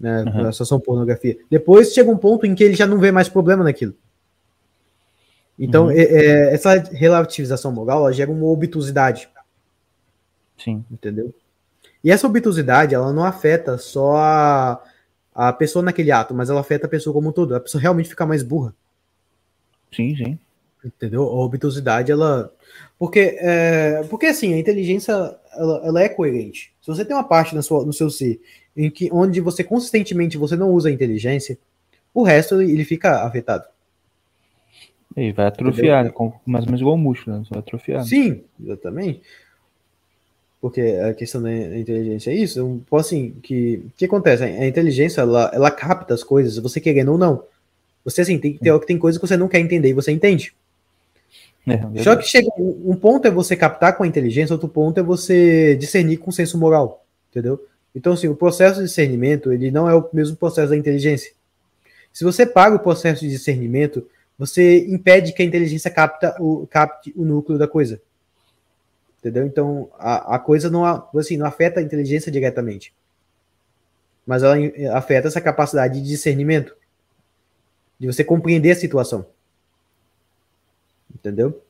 [0.00, 0.52] Né, uhum.
[0.52, 1.36] Situação pornografia.
[1.50, 3.94] Depois chega um ponto em que ele já não vê mais problema naquilo.
[5.58, 5.90] Então, uhum.
[5.90, 9.28] é, é, essa relativização moral ela gera uma obtusidade.
[10.56, 10.82] Sim.
[10.90, 11.34] Entendeu?
[12.02, 14.82] E essa obtusidade, ela não afeta só a,
[15.36, 17.54] a pessoa naquele ato, mas ela afeta a pessoa como um todo.
[17.54, 18.74] A pessoa realmente fica mais burra.
[19.94, 20.38] Sim, sim.
[20.82, 21.24] Entendeu?
[21.24, 22.50] A obtusidade, ela.
[22.98, 24.02] Porque, é...
[24.08, 25.12] Porque assim, a inteligência
[25.52, 26.72] ela, ela, é coerente.
[26.80, 28.40] Se você tem uma parte na sua, no seu ser
[28.74, 31.58] em que, onde você consistentemente você não usa a inteligência,
[32.14, 33.64] o resto ele fica afetado.
[35.14, 36.12] E vai atrofiar,
[36.46, 37.44] mais ou menos igual o músculo, né?
[37.50, 38.04] Vai atrofiar.
[38.04, 39.22] Sim, exatamente
[40.60, 42.64] porque a questão da inteligência é isso.
[42.64, 44.44] Um, assim, que que acontece?
[44.44, 47.44] A inteligência ela, ela capta as coisas, você querendo ou não.
[48.04, 50.54] Você assim, tem, tem, tem coisa que você não quer entender e você entende.
[51.66, 54.98] É, Só que chega um, um ponto é você captar com a inteligência, outro ponto
[55.00, 57.64] é você discernir com o senso moral, entendeu?
[57.94, 61.32] Então, assim, o processo de discernimento, ele não é o mesmo processo da inteligência.
[62.12, 64.06] Se você paga o processo de discernimento,
[64.38, 68.00] você impede que a inteligência capta o, capte o núcleo da coisa
[69.18, 69.46] entendeu?
[69.46, 70.84] Então a, a coisa não,
[71.16, 72.92] assim, não afeta a inteligência diretamente,
[74.26, 74.56] mas ela
[74.94, 76.76] afeta essa capacidade de discernimento,
[77.98, 79.26] de você compreender a situação,
[81.14, 81.62] entendeu?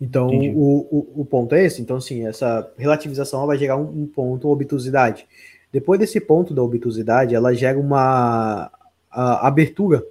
[0.00, 1.80] Então o, o, o, ponto é esse.
[1.80, 5.26] Então, assim, essa relativização vai gerar um, um ponto, obtusidade.
[5.72, 8.70] Depois desse ponto da obtusidade, ela gera uma
[9.10, 10.04] a, abertura,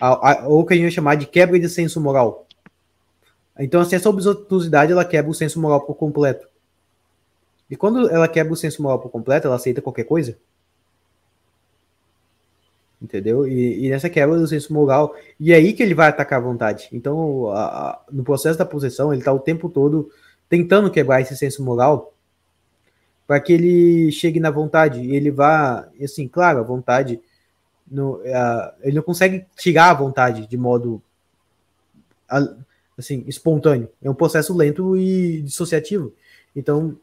[0.00, 2.43] a, a, ou que a gente vai chamar de quebra de senso moral.
[3.58, 6.48] Então, assim, essa obtusidade, ela quebra o senso moral por completo.
[7.70, 10.36] E quando ela quebra o senso moral por completo, ela aceita qualquer coisa.
[13.00, 13.46] Entendeu?
[13.46, 16.42] E, e nessa quebra do senso moral, e é aí que ele vai atacar a
[16.42, 16.88] vontade.
[16.92, 20.10] Então, a, a, no processo da possessão, ele está o tempo todo
[20.48, 22.12] tentando quebrar esse senso moral
[23.26, 25.00] para que ele chegue na vontade.
[25.00, 27.20] E ele vá, assim, claro, a vontade.
[27.90, 31.02] No, a, ele não consegue tirar a vontade de modo
[32.96, 33.88] assim, espontâneo.
[34.02, 36.12] É um processo lento e dissociativo.
[36.54, 36.96] Então,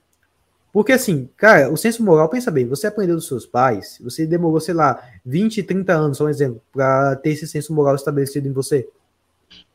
[0.71, 4.59] porque assim, cara, o senso moral, pensa bem, você aprendeu dos seus pais, você demorou,
[4.59, 8.53] sei lá, 20, 30 anos, só um exemplo, para ter esse senso moral estabelecido em
[8.53, 8.87] você.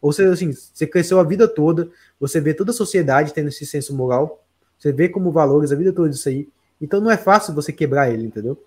[0.01, 3.66] Ou seja, assim, você cresceu a vida toda, você vê toda a sociedade tendo esse
[3.66, 4.43] senso moral,
[4.78, 6.48] você vê como valores a vida toda isso aí.
[6.80, 8.62] Então não é fácil você quebrar ele, entendeu?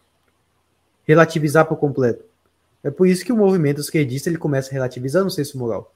[1.03, 2.23] Relativizar por completo.
[2.83, 5.93] É por isso que o movimento esquerdista ele começa relativizando o senso moral.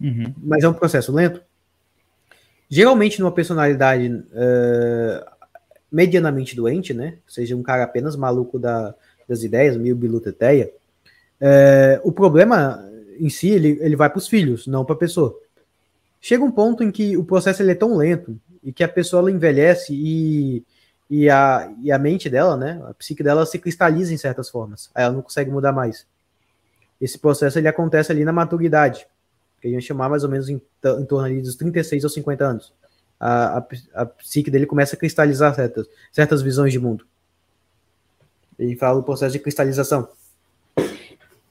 [0.00, 0.32] Uhum.
[0.42, 1.40] Mas é um processo lento.
[2.68, 5.30] Geralmente, numa personalidade uh,
[5.90, 7.18] medianamente doente, né?
[7.26, 8.94] Seja um cara apenas maluco da,
[9.28, 10.70] das ideias, meio biluteteia,
[11.40, 12.84] uh, o problema
[13.18, 15.36] em si ele, ele vai para os filhos, não para a pessoa.
[16.20, 19.30] Chega um ponto em que o processo ele é tão lento e que a pessoa
[19.30, 20.64] envelhece e,
[21.08, 22.80] e, a, e a mente dela, né?
[22.86, 24.90] A psique dela se cristaliza em certas formas.
[24.94, 26.06] Aí ela não consegue mudar mais.
[27.00, 29.06] Esse processo ele acontece ali na maturidade
[29.60, 32.44] que a gente chamar mais ou menos em, em torno ali dos 36 ou 50
[32.44, 32.72] anos.
[33.18, 37.04] A, a, a psique dele começa a cristalizar certas, certas visões de mundo.
[38.58, 40.08] Ele fala do processo de cristalização.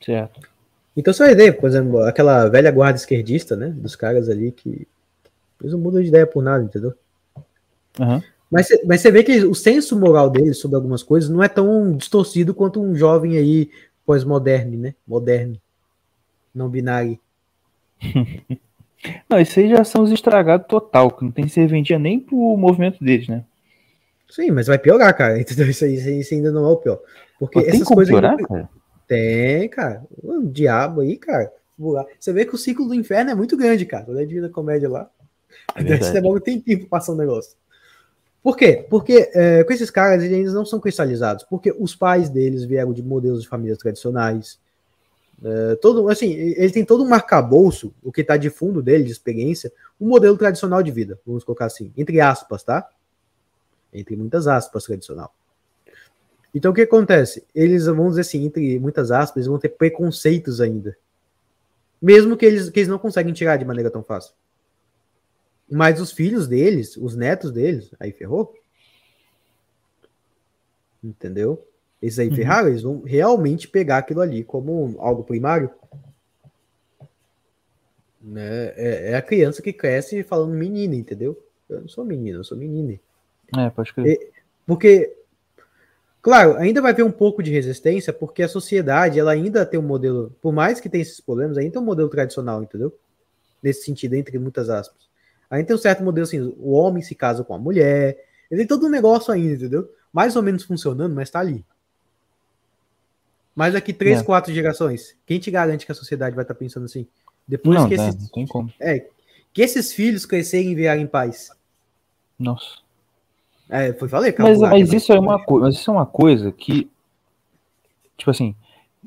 [0.03, 0.47] Certo.
[0.95, 3.69] Então você vai ver, por exemplo, aquela velha guarda esquerdista, né?
[3.69, 4.87] Dos caras ali que
[5.61, 6.93] eles não mudam de ideia por nada, entendeu?
[7.99, 8.23] Aham.
[8.49, 11.95] Mas, mas você vê que o senso moral deles sobre algumas coisas não é tão
[11.97, 13.69] distorcido quanto um jovem aí
[14.05, 14.95] pós-moderno, né?
[15.05, 15.59] Moderno.
[16.55, 17.19] Não binário.
[19.29, 23.01] Não, isso aí já são os estragados total, que não tem serventia nem pro movimento
[23.03, 23.43] deles, né?
[24.29, 25.39] Sim, mas vai piorar, cara.
[25.39, 25.69] Entendeu?
[25.69, 26.99] Isso, aí, isso ainda não é o pior.
[27.39, 28.11] Porque Pô, tem essas coisas.
[28.11, 28.69] piorar, ainda- cara?
[29.07, 30.03] Tem, cara.
[30.21, 31.51] O diabo aí, cara.
[32.19, 34.03] Você vê que o ciclo do inferno é muito grande, cara.
[34.03, 35.09] Quando é Divina Comédia lá.
[35.75, 37.55] É Deve demorar um tempinho pra passar um negócio.
[38.43, 38.85] Por quê?
[38.89, 41.45] Porque é, com esses caras eles ainda não são cristalizados.
[41.45, 44.59] Porque os pais deles vieram de modelos de famílias tradicionais.
[45.43, 49.11] É, todo, assim, ele tem todo um arcabouço, o que tá de fundo dele, de
[49.11, 52.89] experiência, um modelo tradicional de vida, vamos colocar assim, entre aspas, tá?
[53.93, 55.33] Entre muitas aspas, tradicional.
[56.53, 57.45] Então o que acontece?
[57.53, 60.97] Eles, vamos dizer assim, entre muitas aspas, eles vão ter preconceitos ainda.
[62.01, 64.33] Mesmo que eles, que eles não conseguem tirar de maneira tão fácil.
[65.69, 68.55] Mas os filhos deles, os netos deles, aí ferrou.
[71.03, 71.63] Entendeu?
[72.01, 72.35] Esses aí Uhum.
[72.35, 75.69] ferraram, eles vão realmente pegar aquilo ali como algo primário.
[78.21, 78.73] Né?
[78.75, 81.41] É, é a criança que cresce falando menina, entendeu?
[81.69, 82.99] Eu não sou menina, eu sou menina.
[83.57, 84.31] É, pode crer.
[84.65, 85.15] Porque,
[86.21, 89.83] claro, ainda vai ter um pouco de resistência, porque a sociedade, ela ainda tem um
[89.83, 92.93] modelo, por mais que tenha esses problemas, ainda tem um modelo tradicional, entendeu?
[93.63, 95.07] Nesse sentido, entre muitas aspas.
[95.49, 98.67] Ainda tem um certo modelo assim, o homem se casa com a mulher, ele tem
[98.67, 99.89] todo um negócio ainda, entendeu?
[100.11, 101.65] Mais ou menos funcionando, mas tá ali.
[103.57, 104.23] Mas daqui três, É.
[104.23, 107.07] quatro gerações, quem te garante que a sociedade vai estar pensando assim?
[107.47, 108.71] Depois Não, que, tá, esses, não tem como.
[108.79, 109.07] é,
[109.51, 111.49] que esses filhos crescerem e virarem pais.
[112.37, 112.77] Nossa.
[113.67, 114.47] É, foi falei, cara.
[114.47, 116.87] Mas, mas isso é uma coisa, mas isso é uma coisa que,
[118.15, 118.53] tipo assim,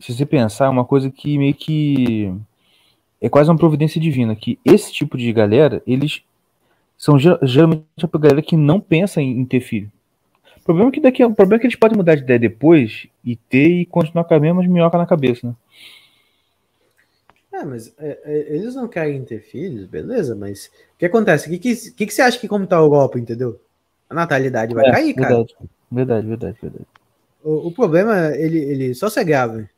[0.00, 2.34] se você pensar, é uma coisa que meio que
[3.20, 6.22] é quase uma providência divina, que esse tipo de galera, eles
[6.98, 9.90] são ger- geralmente a galera que não pensa em, em ter filho.
[10.56, 13.06] O problema é que daqui, o problema é que eles podem mudar de ideia depois
[13.24, 15.54] e ter e continuar com a mesma minhoca na cabeça, né?
[17.52, 21.46] É, mas é, é, eles não querem ter filhos, beleza, mas o que acontece?
[21.46, 23.60] O que, que, que, você acha que como tá a Europa, entendeu?
[24.08, 25.34] A natalidade vai É, cair, cara.
[25.34, 25.56] verdade,
[25.90, 26.86] verdade, verdade, verdade.
[27.42, 29.68] O, o problema, ele, ele só se agrava.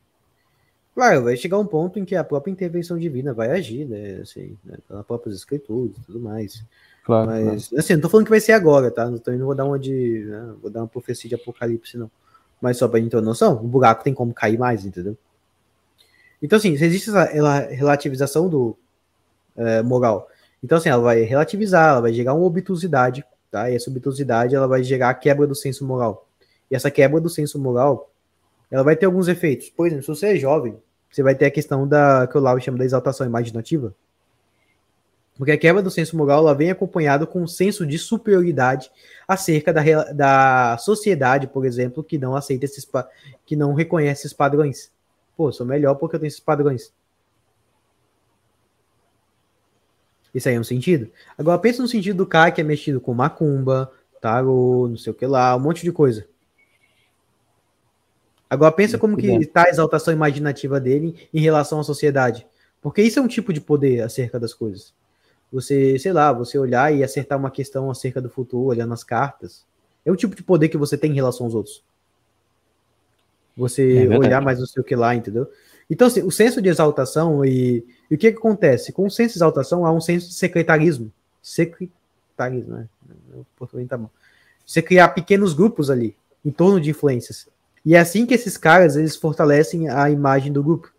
[0.93, 4.19] Claro, vai chegar um ponto em que a própria intervenção divina vai agir, né?
[4.21, 6.63] Assim, né, pelas próprias escrituras e tudo mais.
[7.03, 7.45] Claro, claro.
[7.45, 9.09] Mas, assim, não tô falando que vai ser agora, tá?
[9.09, 10.23] Não, também não vou dar uma de.
[10.25, 12.11] né, vou dar uma profecia de apocalipse, não.
[12.63, 15.17] Mas só pra gente ter noção, o buraco tem como cair mais, entendeu?
[16.41, 18.77] Então, assim, existe essa ela- relativização do
[19.57, 20.29] é, moral,
[20.63, 23.21] então, assim, ela vai relativizar, ela vai gerar uma obtusidade,
[23.51, 23.69] tá?
[23.69, 26.25] E essa obtusidade, ela vai gerar a quebra do senso moral.
[26.71, 28.09] E essa quebra do senso moral,
[28.71, 29.69] ela vai ter alguns efeitos.
[29.69, 30.77] Por exemplo, se você é jovem,
[31.11, 33.93] você vai ter a questão da, que o Lau chama da exaltação imaginativa,
[35.37, 38.91] porque a quebra do senso moral ela vem acompanhado com um senso de superioridade
[39.27, 39.81] acerca da,
[40.11, 42.87] da sociedade, por exemplo, que não aceita esses
[43.45, 44.91] que não reconhece esses padrões.
[45.35, 46.93] Pô, sou melhor porque eu tenho esses padrões.
[50.33, 51.09] Isso aí é um sentido.
[51.37, 53.91] Agora pensa no sentido do cara que é mexido com macumba,
[54.21, 56.27] tarô, não sei o que lá, um monte de coisa.
[58.47, 62.45] Agora pensa como que está a exaltação imaginativa dele em relação à sociedade.
[62.79, 64.93] Porque isso é um tipo de poder acerca das coisas
[65.53, 69.63] você, sei lá, você olhar e acertar uma questão acerca do futuro, olhando as cartas,
[70.03, 71.83] é o tipo de poder que você tem em relação aos outros.
[73.55, 75.47] Você É olhar mais não sei o que lá, entendeu?
[75.87, 78.91] Então, assim, o senso de exaltação e, e o que, que acontece?
[78.91, 81.11] Com o senso de exaltação há um senso de secretarismo.
[81.39, 82.89] Secretarismo, né?
[83.35, 84.09] O português tá bom.
[84.65, 87.47] Você criar pequenos grupos ali, em torno de influências.
[87.85, 90.91] E é assim que esses caras, eles fortalecem a imagem do grupo.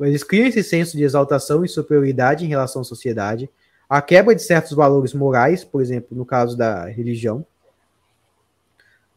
[0.00, 3.50] Eles criam esse senso de exaltação e superioridade em relação à sociedade,
[3.88, 7.44] a quebra de certos valores morais, por exemplo, no caso da religião.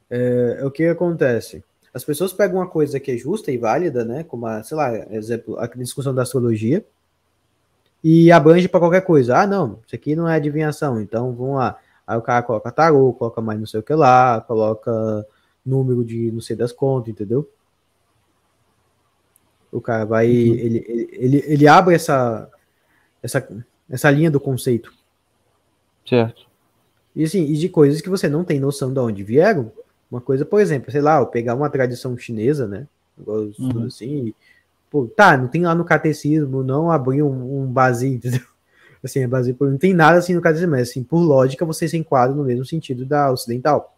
[0.10, 1.64] É, o que acontece?
[1.94, 4.96] As pessoas pegam uma coisa que é justa e válida, né, como a, sei lá,
[5.14, 6.84] exemplo, a discussão da astrologia,
[8.04, 9.38] e abrange para qualquer coisa.
[9.38, 11.80] Ah, não, isso aqui não é adivinhação, então vamos lá.
[12.06, 15.26] Aí o cara coloca tarô, coloca mais não sei o que lá, coloca
[15.66, 17.50] número de não sei das contas, entendeu?
[19.74, 20.28] O cara vai.
[20.28, 20.56] Uhum.
[20.56, 22.50] Ele, ele, ele, ele abre essa,
[23.22, 23.48] essa,
[23.90, 24.94] essa linha do conceito.
[26.08, 26.44] Certo.
[27.16, 29.72] E assim, e de coisas que você não tem noção de onde vieram.
[30.10, 32.88] Uma coisa, por exemplo, sei lá, eu pegar uma tradição chinesa, né?
[33.50, 33.86] Estudo Uhum.
[33.88, 34.36] assim, e,
[34.90, 38.42] pô, tá, não tem lá no catecismo, não abrir um, um basinho, entendeu?
[39.04, 41.98] Assim, é base, não tem nada assim no catecismo, mas assim, por lógica você se
[41.98, 43.98] enquadra no mesmo sentido da ocidental.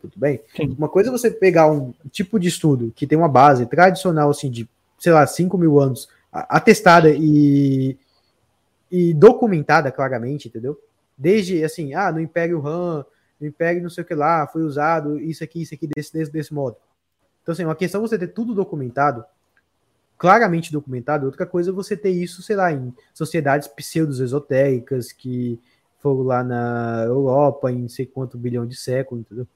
[0.00, 0.40] tudo bem?
[0.56, 0.74] Sim.
[0.78, 4.50] Uma coisa é você pegar um tipo de estudo que tem uma base tradicional, assim,
[4.50, 4.68] de,
[5.04, 7.98] sei lá, 5 mil anos, atestada e,
[8.90, 10.80] e documentada claramente, entendeu?
[11.16, 13.04] Desde, assim, ah, no Império Han,
[13.38, 16.32] no Império não sei o que lá, foi usado isso aqui, isso aqui, desse, desse,
[16.32, 16.78] desse modo.
[17.42, 19.22] Então, assim, uma questão é você ter tudo documentado,
[20.16, 25.60] claramente documentado, outra coisa é você ter isso, sei lá, em sociedades pseudo-esotéricas que
[25.98, 29.46] foram lá na Europa em não sei quanto bilhão de séculos, entendeu?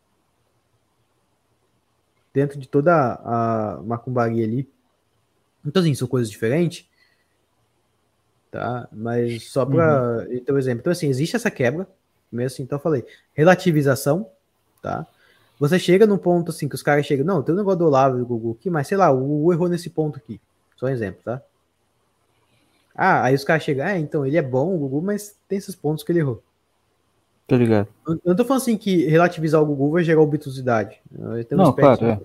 [2.34, 4.68] Dentro de toda a macumbaria ali.
[5.68, 6.88] Então, assim, são coisas diferentes.
[8.50, 8.88] Tá?
[8.90, 10.80] Mas só para então exemplo.
[10.80, 11.86] Então, assim, existe essa quebra.
[12.30, 13.04] Mesmo assim, então eu falei,
[13.34, 14.30] relativização,
[14.82, 15.06] tá?
[15.58, 18.16] Você chega num ponto assim que os caras chegam, não, tem um negócio do Olavo
[18.16, 20.40] e do Google aqui, mas sei lá, o Google errou nesse ponto aqui.
[20.76, 21.42] Só um exemplo, tá?
[22.94, 25.74] Ah, aí os caras chegam, ah, então ele é bom, o Google, mas tem esses
[25.74, 26.42] pontos que ele errou.
[27.46, 27.88] Tá ligado?
[28.06, 31.00] Eu não tô falando assim que relativizar o Google vai gerar obtusidade.
[31.50, 32.20] Não, claro, é.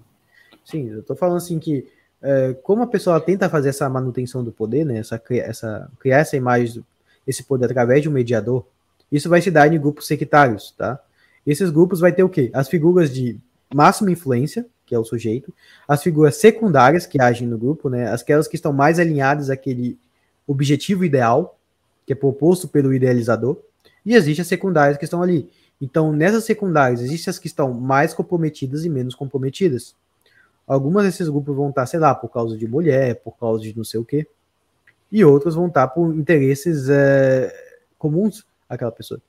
[0.65, 1.87] Sim, eu tô falando assim que
[2.23, 4.99] é, como a pessoa tenta fazer essa manutenção do poder, né?
[4.99, 6.83] Essa, essa, criar essa imagem,
[7.27, 8.65] esse poder através de um mediador,
[9.11, 10.99] isso vai se dar em grupos sectários, tá?
[11.45, 12.49] Esses grupos vai ter o quê?
[12.53, 13.37] As figuras de
[13.73, 15.53] máxima influência, que é o sujeito,
[15.85, 18.11] as figuras secundárias que agem no grupo, né?
[18.13, 19.99] Aquelas que estão mais alinhadas àquele
[20.47, 21.59] objetivo ideal,
[22.05, 23.57] que é proposto pelo idealizador,
[24.05, 25.49] e existem as secundárias que estão ali.
[25.81, 29.93] Então, nessas secundárias, existem as que estão mais comprometidas e menos comprometidas.
[30.67, 33.83] Algumas desses grupos vão estar, sei lá, por causa de mulher, por causa de não
[33.83, 34.25] sei o quê,
[35.11, 37.53] e outros vão estar por interesses é,
[37.97, 39.19] comuns àquela pessoa.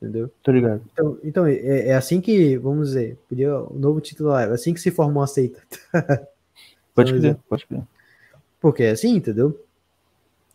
[0.00, 0.30] Entendeu?
[0.42, 0.82] Tô ligado.
[0.92, 4.74] Então, então é, é assim que, vamos dizer, podia, o novo título lá, é assim
[4.74, 5.62] que se forma uma seita.
[6.94, 7.82] Pode crer, pode crer.
[8.60, 9.58] Porque é assim, entendeu?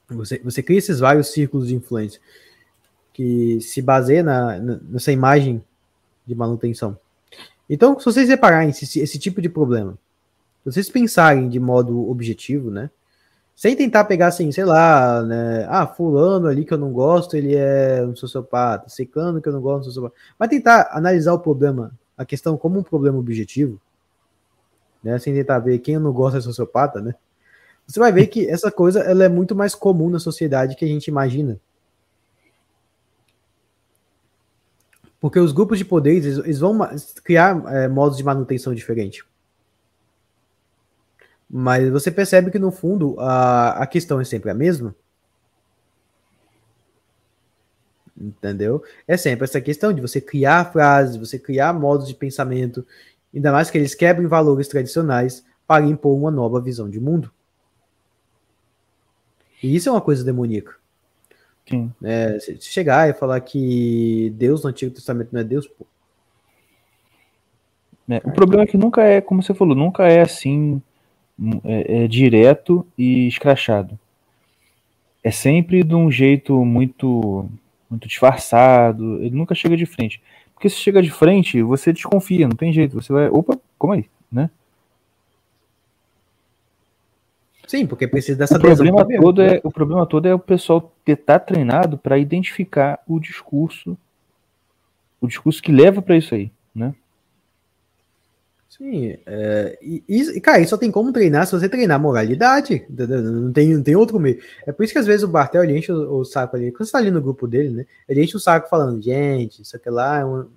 [0.10, 2.22] Você, você cria esses vários círculos de influência
[3.12, 5.64] que se baseia na, na- nessa imagem
[6.28, 6.96] de manutenção.
[7.70, 9.98] Então, se vocês repararem esse, esse tipo de problema,
[10.64, 12.90] se vocês pensarem de modo objetivo, né?
[13.56, 15.66] Sem tentar pegar assim, sei lá, né?
[15.68, 18.88] Ah, fulano ali que eu não gosto, ele é um sociopata.
[18.88, 20.16] Secano que eu não gosto, um sociopata.
[20.38, 23.80] Mas tentar analisar o problema, a questão como um problema objetivo,
[25.04, 25.18] né?
[25.20, 27.16] Sem tentar ver quem eu não gosto é sociopata, né?
[27.88, 30.88] Você vai ver que essa coisa ela é muito mais comum na sociedade que a
[30.88, 31.60] gente imagina.
[35.28, 36.80] Porque os grupos de poderes eles, eles vão
[37.22, 39.26] criar é, modos de manutenção diferentes.
[41.50, 44.96] Mas você percebe que no fundo a, a questão é sempre a mesma.
[48.18, 48.82] Entendeu?
[49.06, 52.88] É sempre essa questão de você criar frases, você criar modos de pensamento,
[53.36, 57.30] ainda mais que eles quebrem valores tradicionais para impor uma nova visão de mundo.
[59.62, 60.77] E isso é uma coisa demoníaca.
[61.70, 61.92] Sim.
[62.04, 65.86] É, se chegar e falar que Deus no Antigo Testamento não é Deus, pô.
[68.10, 70.82] É, o problema é que nunca é, como você falou, nunca é assim
[71.66, 74.00] é, é direto e escrachado.
[75.22, 77.50] É sempre de um jeito muito
[77.90, 79.22] muito disfarçado.
[79.22, 80.22] Ele nunca chega de frente.
[80.54, 83.02] Porque se chega de frente, você desconfia, não tem jeito.
[83.02, 84.50] Você vai, opa, como aí, né?
[87.68, 90.96] Sim, porque precisa dessa O problema adesão todo é o problema todo é o pessoal
[91.06, 93.98] estar treinado para identificar o discurso,
[95.20, 96.96] o discurso que leva para isso aí, né?
[98.70, 102.86] Sim, é, e, e, cara, isso só tem como treinar se você treinar moralidade?
[102.90, 104.40] Não tem, não tem outro meio.
[104.66, 106.86] É por isso que às vezes o Bartel ele enche o, o saco ali, quando
[106.86, 107.86] você tá ali no grupo dele, né?
[108.08, 110.48] Ele enche o saco falando, gente, isso aqui lá é, um,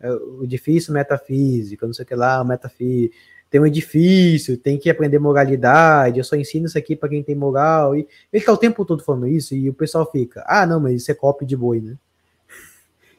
[0.00, 3.14] é o difícil metafísica, não sei o que lá, o metafísica.
[3.50, 7.34] Tem um edifício, tem que aprender moralidade, eu só ensino isso aqui para quem tem
[7.34, 7.96] moral.
[7.96, 10.94] E ele tá o tempo todo falando isso, e o pessoal fica, ah, não, mas
[11.02, 11.96] isso é copy de boi, né?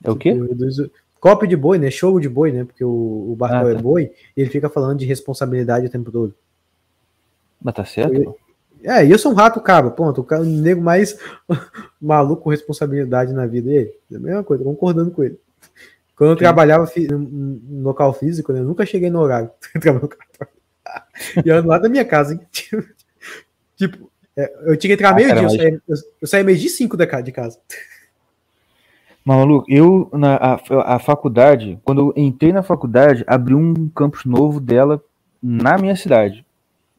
[0.03, 0.33] É o quê?
[1.19, 1.91] Cópio de boi, né?
[1.91, 2.63] Show de boi, né?
[2.63, 2.89] Porque o,
[3.31, 3.79] o Bartol Ah, tá.
[3.79, 6.33] é boi e ele fica falando de responsabilidade o tempo todo.
[7.61, 8.15] Mas tá certo?
[8.15, 8.35] Eu-
[8.83, 10.21] É, e eu sou um rato cabra, ponto.
[10.21, 11.15] O cara, o nego mais
[12.01, 13.93] maluco com responsabilidade na vida dele.
[14.11, 15.37] É a mesma coisa, concordando com ele.
[16.21, 16.43] Quando eu Sim.
[16.43, 18.59] trabalhava no, local físico, né?
[18.59, 19.49] Eu nunca cheguei no horário.
[21.43, 22.39] E eu ando lá da minha casa, hein?
[23.75, 26.43] Tipo, é, eu tinha que entrar Ah, meio-dia, cara, eu mas- saía, eu, eu saía
[26.43, 27.59] meio-dia e cinco da ca- de casa.
[29.25, 34.23] Mas, maluco, eu, na a, a faculdade, quando eu entrei na faculdade, abri um campus
[34.23, 35.03] novo dela
[35.41, 36.45] na minha cidade.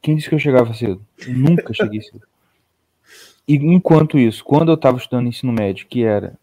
[0.01, 1.01] Quem disse que eu chegava cedo?
[1.25, 2.27] Eu nunca cheguei cedo.
[3.47, 6.37] E enquanto isso, quando eu tava estudando ensino médio, que era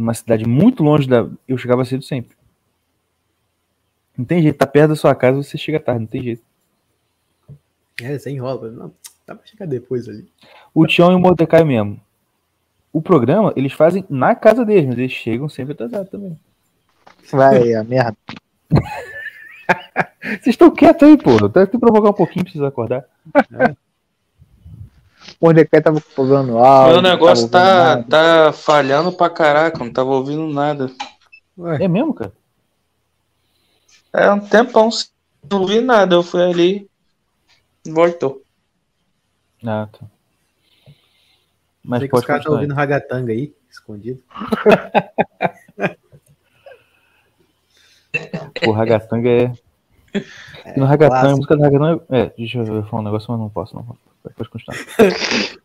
[0.00, 1.28] numa cidade muito longe da.
[1.46, 2.34] Eu chegava cedo sempre.
[4.16, 6.42] Não tem jeito, tá perto da sua casa, você chega tarde, não tem jeito.
[8.02, 8.70] É, você enrola.
[8.70, 8.92] Não,
[9.26, 10.26] dá pra chegar depois ali.
[10.74, 12.00] O Tião e o Mordecai mesmo.
[12.92, 16.38] O programa, eles fazem na casa deles, mas eles chegam sempre atrasados também.
[17.30, 18.16] Vai, a merda.
[20.22, 21.48] Vocês estão quietos aí, pô.
[21.48, 23.04] Tem que provocar um pouquinho pra vocês acordar.
[25.40, 26.92] O Mordecai tava falando alto.
[26.92, 28.04] Meu negócio tá, nada.
[28.08, 30.90] tá falhando pra caraca, não tava ouvindo nada.
[31.58, 32.32] Ué, É mesmo, cara?
[34.12, 35.08] É um tempão sem
[35.50, 36.14] não ouvi nada.
[36.14, 36.90] Eu fui ali.
[37.86, 38.42] Voltou.
[39.64, 40.06] Ah, tá.
[41.82, 44.22] Mas que os pode caras estão ouvindo ragatanga aí, escondido.
[48.66, 49.52] O Ragatanga é.
[50.14, 52.20] E no Ragatanga, a música do Ragatanga é.
[52.20, 52.32] é.
[52.36, 53.96] Deixa eu falar um negócio, mas não posso, não.
[54.36, 54.78] Pode continuar.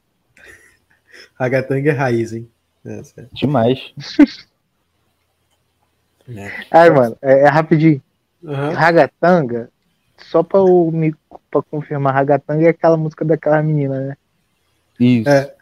[1.40, 2.50] Ragatanga é raiz, hein?
[2.86, 3.02] É.
[3.34, 3.94] Demais.
[6.72, 8.02] Ai, mano, é, é rapidinho.
[8.46, 8.72] Aham.
[8.74, 9.70] Ragatanga,
[10.18, 11.14] só pra, eu me,
[11.52, 14.18] pra confirmar, Ragatanga é aquela música daquela menina, né?
[15.00, 15.30] Isso.
[15.30, 15.54] É.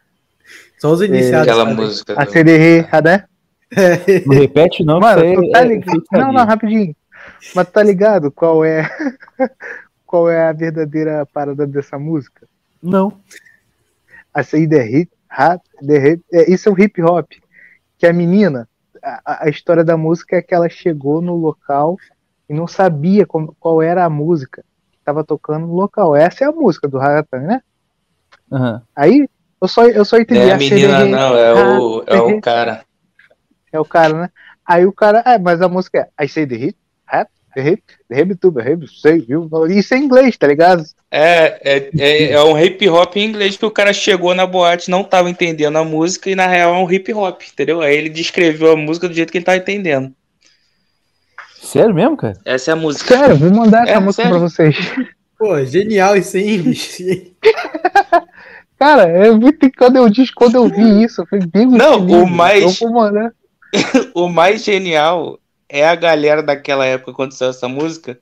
[0.77, 1.47] Só os iniciados.
[1.47, 1.76] Aquela sabem.
[1.76, 2.14] música.
[2.22, 3.26] A do- CDR, né?
[3.76, 4.19] É.
[4.26, 4.99] Não repete, não.
[4.99, 6.03] Mano, tu tá é- é ligado?
[6.11, 6.95] Não, não, rapidinho.
[7.55, 8.89] Mas tá ligado qual é
[10.05, 12.47] qual é a verdadeira parada dessa música?
[12.81, 13.19] Não.
[14.34, 15.11] A say the hip,
[16.31, 17.31] é, isso é o hip hop.
[17.97, 18.68] Que a menina,
[19.01, 21.97] a- a, a história da música é que ela chegou no local
[22.49, 26.15] e não sabia como- qual era a música que tava tocando no local.
[26.15, 27.61] Essa é a música do Ragatanga, né?
[28.51, 28.81] Aham.
[28.95, 29.27] Aí
[29.61, 30.41] eu só, eu só entendi.
[30.41, 32.85] Não é a a menina, CDR, não, é o, é o cara.
[33.72, 34.30] É o cara, né?
[34.65, 38.62] Aí o cara, é, mas a música é I say the hit, rap, hip tuba,
[38.68, 39.50] hip, sei, viu?
[39.70, 40.84] Isso é inglês, tá ligado?
[41.12, 44.90] É, é, é, é um hip hop em inglês que o cara chegou na boate,
[44.90, 47.82] não tava entendendo a música e na real é um hip hop, entendeu?
[47.82, 50.12] Aí ele descreveu a música do jeito que ele tá entendendo.
[51.62, 52.34] Sério mesmo, cara?
[52.44, 53.16] Essa é a música.
[53.18, 54.40] Sério, vou mandar essa É, música sério?
[54.40, 54.76] pra vocês.
[55.38, 57.04] Pô, genial isso aí, bicho.
[58.80, 59.70] Cara, é muito.
[59.78, 63.02] Quando eu disse, quando eu vi isso, eu falei, bem Não, o mais- Eu vou
[63.02, 63.32] mandar.
[64.14, 65.40] O mais genial
[65.74, 68.20] é a galera daquela época, quando saiu essa música,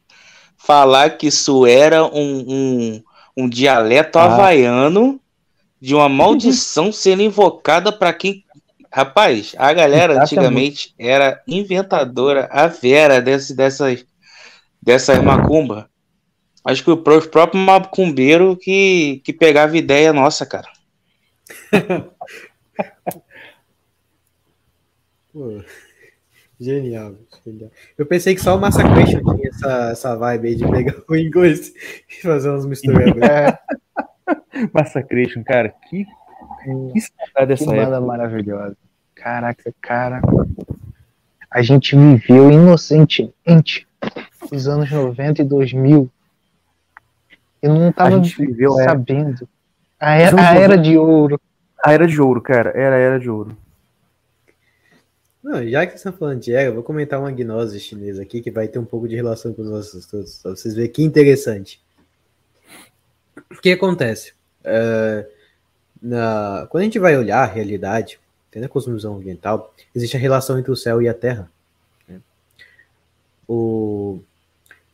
[0.57, 3.03] falar que isso era um, um,
[3.37, 4.25] um dialeto Ah.
[4.25, 5.19] havaiano
[5.79, 8.43] de uma maldição sendo invocada pra quem.
[8.93, 10.23] Rapaz, a galera Exatamente.
[10.35, 14.05] antigamente era inventadora, a vera desse, dessas,
[14.81, 15.89] dessas macumba.
[16.63, 20.67] Acho que o pró- próprio macumbeiro que, que pegava ideia nossa, cara.
[25.33, 25.63] Pô,
[26.59, 27.15] genial,
[27.45, 27.71] genial.
[27.97, 31.73] Eu pensei que só o Massacration tinha essa, essa vibe aí de pegar o inglês
[32.09, 33.11] e fazer umas misturas.
[33.21, 35.73] É, Massacration, cara.
[35.89, 38.01] Que, que saudade que dessa banda época.
[38.01, 38.77] maravilhosa.
[39.15, 40.21] Caraca, cara.
[41.49, 43.87] A gente viveu inocentemente
[44.51, 46.09] os anos 90 e 2000.
[47.61, 48.85] E não tava gente viveu, é.
[48.85, 49.47] sabendo.
[49.99, 50.77] A era, a era 90.
[50.77, 51.41] de ouro.
[51.83, 52.71] A era de ouro, cara.
[52.75, 53.55] Era a era de ouro.
[55.43, 58.41] Não, já que vocês estão falando de era, eu vou comentar uma gnose chinesa aqui
[58.41, 61.01] que vai ter um pouco de relação com os nossos estudos, pra vocês verem que
[61.03, 61.81] interessante.
[63.49, 64.33] O que acontece?
[64.63, 65.27] É,
[66.01, 68.19] na- quando a gente vai olhar a realidade,
[68.51, 71.49] tendo a cosmovisão oriental, existe a relação entre o céu e a terra.
[72.07, 72.19] né?
[73.47, 74.19] O,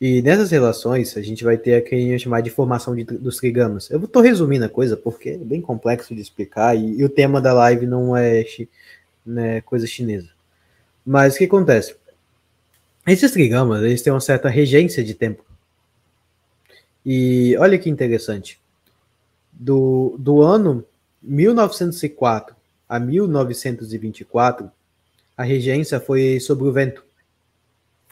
[0.00, 3.04] e nessas relações, a gente vai ter a que a gente chamar de formação de,
[3.04, 3.90] dos trigamas.
[3.90, 7.40] Eu estou resumindo a coisa porque é bem complexo de explicar e, e o tema
[7.40, 8.68] da live não é chi-
[9.26, 10.30] né, coisa chinesa.
[11.10, 11.96] Mas o que acontece?
[13.06, 15.42] Esses trigamas, eles têm uma certa regência de tempo.
[17.04, 18.60] E olha que interessante.
[19.50, 20.84] Do, do ano
[21.22, 22.54] 1904
[22.86, 24.70] a 1924,
[25.34, 27.02] a regência foi sobre o vento.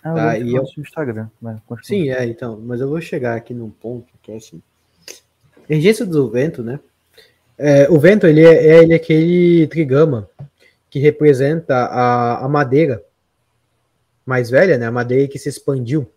[0.03, 1.29] Ah, Tá, eu e eu- no Instagram.
[1.67, 1.83] Continua.
[1.85, 4.63] Sim, é, então, mas eu vou chegar aqui num ponto que é assim.
[5.69, 6.81] Regência do vento, né?
[7.59, 10.31] É, o vento, ele é, é- ele é aquele trigama
[10.97, 13.05] que representa a, a madeira
[14.25, 14.87] mais velha, né?
[14.87, 16.11] A madeira que se expandiu.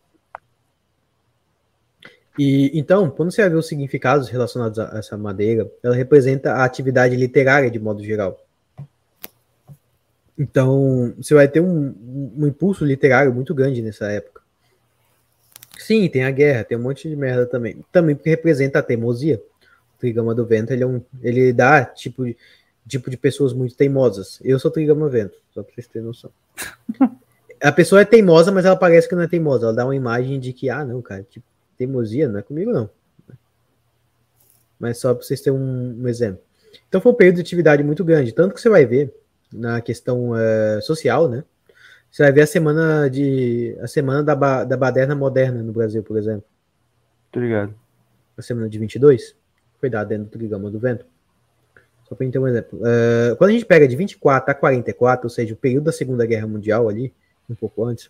[2.37, 7.13] E então, quando você ver os significados relacionados a essa madeira, ela representa a atividade
[7.17, 8.41] literária de modo geral.
[10.37, 11.93] Então, você vai ter um,
[12.37, 14.41] um- impulso literário muito grande nessa época.
[15.77, 17.83] Sim, tem a guerra, tem um monte de merda também.
[17.91, 19.43] Também porque representa a teimosia.
[19.97, 22.23] O Trigama do Vento, ele, é um, ele dá tipo
[22.89, 24.39] tipo de pessoas muito teimosas.
[24.43, 26.31] Eu sou Trigama Vento, só pra vocês terem noção.
[27.61, 29.67] a pessoa é teimosa, mas ela parece que não é teimosa.
[29.67, 31.45] Ela dá uma imagem de que, ah, não, cara, tipo,
[31.77, 32.89] teimosia não é comigo, não.
[34.79, 36.41] Mas só pra vocês terem um, um exemplo.
[36.87, 38.31] Então foi um período de atividade muito grande.
[38.33, 39.13] Tanto que você vai ver
[39.51, 41.43] na questão eh, social, né?
[42.11, 46.01] Você vai ver a semana de a semana da, ba- da baderna moderna no Brasil,
[46.01, 46.43] por exemplo.
[47.31, 47.73] Tô ligado.
[48.37, 49.35] A semana de 22
[49.79, 51.05] foi dada dentro do Trigama do Vento.
[52.09, 52.79] Só para gente ter um exemplo.
[52.83, 56.25] Eh, quando a gente pega de 24 a 44, ou seja, o período da Segunda
[56.25, 57.13] Guerra Mundial ali,
[57.47, 58.09] um pouco antes,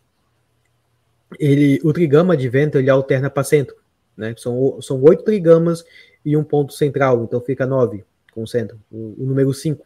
[1.37, 3.75] ele, o trigama de vento ele alterna para centro,
[4.15, 4.33] né?
[4.37, 5.83] São, são oito trigamas
[6.25, 9.85] e um ponto central, então fica nove com o centro, o, o número 5.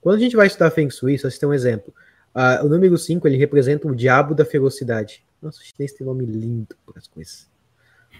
[0.00, 1.92] Quando a gente vai estudar Feng Shui, só se tem um exemplo.
[2.34, 5.24] Uh, o número 5 ele representa o diabo da ferocidade.
[5.42, 7.48] Nossa, o chinês tem nome lindo para as coisas.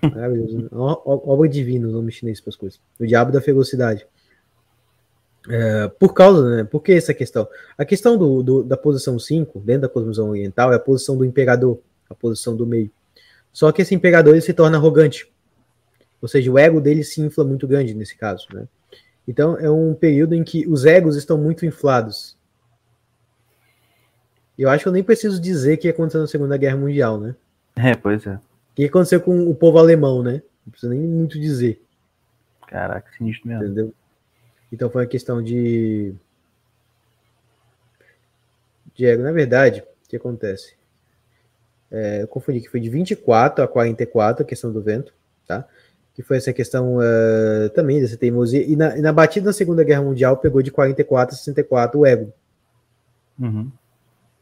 [0.03, 0.69] Maravilhoso.
[0.73, 2.81] Obra divina o nome chinês para as coisas.
[2.99, 4.07] O diabo da ferocidade.
[5.49, 6.65] É, por causa, né?
[6.65, 7.49] Por que essa questão?
[7.77, 11.25] A questão do, do, da posição 5, dentro da cosmovisão oriental, é a posição do
[11.25, 12.91] imperador, a posição do meio.
[13.53, 15.31] Só que esse imperador ele se torna arrogante.
[16.21, 18.69] Ou seja, o ego dele se infla muito grande nesse caso, né?
[19.27, 22.37] Então é um período em que os egos estão muito inflados.
[24.59, 27.35] Eu acho que eu nem preciso dizer o que aconteceu na Segunda Guerra Mundial, né?
[27.77, 28.35] É, pois é.
[28.35, 28.41] O
[28.75, 30.43] que aconteceu com o povo alemão, né?
[30.67, 31.81] Não precisa nem muito dizer.
[32.67, 33.65] Caraca, sinistro mesmo.
[33.65, 33.95] Entendeu?
[34.73, 36.15] Então foi uma questão de.
[38.95, 40.77] Diego, na verdade, o que acontece?
[41.91, 45.15] É, eu confundi que foi de 24 a 44 a questão do vento,
[45.47, 45.67] tá?
[46.15, 48.63] Que foi essa questão uh, também dessa teimosia.
[48.63, 52.05] E na, e na, batida da Segunda Guerra Mundial pegou de 44 a 64 o
[52.05, 52.33] ego.
[53.39, 53.71] Uhum.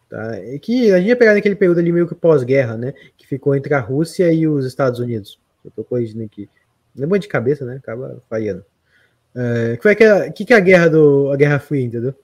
[0.08, 0.40] Tá?
[0.40, 2.94] E que a gente ia pegar naquele período ali meio que pós-guerra, né?
[3.16, 5.38] Que ficou entre a Rússia e os Estados Unidos.
[5.64, 6.48] Eu tô corrigindo aqui.
[6.94, 7.76] Lembra de cabeça, né?
[7.76, 8.64] Acaba falhando.
[9.38, 12.14] É, que foi aquela, que, que é a guerra do a Guerra Fria, entendeu?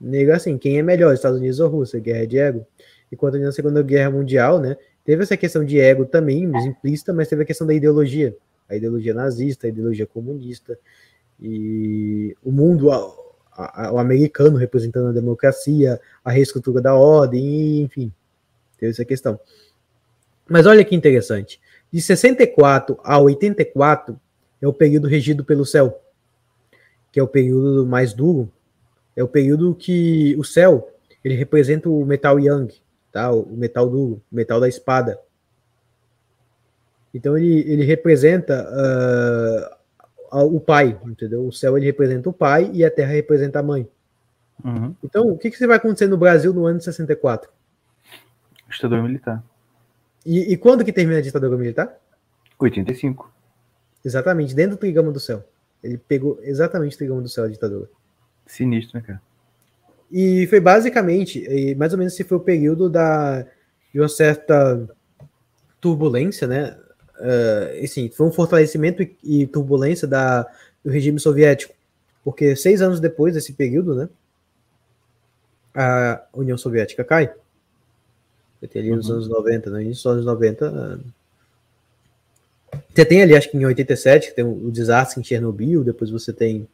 [0.00, 2.00] Nego assim, quem é melhor, Estados Unidos ou Rússia?
[2.00, 2.66] Guerra de ego.
[3.12, 7.42] Enquanto na Segunda Guerra Mundial, né, teve essa questão de ego também, implícita, mas teve
[7.42, 8.36] a questão da ideologia,
[8.68, 10.76] a ideologia nazista, a ideologia comunista
[11.40, 13.14] e o mundo, a,
[13.52, 18.12] a, o americano representando a democracia, a reestrutura da ordem, enfim,
[18.76, 19.38] teve essa questão.
[20.48, 21.60] Mas olha que interessante,
[21.92, 24.20] de 64 a 84
[24.64, 26.02] é o período regido pelo céu,
[27.12, 28.50] que é o período mais duro,
[29.14, 30.90] é o período que o céu
[31.22, 32.74] ele representa o metal yang,
[33.12, 33.30] tá?
[33.30, 35.20] O metal duro, o metal da espada.
[37.12, 38.66] Então ele, ele representa
[40.32, 41.46] uh, o pai, entendeu?
[41.46, 43.86] O céu ele representa o pai e a terra representa a mãe.
[44.64, 44.94] Uhum.
[45.04, 47.50] Então, o que, que vai acontecer no Brasil no ano de 64?
[48.70, 49.44] Ditadura militar.
[50.24, 51.94] E, e quando que termina a ditadura militar?
[52.58, 53.33] 85.
[54.04, 55.44] Exatamente, dentro do trigama do céu.
[55.82, 57.88] Ele pegou exatamente o trigama do céu, a ditadura.
[58.46, 59.22] Sinistro, né, cara?
[60.10, 63.42] E foi basicamente, mais ou menos esse foi o período da,
[63.92, 64.88] de uma certa
[65.80, 66.78] turbulência, né?
[67.16, 70.42] Uh, assim, foi um fortalecimento e, e turbulência da,
[70.84, 71.74] do regime soviético.
[72.24, 74.08] Porque seis anos depois desse período, né?
[75.74, 77.32] A União Soviética cai.
[78.60, 79.16] Foi ali nos uhum.
[79.16, 79.82] anos 90, né?
[79.82, 81.00] Início dos anos 90,
[82.94, 86.32] você tem ali, acho que em 87, que tem o desastre em Chernobyl, depois você
[86.32, 86.68] tem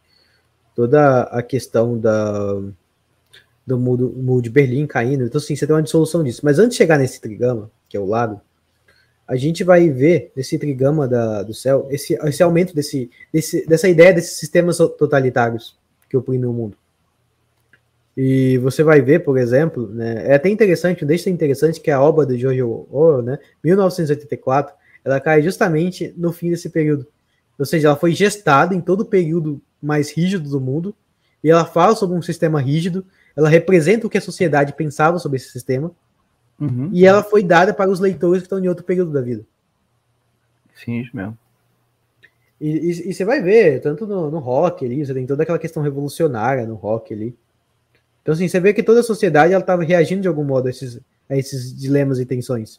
[0.74, 2.60] toda a questão da,
[3.66, 5.24] do muro, de Berlim caindo.
[5.24, 6.40] Então, assim, você tem uma dissolução disso.
[6.44, 8.40] Mas antes de chegar nesse trigama, que é o lago,
[9.26, 13.88] a gente vai ver nesse trigama da, do céu esse, esse aumento desse, desse, dessa
[13.88, 15.78] ideia desses sistemas totalitários
[16.08, 16.76] que oprimem o mundo.
[18.16, 22.26] E você vai ver, por exemplo, né, é até interessante, deixa interessante que a obra
[22.26, 24.74] de George Orwell, né, 1984,
[25.04, 27.06] ela cai justamente no fim desse período.
[27.58, 30.94] Ou seja, ela foi gestada em todo o período mais rígido do mundo,
[31.42, 33.04] e ela fala sobre um sistema rígido,
[33.34, 35.90] ela representa o que a sociedade pensava sobre esse sistema,
[36.60, 36.90] uhum.
[36.92, 39.44] e ela foi dada para os leitores que estão em outro período da vida.
[40.74, 41.36] Sim, isso mesmo.
[42.60, 45.58] E, e, e você vai ver, tanto no, no, rock ali, você tem toda aquela
[45.58, 47.34] questão revolucionária no rock ali.
[48.20, 50.70] Então, assim, você vê que toda a sociedade ela estava reagindo de algum modo a
[50.70, 52.78] esses, a esses dilemas e tensões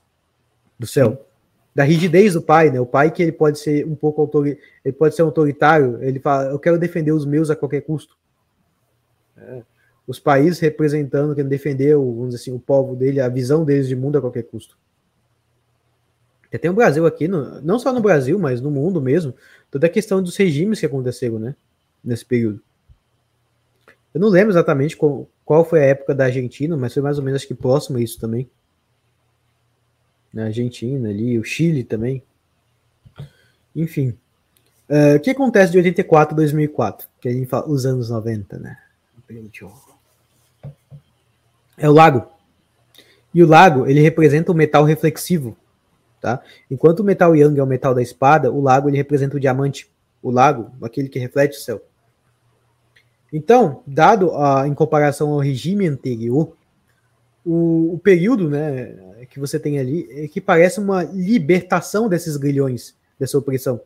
[0.77, 1.14] do céu.
[1.14, 1.30] Sim
[1.73, 2.80] da rigidez do pai, né?
[2.80, 6.60] O pai que ele pode ser um pouco ele pode ser autoritário, ele fala, eu
[6.60, 8.18] quero defender os meus a qualquer custo.
[9.38, 9.64] É.
[10.06, 13.88] Os países representando, querendo defender o, vamos dizer assim, o povo dele, a visão deles
[13.88, 14.77] de mundo a qualquer custo.
[16.60, 19.34] Tem o Brasil aqui, no, não só no Brasil, mas no mundo mesmo,
[19.69, 21.56] toda a questão dos regimes que aconteceram, né?
[22.03, 22.61] Nesse período.
[24.14, 27.23] Eu não lembro exatamente qual, qual foi a época da Argentina, mas foi mais ou
[27.23, 28.49] menos acho que próximo a isso também
[30.33, 32.23] na Argentina ali, o Chile também.
[33.75, 34.17] Enfim.
[34.89, 37.07] Uh, o que acontece de 84 a 2004?
[37.19, 38.77] Que a gente fala os anos 90, né?
[41.77, 42.27] É o lago.
[43.33, 45.55] E o lago, ele representa o metal reflexivo,
[46.19, 46.41] tá?
[46.69, 49.89] Enquanto o metal yang é o metal da espada, o lago ele representa o diamante.
[50.21, 51.81] O lago, aquele que reflete o céu.
[53.31, 56.55] Então, dado a, em comparação ao regime anterior,
[57.45, 62.95] o, o período né, que você tem ali é que parece uma libertação desses grilhões,
[63.19, 63.81] dessa opressão.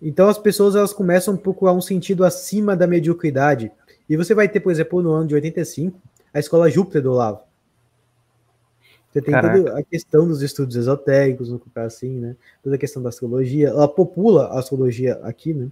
[0.00, 3.72] Então as pessoas elas começam a procurar um sentido acima da mediocridade.
[4.08, 5.98] E você vai ter, por exemplo, no ano de 85,
[6.32, 7.40] a escola Júpiter do Olavo.
[9.10, 9.56] Você tem Caraca.
[9.56, 12.36] toda a questão dos estudos esotéricos, assim, né?
[12.62, 13.68] Toda a questão da astrologia.
[13.68, 15.68] Ela popula a astrologia aqui, né?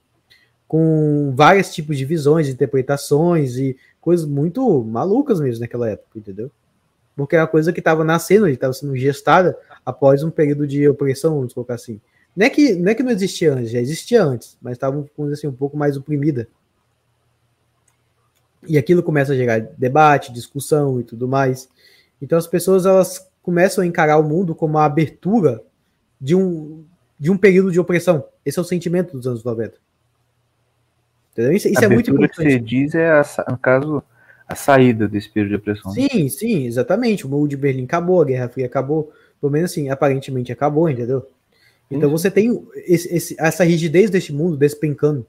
[0.72, 6.50] Com vários tipos de visões, interpretações e coisas muito malucas mesmo naquela época, entendeu?
[7.14, 9.54] Porque é uma coisa que estava nascendo, estava sendo gestada
[9.84, 12.00] após um período de opressão, vamos colocar assim.
[12.34, 15.46] Não é que não, é que não existia antes, já existia antes, mas estava assim,
[15.46, 16.48] um pouco mais oprimida.
[18.66, 21.68] E aquilo começa a gerar debate, discussão e tudo mais.
[22.20, 25.62] Então as pessoas elas começam a encarar o mundo como a abertura
[26.18, 26.82] de um,
[27.18, 28.24] de um período de opressão.
[28.42, 29.76] Esse é o sentimento dos anos 90.
[31.32, 31.52] Entendeu?
[31.52, 32.36] Isso, isso é muito importante.
[32.36, 34.02] que você diz é, a, no caso,
[34.46, 35.92] a saída desse período de opressão.
[35.94, 36.08] Né?
[36.08, 37.26] Sim, sim, exatamente.
[37.26, 39.12] O muro de Berlim acabou, a Guerra Fria acabou.
[39.40, 41.26] Pelo menos assim, aparentemente acabou, entendeu?
[41.90, 45.26] Então você tem esse, esse, essa rigidez deste mundo despencando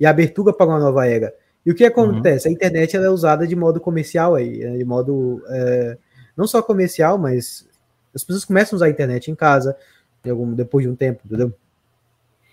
[0.00, 1.34] e a abertura para uma nova era.
[1.64, 2.46] E o que acontece?
[2.46, 2.52] Uhum.
[2.52, 4.78] A internet é usada de modo comercial aí, né?
[4.78, 5.98] de modo é,
[6.36, 7.66] não só comercial, mas
[8.14, 9.76] as pessoas começam a usar a internet em casa
[10.28, 11.52] algum, depois de um tempo, entendeu?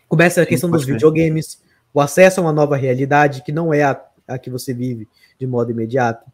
[0.08, 1.60] Começa a Sim, questão dos videogames,
[1.94, 5.08] o acesso a uma nova realidade que não é a, a que você vive
[5.40, 6.26] de modo imediato.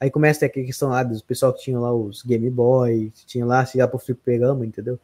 [0.00, 3.64] Aí começa a questão lá dos pessoal que tinha lá os Game Boy, tinha lá,
[3.64, 4.98] se ia pro fliperama, entendeu?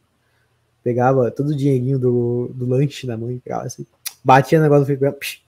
[0.83, 3.87] Pegava todo o dinheirinho do, do lanche na mão, pegava assim,
[4.23, 5.43] batia no negócio do fliperama, psh,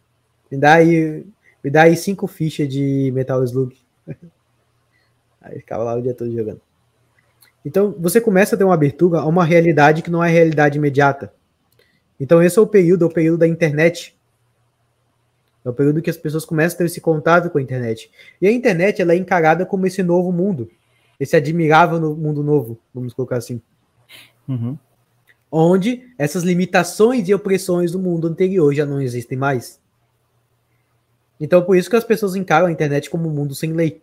[0.51, 1.27] me dá aí,
[1.63, 3.77] me dá aí cinco fichas de Metal Slug.
[5.43, 6.61] aí ficava lá o dia todo jogando.
[7.65, 11.33] Então, você começa a ter uma abertura a uma realidade que não é realidade imediata.
[12.21, 14.14] Então, esse é o período, é o período da internet,
[15.65, 18.11] é o período que as pessoas começam a ter esse contato com a internet.
[18.41, 20.71] E a internet ela é encarada como esse novo mundo,
[21.19, 23.61] esse admirável mundo novo, vamos colocar assim.
[24.47, 24.77] Uhum.
[25.51, 29.81] Onde essas limitações e opressões do mundo anterior já não existem mais.
[31.41, 34.03] Então, por isso que as pessoas encaram a internet como um mundo sem lei.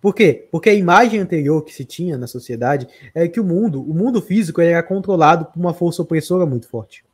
[0.00, 0.46] Por quê?
[0.50, 4.22] Porque a imagem anterior que se tinha na sociedade é que o mundo, o mundo
[4.22, 7.04] físico, era controlado por uma força opressora muito forte.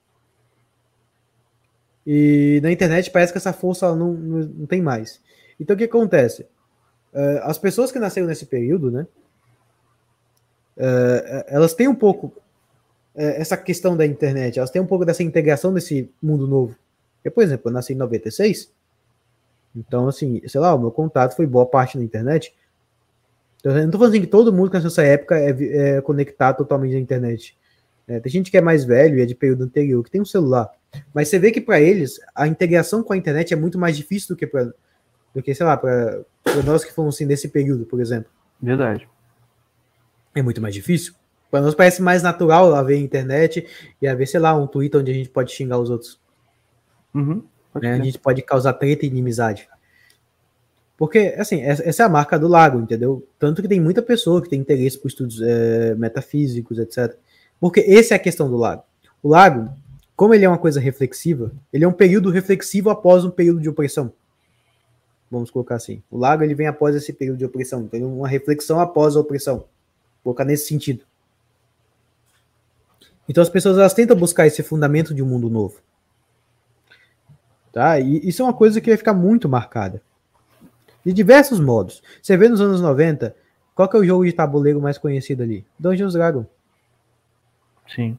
[2.07, 5.21] E na internet parece que essa força não, não, não tem mais.
[5.59, 6.43] Então o que acontece?
[7.13, 9.07] Uh, as pessoas que nasceram nesse período, né?
[10.77, 12.33] Uh, elas têm um pouco uh,
[13.15, 16.77] essa questão da internet, elas têm um pouco dessa integração desse mundo novo.
[17.25, 18.71] Eu, por exemplo, eu nasci em 96,
[19.75, 22.55] então, assim, sei lá, o meu contato foi boa parte na internet.
[23.59, 26.01] Então, eu não tô falando assim que todo mundo que nasceu nessa época é, é
[26.01, 27.57] conectado totalmente à internet.
[28.07, 30.27] É, tem gente que é mais velho e é de período anterior, que tem um
[30.27, 30.71] celular.
[31.13, 34.35] Mas você vê que para eles a integração com a internet é muito mais difícil
[34.35, 34.73] do que para
[35.35, 36.25] do que, sei lá, para
[36.65, 38.31] nós que fomos assim nesse período, por exemplo.
[38.63, 39.09] Verdade.
[40.33, 41.13] É muito mais difícil.
[41.51, 43.67] Para nós parece mais natural lá ver a internet
[44.01, 46.21] e haver, sei lá, um Twitter onde a gente pode xingar os outros.
[47.13, 47.45] Uhum,
[47.81, 47.95] né?
[47.95, 49.69] A gente pode causar treta e inimizade.
[50.97, 53.27] Porque, assim, essa é a marca do lago, entendeu?
[53.39, 57.17] Tanto que tem muita pessoa que tem interesse por estudos é, metafísicos, etc.
[57.61, 58.83] Porque essa é a questão do lago.
[59.23, 59.71] O lago,
[60.15, 63.69] como ele é uma coisa reflexiva, ele é um período reflexivo após um período de
[63.69, 64.13] opressão.
[65.31, 66.03] Vamos colocar assim.
[66.11, 67.83] O lago ele vem após esse período de opressão.
[67.83, 69.57] Então, é uma reflexão após a opressão.
[69.57, 71.05] Vou colocar nesse sentido.
[73.29, 75.81] Então as pessoas elas tentam buscar esse fundamento de um mundo novo.
[77.73, 77.99] Tá?
[77.99, 80.01] E isso é uma coisa que vai ficar muito marcada.
[81.05, 82.03] De diversos modos.
[82.23, 83.35] Você vê nos anos 90,
[83.75, 85.67] qual que é o jogo de tabuleiro mais conhecido ali?
[85.79, 86.47] Dungeons Dragons.
[87.89, 88.17] Sim.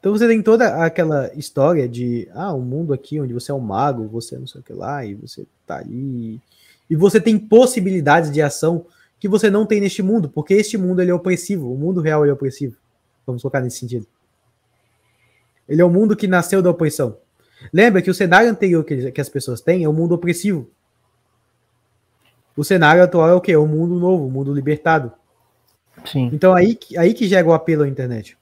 [0.00, 3.60] Então você tem toda aquela história de ah, um mundo aqui onde você é um
[3.60, 6.40] mago, você não sei o que lá, e você tá ali.
[6.90, 8.84] E você tem possibilidades de ação
[9.20, 12.26] que você não tem neste mundo, porque este mundo ele é opressivo, o mundo real
[12.26, 12.76] é opressivo.
[13.24, 14.04] Vamos colocar nesse sentido.
[15.68, 17.16] Ele é o mundo que nasceu da opressão.
[17.72, 20.68] Lembra que o cenário anterior que, que as pessoas têm é o mundo opressivo.
[22.56, 23.52] O cenário atual é o que?
[23.52, 25.12] É o mundo novo, o mundo libertado.
[26.04, 26.28] Sim.
[26.32, 28.36] Então aí, aí que gera o apelo à internet.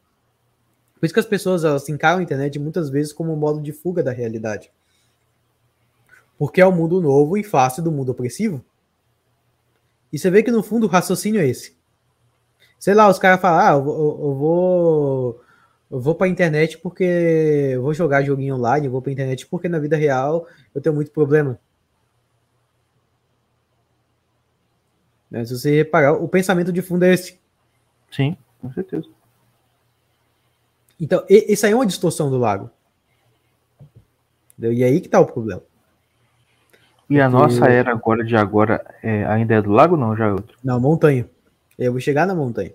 [1.00, 3.72] Por isso que as pessoas elas encaram a internet muitas vezes como um modo de
[3.72, 4.70] fuga da realidade.
[6.38, 8.62] Porque é o um mundo novo e fácil do mundo opressivo.
[10.12, 11.74] E você vê que no fundo o raciocínio é esse.
[12.78, 15.44] Sei lá, os caras falam, ah, eu, eu, eu vou.
[15.90, 19.68] Eu vou pra internet porque eu vou jogar joguinho online, eu vou pra internet porque
[19.68, 21.58] na vida real eu tenho muito problema.
[25.30, 25.44] Né?
[25.44, 27.40] Se você reparar, o pensamento de fundo é esse.
[28.10, 29.08] Sim, com certeza.
[31.00, 32.70] Então, isso aí é uma distorção do lago.
[34.52, 34.72] Entendeu?
[34.72, 35.62] E aí que tá o problema.
[37.08, 37.42] E a Porque...
[37.42, 40.14] nossa era agora de agora é, ainda é do lago não?
[40.14, 40.56] Já é outro?
[40.62, 41.28] Não, montanha.
[41.78, 42.72] Eu vou chegar na montanha.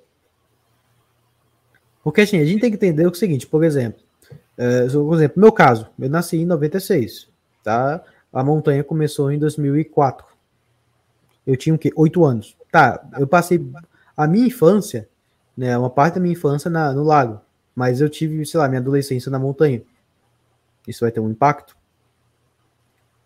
[2.04, 4.02] Porque assim, a gente tem que entender o seguinte, por exemplo,
[4.58, 7.30] é, por exemplo, meu caso, eu nasci em 96,
[7.64, 8.04] tá?
[8.34, 10.26] A montanha começou em 2004.
[11.46, 11.92] Eu tinha o quê?
[11.96, 12.58] Oito anos.
[12.72, 13.66] Tá, eu passei
[14.18, 15.08] a minha infância,
[15.56, 17.40] né, uma parte da minha infância na, no lago,
[17.76, 19.84] mas eu tive, sei lá, minha adolescência na montanha.
[20.88, 21.76] Isso vai ter um impacto.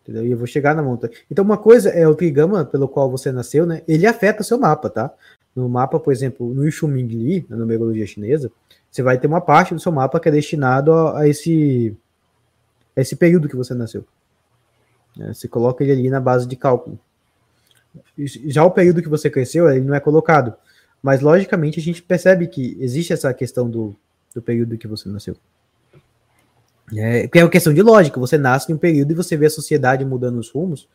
[0.02, 0.26] Entendeu?
[0.26, 1.14] E eu vou chegar na montanha.
[1.30, 3.84] Então, uma coisa é o trigama pelo qual você nasceu, né?
[3.88, 5.14] Ele afeta seu mapa, tá?
[5.56, 8.52] No mapa, por exemplo, no Li, na numerologia chinesa,
[8.90, 11.96] você vai ter uma parte do seu mapa que é destinado a, a esse,
[12.96, 14.04] a esse período que você nasceu.
[15.20, 16.98] É, você coloca ele ali na base de cálculo.
[18.18, 20.56] Já o período que você cresceu, ele não é colocado.
[21.04, 23.96] Mas, logicamente, a gente percebe que existe essa questão do,
[24.40, 25.36] do período que você nasceu.
[26.95, 28.20] É, porque é uma questão de lógica.
[28.20, 30.88] Você nasce em um período e você vê a sociedade mudando os rumos,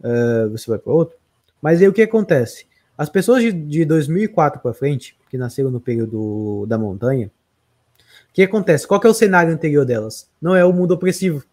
[0.00, 1.16] uh, você vai para outro.
[1.60, 2.66] Mas aí o que acontece?
[2.96, 7.30] As pessoas de, de 2004 para frente, que nasceram no período da montanha,
[8.30, 8.86] o que acontece?
[8.86, 10.28] Qual que é o cenário anterior delas?
[10.40, 11.44] Não é o mundo opressivo.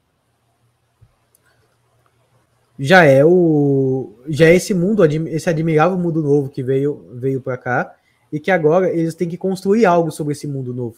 [2.77, 7.55] Já é o já é esse mundo, esse admirável mundo novo que veio veio para
[7.55, 7.95] cá
[8.31, 10.97] e que agora eles têm que construir algo sobre esse mundo novo.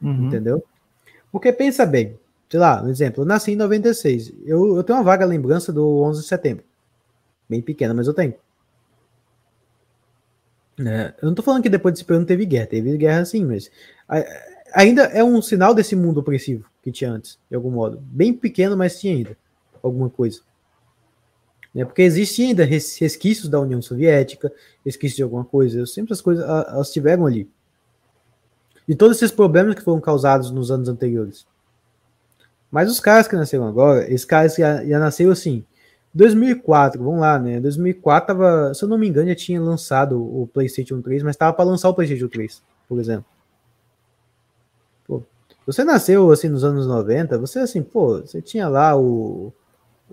[0.00, 0.26] Uhum.
[0.26, 0.64] Entendeu?
[1.30, 2.18] Porque pensa bem,
[2.48, 4.32] sei lá, um exemplo, eu nasci em 96.
[4.44, 6.64] Eu, eu tenho uma vaga lembrança do 11 de setembro.
[7.48, 8.34] Bem pequena, mas eu tenho.
[10.86, 13.44] É, eu não tô falando que depois desse período não teve guerra, teve guerra sim,
[13.44, 13.70] mas
[14.72, 18.00] ainda é um sinal desse mundo opressivo que tinha antes, de algum modo.
[18.00, 19.36] Bem pequeno, mas tinha ainda
[19.82, 20.40] alguma coisa.
[21.74, 24.52] É, porque existem ainda resquícios da União Soviética,
[24.84, 25.86] resquícios de alguma coisa.
[25.86, 27.48] Sempre as coisas elas estiveram ali.
[28.90, 31.46] E todos esses problemas que foram causados nos anos anteriores.
[32.68, 35.64] Mas os caras que nasceram agora, esses caras já, já nasceram assim,
[36.12, 37.60] 2004, vamos lá, né?
[37.60, 41.52] 2004 tava, se eu não me engano, já tinha lançado o PlayStation 3, mas tava
[41.52, 43.26] para lançar o PlayStation 3, por exemplo.
[45.06, 45.22] Pô,
[45.64, 49.52] você nasceu assim nos anos 90, você assim, pô, você tinha lá o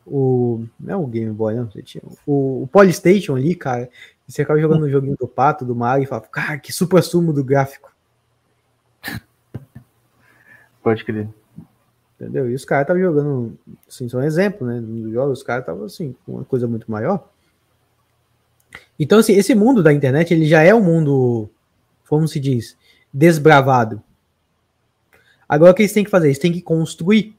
[0.05, 3.89] o não é o Game Boy, não, você tinha o, o Polystation ali, cara.
[4.27, 7.01] Você acaba jogando o um joguinho do Pato, do Mario e fala, cara, que super
[7.01, 7.96] sumo do gráfico.
[10.83, 11.29] Pode crer.
[12.19, 12.49] Entendeu?
[12.49, 13.57] E os caras estavam jogando,
[13.87, 14.79] assim, só um exemplo, né?
[14.79, 17.29] Nos jogos, os caras estavam assim, com uma coisa muito maior.
[18.99, 21.49] Então, assim, esse mundo da internet, ele já é um mundo,
[22.09, 22.75] como se diz,
[23.13, 24.01] desbravado.
[25.47, 26.27] Agora, o que eles têm que fazer?
[26.27, 27.35] Eles têm que construir.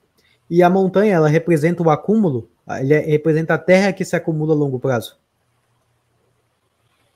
[0.49, 2.49] E a montanha, ela representa o acúmulo,
[2.81, 5.19] ele é, representa a terra que se acumula a longo prazo.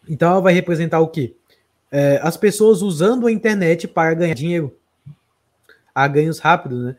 [0.09, 1.37] Então, ela vai representar o quê?
[1.93, 4.75] É, as pessoas usando a internet para ganhar dinheiro.
[5.95, 6.97] A ganhos rápidos, né?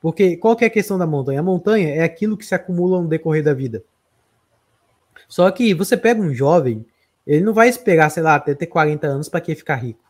[0.00, 1.40] Porque qual que é a questão da montanha?
[1.40, 3.84] A montanha é aquilo que se acumula no decorrer da vida.
[5.28, 6.86] Só que você pega um jovem,
[7.26, 10.04] ele não vai esperar, sei lá, até ter 40 anos para que ficar rico.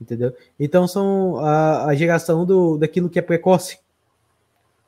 [0.00, 0.34] Entendeu?
[0.58, 3.78] Então são a, a geração do, daquilo que é precoce.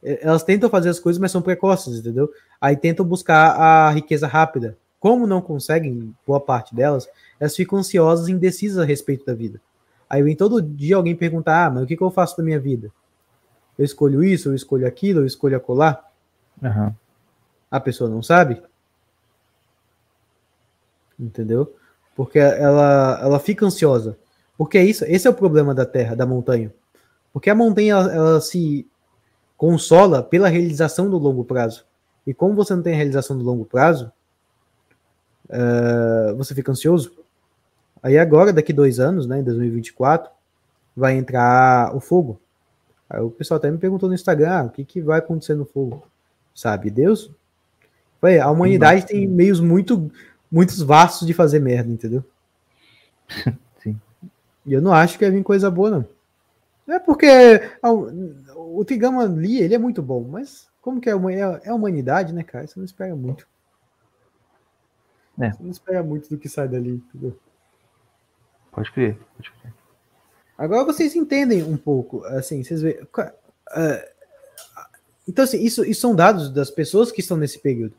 [0.02, 2.32] Elas tentam fazer as coisas, mas são precoces, entendeu?
[2.60, 4.76] Aí tentam buscar a riqueza rápida.
[5.02, 7.08] Como não conseguem, boa parte delas,
[7.40, 9.60] elas ficam ansiosas e indecisas a respeito da vida.
[10.08, 12.60] Aí vem todo dia alguém perguntar: ah, mas o que, que eu faço da minha
[12.60, 12.88] vida?
[13.76, 16.08] Eu escolho isso, eu escolho aquilo, eu escolho acolá.
[16.62, 16.94] Uhum.
[17.68, 18.62] A pessoa não sabe.
[21.18, 21.74] Entendeu?
[22.14, 24.16] Porque ela, ela fica ansiosa.
[24.56, 26.72] Porque é isso, esse é o problema da terra, da montanha.
[27.32, 28.86] Porque a montanha ela, ela se
[29.56, 31.84] consola pela realização do longo prazo.
[32.24, 34.12] E como você não tem a realização do longo prazo,
[35.52, 37.12] uh, você fica ansioso.
[38.02, 40.30] Aí agora, daqui dois anos, né, em 2024,
[40.96, 42.40] vai entrar o fogo.
[43.08, 45.64] Aí o pessoal até me perguntou no Instagram, ah, o que, que vai acontecer no
[45.64, 46.06] fogo?
[46.54, 47.30] Sabe Deus?
[48.22, 50.10] Ué, a humanidade tem meios muito,
[50.50, 52.24] muitos vastos de fazer merda, entendeu?
[53.82, 54.00] Sim.
[54.64, 56.06] E eu não acho que vai vir coisa boa, não.
[56.88, 57.26] É porque
[58.56, 62.42] o Tigama ali, ele é muito bom, mas como que é, é a humanidade, né,
[62.42, 62.66] cara?
[62.66, 63.46] Você não espera muito.
[65.40, 65.50] É.
[65.50, 67.36] Você não espera muito do que sai dali, entendeu?
[68.70, 69.72] Pode crer, pode crer.
[70.56, 73.02] Agora vocês entendem um pouco, assim, vocês veem.
[73.02, 74.12] Uh,
[75.26, 77.94] então, assim, isso, isso são dados das pessoas que estão nesse período.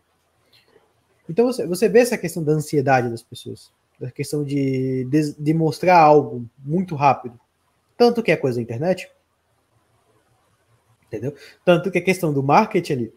[1.30, 5.54] Então, você, você vê essa questão da ansiedade das pessoas, da questão de, de, de
[5.54, 7.40] mostrar algo muito rápido.
[7.98, 9.10] Tanto que é coisa da internet,
[11.08, 11.36] entendeu?
[11.64, 13.14] Tanto que a questão do marketing ali.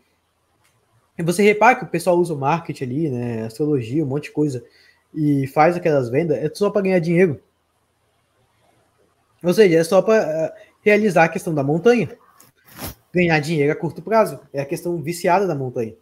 [1.19, 3.45] E você repara que o pessoal usa o marketing ali, né?
[3.45, 4.65] Astrologia, um monte de coisa,
[5.15, 7.41] e faz aquelas vendas, é só para ganhar dinheiro.
[9.43, 12.09] Ou seja, é só para eh, realizar a questão da montanha.
[13.13, 14.41] Ganhar dinheiro a curto prazo.
[14.53, 15.95] É a questão viciada da montanha.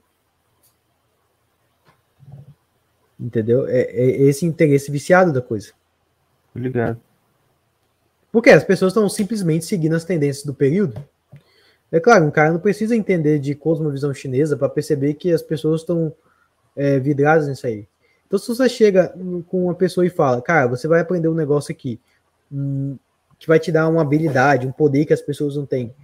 [3.18, 3.68] Entendeu?
[3.68, 5.72] É, é esse interesse viciado da coisa.
[6.54, 7.00] Ligado.
[8.32, 11.02] Porque as pessoas estão simplesmente seguindo as tendências do período.
[11.94, 15.82] É claro, um cara não precisa entender de cosmovisão chinesa para perceber que as pessoas
[15.82, 16.12] estão
[16.74, 17.86] é, vidradas nisso aí.
[18.26, 19.14] Então, se você chega
[19.46, 22.00] com uma pessoa e fala, cara, você vai aprender um negócio aqui,
[22.50, 22.98] um,
[23.38, 25.94] que vai te dar uma habilidade, um poder que as pessoas não têm,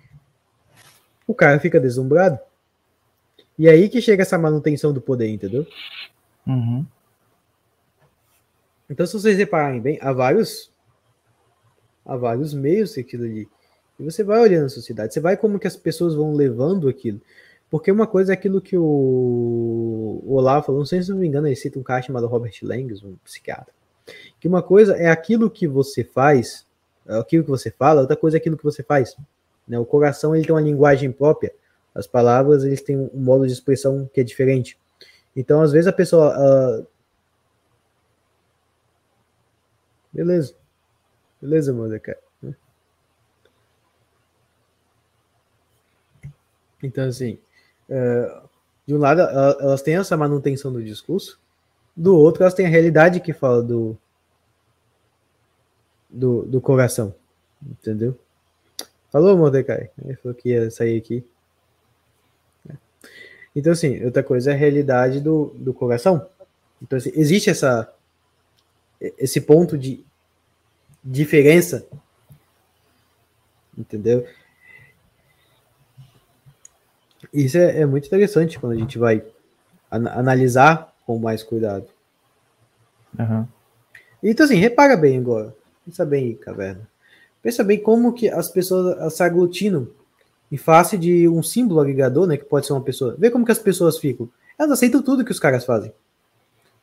[1.26, 2.38] o cara fica deslumbrado.
[3.58, 5.66] E aí que chega essa manutenção do poder, entendeu?
[6.46, 6.86] Uhum.
[8.88, 10.70] Então, se vocês repararem bem, há vários,
[12.06, 13.48] há vários meios aquilo ali.
[14.00, 17.20] E você vai olhando a sociedade, você vai como que as pessoas vão levando aquilo.
[17.70, 21.28] Porque uma coisa é aquilo que o, o Olavo falou, não sei se não me
[21.28, 23.72] engano, ele cita um cara chamado Robert Langes, um psiquiatra.
[24.40, 26.66] Que uma coisa é aquilo que você faz,
[27.06, 29.14] é aquilo que você fala, outra coisa é aquilo que você faz.
[29.68, 29.78] Né?
[29.78, 31.52] O coração ele tem uma linguagem própria,
[31.94, 34.78] as palavras eles têm um modo de expressão que é diferente.
[35.36, 36.34] Então, às vezes a pessoa.
[36.38, 36.86] Uh...
[40.10, 40.54] Beleza.
[41.40, 42.16] Beleza, Mordecai.
[46.82, 47.38] Então, assim,
[47.88, 48.42] é,
[48.86, 51.38] de um lado, elas têm essa manutenção do discurso,
[51.96, 53.96] do outro, elas têm a realidade que fala do,
[56.08, 57.14] do, do coração.
[57.62, 58.18] Entendeu?
[59.10, 59.90] Falou, Mordecai.
[60.04, 61.24] Ele falou que ia sair aqui.
[63.54, 66.26] Então, assim, outra coisa é a realidade do, do coração.
[66.80, 67.92] Então, assim, existe essa,
[69.18, 70.04] esse ponto de
[71.02, 71.86] diferença.
[73.76, 74.26] Entendeu?
[77.32, 79.24] Isso é, é muito interessante quando a gente vai
[79.90, 81.86] an analisar com mais cuidado.
[83.18, 83.46] Uhum.
[84.22, 85.54] Então, assim, repara bem agora.
[85.84, 86.88] Pensa bem, caverna.
[87.42, 89.88] Pensa bem como que as pessoas se aglutinam
[90.52, 92.36] em face de um símbolo agregador, né?
[92.36, 93.16] Que pode ser uma pessoa.
[93.18, 94.28] Vê como que as pessoas ficam.
[94.58, 95.92] Elas aceitam tudo que os caras fazem.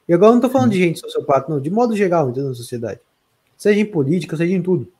[0.07, 1.59] E agora eu não tô falando de gente sociopata, não.
[1.59, 2.49] De modo geral, entendeu?
[2.49, 2.99] Na sociedade.
[3.57, 4.91] Seja em política, seja em tudo.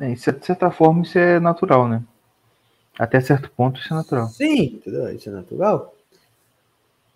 [0.00, 2.02] É, de certa forma, isso é natural, né?
[2.98, 4.28] Até certo ponto isso é natural.
[4.28, 4.80] Sim?
[5.14, 5.94] Isso é natural.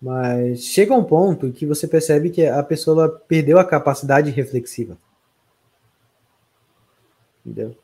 [0.01, 4.97] Mas chega um ponto que você percebe que a pessoa perdeu a capacidade reflexiva.
[7.45, 7.75] Entendeu?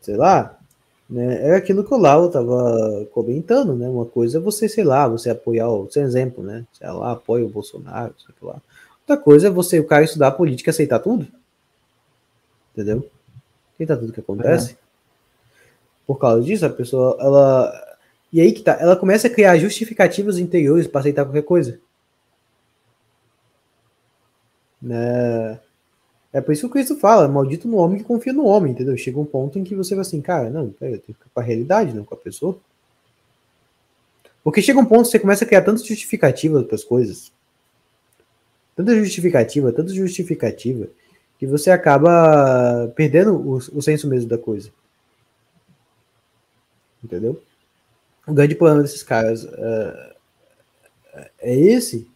[0.00, 0.58] Sei lá,
[1.08, 1.50] né?
[1.50, 3.88] É aquilo que o Lau estava comentando, né?
[3.88, 6.64] Uma coisa é você, sei lá, você apoiar, o seu exemplo, né?
[6.72, 8.62] Sei lá, apoia o Bolsonaro, sei lá.
[9.00, 11.26] Outra coisa é você, o cara estudar política e aceitar tudo.
[12.72, 13.10] Entendeu?
[13.74, 14.72] Aceitar tudo que acontece.
[14.72, 14.89] É
[16.10, 17.96] por causa disso, a pessoa, ela.
[18.32, 21.78] E aí que tá, ela começa a criar justificativas interiores para aceitar qualquer coisa.
[24.82, 25.60] Né?
[26.32, 28.96] É por isso que o Cristo fala, maldito no homem que confia no homem, entendeu?
[28.96, 31.38] Chega um ponto em que você vai assim, cara, não, eu tenho que ficar com
[31.38, 32.58] a realidade, não com a pessoa.
[34.42, 37.30] Porque chega um ponto que você começa a criar tantas justificativas para as coisas.
[38.74, 40.88] Tanta justificativa, tanta justificativa,
[41.38, 44.72] que você acaba perdendo o, o senso mesmo da coisa.
[47.02, 47.40] Entendeu?
[48.26, 50.14] O grande problema desses caras é,
[51.40, 52.06] é esse.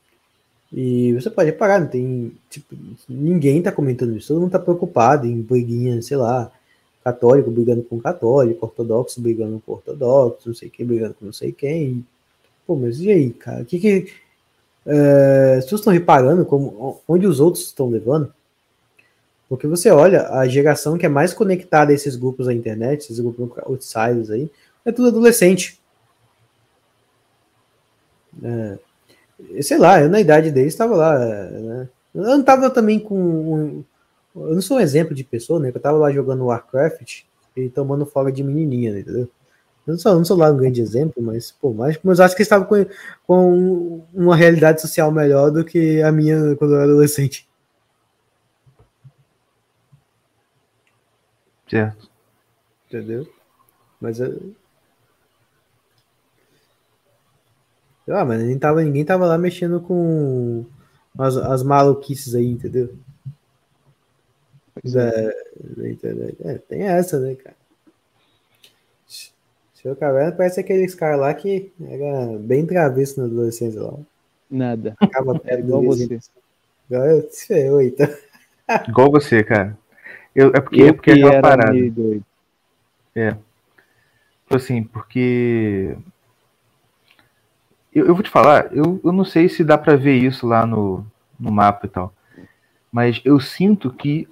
[0.72, 2.32] E você pode reparar, não tem.
[2.50, 2.76] Tipo,
[3.08, 4.28] ninguém tá comentando isso.
[4.28, 6.50] Todo mundo tá preocupado em briguinha, sei lá,
[7.04, 11.52] católico brigando com católico, ortodoxo brigando com ortodoxo, não sei quem brigando com não sei
[11.52, 12.04] quem.
[12.66, 13.62] Pô, mas e aí, cara?
[13.62, 14.12] O que que.
[14.86, 18.32] É, vocês estão reparando como, onde os outros estão levando?
[19.48, 23.20] Porque você olha, a geração que é mais conectada a esses grupos da internet, esses
[23.20, 24.50] grupos outsiders aí,
[24.84, 25.80] é tudo adolescente.
[28.42, 28.78] É,
[29.62, 31.18] sei lá, eu na idade deles estava lá.
[31.18, 31.88] Né?
[32.14, 33.14] Eu não estava também com.
[33.16, 33.84] Um,
[34.36, 35.68] eu não sou um exemplo de pessoa, né?
[35.68, 37.22] Eu estava lá jogando Warcraft
[37.56, 39.30] e tomando folga de menininha, né, entendeu?
[39.86, 42.40] Eu não sou, não sou lá um grande exemplo, mas, pô, mas, mas acho que
[42.40, 42.84] eles estavam com,
[43.26, 47.46] com uma realidade social melhor do que a minha quando eu era adolescente.
[51.68, 52.10] Certo.
[52.88, 53.28] Entendeu?
[54.00, 54.54] Mas eu,
[58.08, 60.64] Ah, mas ninguém tava, ninguém tava lá mexendo com
[61.18, 62.94] as, as maluquices aí, entendeu?
[64.84, 65.36] É,
[66.44, 67.56] é, tem essa, né, cara?
[69.74, 73.94] Seu Caverna parece aqueles caras lá que era bem travesso na adolescência lá.
[74.50, 74.96] Nada.
[75.00, 76.18] Acaba é igual você.
[76.88, 78.08] Igual eu te ferrou, então.
[78.88, 79.76] Igual você, cara.
[80.34, 81.76] Eu, é porque, eu é porque é aquela parada.
[83.14, 83.30] É.
[83.32, 85.96] Tipo assim, porque
[87.94, 90.66] eu, eu, vou te falar, eu, eu não sei se dá para ver isso lá
[90.66, 91.04] no,
[91.38, 92.12] no mapa e tal,
[92.90, 94.28] mas eu sinto que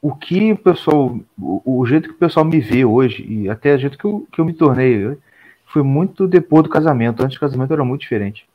[0.00, 3.74] o que o pessoal, o, o, jeito que o pessoal me vê hoje, e até
[3.74, 5.18] o jeito que eu, que eu me tornei,
[5.66, 7.22] foi muito depois do casamento.
[7.22, 8.48] Antes do casamento era muito diferente.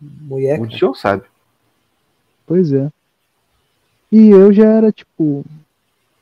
[0.00, 0.60] Mulher.
[0.60, 1.24] O senhor sabe.
[2.46, 2.90] Pois é.
[4.10, 5.44] E eu já era, tipo,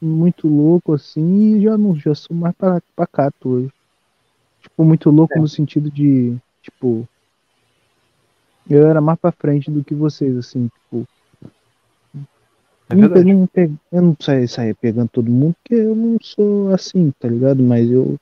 [0.01, 2.55] muito louco assim, e já não já sou mais
[2.97, 3.73] pacato hoje.
[4.61, 5.41] Tipo, muito louco é.
[5.41, 7.07] no sentido de, tipo,
[8.69, 11.05] Eu era mais pra frente do que vocês, assim, tipo.
[12.89, 16.19] É não, eu não, pe- eu não saía, saía pegando todo mundo, porque eu não
[16.21, 17.63] sou assim, tá ligado?
[17.63, 18.17] Mas eu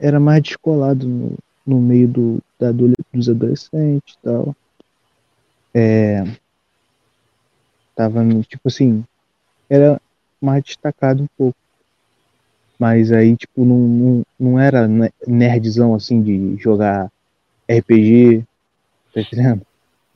[0.00, 1.36] era mais descolado no,
[1.66, 4.56] no meio do, da dos adolescentes e tal.
[5.72, 6.22] É,
[7.96, 9.04] tava, tipo assim,
[9.68, 10.00] era
[10.40, 11.56] mais destacado um pouco.
[12.78, 17.10] Mas aí, tipo, não, não, não era ne- nerdzão, assim, de jogar
[17.68, 18.44] RPG,
[19.12, 19.62] tá entendendo?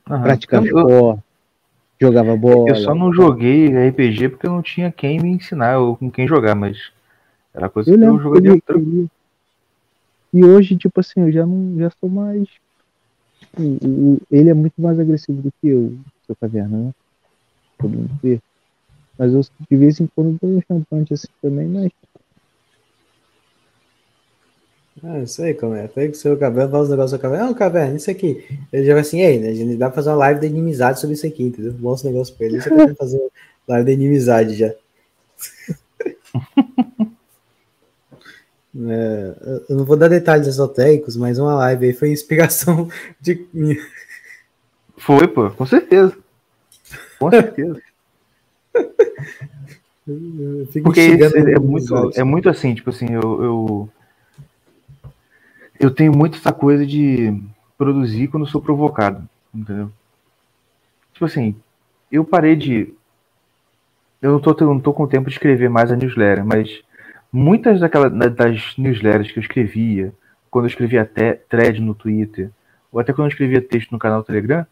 [0.09, 0.23] Aham.
[0.23, 1.23] Praticava esporte,
[2.01, 2.71] jogava bola.
[2.71, 6.27] Eu só não joguei RPG porque eu não tinha quem me ensinar ou com quem
[6.27, 6.91] jogar, mas
[7.55, 9.11] era coisa Eu que eu jogaria tranquilo.
[10.33, 12.49] E hoje, tipo assim, eu já não já sou mais.
[13.39, 16.91] Tipo, ele é muito mais agressivo do que eu, seu caverna, né?
[17.79, 18.39] Todo mundo vê.
[19.19, 21.91] Mas eu de vez em quando dou um champante assim também, mas.
[25.03, 25.87] Ah, isso aí, como é.
[25.87, 27.51] Pega o seu cabelo, fala os negócios do cabelo.
[27.51, 28.45] Ah, caverna, isso aqui.
[28.73, 29.49] Ele já vai assim, ei, né?
[29.51, 31.75] A gente dá pra fazer uma live de inimizade sobre isso aqui, entendeu?
[31.79, 32.59] Mostra o negócio pra ele.
[32.59, 33.21] Eu quero fazer
[33.69, 34.75] live de inimizade já.
[38.81, 42.89] É, eu- não vou dar detalhes esotéricos, mas uma live aí foi inspiração
[43.21, 43.47] de.
[44.97, 46.17] Foi, pô, com certeza.
[47.19, 47.81] Com certeza.
[50.83, 53.89] Porque é muito, é muito assim, tipo assim, eu, eu,
[55.79, 57.41] eu tenho muito essa coisa de
[57.77, 59.91] produzir quando sou provocado, entendeu?
[61.13, 61.55] Tipo assim,
[62.11, 62.95] eu parei de.
[64.21, 66.83] Eu não tô, não tô com tempo de escrever mais a newsletter, mas
[67.33, 70.13] muitas daquela, da- das newsletters que eu escrevia,
[70.51, 72.51] quando eu escrevia até thread no Twitter,
[72.91, 74.67] ou até quando eu escrevia texto no canal Telegram,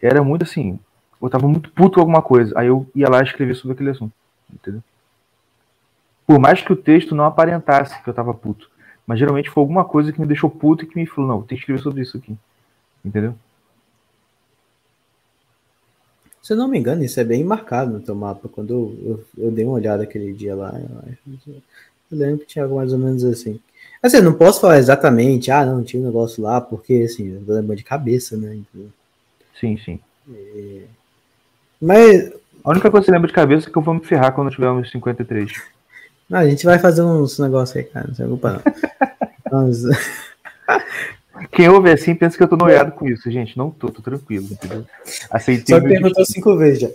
[0.00, 0.78] era muito assim,
[1.20, 4.12] eu tava muito puto com alguma coisa, aí eu ia lá escrever sobre aquele assunto,
[4.52, 4.82] entendeu?
[6.26, 8.70] Por mais que o texto não aparentasse que eu tava puto,
[9.06, 11.56] mas geralmente foi alguma coisa que me deixou puto e que me falou, não, tem
[11.56, 12.36] que escrever sobre isso aqui,
[13.04, 13.34] entendeu?
[16.42, 18.48] Se eu não me engano, isso é bem marcado no teu mapa.
[18.50, 18.98] Quando eu,
[19.38, 20.78] eu, eu dei uma olhada aquele dia lá,
[21.26, 23.58] eu, eu lembro que tinha algo mais ou menos assim.
[24.02, 27.42] Assim, eu não posso falar exatamente, ah, não, tinha um negócio lá, porque assim, eu
[27.46, 28.56] tô lembrando de cabeça, né?
[28.56, 28.90] entendeu?
[29.58, 29.98] Sim, sim.
[31.80, 32.30] Mas
[32.64, 34.48] A única coisa que eu lembro de cabeça é que eu vou me ferrar quando
[34.48, 35.52] eu tiver uns 53.
[36.34, 38.62] Não, a gente vai fazer uns negócios aí, cara, não se preocupa não.
[39.52, 39.84] Mas,
[41.52, 43.56] Quem ouve assim pensa que eu tô noiado com isso, gente.
[43.56, 44.84] Não tô, tô tranquilo, entendeu?
[45.30, 46.88] Aceitei só que perguntou cinco vezes já.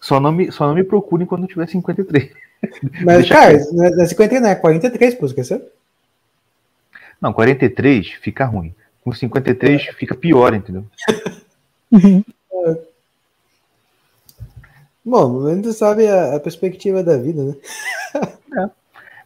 [0.00, 2.30] Só não me, só não me procurem quando tiver 53.
[3.04, 3.72] Mas, Deixa cara, quieto.
[3.72, 5.68] não é não é 50, não é 43, pô, esqueceu?
[7.20, 8.72] Não, 43 fica ruim.
[9.02, 10.86] Com 53 fica pior, entendeu?
[15.10, 18.70] Bom, menos tu sabe a, a perspectiva da vida, né?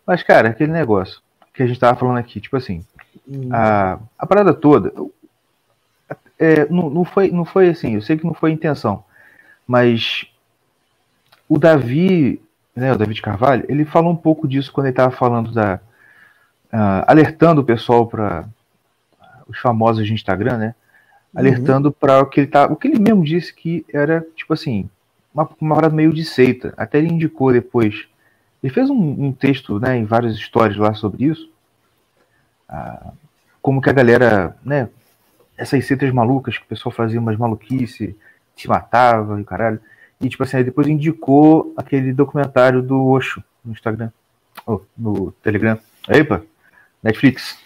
[0.07, 1.21] Mas, cara, aquele negócio
[1.53, 2.85] que a gente tava falando aqui, tipo assim,
[3.27, 4.93] Hum, a, a parada toda
[6.39, 9.05] é, não, não, foi, não foi assim, eu sei que não foi a intenção,
[9.67, 10.27] mas
[11.49, 12.43] o Davi,
[12.75, 15.81] né, o Davi de Carvalho, ele falou um pouco disso quando ele tava falando da.
[16.73, 18.45] ah, alertando o pessoal para
[19.47, 20.75] os famosos de Instagram, né?
[21.35, 22.67] Alertando para o que ele tá.
[22.67, 24.89] O que ele mesmo disse que era, tipo assim,
[25.35, 26.73] uma, uma parada meio de seita.
[26.77, 28.07] Até ele indicou depois.
[28.63, 31.51] Ele fez um, um texto né, em várias histórias lá sobre isso.
[32.69, 33.13] Ah,
[33.61, 34.89] como que a galera, né?
[35.57, 38.17] Essas seitas malucas que o pessoal fazia umas maluquice,
[38.57, 39.81] se matava e caralho.
[40.21, 44.11] E tipo assim, aí depois indicou aquele documentário do Osho no Instagram.
[44.67, 45.79] Oh, no Telegram.
[46.09, 46.43] Epa,
[47.03, 47.59] Netflix.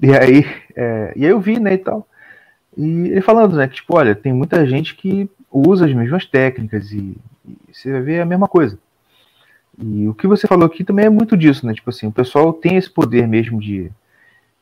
[0.00, 0.44] E aí,
[0.74, 2.06] é, e aí eu vi, né, e tal.
[2.76, 6.90] E ele falando, né, que tipo, olha, tem muita gente que usa as mesmas técnicas
[6.92, 7.16] e,
[7.48, 8.78] e você vai ver a mesma coisa.
[9.78, 11.74] E o que você falou aqui também é muito disso, né?
[11.74, 13.90] Tipo assim, o pessoal tem esse poder mesmo de,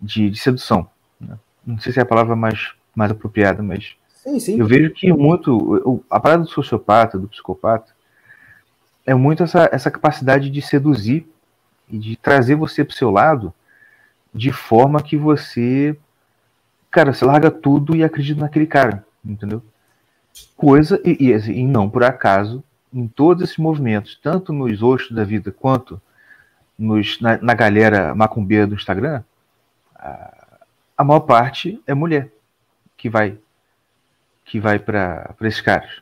[0.00, 0.88] de, de sedução.
[1.20, 1.36] né?
[1.66, 4.58] Não sei se é a palavra mais, mais apropriada, mas Sim, sim.
[4.58, 5.56] eu vejo que muito.
[5.56, 7.92] o- A parada do sociopata, do psicopata,
[9.06, 11.26] é muito essa, essa capacidade de seduzir
[11.90, 13.52] e de trazer você pro seu lado
[14.34, 15.96] de forma que você.
[16.94, 19.60] Cara, você larga tudo e acredita naquele cara, entendeu?
[20.56, 22.62] Coisa, e, e, assim, e não por acaso,
[22.92, 26.00] em todos esses movimentos, tanto nos ostos da vida quanto
[26.78, 29.24] nos, na, na galera macumbeira do Instagram,
[29.96, 30.60] a,
[30.96, 32.30] a maior parte é mulher
[32.96, 33.38] que vai
[34.44, 36.00] que vai para esses caras.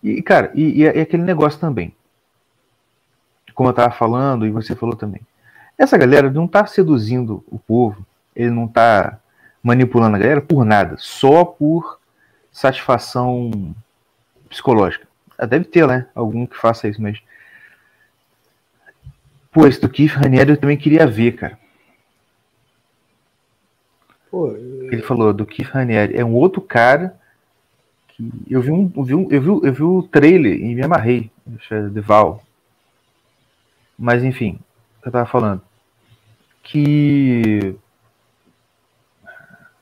[0.00, 1.92] E, cara, e, e é aquele negócio também.
[3.52, 5.22] Como eu tava falando e você falou também.
[5.76, 8.06] Essa galera não tá seduzindo o povo,
[8.36, 9.18] ele não tá
[9.62, 11.98] manipulando a galera por nada, só por
[12.50, 13.74] satisfação
[14.48, 15.06] psicológica.
[15.36, 16.08] Ah, Deve ter, né?
[16.14, 17.20] Algum que faça isso, mas.
[19.52, 21.58] Pô, esse do Keith Ranieri eu também queria ver, cara.
[24.30, 26.16] Pô, Ele falou do Keith Raniere.
[26.16, 27.18] É um outro cara
[28.08, 30.82] que eu vi um, eu vi, um, eu vi, eu vi o trailer e me
[30.82, 31.30] amarrei.
[31.70, 32.42] É The Val.
[33.98, 34.58] Mas enfim,
[35.04, 35.62] eu tava falando.
[36.62, 37.74] Que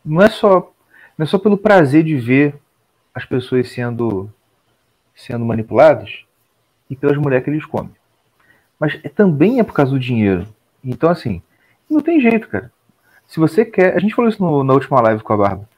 [0.07, 0.73] não é só
[1.19, 2.55] não é só pelo prazer de ver
[3.15, 4.31] as pessoas sendo
[5.15, 6.25] sendo manipuladas
[6.89, 7.91] e pelas mulheres que eles comem.
[8.79, 10.47] Mas é- também é por causa do dinheiro.
[10.85, 11.43] Então assim,
[11.91, 12.71] não tem jeito, cara.
[13.27, 15.69] Se você quer, a gente falou isso no- na última live com a Barba.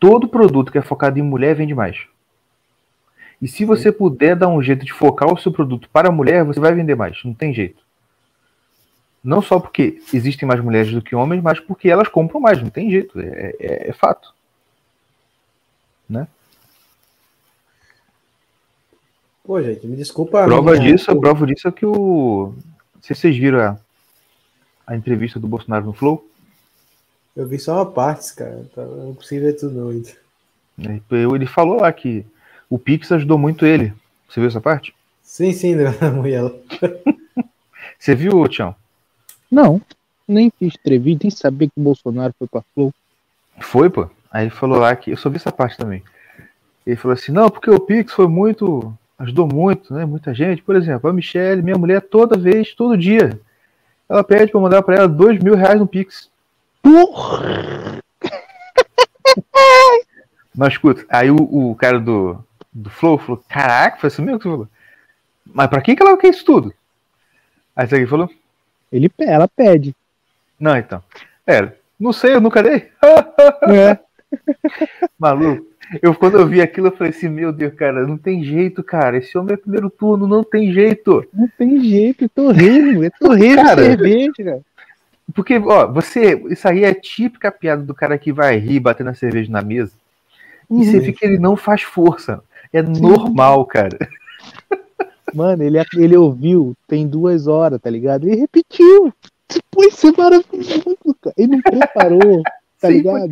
[0.00, 2.06] Todo produto que é focado em mulher vende mais.
[3.42, 6.44] E se você puder dar um jeito de focar o seu produto para a mulher,
[6.44, 7.22] você vai vender mais.
[7.24, 7.82] Não tem jeito.
[9.22, 12.62] Não só porque existem mais mulheres do que homens, mas porque elas compram mais.
[12.62, 13.18] Não tem jeito.
[13.20, 14.32] É, é- é fato.
[19.44, 20.42] pô, gente, me desculpa.
[20.42, 22.52] a Prova minha- disso, a prova disso é que o.
[22.94, 23.78] Não sei se vocês viram a,
[24.86, 26.26] a entrevista do Bolsonaro no Flow.
[27.36, 28.66] Eu vi só uma parte, cara.
[28.74, 30.10] Tá- Não consigo ver tudo não ainda.
[30.76, 31.00] né?
[31.10, 32.26] Ele falou lá que
[32.68, 33.92] o Pix ajudou muito ele.
[34.28, 34.94] Você viu essa parte?
[35.22, 36.42] Sim, sim, da mulher.
[37.98, 38.74] Você viu, Tião?
[39.50, 39.80] Não,
[40.26, 42.92] nem fiz entrevista, nem sabia que o Bolsonaro foi pra Flow.
[43.60, 44.08] Foi, pô.
[44.30, 45.10] Aí ele falou lá que.
[45.10, 46.02] Eu só vi essa parte também.
[46.86, 48.92] Ele falou assim: não, porque o Pix foi muito.
[49.18, 50.04] ajudou muito, né?
[50.04, 50.62] Muita gente.
[50.62, 53.40] Por exemplo, a Michelle, minha mulher, toda vez, todo dia.
[54.08, 56.30] Ela pede pra eu mandar pra ela dois mil reais no Pix.
[56.82, 57.98] Porra!
[60.56, 62.42] Mas escuta, aí o, o cara do,
[62.72, 64.68] do Flow falou: caraca, foi isso mesmo que você falou.
[65.46, 66.74] Mas pra que ela quer isso tudo?
[67.76, 68.30] Aí você falou:
[68.90, 69.94] Ele, ela pede.
[70.58, 71.02] não, então.
[71.44, 72.88] Pera, não sei, eu nunca dei.
[73.68, 73.98] É.
[75.18, 75.66] Maluco.
[76.02, 79.16] Eu, quando eu vi aquilo, eu falei assim, meu Deus, cara, não tem jeito, cara.
[79.16, 81.26] Esse homem é primeiro turno, não tem jeito.
[81.32, 83.82] Não tem jeito, é torresmo, é torresmo Cara.
[83.82, 84.60] de cerveja, cara.
[85.34, 86.34] Porque, ó, você.
[86.50, 89.92] Isso aí é típica piada do cara que vai rir batendo a cerveja na mesa.
[90.70, 92.42] E você vê que ele não faz força.
[92.70, 93.96] É normal, cara.
[95.34, 98.26] Mano, ele, ele ouviu tem duas horas, tá ligado?
[98.28, 99.12] Ele repetiu.
[99.70, 101.34] Pô, isso é maravilhoso, cara.
[101.36, 102.42] Ele não preparou,
[102.80, 103.28] tá Sim, ligado?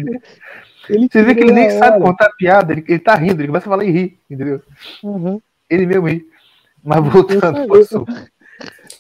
[0.89, 2.05] Ele Você vê que ele nem na sabe hora.
[2.05, 4.61] contar piada, ele, ele tá rindo, ele começa a falar e rir, entendeu?
[5.03, 5.41] Uhum.
[5.69, 6.27] Ele mesmo ri.
[6.83, 8.13] Mas voltando pro assunto.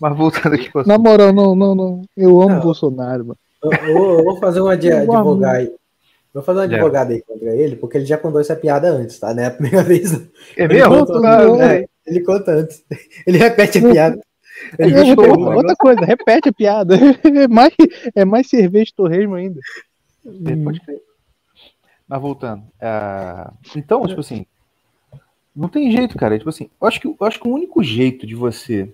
[0.00, 1.08] Mas voltando aqui pro Na assunto.
[1.08, 2.02] moral, não, não, não.
[2.16, 2.58] Eu amo Não.
[2.58, 3.38] o Bolsonaro, mano.
[3.62, 5.12] Eu, eu vou- eu vou fazer um Eu amo.
[5.12, 5.72] advogado aí.
[6.34, 6.64] Vou fazer um É.
[6.66, 9.32] advogado aí contra ele, porque ele já contou essa piada antes, tá?
[9.32, 10.12] Não é a primeira vez.
[10.12, 10.26] não.
[10.56, 10.98] É Ele mesmo?
[11.06, 12.84] contou- Ah, é, ele conta antes.
[13.26, 14.20] Ele repete a piada.
[14.78, 16.96] Ele É, gostou, outra, coisa, repete a piada.
[17.24, 17.74] É mais,
[18.14, 19.60] é mais cerveja de torresmo ainda.
[20.24, 21.02] É, pode crer.
[22.08, 22.62] Mas voltando.
[22.80, 24.46] ah, então, tipo assim.
[25.54, 26.38] Não tem jeito, cara.
[26.38, 28.92] Tipo assim, eu acho que, eu acho que o único jeito de você.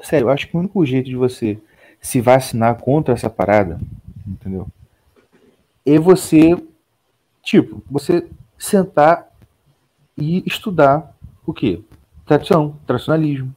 [0.00, 1.58] Sério, eu acho que o único jeito de você
[2.00, 3.80] se vacinar contra essa parada,
[4.26, 4.68] entendeu?
[5.86, 6.56] É você,
[7.42, 8.26] tipo, você
[8.58, 9.30] sentar
[10.16, 11.13] e estudar
[11.46, 11.80] o quê?
[12.26, 13.54] Tradição, tradicionalismo,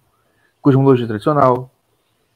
[0.61, 1.69] cosmologia tradicional,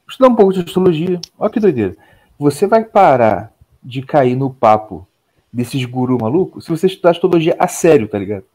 [0.08, 1.20] estudar um pouco de astrologia.
[1.38, 1.96] Olha que doideira.
[2.38, 3.54] Você vai parar
[3.84, 5.08] de cair no papo
[5.52, 8.46] desses guru malucos se você estudar astrologia a sério, tá ligado?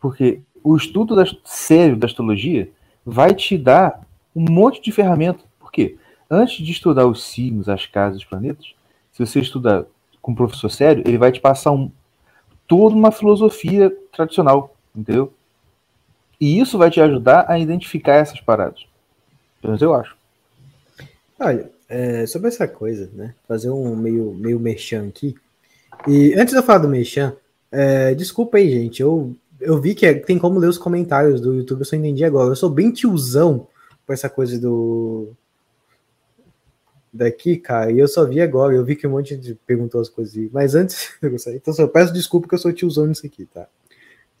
[0.00, 2.70] Porque o estudo da, sério da astrologia
[3.04, 4.00] vai te dar
[4.34, 5.44] um monte de ferramenta.
[5.58, 5.96] Por quê?
[6.30, 8.74] Antes de estudar os signos, as casas, os planetas,
[9.12, 9.84] se você estudar
[10.20, 11.90] com um professor sério, ele vai te passar um,
[12.66, 15.32] toda uma filosofia tradicional, entendeu?
[16.40, 18.86] E isso vai te ajudar a identificar essas paradas.
[19.60, 20.16] Pelo eu acho.
[21.38, 23.34] Olha, é, sobre essa coisa, né?
[23.46, 25.34] Fazer um meio, meio merchan aqui.
[26.06, 27.34] E antes de eu falar do merchan,
[27.70, 29.00] é, desculpa aí, gente.
[29.00, 32.24] Eu, eu vi que é- tem como ler os comentários do YouTube, eu só entendi
[32.24, 32.50] agora.
[32.50, 33.66] Eu sou bem tiozão
[34.06, 35.32] com essa coisa do.
[37.12, 38.74] Daqui, cara, e eu só vi agora.
[38.74, 40.50] Eu vi que um monte de perguntou as coisas.
[40.52, 41.14] Mas antes.
[41.22, 43.66] Então, eu peço desculpa que eu sou tiozão nisso aqui, tá?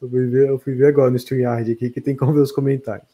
[0.00, 2.52] Eu fui ver, eu fui ver agora no StreamYard aqui que tem como ver os
[2.52, 3.08] comentários.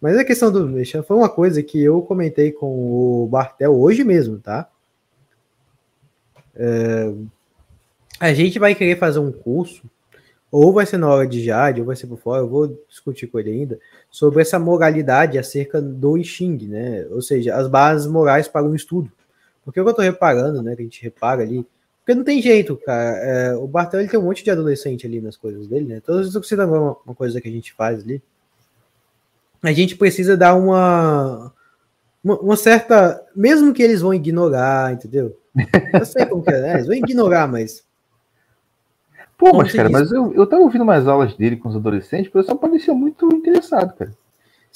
[0.00, 4.04] Mas a questão do Mexan foi uma coisa que eu comentei com o Bartel hoje
[4.04, 4.68] mesmo, tá?
[6.54, 7.12] É,
[8.20, 9.82] a gente vai querer fazer um curso,
[10.50, 13.26] ou vai ser na hora de Jade, ou vai ser por fora, eu vou discutir
[13.26, 13.78] com ele ainda,
[14.10, 17.06] sobre essa moralidade acerca do I Ching, né?
[17.10, 19.10] Ou seja, as bases morais para um estudo.
[19.64, 21.66] Porque o que eu tô reparando, né, que a gente repara ali,
[22.06, 23.18] porque não tem jeito, cara.
[23.18, 26.00] é, o Bartel ele tem um monte de adolescente ali nas coisas dele, né?
[26.00, 28.22] Todas as vezes que você dá uma, uma coisa que a gente faz ali,
[29.60, 31.52] a gente precisa dar uma,
[32.22, 33.20] uma, uma certa.
[33.34, 35.36] Mesmo que eles vão ignorar, entendeu?
[35.92, 36.74] Eu sei como que é, né?
[36.74, 37.84] Eles vão ignorar, mas.
[39.36, 39.98] Pô, mas cara, diz?
[39.98, 43.26] mas eu, eu tava ouvindo umas aulas dele com os adolescentes, o pessoal parecia muito
[43.34, 44.12] interessado, cara.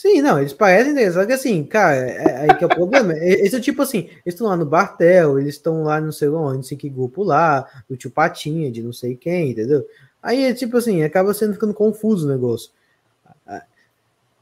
[0.01, 2.71] Sim, não, eles parecem deles, só que assim, cara, é, é aí que é o
[2.71, 3.13] problema.
[3.13, 6.31] É- Esse é tipo assim, eles estão lá no Bartel, eles estão lá não sei
[6.31, 9.87] onde, não sei que grupo lá, do tio Patinha, de não sei quem, entendeu?
[10.23, 12.71] Aí é tipo assim, acaba sendo ficando confuso o negócio.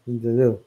[0.07, 0.63] Entendeu?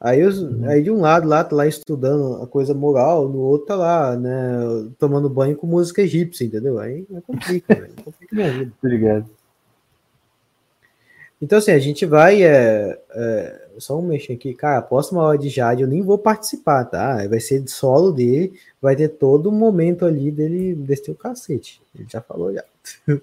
[0.00, 3.68] Aí, os, aí de um lado lá tá lá estudando a coisa moral, no outro
[3.68, 4.58] tá lá, né,
[4.98, 6.80] tomando banho com música egípcia, entendeu?
[6.80, 8.72] Aí é complica, velho, complica minha vida.
[8.82, 9.38] Obrigado.
[11.40, 12.42] Então, assim, a gente vai.
[12.42, 14.78] É, é, só um mexer aqui, cara.
[14.78, 17.26] A próxima hora de Jade eu nem vou participar, tá?
[17.28, 21.80] Vai ser de solo dele, vai ter todo o momento ali dele descer o cacete.
[21.94, 22.64] Ele já falou já.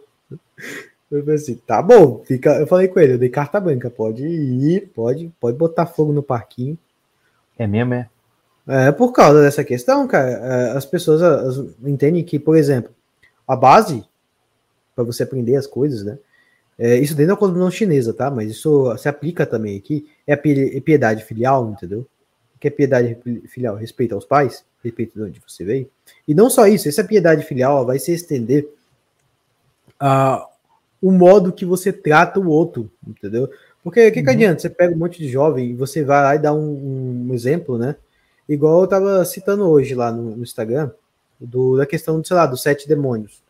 [1.11, 2.56] Eu falei assim, tá bom, fica.
[2.60, 6.23] Eu falei com ele, eu dei carta branca, pode ir, pode, pode botar fogo no
[6.23, 6.77] parquinho.
[7.57, 8.10] É mesmo, é?
[8.68, 10.30] É por causa dessa questão, cara.
[10.32, 12.91] é, As pessoas as- entendem que, por exemplo,
[13.48, 14.03] a base
[14.95, 16.18] para você aprender as coisas, né?
[16.77, 18.30] É, isso dentro da cosmovisão chinesa, tá?
[18.30, 20.07] Mas isso se aplica também aqui.
[20.27, 22.06] É a pi- piedade filial, entendeu?
[22.60, 23.76] Que é piedade filial?
[23.76, 25.89] Respeito aos pais, respeito de onde você veio.
[26.27, 28.68] E não só isso, essa piedade filial vai se estender
[29.99, 30.47] a
[31.02, 33.47] o modo que você trata o outro, entendeu?
[33.84, 34.60] Porque o que, que adianta?
[34.60, 37.77] Você pega um monte de jovem e você vai lá e dá um, um exemplo,
[37.77, 37.95] né?
[38.49, 40.89] Igual eu tava citando hoje lá no, no Instagram,
[41.39, 43.43] do, da questão, sei lá, dos sete demônios.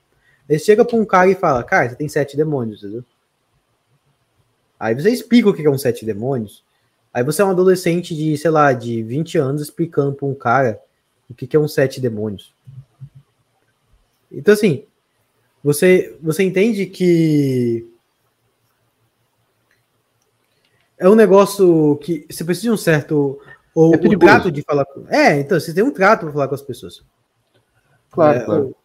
[0.50, 3.06] Ele chega pra um cara e fala, cara, você tem sete demônios, entendeu?
[4.86, 6.64] Aí você explica o que é um sete demônios.
[7.12, 10.80] Aí você é um adolescente de, sei lá, de 20 anos explicando pra um cara
[11.28, 12.54] o que é um sete demônios.
[14.32, 14.84] Então, assim,
[15.64, 17.88] você, você entende que
[21.00, 23.42] é um negócio que você precisa de um certo.
[23.74, 24.20] Ou É perigoso.
[24.20, 25.08] trato de falar com.
[25.10, 27.04] É, então, você tem um trato para falar com as pessoas.
[28.12, 28.76] Claro, É, claro.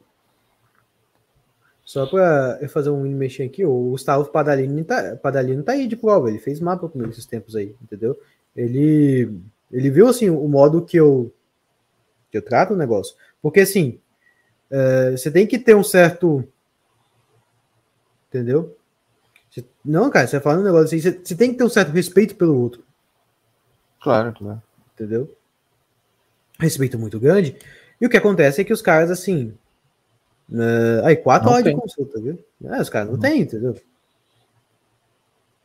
[1.91, 5.97] Só para eu fazer um mexer aqui, o Gustavo Padalini tá, Padalini tá aí de
[5.97, 8.17] prova, ele fez mapa comigo esses tempos aí, entendeu?
[8.55, 9.29] Ele,
[9.73, 11.35] ele viu assim o modo que eu
[12.31, 13.17] que eu trato o negócio.
[13.43, 13.99] Porque assim,
[14.71, 16.45] é, você tem que ter um certo.
[18.29, 18.77] Entendeu?
[19.51, 21.69] Você- não, cara, você tá falando um negócio assim, você, você tem que ter um
[21.69, 22.85] certo respeito pelo outro,
[24.01, 24.63] Claro, claro.
[24.95, 25.37] entendeu?
[26.57, 27.57] Respeito muito grande.
[28.01, 29.59] E o que acontece é que os caras, assim.
[30.53, 31.75] É, aí, quatro Não horas tem.
[31.75, 32.39] de consulta, viu?
[32.65, 33.21] É, os caras não Não.
[33.21, 33.77] têm, entendeu?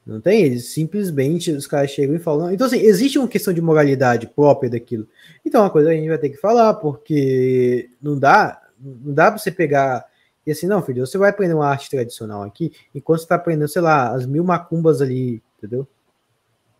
[0.05, 2.51] Não tem, eles simplesmente os caras chegam e falam.
[2.53, 5.07] Então, assim, existe uma questão de moralidade própria daquilo.
[5.43, 9.31] Então, uma coisa que a gente vai ter que falar, porque não dá, não dá
[9.31, 10.05] pra você pegar
[10.45, 13.67] e assim, não, filho, você vai aprender uma arte tradicional aqui, enquanto você tá aprendendo,
[13.67, 15.87] sei lá, as mil macumbas ali, entendeu?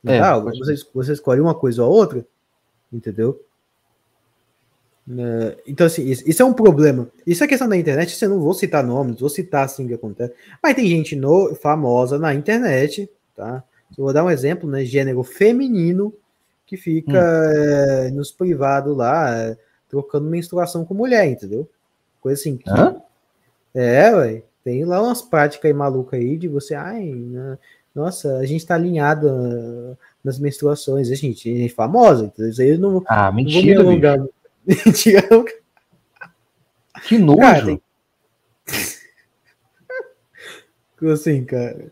[0.04, 2.26] Não É, dá, você, você escolhe uma coisa ou a outra,
[2.94, 3.44] entendeu?
[5.08, 7.08] Né, Então, assim, isso, é um problema.
[7.26, 10.34] Isso é questão da internet, eu não vou citar nomes, vou citar assim que acontece.
[10.62, 13.64] Mas tem gente no, famosa na internet, tá?
[13.98, 14.84] Eu vou dar um exemplo, né?
[14.84, 16.14] Gênero feminino
[16.66, 17.20] que fica
[17.56, 19.58] eh, nos privados lá, eh,
[19.88, 21.70] trocando menstruação com mulher, entendeu?
[22.20, 22.58] Coisa assim.
[22.58, 22.96] que- Hã?
[23.74, 24.44] É, ué.
[24.64, 27.58] Tem lá umas práticas aí malucas aí de você, ai, né,
[27.94, 32.70] nossa, a gente tá alinhado ah, nas menstruações, a gente, gente famosa, então isso aí
[32.70, 34.30] eu não, Ah, não vou me mentira, bicho.
[37.08, 37.40] Que nojo.
[37.40, 37.82] Cara, tem-
[41.12, 41.92] assim, cara.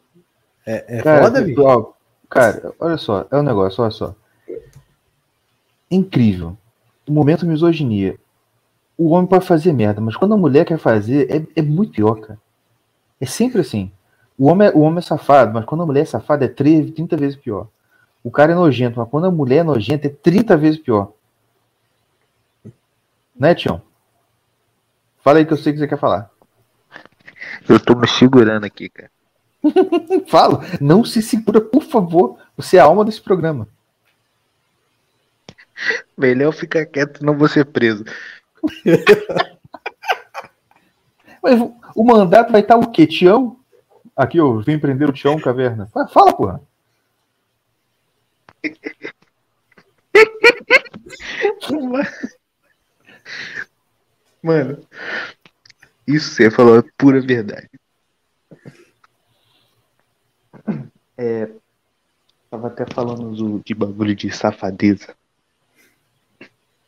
[0.66, 1.56] É, é Cara, foda, bicho.
[1.56, 1.98] pessoal,
[2.30, 4.16] cara, olha só, é um negócio, olha só.
[5.92, 6.58] Incrível.
[7.08, 8.18] O momento misoginia.
[8.98, 12.16] O homem pode fazer merda, mas quando a mulher quer fazer, é, é muito pior,
[12.22, 12.40] cara.
[13.20, 13.92] É sempre assim.
[14.38, 16.94] O homem, é, o homem é safado, mas quando a mulher é safada, é 30,
[16.94, 17.68] 30 vezes pior.
[18.24, 21.12] O cara é nojento, mas quando a mulher é nojenta, é 30 vezes pior.
[23.36, 23.82] Né, Tião?
[25.24, 26.30] Fala aí que eu sei que você quer falar.
[27.68, 29.12] Eu tô me segurando aqui, cara.
[30.28, 32.38] Fala, não se segura, por favor.
[32.58, 33.68] Você é a alma desse programa.
[36.18, 38.04] Melhor ficar quieto, não vou ser preso.
[41.42, 43.06] Mas o- o mandato vai estar o quê?
[43.06, 43.58] Tião?
[44.16, 45.88] Aqui, eu vim prender o Tião Caverna.
[46.12, 46.62] Fala, porra.
[54.42, 54.86] Mano,
[56.08, 57.70] isso você falou é pura verdade.
[61.18, 61.52] É,
[62.50, 65.16] tava até falando do- de bagulho de safadeza.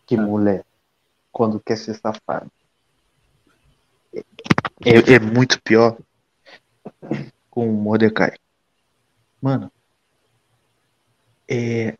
[0.05, 0.65] Que mulher,
[1.31, 2.47] quando quer ser safada,
[4.83, 5.97] é, é muito pior
[7.49, 8.35] com o Mordecai.
[9.41, 9.71] Mano,
[11.47, 11.95] é.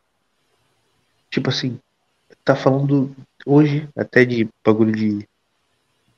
[1.30, 1.80] Tipo assim,
[2.44, 3.16] tá falando
[3.46, 5.28] hoje até de bagulho de.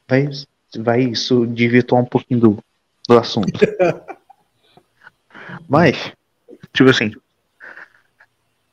[0.07, 0.29] Vai,
[0.77, 2.63] vai isso desvirtuar um pouquinho do,
[3.07, 3.51] do assunto.
[5.67, 6.13] Mas,
[6.73, 7.13] tipo assim,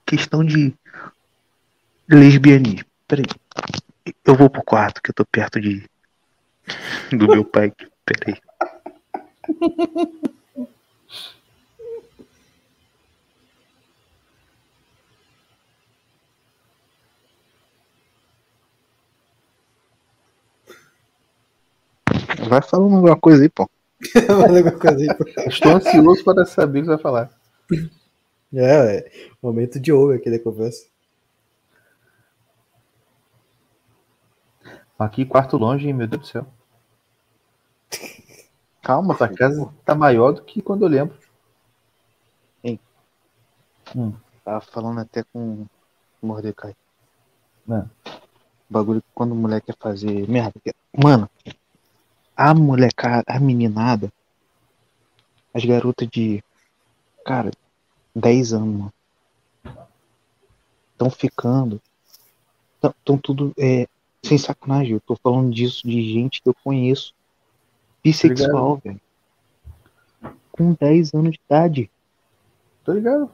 [0.07, 0.73] questão de
[2.09, 2.87] lesbianismo.
[3.09, 3.25] Peraí.
[4.25, 5.89] Eu vou pro quarto, que eu tô perto de.
[7.11, 7.73] Do meu pai.
[8.05, 8.37] Peraí.
[22.49, 23.69] Vai falando alguma coisa aí, pô.
[24.27, 25.25] Fala alguma coisa aí, pô.
[25.49, 27.31] Estou ansioso para saber o que você vai falar.
[28.53, 29.11] É, é.
[29.43, 30.87] Momento de ouro aqui da conversa.
[34.99, 36.47] Aqui, quarto longe, meu Deus do céu.
[38.83, 41.17] Calma, Essa casa tá maior do que quando eu lembro.
[44.45, 45.67] Tava falando até com
[46.21, 46.77] o Mordecai.
[47.71, 47.85] É.
[48.69, 50.53] Bagulho que quando o moleque quer fazer merda.
[50.93, 51.31] Mano,
[52.37, 54.13] a molecada, a meninada,
[55.53, 56.43] as garotas de,
[57.25, 57.51] cara,
[58.15, 58.93] 10 anos.
[60.93, 61.81] Estão ficando.
[62.83, 63.53] Estão tudo.
[63.59, 63.87] É,
[64.23, 67.15] sem sacanagem, eu tô falando disso de gente que eu conheço.
[68.03, 69.01] Bissexual, velho.
[70.53, 71.91] Com 10 anos de idade,
[72.85, 73.31] Tô ligado.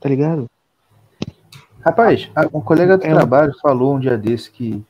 [0.00, 0.50] tá ligado?
[1.84, 4.84] Rapaz, um colega do É trabalho falou um dia desse que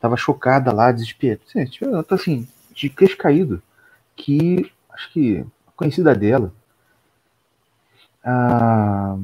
[0.00, 1.40] tava chocada lá, desesperada.
[1.66, 3.62] Tipo, ela tá assim, de queixo caído.
[4.16, 6.52] Que acho que a conhecida dela,
[8.22, 9.16] a,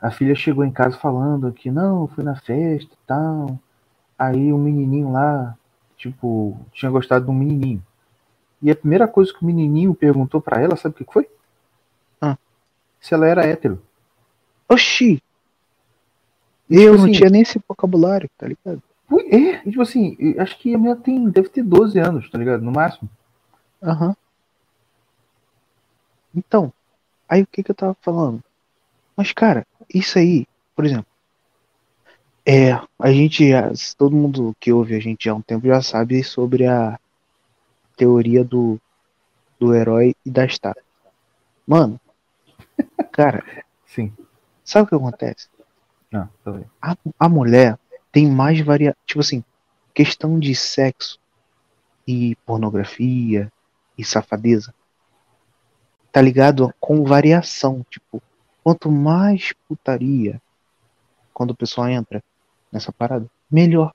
[0.00, 3.58] a filha chegou em casa falando que não, fui na festa e tal.
[4.18, 5.56] Aí o menininho lá,
[5.96, 7.82] tipo, tinha gostado de um menininho.
[8.60, 11.28] E a primeira coisa que o menininho perguntou pra ela, sabe o que foi?
[12.20, 12.36] Ah.
[13.00, 13.80] Se ela era hétero.
[14.68, 15.22] Oxi!
[16.68, 18.82] Eu não assim- tinha nem esse vocabulário, tá ligado?
[19.30, 22.62] É, tipo assim, acho que a minha tem, deve ter 12 anos, tá ligado?
[22.62, 23.08] No máximo.
[23.82, 24.14] Aham.
[26.34, 26.72] Então,
[27.28, 28.42] aí o que que eu tava falando?
[29.16, 30.46] Mas, cara, isso aí,
[30.76, 31.06] por exemplo,
[32.46, 33.44] é, a gente,
[33.96, 36.98] todo mundo que ouve a gente há um tempo já sabe sobre a
[37.96, 38.78] teoria do,
[39.58, 40.82] do herói e da estátua.
[41.66, 42.00] Mano,
[43.12, 43.44] cara,
[43.86, 44.12] Sim.
[44.64, 45.48] sabe o que acontece?
[46.10, 46.64] Não, tá bem.
[46.80, 47.78] a, a mulher
[48.18, 49.44] tem mais varia tipo assim
[49.94, 51.20] questão de sexo
[52.04, 53.48] e pornografia
[53.96, 54.74] e safadeza
[56.10, 56.74] tá ligado?
[56.80, 58.20] Com variação tipo
[58.64, 60.42] quanto mais putaria
[61.32, 62.20] quando o pessoal entra
[62.72, 63.92] nessa parada melhor.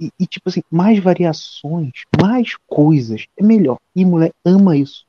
[0.00, 3.78] E, e, tipo assim mais variações mais coisas é melhor.
[3.92, 5.04] E mulher ama isso.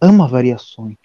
[0.00, 0.96] Ama variações.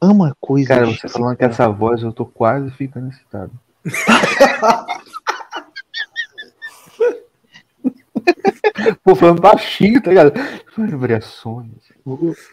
[0.00, 3.52] Ama coisas Cara, você falando com essa voz, eu tô quase ficando excitado.
[9.02, 10.34] Pô, falando baixinho, tá ligado?
[10.76, 11.70] Várias variações.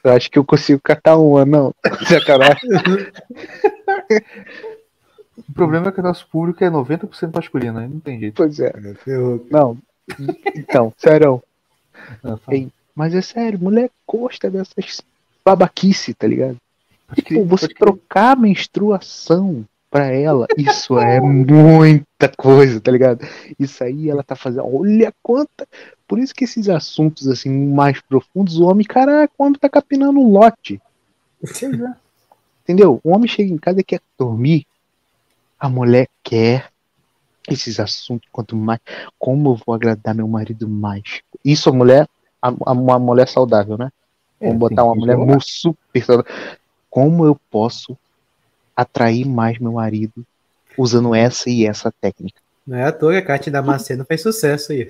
[0.04, 1.74] Eu acho que eu consigo catar uma, não.
[2.08, 2.70] Sacanagem.
[5.36, 8.36] O problema é que o nosso público é 90% masculino, aí não tem jeito.
[8.36, 8.72] Pois é.
[9.04, 9.46] Ferrou.
[9.50, 9.78] Não.
[10.56, 11.42] Então, sério.
[12.24, 12.58] Não, fala.
[12.58, 15.02] Ei, Mas é sério, mulher gosta dessas
[15.44, 16.58] babaquice, tá ligado?
[17.16, 23.24] Tipo, você trocar a menstruação pra ela, isso é muita coisa, tá ligado?
[23.60, 24.66] Isso aí ela tá fazendo.
[24.76, 25.68] Olha quanta.
[26.08, 30.20] Por isso que esses assuntos assim mais profundos, o homem, caraca, o homem tá capinando
[30.20, 30.82] um lote.
[31.44, 31.94] É.
[32.64, 33.00] Entendeu?
[33.04, 34.66] O homem chega em casa e quer dormir.
[35.60, 36.70] A mulher quer
[37.48, 38.28] esses assuntos.
[38.32, 38.80] Quanto mais.
[39.20, 41.22] Como eu vou agradar meu marido mais?
[41.46, 42.08] Isso a mulher.
[42.42, 43.92] A, a- uma mulher saudável, né?
[44.42, 46.32] Vamos É, botar uma mulher é mu- super saudável.
[46.90, 47.96] Como eu posso
[48.76, 50.26] atrair mais meu marido
[50.78, 52.42] usando essa e essa técnica?
[52.66, 54.90] Não é à toa que a Kátia Damasceno faz sucesso aí.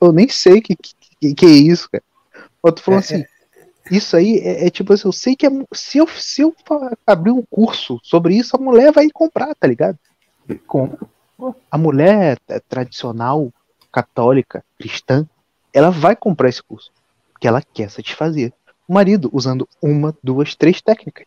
[0.00, 2.04] Eu nem sei o que, que, que é isso, cara.
[2.62, 3.24] Eu tô falando É, assim.
[3.90, 6.54] Isso aí é, é tipo assim, eu sei que é se, eu, se eu
[7.06, 9.98] abrir um curso sobre isso, a mulher vai comprar, tá ligado?
[10.66, 10.98] Como?
[11.70, 13.50] a mulher eh, tradicional,
[13.90, 15.26] católica, cristã,
[15.72, 16.92] ela vai comprar esse curso.
[17.32, 18.52] Porque ela quer satisfazer
[18.86, 21.26] o marido usando uma, duas, três técnicas.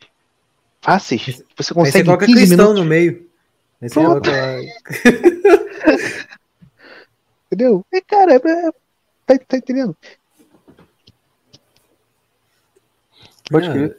[0.83, 1.21] Fáceis.
[1.25, 2.83] Você Aí você consegue em coloca 15 cristão minutos.
[2.83, 3.29] no meio.
[3.81, 4.29] Aí você Pronto.
[4.29, 4.59] coloca.
[7.47, 7.85] Entendeu?
[7.91, 8.71] E, cara, é- é-
[9.25, 9.95] tá, tá entendendo?
[13.49, 13.97] Pode crer.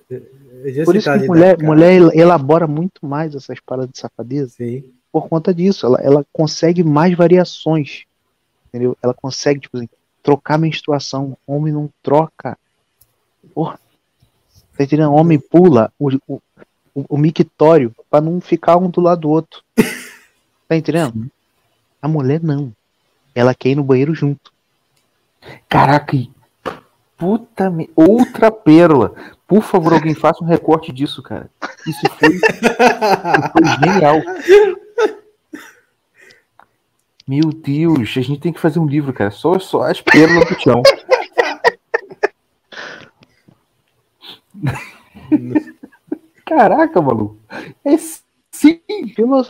[0.84, 4.84] Por isso que mulher, mulher el- elabora muito mais essas paradas de safadeza Sim.
[5.12, 5.86] por conta disso.
[5.86, 8.04] Ela, ela consegue mais variações.
[8.68, 8.96] Entendeu?
[9.02, 9.88] Ela consegue, tipo assim,
[10.22, 11.36] trocar menstruação.
[11.46, 12.58] Homem não troca.
[13.54, 13.78] Porra.
[14.76, 15.12] Tá entendendo?
[15.12, 16.42] Homem pula o, o,
[16.94, 19.62] o, o mictório pra não ficar um do lado do outro.
[20.66, 21.30] Tá entendendo?
[22.00, 22.72] A mulher não.
[23.34, 24.50] Ela quer ir no banheiro junto.
[25.68, 26.30] Caraca, e-
[27.18, 27.90] puta me...
[27.94, 29.14] outra pérola.
[29.46, 31.50] Por favor, alguém faça um recorte disso, cara.
[31.86, 32.46] Isso foi, isso
[33.52, 34.22] foi genial.
[37.26, 39.30] Meu Deus, a gente tem que fazer um livro, cara.
[39.30, 40.82] Só, só as pérolas do chão.
[46.56, 47.36] Caraca, maluco.
[47.84, 47.96] É
[48.52, 48.80] sim.
[49.14, 49.46] Filo-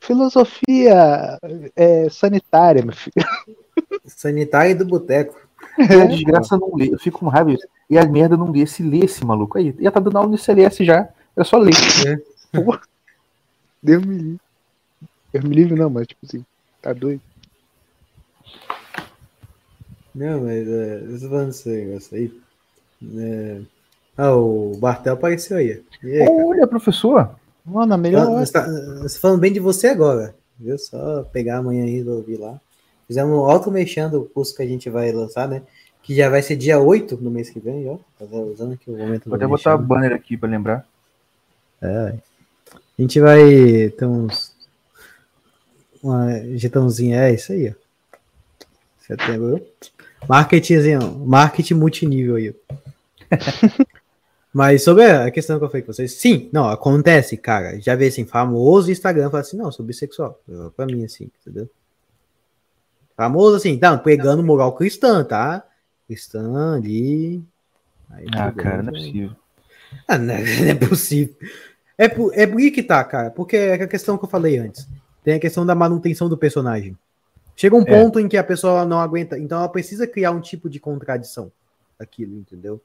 [0.00, 1.38] filosofia
[1.76, 3.14] é, sanitária, meu filho.
[4.04, 5.38] Sanitário do boteco.
[5.78, 6.92] A desgraça não lê.
[6.92, 7.50] Eu fico com raiva.
[7.52, 7.66] disso.
[7.88, 8.66] E a merda não lê.
[8.66, 9.74] Se lê esse maluco aí.
[9.78, 11.08] Já tá dando aula no CLS já.
[11.36, 11.74] É só ler.
[13.80, 14.40] Deus me livre.
[15.32, 16.44] Deus me livre não, mas tipo assim,
[16.82, 17.20] tá doido.
[20.14, 22.40] Não, mas é, eu tô falando desse negócio aí.
[23.16, 23.60] É,
[24.18, 25.80] Ah, o Bartel apareceu aí.
[26.02, 26.28] Aí?
[26.28, 27.36] Olha, professor.
[27.64, 28.44] Mano, a melhor hora.
[28.44, 30.34] Você tá, tá falando bem de você agora.
[30.58, 30.76] Viu?
[30.76, 32.60] Só pegar amanhã aí e ouvir lá.
[33.06, 35.62] Fizemos um auto mexendo o curso que a gente vai lançar, né?
[36.02, 37.96] Que já vai ser dia 8 no mês que vem, ó.
[38.18, 40.84] Tá usando aqui o momento Vou do até botar o banner aqui pra lembrar.
[41.80, 42.14] É.
[42.74, 44.52] A gente vai ter uns.
[46.02, 48.66] Uma getãozinha, é isso aí, ó.
[48.98, 49.64] Setembro.
[50.28, 52.52] Marketingzinho, marketing multinível aí.
[54.58, 57.78] Mas sobre a questão que eu falei com vocês, sim, não, acontece, cara.
[57.80, 60.36] Já vê assim, famoso Instagram fala assim, não, sou bissexual.
[60.74, 61.70] Pra mim, assim, entendeu?
[63.16, 65.64] Famoso assim, tá, pegando moral cristã, tá?
[66.08, 67.40] Cristã ali.
[68.10, 69.30] Aí, Ah, bem, cara, não é possível.
[70.08, 71.36] ah, não, não é possível.
[71.96, 73.30] É por, é por aí que tá, cara.
[73.30, 74.88] Porque é a questão que eu falei antes.
[75.22, 76.98] Tem a questão da manutenção do personagem.
[77.54, 77.84] Chega um É.
[77.84, 79.38] ponto em que a pessoa não aguenta.
[79.38, 81.52] Então ela precisa criar um tipo de contradição
[81.96, 82.80] daquilo, entendeu?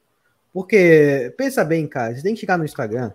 [0.54, 3.12] Porque, pensa bem, cara, você tem que chegar no Instagram,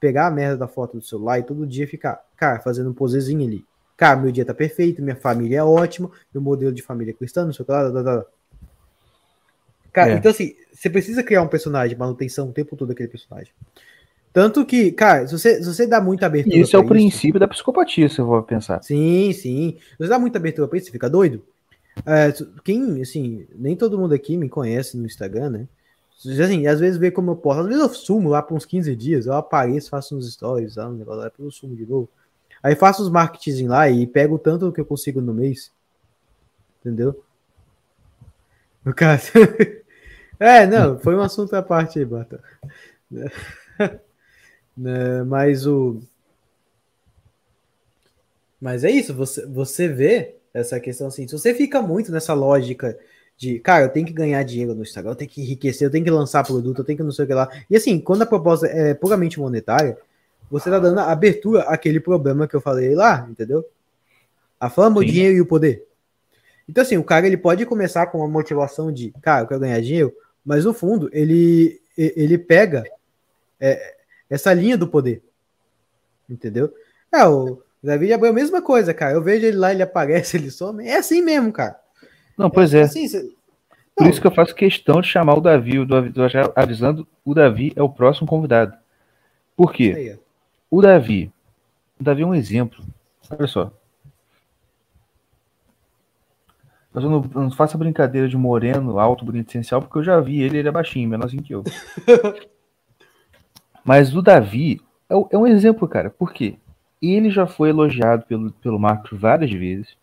[0.00, 3.46] pegar a merda da foto do celular e todo dia ficar, cara, fazendo um posezinho
[3.46, 3.64] ali.
[3.96, 7.44] Cara, meu dia tá perfeito, minha família é ótima, meu modelo de família é cristã,
[7.44, 8.24] não sei o que lá, lá, lá.
[9.92, 10.14] Cara, É.
[10.16, 13.52] então assim, você precisa criar um personagem, manutenção o tempo todo daquele personagem.
[14.32, 16.56] Tanto que, cara, se você, se você dá muita abertura.
[16.56, 18.82] Esse é o isso- princípio da psicopatia, se eu vou pensar.
[18.82, 19.76] Sim, sim.
[19.90, 21.42] Se você dá muita abertura pra isso, você fica doido.
[22.06, 25.68] É, quem, assim, nem todo mundo aqui me conhece no Instagram, né?
[26.26, 27.60] Assim, às vezes vê como eu posto.
[27.60, 30.88] Às vezes eu sumo lá por uns 15 dias, eu apareço, faço uns stories, lá,
[30.88, 32.08] um negócio depois eu sumo de novo.
[32.62, 35.70] Aí faço os marketing lá e pego tanto que eu consigo no mês.
[36.80, 37.22] Entendeu?
[38.84, 39.30] No caso.
[40.40, 42.42] é, não, foi um assunto à parte aí, Bata.
[44.76, 46.00] Né, Mas o.
[48.60, 51.26] Mas é isso, você, você vê essa questão assim.
[51.26, 52.96] Se você fica muito nessa lógica
[53.38, 56.04] de, cara, eu tenho que ganhar dinheiro no Instagram, eu tenho que enriquecer, eu tenho
[56.04, 57.48] que lançar produto, eu tenho que não sei o que lá.
[57.70, 59.96] E assim, quando a proposta é puramente monetária,
[60.50, 63.64] você tá dando abertura àquele problema que eu falei lá, entendeu?
[64.58, 65.86] A fama, o dinheiro e o poder.
[66.68, 69.80] Então, assim, o cara ele pode começar com uma motivação de, cara, eu quero ganhar
[69.80, 70.12] dinheiro,
[70.44, 72.84] mas no fundo ele, ele pega
[73.60, 73.94] é,
[74.28, 75.22] essa linha do poder.
[76.28, 76.74] Entendeu?
[77.12, 79.12] É, o Davi Abreu, a mesma coisa, cara.
[79.14, 80.84] Eu vejo ele lá, ele aparece, ele some.
[80.86, 81.78] É assim mesmo, cara.
[82.38, 82.82] Não, pois é.
[82.82, 83.04] Assim,
[83.96, 85.80] Por isso que eu faço questão de chamar o Davi.
[85.80, 86.12] O Davi
[86.54, 88.72] avisando, o Davi é o próximo convidado.
[89.56, 90.16] Por quê?
[90.70, 91.32] O Davi.
[92.00, 92.84] O Davi é um exemplo.
[93.28, 93.72] Olha só.
[96.94, 100.20] Mas eu não, não faço a brincadeira de moreno, alto, bonito, essencial, porque eu já
[100.20, 101.64] vi ele, ele é baixinho, menorzinho que eu.
[103.84, 106.08] Mas o Davi é, é um exemplo, cara.
[106.08, 106.56] Por quê?
[107.02, 109.96] Ele já foi elogiado pelo, pelo Marcos várias vezes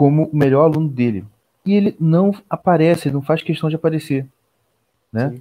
[0.00, 1.26] como o melhor aluno dele.
[1.62, 4.26] E ele não aparece, ele não faz questão de aparecer.
[5.12, 5.38] Né?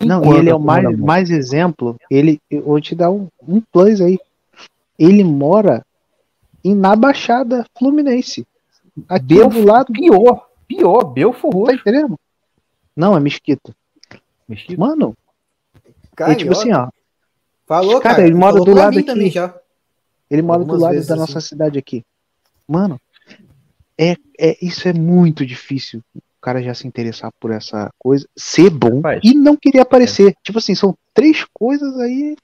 [0.00, 1.96] Não, e Enquanto ele é o mais, mais exemplo.
[2.10, 4.18] Ele, eu vou te dar um, um plus aí.
[4.98, 5.86] Ele mora
[6.64, 8.44] em, na Baixada Fluminense.
[9.08, 9.92] Aqui Belfort, do lado.
[9.92, 11.74] Pior, pior, Belfor Tá Roxo.
[11.76, 12.18] entendendo?
[12.96, 13.72] Não, é Mesquita.
[14.48, 14.80] Mesquita.
[14.80, 15.16] Mano,
[16.16, 16.88] Cara, é tipo assim, ó.
[17.64, 18.26] falou, cara, cara.
[18.26, 19.04] ele mora do lado aqui.
[19.04, 19.54] também já.
[20.28, 21.16] Ele mora Algumas do lado da assim.
[21.16, 22.04] nossa cidade aqui.
[22.66, 23.00] Mano,
[24.00, 26.02] é, é, isso é muito difícil.
[26.16, 29.20] O cara já se interessar por essa coisa, ser bom Rapaz.
[29.22, 30.34] e não querer aparecer.
[30.42, 32.34] Tipo assim, são três coisas aí.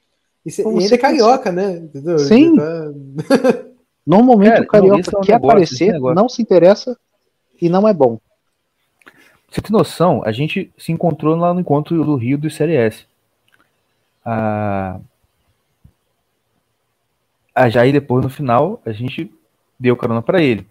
[0.44, 1.76] E, e ainda é carioca, né?
[1.78, 2.18] Entendeu?
[2.18, 2.56] Sim.
[2.56, 2.92] Tá-
[4.06, 6.14] Normalmente Cara, o carioca não, é um quer negócio, aparecer, negócio.
[6.14, 6.96] não se interessa
[7.60, 8.20] e não é bom.
[9.50, 10.22] Você tem noção?
[10.24, 13.06] A gente se encontrou lá no encontro do Rio do CLS.
[14.22, 15.00] A...
[17.54, 19.32] a Jair, depois, no final, a gente
[19.80, 20.66] deu carona pra ele.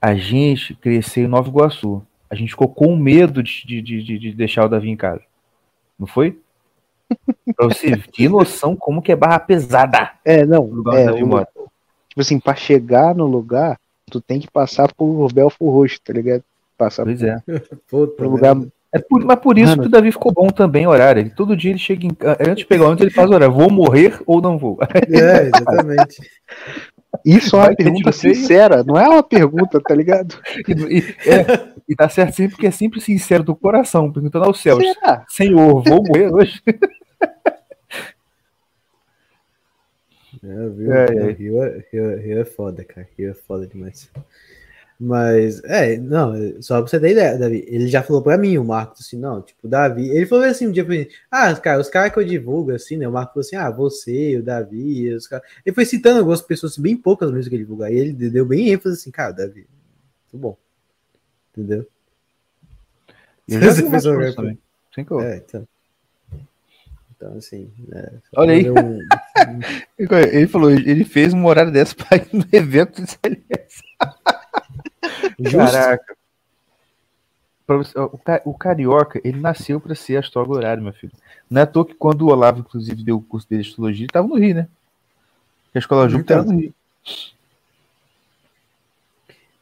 [0.00, 2.02] A gente cresceu em Nova Iguaçu.
[2.28, 5.20] A gente ficou com medo de, de, de, de deixar o Davi em casa.
[5.98, 6.38] Não foi?
[7.56, 10.64] pra você ter noção como que é barra pesada É, não.
[10.64, 11.48] lugar É, o Davi o- mora.
[12.08, 13.78] tipo assim, pra chegar no lugar,
[14.10, 16.42] tu tem que passar por Belfort Roxo, tá ligado?
[16.78, 17.36] Passar Pois é.
[17.90, 18.72] Puta, por um lugar merda.
[18.92, 19.82] É por, mas por isso Mano.
[19.82, 21.20] que o Davi ficou bom também, horário.
[21.20, 23.54] Ele, todo dia ele chega em antes de pegar onde ele faz horário.
[23.54, 24.78] Vou morrer ou não vou?
[25.08, 26.20] É, exatamente.
[27.24, 30.40] Isso é uma pergunta sincera, não é uma pergunta, tá ligado?
[30.68, 34.60] E, e- é, e tá certo sempre porque é sempre sincero do coração, perguntando aos
[34.60, 35.24] céus: Será?
[35.28, 36.62] Senhor, vou morrer hoje?
[40.42, 40.92] É, viu?
[40.92, 41.32] É, é.
[41.32, 43.06] Rio, é, Rio, Rio é foda, cara.
[43.18, 44.10] Rio é foda demais.
[45.02, 48.64] Mas, é, não, só pra você ter ideia, Davi, ele já falou pra mim, o
[48.66, 51.88] Marcos, assim, não, tipo, Davi, ele falou assim um dia pra mim, ah, cara, os
[51.88, 55.26] caras que eu divulgo, assim, né, o Marcos falou assim, ah, você, o Davi, os
[55.26, 58.12] caras, ele foi citando algumas pessoas, assim, bem poucas mesmo que ele divulga, aí ele
[58.12, 59.66] deu bem ênfase, assim, cara, Davi,
[60.30, 60.54] muito bom,
[61.56, 61.86] entendeu?
[63.48, 64.58] Eu já Você vi fez um também.
[64.94, 65.68] Sem eu- É, então.
[67.16, 68.70] Então, assim, é, Olha aí.
[68.70, 68.98] um-
[69.98, 73.82] Ele falou, ele fez uma horário dessa pra ir no evento de CLS.
[75.40, 75.56] Justo.
[75.72, 76.16] Caraca.
[78.12, 81.12] O, ca- o carioca, ele nasceu pra ser astrólogo horário, meu filho.
[81.48, 84.02] Não é à toa que quando o Olavo, inclusive, deu o curso dele de astrologia,
[84.04, 84.68] ele tava no Rio, né?
[85.64, 86.48] Porque a escola Júpiter Então.
[86.48, 86.74] era no Rio.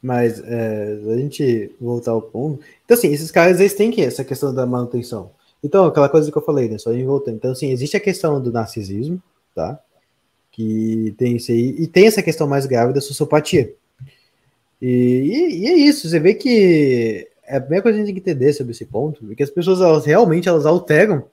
[0.01, 2.63] Mas é, a gente voltar ao ponto.
[2.85, 5.31] Então, assim, esses caras eles têm que essa questão da manutenção.
[5.63, 6.77] Então, aquela coisa que eu falei, né?
[6.77, 7.35] Só ir voltando.
[7.35, 9.21] Então, assim, existe a questão do narcisismo,
[9.53, 9.77] tá?
[10.51, 11.75] Que tem isso aí.
[11.77, 13.73] E tem essa questão mais grave da sociopatia.
[14.81, 16.07] E, e- e é isso.
[16.09, 18.85] Você vê que é a primeira coisa que a gente tem que entender sobre esse
[18.85, 21.23] ponto é que as pessoas elas realmente elas alteram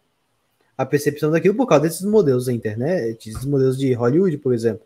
[0.76, 4.84] a percepção daquilo por causa desses modelos da internet, esses modelos de Hollywood, por exemplo.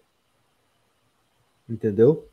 [1.68, 2.26] Entendeu?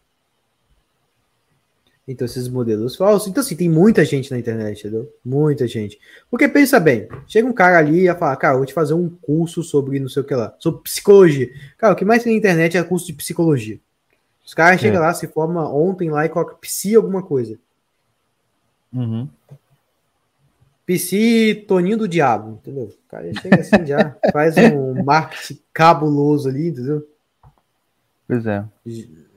[2.07, 3.27] Então, esses modelos falsos.
[3.27, 5.11] Então, assim, tem muita gente na internet, entendeu?
[5.25, 5.99] Muita gente.
[6.31, 9.61] Porque pensa bem, chega um cara ali e fala, cara, vou te fazer um curso
[9.61, 11.49] sobre não sei o que lá, sobre psicologia.
[11.77, 13.77] Cara, o que mais tem na internet é curso de psicologia.
[14.47, 17.59] Os caras chegam lá, se forma ontem lá e coloca psi alguma coisa.
[18.93, 19.27] Uhum.
[20.85, 22.85] Psi Toninho do Diabo, entendeu?
[22.85, 27.05] O cara chega assim já, faz um marketing cabuloso ali, entendeu?
[28.25, 28.63] Pois é.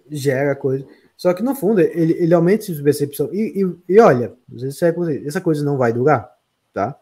[0.09, 0.87] gera coisa.
[1.17, 3.29] Só que no fundo, ele, ele aumenta essa percepção.
[3.33, 4.95] E, e, e olha, às vezes é
[5.27, 6.33] essa coisa não vai durar,
[6.73, 6.97] tá?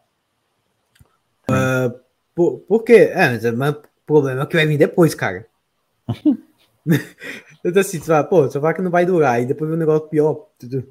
[1.46, 1.92] Ah,
[2.34, 3.10] por, por quê?
[3.12, 5.46] É, mas, mas o problema é que vai vir depois, cara.
[7.64, 10.08] então assim, você fala, pô, fala que não vai durar, e depois vem um negócio
[10.08, 10.46] pior.
[10.56, 10.88] entendeu?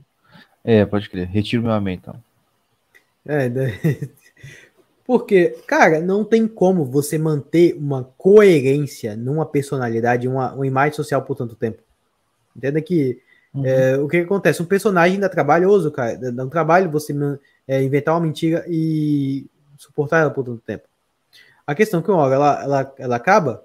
[0.64, 1.28] É, pode crer.
[1.28, 2.16] Retiro meu amém, então.
[3.26, 3.80] É, né?
[5.06, 11.22] Porque, cara, não tem como você manter uma coerência numa personalidade, uma, uma imagem social
[11.22, 11.82] por tanto tempo.
[12.56, 13.22] Entenda que
[13.64, 14.62] é, o que, acontece?
[14.62, 16.18] Um personagem dá trabalhoso, cara.
[16.32, 17.16] Dá um trabalho você
[17.68, 19.46] é, inventar uma mentira e
[19.78, 20.88] suportar ela por tanto tempo.
[21.66, 23.64] A questão é que uma hora ela, ela, ela acaba,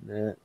[0.00, 0.36] né?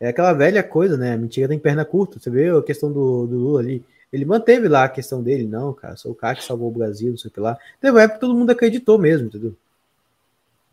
[0.00, 1.16] É aquela velha coisa, né?
[1.16, 2.18] Mentira tem perna curta.
[2.18, 3.84] Você vê a questão do, do Lula ali.
[4.12, 7.10] Ele manteve lá a questão dele, não, cara, sou o cara que salvou o Brasil,
[7.10, 7.56] não sei o que lá.
[7.80, 9.54] Teve uma época que todo mundo acreditou mesmo, entendeu?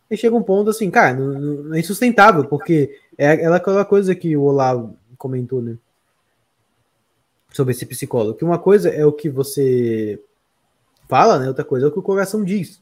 [0.10, 4.16] E chega um ponto assim, cara, não, não- é insustentável, porque é aquela- aquela coisa
[4.16, 5.78] que o Olavo comentou, né?
[7.52, 8.38] Sobre esse psicólogo.
[8.38, 10.20] Que uma coisa é o que você
[11.08, 11.48] fala, né?
[11.48, 12.82] Outra coisa é o que o coração diz.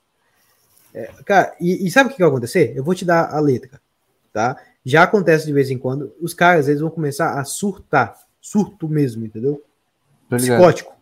[0.93, 2.73] É, cara, e, e sabe o que vai acontecer?
[2.75, 3.81] Eu vou te dar a letra,
[4.31, 4.57] tá?
[4.85, 8.15] Já acontece de vez em quando, os caras eles vão começar a surtar.
[8.39, 9.63] Surto mesmo, entendeu?
[10.29, 10.93] Psicótico.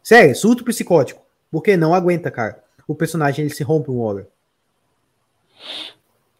[0.00, 1.20] Sério, surto psicótico.
[1.50, 2.62] Porque não aguenta, cara.
[2.86, 4.28] O personagem ele se rompe uma hora.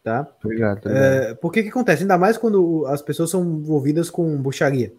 [0.01, 0.27] Tá?
[0.43, 0.89] Ligado.
[0.89, 2.03] É, por que que acontece?
[2.03, 4.93] Ainda mais quando as pessoas são envolvidas com bruxaria.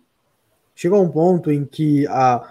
[0.74, 2.46] Chega um ponto em que a,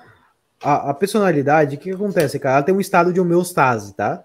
[0.64, 2.58] a, a personalidade, o que, que acontece, cara?
[2.58, 4.24] Ela tem um estado de homeostase, tá?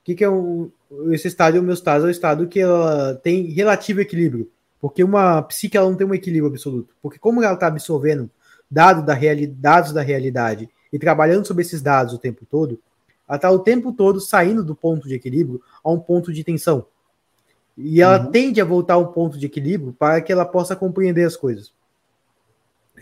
[0.00, 0.70] O que, que é um,
[1.10, 2.04] esse estado de homeostase?
[2.04, 4.50] É o estado que ela tem relativo equilíbrio.
[4.80, 6.94] Porque uma psique ela não tem um equilíbrio absoluto.
[7.02, 8.30] Porque como ela está absorvendo
[8.70, 12.78] dado da reali dados da realidade e trabalhando sobre esses dados o tempo todo,
[13.28, 16.86] ela está o tempo todo saindo do ponto de equilíbrio a um ponto de tensão.
[17.76, 18.30] E ela Uhum.
[18.30, 21.72] tende a voltar ao ponto de equilíbrio para que ela possa compreender as coisas.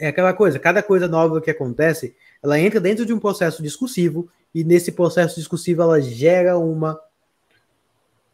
[0.00, 4.28] É aquela coisa, cada coisa nova que acontece, ela entra dentro de um processo discursivo
[4.52, 6.98] e nesse processo discursivo ela gera uma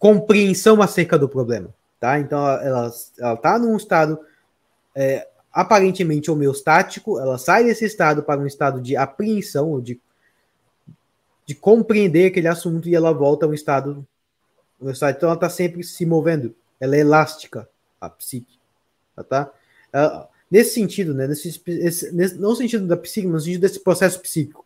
[0.00, 1.68] compreensão acerca do problema,
[2.00, 2.18] tá?
[2.18, 4.18] Então ela, ela, ela tá num estado
[4.96, 10.00] é, aparentemente homeostático, ela sai desse estado para um estado de apreensão, ou de,
[11.44, 14.06] de compreender aquele assunto e ela volta a um estado
[14.80, 15.18] homeostático.
[15.18, 17.68] Então ela está sempre se movendo, ela é elástica,
[18.00, 18.58] a psique,
[19.14, 19.22] tá?
[19.22, 19.52] tá?
[19.92, 21.26] Ela- nesse sentido, né?
[21.26, 24.64] Nesse, esse- nesse- não no sentido da psique, mas no sentido desse processo psíquico.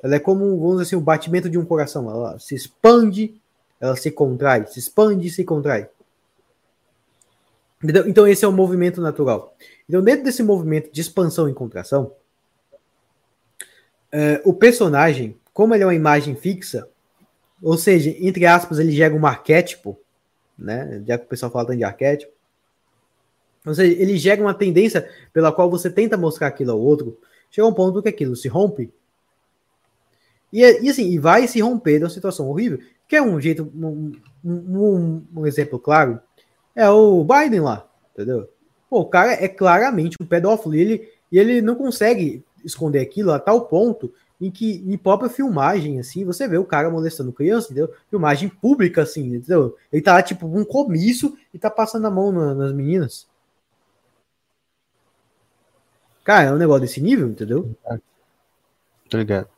[0.00, 2.08] Ela é como, vamos dizer assim, o batimento de um coração.
[2.08, 3.34] Ela se expande,
[3.80, 5.88] ela se contrai, se expande e se contrai.
[7.82, 8.08] Entendeu?
[8.08, 9.54] Então, esse é o movimento natural.
[9.88, 12.12] Então, dentro desse movimento de expansão e contração,
[14.10, 16.88] é, o personagem, como ele é uma imagem fixa,
[17.62, 19.98] Ou seja, entre aspas, ele gera um arquétipo,
[20.58, 21.02] né?
[21.06, 22.32] Já que o pessoal fala tanto de arquétipo.
[23.64, 27.18] Ou seja, ele gera uma tendência pela qual você tenta mostrar aquilo ao outro.
[27.50, 28.92] Chega um ponto que aquilo se rompe.
[30.52, 32.78] E, e assim, e vai se romper de uma situação horrível.
[33.08, 34.12] Que é um jeito, um,
[34.44, 36.20] um, um exemplo claro,
[36.74, 38.48] é o Biden lá, entendeu?
[38.88, 43.32] Pô, o cara é claramente um pedófilo e ele, e ele não consegue esconder aquilo
[43.32, 47.66] a tal ponto em que em própria filmagem, assim, você vê o cara molestando criança,
[47.66, 47.92] entendeu?
[48.10, 49.76] Filmagem pública, assim, entendeu?
[49.90, 53.26] Ele tá lá, tipo, um comício e tá passando a mão na, nas meninas.
[56.22, 57.74] Cara, é um negócio desse nível, entendeu?
[59.08, 59.48] Tô ligado.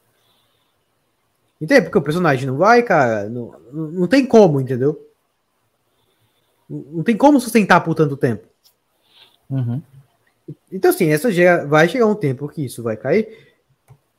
[1.61, 1.83] Entende?
[1.83, 3.29] Porque o personagem não vai, cara.
[3.29, 5.09] Não, não, tem como, entendeu?
[6.69, 8.47] Não, tem como sustentar por tanto tempo.
[9.51, 9.83] Uhum.
[10.71, 13.49] Então, assim, essa gera, vai chegar um tempo que isso vai cair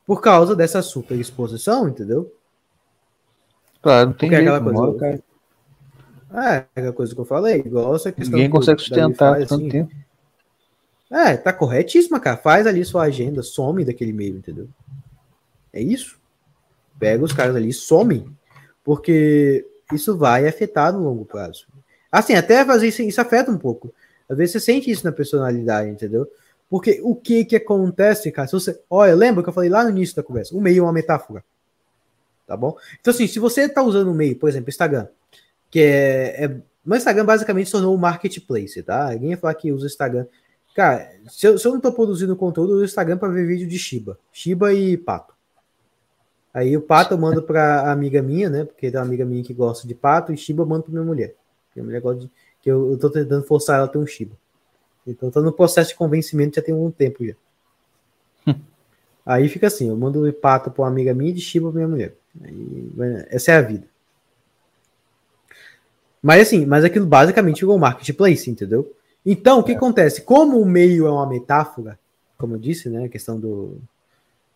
[0.06, 2.32] por causa dessa super exposição, entendeu?
[3.82, 5.22] Claro, não tem Porque é jeito, aquela coisa-.
[6.32, 9.68] É, aquela coisa que eu falei, igual essa questão Ninguém consegue sustentar faz, tanto assim.
[9.70, 9.94] tempo.
[11.10, 12.36] É, tá corretíssima, cara.
[12.36, 14.68] Faz ali sua agenda, some daquele meio, entendeu?
[15.72, 16.19] É isso.
[17.00, 18.30] Pega os caras ali e some.
[18.84, 21.66] Porque isso vai afetar no longo prazo.
[22.12, 23.92] Assim, até fazer isso, isso afeta um pouco.
[24.28, 26.30] Às vezes você sente isso na personalidade, entendeu?
[26.68, 28.46] Porque o que que acontece, cara?
[28.46, 30.54] Se você, olha, lembra que eu falei lá no início da conversa?
[30.54, 31.42] O meio é uma metáfora.
[32.46, 32.76] Tá bom?
[33.00, 35.08] Então, assim, se você tá usando o meio, por exemplo, Instagram,
[35.70, 36.44] que é.
[36.44, 39.10] é Instagram basicamente se tornou um marketplace, tá?
[39.10, 40.26] Ninguém ia falar que usa Instagram.
[40.74, 43.68] Cara, se eu, se eu não tô produzindo conteúdo, eu uso Instagram para ver vídeo
[43.68, 44.18] de Shiba.
[44.32, 45.34] Shiba e pato.
[46.52, 48.64] Aí o pato eu mando pra amiga minha, né?
[48.64, 51.04] Porque tem uma amiga minha que gosta de pato, e Shiba eu mando pra minha
[51.04, 51.34] mulher.
[51.74, 52.30] Minha mulher gosta de.
[52.60, 54.36] Que eu, eu tô tentando forçar ela a ter um Shiba.
[55.06, 57.34] Então eu tô no processo de convencimento já tem um tempo já.
[59.24, 61.76] Aí fica assim, eu mando o pato pra uma amiga minha e de Shiba pra
[61.76, 62.14] minha mulher.
[62.42, 62.92] Aí,
[63.30, 63.88] essa é a vida.
[66.22, 68.92] Mas assim, mas aquilo basicamente igual marketplace, entendeu?
[69.24, 70.22] Então, o que acontece?
[70.22, 71.98] Como o meio é uma metáfora,
[72.36, 73.04] como eu disse, né?
[73.04, 73.78] A questão do,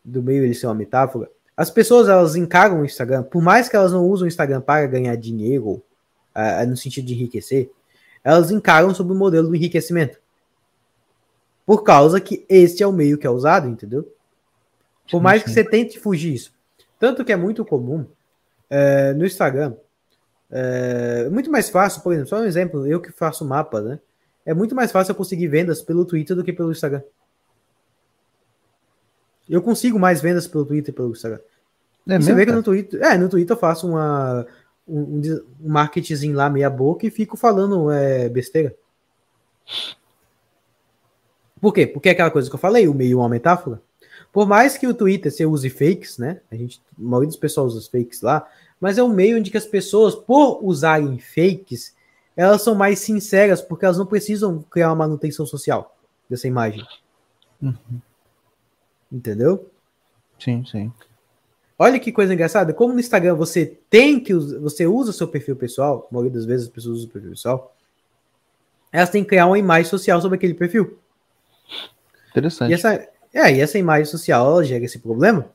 [0.04, 3.76] do meio ele ser uma metáfora, as pessoas elas encaram o Instagram, por mais que
[3.76, 5.82] elas não usem o Instagram para ganhar dinheiro,
[6.34, 7.70] ah, no sentido de enriquecer,
[8.22, 10.18] elas encaram sobre o modelo do enriquecimento.
[11.64, 14.10] Por causa que este é o meio que é usado, entendeu?
[15.10, 16.52] Por mais que você tente fugir isso.
[16.98, 18.06] Tanto que é muito comum
[18.68, 19.74] é, no Instagram.
[20.50, 23.98] É muito mais fácil, por exemplo, só um exemplo, eu que faço mapa, né?
[24.46, 27.02] É muito mais fácil eu conseguir vendas pelo Twitter do que pelo Instagram.
[29.48, 31.40] Eu consigo mais vendas pelo Twitter e pelo Instagram.
[32.08, 34.46] É você vê que no Twitter, é, no Twitter eu faço uma,
[34.86, 35.20] um,
[35.62, 38.74] um marketing lá meia boca e fico falando é, besteira.
[41.60, 41.86] Por quê?
[41.86, 43.80] Porque é aquela coisa que eu falei, o meio é uma metáfora.
[44.30, 46.40] Por mais que o Twitter você use fakes, né?
[46.50, 48.46] A gente, a maioria dos pessoal usa fakes lá,
[48.80, 51.94] mas é um meio onde que as pessoas, por usarem fakes,
[52.36, 55.96] elas são mais sinceras, porque elas não precisam criar uma manutenção social
[56.28, 56.84] dessa imagem.
[59.14, 59.70] Entendeu?
[60.40, 60.92] Sim, sim.
[61.78, 62.74] Olha que coisa engraçada.
[62.74, 66.44] Como no Instagram você tem que você usa o seu perfil pessoal, a maioria das
[66.44, 67.76] vezes as pessoas usam o perfil pessoal,
[68.90, 70.98] elas têm que criar uma imagem social sobre aquele perfil.
[72.30, 72.70] Interessante.
[72.70, 72.94] E essa,
[73.32, 75.48] é, e essa imagem social ela gera esse problema.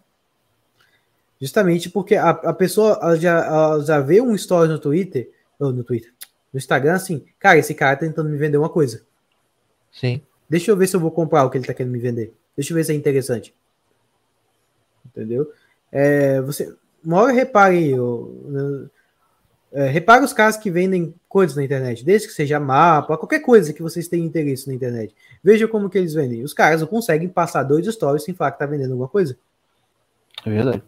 [1.42, 5.30] Justamente porque a, a pessoa ela já, ela já vê um story no Twitter,
[5.60, 6.14] ou no Twitter,
[6.54, 9.06] no Instagram, assim, cara, esse cara tá tentando me vender uma coisa.
[9.92, 10.22] Sim.
[10.50, 12.34] Deixa eu ver se eu vou comprar o que ele tá querendo me vender.
[12.60, 13.56] Deixa eu ver se é interessante.
[15.06, 15.50] Entendeu?
[15.90, 18.90] É, você, uma hora repare, o-
[19.72, 23.72] é, repare os caras que vendem coisas na internet, desde que seja mapa, qualquer coisa
[23.72, 25.16] que vocês tenham interesse na internet.
[25.42, 26.44] Veja como que eles vendem.
[26.44, 29.38] Os caras não conseguem passar dois stories sem falar que tá vendendo alguma coisa.
[30.46, 30.84] É verdade.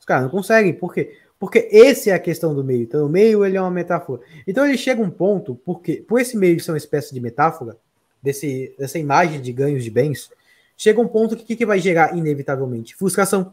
[0.00, 1.14] Os caras não conseguem, por quê?
[1.38, 2.84] Porque esse é a questão do meio.
[2.84, 4.22] Então, o meio ele é uma metáfora.
[4.46, 7.76] Então, ele chega a um ponto, porque por esse meio ser uma espécie de metáfora,
[8.22, 10.30] desse, dessa imagem de ganhos de bens,
[10.78, 12.94] chega um ponto que o que, que vai gerar, inevitavelmente?
[12.94, 13.52] Frustração.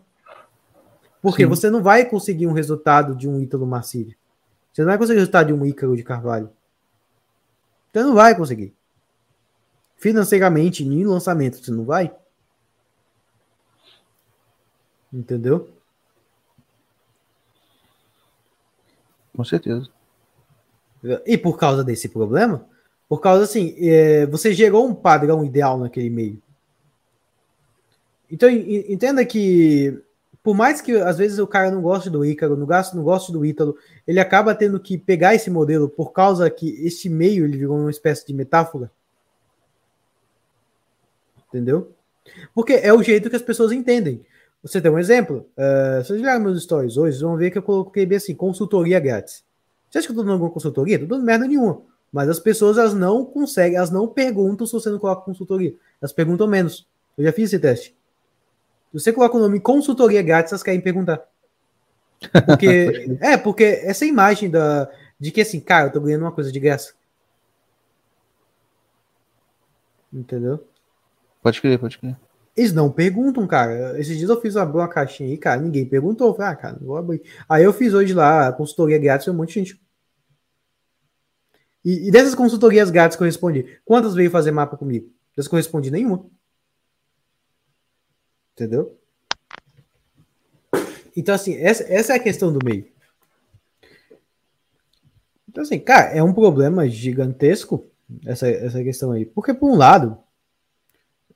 [1.21, 1.49] Porque Sim.
[1.49, 4.15] você não vai conseguir um resultado de um Ítalo Marcílio.
[4.71, 6.51] Você não vai conseguir o resultado de um Ícaro de Carvalho.
[7.91, 8.75] Você não vai conseguir.
[9.97, 12.15] Financeiramente, nem em lançamento, você não vai.
[15.11, 15.69] Entendeu?
[19.35, 19.89] Com certeza.
[21.25, 22.67] E por causa desse problema,
[23.09, 26.44] por causa assim, é, você gerou um padrão ideal naquele meio.
[28.31, 30.01] Então en- entenda que
[30.43, 33.45] por mais que às vezes o cara não goste do Ícaro, não goste, não do
[33.45, 33.75] Ítalo,
[34.07, 37.89] ele acaba tendo que pegar esse modelo por causa que esse meio ele virou uma
[37.89, 38.91] espécie de metáfora.
[41.47, 41.91] Entendeu?
[42.53, 44.23] Porque é o jeito que as pessoas entendem.
[44.61, 45.47] Você tem um exemplo?
[45.57, 48.99] Uh, se vocês olharem meus stories hoje, vão ver que eu coloquei bem assim, consultoria
[48.99, 49.43] grátis.
[49.89, 50.99] Você acha que eu tô dando alguma consultoria?
[50.99, 51.81] Tô dando merda nenhuma.
[52.11, 55.73] Mas as pessoas, elas não conseguem, elas não perguntam se você não coloca consultoria.
[56.01, 56.87] Elas perguntam menos.
[57.17, 57.95] Eu já fiz esse teste.
[58.95, 61.21] Você coloca o nome consultoria grátis, elas querem perguntar.
[62.45, 66.49] Porque, é, porque essa imagem da, de que assim, cara, eu tô ganhando uma coisa
[66.49, 66.93] de graça.
[70.13, 70.65] Entendeu?
[71.43, 72.15] Pode crer, pode crer.
[72.55, 73.99] Eles não perguntam, cara.
[73.99, 76.33] Esses dias eu fiz abrir uma caixinha aí, cara, ninguém perguntou.
[76.33, 77.21] falei, ah, cara, não vou abrir.
[77.49, 79.81] Aí eu fiz hoje lá, a consultoria grátis, um monte de gente.
[81.83, 85.11] E, e, dessas consultorias grátis que eu respondi, quantas veio fazer mapa comigo?
[85.35, 86.25] Dessas que eu respondi, nenhuma.
[88.55, 88.97] Entendeu?
[91.15, 92.87] Então, assim, essa, essa é a questão do meio.
[95.49, 97.85] Então, assim, cara, é um problema gigantesco
[98.25, 99.25] essa, essa questão aí.
[99.25, 100.17] Porque, por um lado,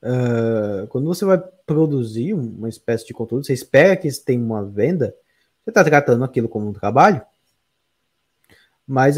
[0.02, 5.14] uh, quando você vai produzir uma espécie de conteúdo, você espera que tenha uma venda,
[5.62, 7.22] você está tratando aquilo como um trabalho,
[8.86, 9.16] mas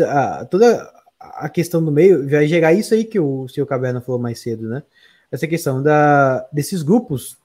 [0.50, 4.40] toda a questão do meio vai gerar isso aí que o senhor Caverna falou mais
[4.40, 4.82] cedo, né?
[5.30, 7.38] Essa questão da, desses grupos,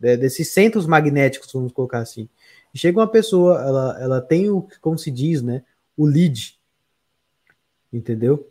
[0.00, 2.28] né, desses centros magnéticos, vamos colocar assim.
[2.74, 5.64] Chega uma pessoa, ela, ela tem o, como se diz, né?
[5.96, 6.58] O lead,
[7.92, 8.48] entendeu?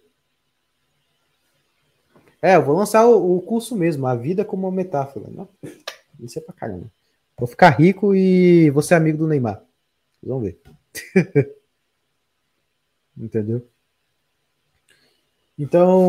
[2.41, 5.27] É, eu vou lançar o, o, curso mesmo, a vida como uma metáfora.
[5.29, 5.47] Né?
[6.19, 6.91] Isso é pra caramba.
[7.37, 9.63] Vou ficar rico e vou ser amigo do Neymar.
[10.19, 10.59] Vocês vão ver.
[13.17, 13.67] Entendeu?
[15.57, 15.99] Então,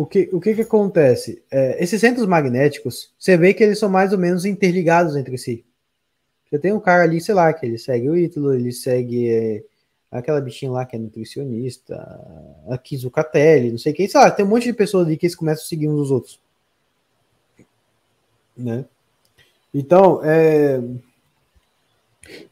[0.00, 1.42] o que, o que, que acontece?
[1.50, 5.64] É, esses centros magnéticos, você vê que eles são mais ou menos interligados entre si.
[6.48, 9.62] Você tem um cara ali, sei lá, que ele segue o Ítalo, ele segue é,
[10.10, 11.96] aquela bichinha lá que é nutricionista,
[12.70, 15.36] a Kizucatelli, não sei quem, sei lá, tem um monte de pessoas ali que eles
[15.36, 16.40] começam a seguir uns dos outros.
[18.56, 18.84] Né?
[19.74, 20.80] Então, é...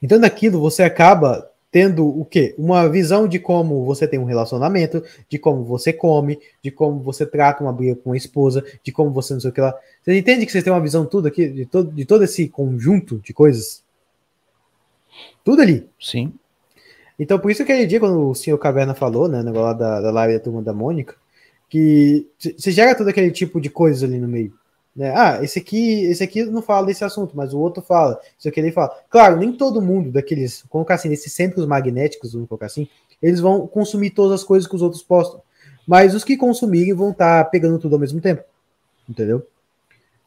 [0.03, 2.55] então naquilo você acaba tendo o quê?
[2.59, 7.25] Uma visão de como você tem um relacionamento, de como você come, de como você
[7.25, 9.75] trata uma briga com a esposa, de como você não sei o que lá.
[10.03, 13.19] Você entende que você tem uma visão tudo aqui, de todo, de todo esse conjunto
[13.21, 13.83] de coisas?
[15.43, 15.89] Tudo ali.
[15.99, 16.35] Sim.
[17.19, 20.35] Então, por isso aquele dia, quando o senhor Caverna falou, né, negócio da, da live
[20.35, 21.17] da turma da Mônica,
[21.71, 24.53] que você gera todo aquele tipo de coisas ali no meio.
[24.95, 25.13] Né?
[25.17, 28.21] Ah, esse aqui, esse aqui não fala desse assunto, mas o outro fala.
[28.39, 28.95] Isso aqui ele fala.
[29.09, 32.87] Claro, nem todo mundo daqueles, colocar assim, desses centros magnéticos, vamos colocar assim,
[33.23, 35.41] eles vão consumir todas as coisas que os outros postam.
[35.87, 38.43] Mas os que consumirem vão estar tá pegando tudo ao mesmo tempo.
[39.09, 39.47] Entendeu?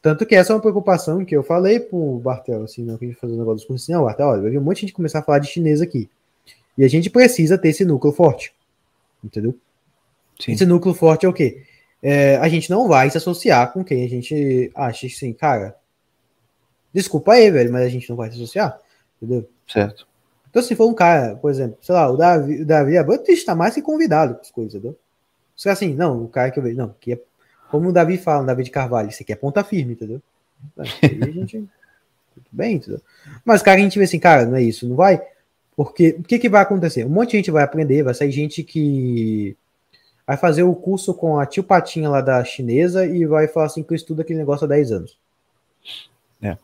[0.01, 3.07] Tanto que essa é uma preocupação que eu falei pro Bartel, assim, não, que a
[3.07, 4.81] gente fazer um negócio dos cursos, assim, não, Bartel, olha, vai vir um monte de
[4.81, 6.09] gente começar a falar de chinês aqui.
[6.77, 8.53] E a gente precisa ter esse núcleo forte.
[9.23, 9.55] Entendeu?
[10.39, 10.51] Sim.
[10.51, 11.63] Esse núcleo forte é o quê?
[12.01, 15.75] É, a gente não vai se associar com quem a gente acha assim, cara.
[16.93, 18.80] Desculpa aí, velho, mas a gente não vai se associar.
[19.22, 19.49] Entendeu?
[19.67, 20.07] Certo.
[20.49, 23.53] Então, se for um cara, por exemplo, sei lá, o Davi, o Davi Abrantes está
[23.53, 24.98] mais que convidado com as coisas, entendeu?
[25.56, 27.19] Os assim, não, o cara que eu vejo, não, que é,
[27.69, 30.22] como o Davi fala, o Davi de Carvalho, isso aqui é ponta firme, entendeu?
[30.77, 30.90] Aí
[31.22, 31.57] a gente.
[32.33, 33.01] Tudo bem, entendeu?
[33.45, 35.22] Mas, cara, a gente vê assim, cara, não é isso, não vai.
[35.75, 37.06] Porque o que, que vai acontecer?
[37.06, 39.57] Um monte de gente vai aprender, vai sair gente que
[40.25, 43.83] vai fazer o curso com a tio Patinha lá da chinesa e vai falar assim
[43.83, 45.17] que eu estudo aquele negócio há 10 anos.
[46.41, 46.57] É.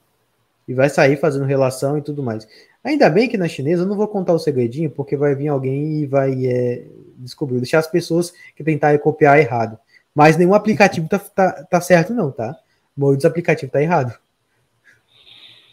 [0.68, 2.48] E vai sair fazendo relação e tudo mais.
[2.84, 6.02] Ainda bem que na chinesa eu não vou contar o segredinho, porque vai vir alguém
[6.02, 6.84] e vai é,
[7.18, 9.78] descobrir, deixar as pessoas que tentarem copiar errado.
[10.16, 12.58] Mas nenhum aplicativo tá, tá, tá certo, não, tá?
[12.98, 14.18] O dos aplicativos tá errado.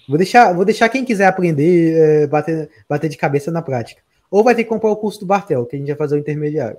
[0.08, 4.00] Vou deixar, vou deixar quem quiser aprender, é, bater, bater de cabeça na prática.
[4.31, 6.18] Ou vai ter que comprar o curso do Bartel, que a gente vai fazer o
[6.18, 6.78] intermediário.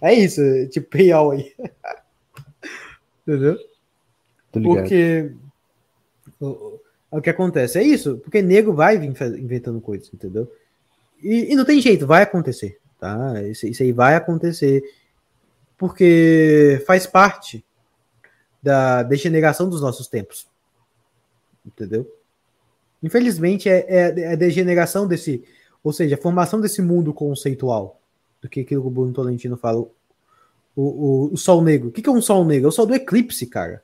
[0.00, 1.70] É isso, tipo payout aí.
[3.26, 3.58] Entendeu?
[4.52, 5.32] Porque
[6.40, 6.80] o,
[7.10, 10.50] o, que acontece é isso, porque nego vai vir inventando coisas, entendeu?
[11.22, 13.40] E, e, não tem jeito, vai acontecer, tá?
[13.42, 14.82] Isso, isso aí vai acontecer
[15.76, 17.64] porque faz parte
[18.62, 20.46] da degeneração dos nossos tempos.
[21.64, 22.10] Entendeu?
[23.02, 25.42] Infelizmente, é, é, é, a degeneração desse,
[25.82, 27.99] ou seja, a formação desse mundo conceitual,
[28.40, 29.90] do que aquilo que o Bruno Tolentino fala, o,
[30.76, 31.88] o, o sol negro.
[31.88, 32.66] O que, que é um sol negro?
[32.66, 33.82] É o sol do eclipse, cara.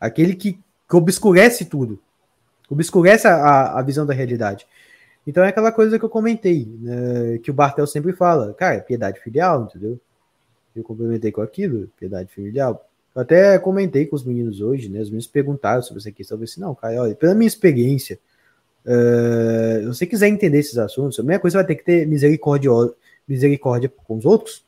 [0.00, 0.54] Aquele que,
[0.88, 1.98] que obscurece tudo.
[2.68, 4.66] Obscurece a, a visão da realidade.
[5.26, 9.20] Então é aquela coisa que eu comentei, né, que o Bartel sempre fala, cara, piedade
[9.20, 9.98] filial, entendeu?
[10.74, 12.88] Eu complementei com aquilo, piedade filial.
[13.14, 15.00] Eu até comentei com os meninos hoje, né?
[15.00, 16.36] Os meninos perguntaram sobre essa questão.
[16.36, 18.18] Eu disse, não, cara, olha, pela minha experiência,
[18.86, 22.70] Uh, se você quiser entender esses assuntos, a primeira coisa vai ter que ter misericórdia,
[23.26, 24.64] misericórdia com os outros.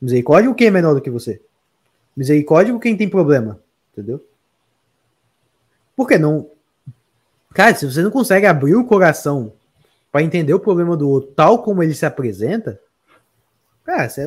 [0.00, 1.40] Misericórdia com quem é menor do que você.
[2.16, 3.60] Misericórdia com quem tem problema.
[3.92, 4.24] Entendeu?
[5.96, 6.50] Porque não.
[7.54, 9.52] Cara, se você não consegue abrir o coração
[10.10, 12.80] para entender o problema do outro tal como ele se apresenta,
[13.84, 14.22] cara, você,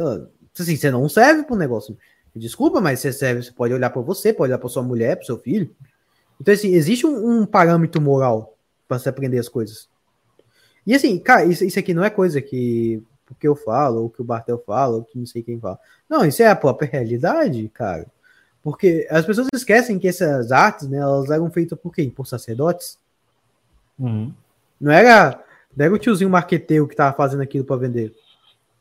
[0.57, 1.97] assim, você não serve para o negócio.
[2.35, 5.25] Desculpa, mas você serve, você pode olhar para você, pode olhar para sua mulher, para
[5.25, 5.73] seu filho.
[6.39, 8.55] Então, assim, existe um, um parâmetro moral
[8.87, 9.87] para se aprender as coisas.
[10.85, 14.21] E assim, cara, isso, isso aqui não é coisa que porque eu falo, ou que
[14.21, 15.79] o Bartel fala, ou que não sei quem fala.
[16.09, 18.05] Não, isso é a própria realidade, cara.
[18.61, 22.09] Porque as pessoas esquecem que essas artes, né, elas eram feitas por quem?
[22.09, 22.97] Por sacerdotes.
[23.99, 24.33] Uhum.
[24.79, 25.39] Não era,
[25.75, 28.13] não era o tiozinho marqueteiro que tava fazendo aquilo para vender.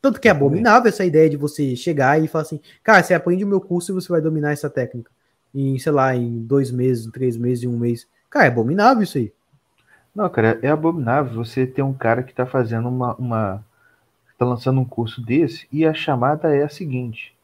[0.01, 3.43] Tanto que é abominável essa ideia de você chegar e falar assim, cara, você aprende
[3.43, 5.09] o meu curso e você vai dominar essa técnica.
[5.53, 8.07] Em, sei lá, em dois meses, em três meses, em um mês.
[8.29, 9.33] Cara, é abominável isso aí.
[10.13, 13.15] Não, cara, é abominável você ter um cara que tá fazendo uma.
[13.15, 13.65] uma
[14.37, 17.35] tá lançando um curso desse e a chamada é a seguinte: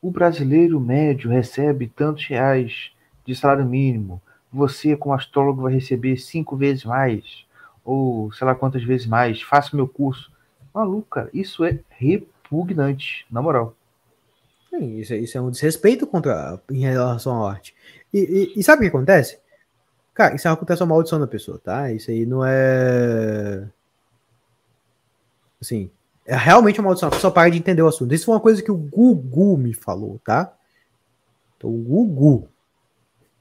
[0.00, 2.90] o brasileiro médio recebe tantos reais
[3.24, 4.20] de salário mínimo.
[4.52, 7.44] Você, como astrólogo, vai receber cinco vezes mais,
[7.84, 9.42] ou sei lá quantas vezes mais.
[9.42, 10.32] Faça meu curso.
[10.74, 13.74] Maluco, cara, isso é repugnante, na moral.
[14.70, 17.74] Sim, isso, isso é um desrespeito contra, em relação à arte.
[18.12, 19.38] E, e, e sabe o que acontece?
[20.14, 21.92] Cara, isso acontece uma maldição da pessoa, tá?
[21.92, 23.68] Isso aí não é.
[25.60, 25.90] Assim,
[26.30, 27.08] é realmente uma maldição.
[27.08, 28.14] A pessoa para de entender o assunto.
[28.14, 30.56] Isso foi uma coisa que o Gugu me falou, tá?
[31.56, 32.48] Então, o Gugu.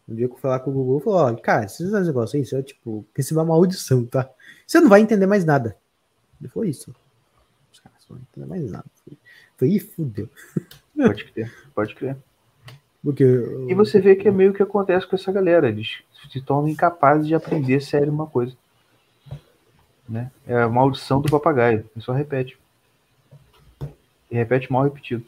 [0.08, 2.58] Um dia que eu falar com o Gugu, falou: olha, cara, esses negócios aí, isso
[2.58, 4.28] é tipo, receber uma maldição, tá?
[4.66, 5.78] Você não vai entender mais nada.
[6.42, 6.96] E foi isso.
[7.72, 8.86] Os caras não vão entender mais nada.
[9.56, 10.28] Foi, ih, fudeu.
[10.98, 12.18] Pode crer, pode crer.
[13.04, 15.70] Porque, E você vê que é meio que acontece com essa galera.
[15.70, 16.00] Eles
[16.32, 18.58] se tornam incapazes de aprender sério uma coisa.
[20.08, 20.32] Né?
[20.48, 21.88] É a maldição do papagaio.
[21.96, 22.58] Ele só repete.
[24.30, 25.24] E repete mal repetido.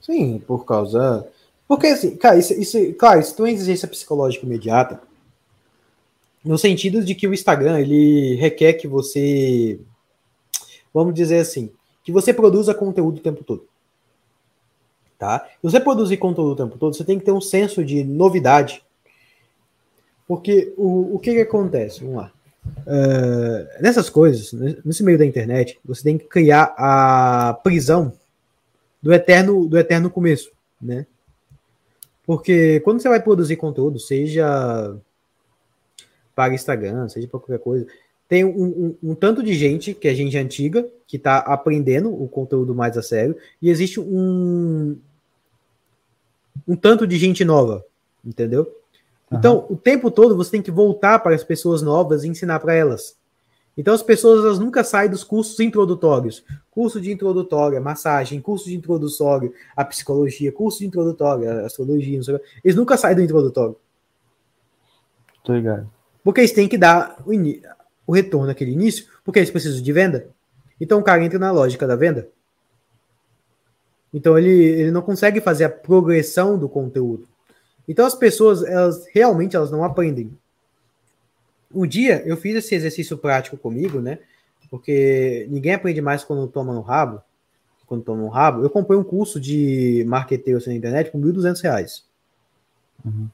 [0.00, 1.28] Sim, por causa.
[1.68, 5.00] Porque, assim, cara, isso, isso, claro, isso tem uma exigência psicológica imediata.
[6.44, 9.80] No sentido de que o Instagram, ele requer que você.
[10.92, 11.70] Vamos dizer assim.
[12.02, 13.68] Que você produza conteúdo o tempo todo.
[15.16, 15.46] Tá?
[15.48, 18.82] Se você produzir conteúdo o tempo todo, você tem que ter um senso de novidade.
[20.26, 22.00] Porque o, o que, que acontece?
[22.00, 22.32] Vamos lá.
[22.64, 24.52] Uh, nessas coisas,
[24.84, 28.12] nesse meio da internet, você tem que criar a prisão
[29.02, 30.50] do eterno, do eterno começo,
[30.80, 31.06] né?
[32.24, 34.96] Porque quando você vai produzir conteúdo, seja
[36.34, 37.86] para Instagram, seja para qualquer coisa,
[38.28, 38.64] tem um,
[39.02, 42.96] um, um, tanto de gente, que é gente antiga, que está aprendendo o conteúdo mais
[42.96, 44.96] a sério, e existe um,
[46.66, 47.84] um tanto de gente nova,
[48.24, 48.81] entendeu?
[49.32, 52.74] Então, o tempo todo você tem que voltar para as pessoas novas e ensinar para
[52.74, 53.16] elas.
[53.76, 56.44] Então, as pessoas elas nunca saem dos cursos introdutórios.
[56.70, 62.20] Curso de introdutória, massagem, curso de introdutório, a psicologia, curso de introdutória, astrologia.
[62.62, 63.76] Eles nunca saem do introdutório.
[65.42, 65.90] Tô ligado.
[66.22, 67.32] Porque eles têm que dar o,
[68.06, 70.28] o retorno naquele início, porque eles precisam de venda.
[70.78, 72.28] Então, o cara entra na lógica da venda.
[74.12, 77.26] Então, ele, ele não consegue fazer a progressão do conteúdo.
[77.86, 80.36] Então as pessoas, elas realmente elas não aprendem.
[81.74, 84.18] Um dia eu fiz esse exercício prático comigo, né?
[84.70, 87.20] Porque ninguém aprende mais quando toma no rabo.
[87.86, 88.62] Quando toma no rabo.
[88.62, 92.04] Eu comprei um curso de marketing na internet por R$ 1.200.
[93.04, 93.28] Uhum.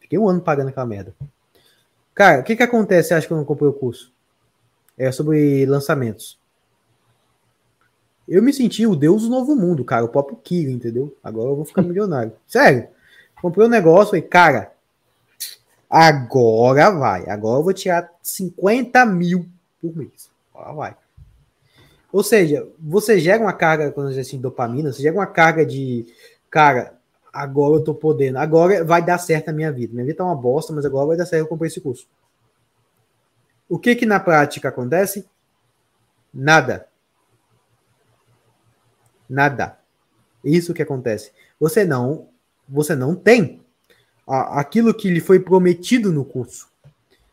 [0.00, 1.14] Fiquei um ano pagando aquela merda.
[2.14, 4.12] Cara, o que que acontece, acho que eu não comprei o curso?
[4.98, 6.38] É sobre lançamentos.
[8.28, 10.04] Eu me senti o deus do novo mundo, cara.
[10.04, 11.16] O próprio Kiro, entendeu?
[11.22, 12.32] Agora eu vou ficar milionário.
[12.46, 12.88] Sério.
[13.40, 14.72] Comprei um negócio e, cara,
[15.88, 17.28] agora vai.
[17.28, 19.48] Agora eu vou tirar 50 mil
[19.80, 20.30] por mês.
[20.54, 20.96] Agora vai.
[22.12, 26.06] Ou seja, você gera uma carga, quando diz assim, dopamina, você gera uma carga de,
[26.50, 26.98] cara,
[27.32, 29.94] agora eu tô podendo, agora vai dar certo a minha vida.
[29.94, 32.06] Minha vida tá uma bosta, mas agora vai dar certo, eu comprei esse curso.
[33.68, 35.24] O que que na prática acontece?
[36.34, 36.88] Nada.
[39.28, 39.78] Nada.
[40.42, 41.32] Isso que acontece.
[41.60, 42.29] Você não
[42.70, 43.60] você não tem
[44.26, 46.68] aquilo que lhe foi prometido no curso.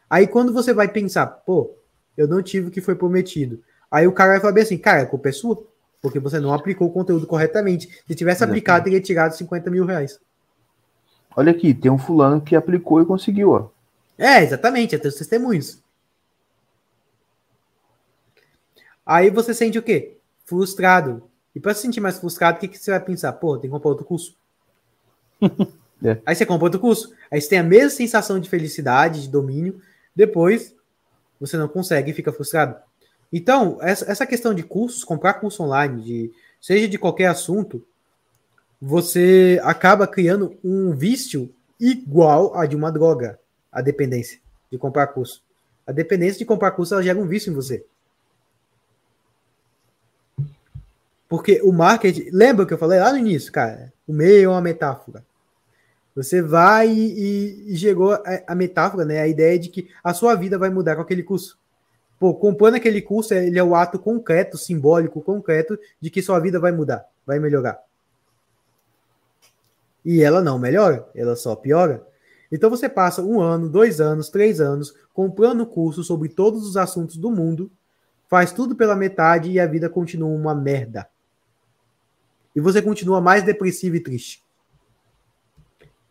[0.09, 1.71] Aí quando você vai pensar, pô,
[2.17, 3.61] eu não tive o que foi prometido.
[3.91, 5.63] Aí o cara vai falar bem assim, cara, a culpa é sua,
[6.01, 8.03] porque você não aplicou o conteúdo corretamente.
[8.07, 10.19] Se tivesse aplicado, teria tirado 50 mil reais.
[11.35, 13.69] Olha aqui, tem um fulano que aplicou e conseguiu, ó.
[14.17, 15.79] É, exatamente, é teus testemunhos.
[19.05, 20.17] Aí você sente o quê?
[20.43, 21.29] Frustrado.
[21.55, 23.31] E para se sentir mais frustrado, o que, que você vai pensar?
[23.33, 24.35] Pô, tem que comprar outro curso.
[26.03, 26.21] É.
[26.27, 27.11] Aí você compra outro curso.
[27.31, 29.81] Aí você tem a mesma sensação de felicidade, de domínio.
[30.15, 30.75] Depois,
[31.39, 32.75] você não consegue e fica frustrado.
[33.31, 37.83] Então, essa, questão de cursos, comprar curso online, de, seja de qualquer assunto,
[38.79, 43.39] você acaba criando um vício igual a de uma droga.
[43.71, 44.39] a dependência
[44.71, 45.43] de comprar curso.
[45.85, 47.85] A dependência de comprar curso ela gera um vício em você.
[51.27, 52.29] Porque o marketing.
[52.31, 53.91] Lembra que eu falei lá no início, cara?
[54.07, 55.25] O meio é uma metáfora.
[56.15, 59.21] Você vai e, e chegou a, a, metáfora, né?
[59.21, 61.59] A ideia de que a sua vida vai mudar com aquele curso.
[62.19, 66.59] Pô, comprando aquele curso, ele é o ato concreto, simbólico, concreto, de que sua vida
[66.59, 67.79] vai mudar, vai melhorar.
[70.03, 72.03] E ela não melhora, ela só piora.
[72.51, 77.17] Então você passa um ano, dois anos, três anos comprando curso sobre todos os assuntos
[77.17, 77.69] do mundo,
[78.27, 81.07] faz tudo pela metade e a vida continua uma merda.
[82.57, 84.43] E você continua mais depressivo e triste.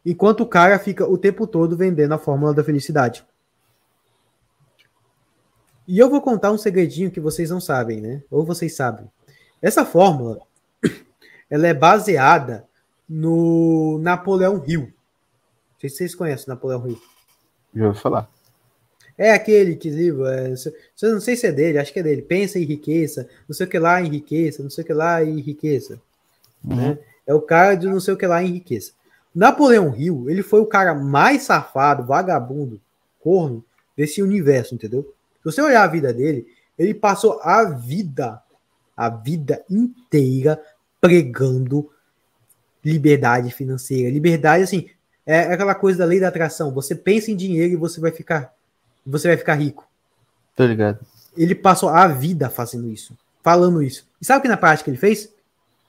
[0.05, 3.26] Enquanto o cara fica o tempo todo vendendo a fórmula da felicidade.
[5.89, 8.23] E eu vou contar um segredinho que vocês não sabem, né?
[8.31, 9.10] Ou vocês sabem.
[9.60, 10.41] Essa fórmula,
[11.50, 12.65] ela é baseada
[13.08, 14.83] no Napoleão Hill.
[14.83, 17.02] Não sei se vocês conhecem o Napoleão Hill.
[17.75, 18.31] Já ouvi falar.
[19.18, 20.55] É aquele que livro, é,
[21.02, 22.23] não sei se é dele, acho que é dele.
[22.23, 25.25] Pensa em riqueza, não sei o que lá em riqueza, não sei o que lá
[25.25, 26.00] em riqueza.
[26.65, 26.76] Uhum.
[26.76, 26.99] Né?
[27.26, 28.93] É o cara de não sei o que lá em riqueza.
[29.35, 32.81] Napoleão Hill, ele foi o cara mais safado, vagabundo,
[33.20, 33.65] corno
[33.97, 35.02] desse universo, entendeu?
[35.39, 36.47] Se você olhar a vida dele,
[36.78, 38.43] ele passou a vida,
[38.97, 40.60] a vida inteira
[41.01, 41.91] pregando
[42.85, 44.10] liberdade financeira.
[44.10, 44.89] Liberdade, assim,
[45.26, 46.73] é aquela coisa da lei da atração.
[46.73, 48.55] Você pensa em dinheiro e você vai ficar,
[49.05, 49.86] você vai ficar rico.
[50.55, 51.01] Tô ligado.
[51.36, 54.07] Ele passou a vida fazendo isso, falando isso.
[54.20, 55.31] E sabe o que na prática ele fez?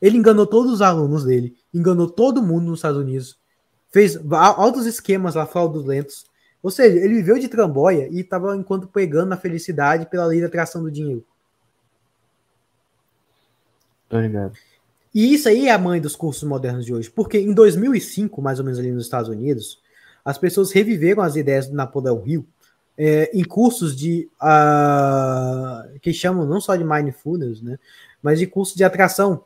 [0.01, 3.38] Ele enganou todos os alunos dele, enganou todo mundo nos Estados Unidos,
[3.90, 6.26] fez altos esquemas lá fraudulentos.
[6.61, 10.48] Ou seja, ele viveu de tramboia e estava enquanto pegando a felicidade pela lei da
[10.48, 11.26] atração do dinheiro.
[14.09, 14.53] Tô ligado.
[15.14, 18.59] E isso aí é a mãe dos cursos modernos de hoje, porque em 2005, mais
[18.59, 19.82] ou menos ali nos Estados Unidos,
[20.24, 22.45] as pessoas reviveram as ideias do Napoleão Hill
[22.98, 27.77] é, em cursos de uh, que chamam não só de mindfulness, né,
[28.22, 29.43] mas de cursos de atração,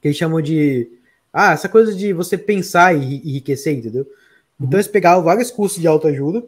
[0.00, 0.90] que eles chamam de
[1.32, 4.02] ah, essa coisa de você pensar e enriquecer, entendeu?
[4.58, 4.66] Uhum.
[4.66, 6.44] Então eles pegavam vários cursos de autoajuda,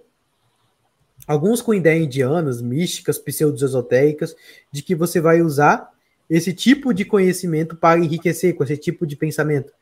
[1.27, 4.35] alguns com ideias indianas, místicas, pseudo-esotéricas,
[4.73, 5.91] de que você vai usar
[6.29, 9.73] esse tipo de conhecimento para enriquecer com esse tipo de pensamento.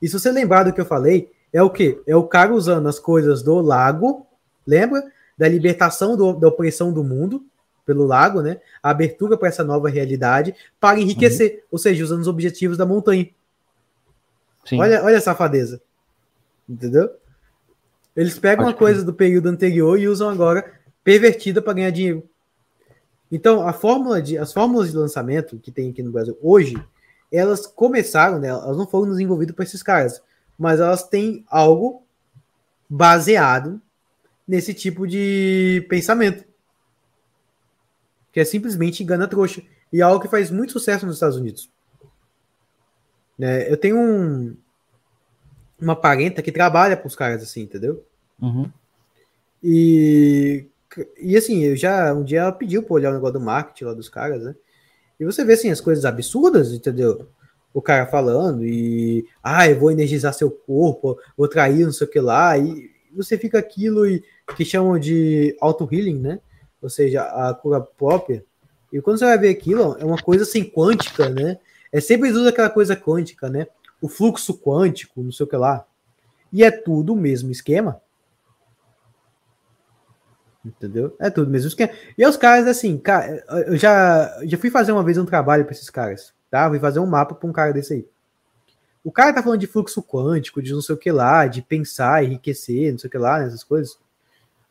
[0.00, 2.00] E se você lembrar do que eu falei, é o que?
[2.06, 4.26] É o cara usando as coisas do lago,
[4.66, 5.02] lembra?
[5.36, 7.44] Da libertação do, da opressão do mundo
[7.86, 8.60] pelo lago, né?
[8.82, 11.60] A abertura para essa nova realidade para enriquecer, uhum.
[11.72, 13.30] ou seja, usando os objetivos da montanha.
[14.64, 14.80] Sim.
[14.80, 15.80] Olha, olha a safadeza.
[16.68, 17.08] Entendeu?
[18.16, 20.72] Eles pegam Pode uma coisa do período anterior e usam agora
[21.04, 22.28] pervertida para ganhar dinheiro.
[23.30, 26.76] Então, a fórmula de, as fórmulas de lançamento que tem aqui no Brasil hoje,
[27.30, 30.22] elas começaram, né, elas não foram desenvolvidas por esses caras,
[30.58, 32.02] mas elas têm algo
[32.88, 33.80] baseado
[34.46, 36.44] nesse tipo de pensamento.
[38.36, 39.62] Que é simplesmente engana trouxa.
[39.90, 41.70] E é algo que faz muito sucesso nos Estados Unidos.
[43.38, 44.54] Né, eu tenho um,
[45.80, 48.04] uma parenta que trabalha com os caras assim, entendeu?
[48.38, 48.70] Uhum.
[49.62, 50.66] E
[51.18, 53.94] e assim, eu já um dia ela pediu para olhar o negócio do marketing lá
[53.94, 54.54] dos caras, né?
[55.18, 57.26] E você vê assim as coisas absurdas, entendeu?
[57.72, 62.10] O cara falando e ah, eu vou energizar seu corpo, vou trair não sei o
[62.10, 64.22] que lá, e você fica aquilo e
[64.54, 66.38] que chamam de auto healing, né?
[66.86, 68.44] Ou seja, a cura própria.
[68.92, 71.58] E quando você vai ver aquilo, é uma coisa assim quântica, né?
[71.90, 73.66] É sempre usa aquela coisa quântica, né?
[74.00, 75.84] O fluxo quântico, não sei o que lá.
[76.52, 78.00] E é tudo o mesmo esquema.
[80.64, 81.16] Entendeu?
[81.18, 81.68] É tudo mesmo.
[82.16, 85.74] E os caras, assim, cara, eu já, já fui fazer uma vez um trabalho para
[85.74, 86.68] esses caras, tá?
[86.68, 88.08] Fui fazer um mapa para um cara desse aí.
[89.02, 92.22] O cara tá falando de fluxo quântico, de não sei o que lá, de pensar,
[92.22, 93.98] enriquecer, não sei o que lá, essas coisas.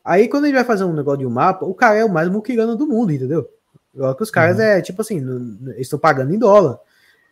[0.06, 2.30] Aí, quando ele vai fazer um negócio de um mapa, o cara é o mais
[2.30, 3.50] muquirano do mundo, entendeu?
[3.92, 4.64] Igual que os caras uhum.
[4.64, 6.80] é, tipo assim, eles estão pagando em dólar.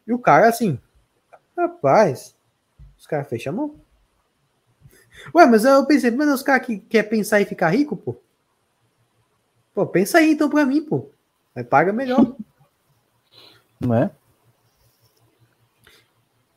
[0.07, 0.79] E o cara, assim,
[1.55, 2.33] rapaz,
[2.97, 3.75] os caras fecham a mão.
[5.35, 8.15] Ué, mas eu pensei, mas os caras que quer pensar e ficar rico, pô.
[9.75, 11.09] Pô, pensa aí então pra mim, pô.
[11.55, 12.35] Aí paga melhor.
[13.79, 14.11] Não é?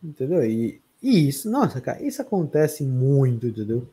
[0.02, 0.44] Entendeu?
[0.44, 3.88] E, e, isso, nossa, cara, isso acontece muito, entendeu?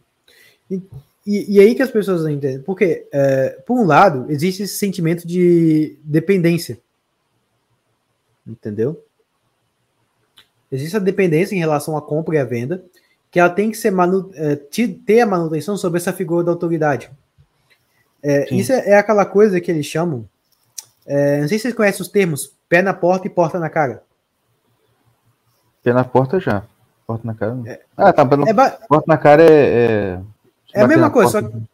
[0.69, 0.81] E,
[1.25, 2.61] e, e aí que as pessoas não entendem.
[2.61, 6.79] Porque, é, por um lado, existe esse sentimento de dependência.
[8.45, 9.03] Entendeu?
[10.71, 12.83] Existe a dependência em relação à compra e à venda,
[13.31, 14.55] que ela tem que ser manu, é,
[15.05, 17.09] ter a manutenção sobre essa figura da autoridade.
[18.21, 20.27] É, isso é, é, aquela coisa que eles chamam.
[21.05, 24.03] É, não sei se vocês conhecem os termos pé na porta e porta na cara.
[25.83, 26.63] Pé na porta já.
[27.05, 27.59] Porta na cara.
[27.65, 28.25] É, ah, tá.
[28.25, 30.19] Pé na, porta na cara é,
[30.73, 31.57] é a mesma coisa, só porta.
[31.57, 31.73] que.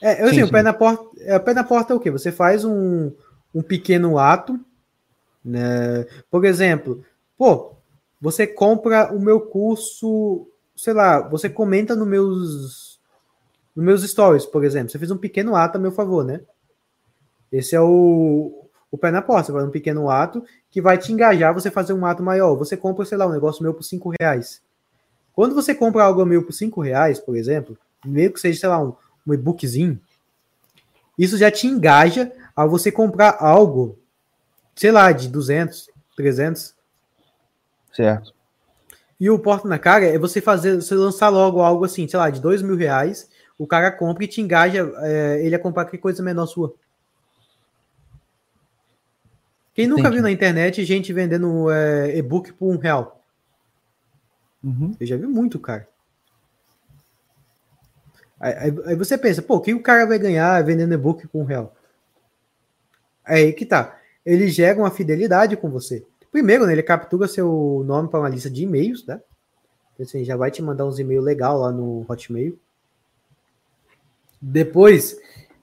[0.00, 0.52] É, eu Sim, sei, o sim.
[0.52, 1.04] pé na porta.
[1.20, 2.10] É, o pé na porta é o quê?
[2.10, 3.10] Você faz um,
[3.54, 4.58] um pequeno ato,
[5.44, 6.06] né?
[6.30, 7.04] Por exemplo,
[7.36, 7.72] pô,
[8.20, 13.00] você compra o meu curso, sei lá, você comenta nos meus,
[13.74, 14.90] nos meus stories, por exemplo.
[14.90, 16.40] Você fez um pequeno ato a meu favor, né?
[17.50, 19.46] Esse é o, o pé na porta.
[19.46, 22.54] Você faz um pequeno ato que vai te engajar você fazer um ato maior.
[22.56, 24.60] Você compra, sei lá, um negócio meu por 5 reais.
[25.32, 28.82] Quando você compra algo meu por 5 reais, por exemplo, meio que seja, sei lá,
[28.82, 28.94] um,
[29.26, 30.00] um e-bookzinho,
[31.18, 33.98] isso já te engaja a você comprar algo,
[34.74, 36.74] sei lá, de 200, 300.
[37.92, 38.34] Certo.
[39.18, 42.30] E o porta na cara é você fazer, você lançar logo algo assim, sei lá,
[42.30, 43.28] de dois mil reais,
[43.58, 46.72] o cara compra e te engaja é, ele a comprar qualquer coisa menor sua.
[49.74, 50.14] Quem nunca Entendi.
[50.16, 53.20] viu na internet gente vendendo é, e-book por um real?
[54.62, 54.94] Uhum.
[54.98, 55.88] Eu já vi muito, cara.
[58.40, 58.54] Aí,
[58.86, 61.74] aí- você pensa, pô, o que o cara vai ganhar vendendo e-book com um real?
[63.24, 63.98] Aí que tá.
[64.24, 66.04] Ele gera uma fidelidade com você.
[66.30, 69.20] Primeiro, né, ele captura seu nome para uma lista de e-mails, tá?
[69.94, 72.58] Então, assim, já vai te mandar uns e-mails legal lá no Hotmail.
[74.40, 75.18] Depois,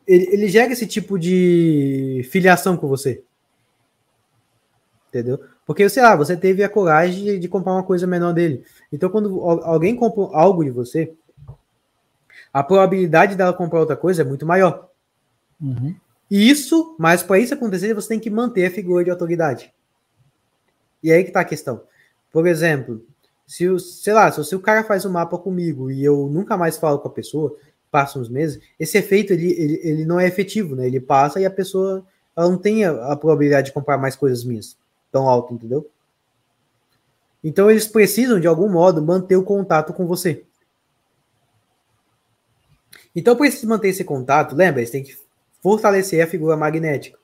[0.07, 3.23] ele, ele gera esse tipo de filiação com você.
[5.09, 5.39] Entendeu?
[5.65, 8.63] Porque, sei lá, você teve a coragem de, de comprar uma coisa menor dele.
[8.91, 11.13] Então, quando al- alguém compra algo de você,
[12.55, 14.89] a probabilidade dela comprar outra coisa é muito maior.
[15.61, 15.93] Uhum.
[16.31, 19.73] Isso, mas para isso acontecer, você tem que manter a figura de autoridade.
[21.03, 21.81] E aí que tá a questão.
[22.31, 23.05] Por exemplo,
[23.45, 26.77] se o, sei lá, se o- cara faz um mapa comigo e eu nunca mais
[26.77, 27.57] falo com a pessoa,
[27.91, 30.87] passa uns meses, esse efeito ele, ele, ele não é efetivo, né?
[30.87, 32.05] Ele passa e a pessoa
[32.37, 34.77] ela não tem a, a probabilidade de comprar mais coisas minhas
[35.11, 35.89] tão alto, entendeu?
[37.43, 40.45] Então eles precisam de algum modo manter o contato com você.
[43.15, 45.17] Então, para eles manter esse contato, lembra, eles têm que
[45.61, 47.17] fortalecer a figura magnética.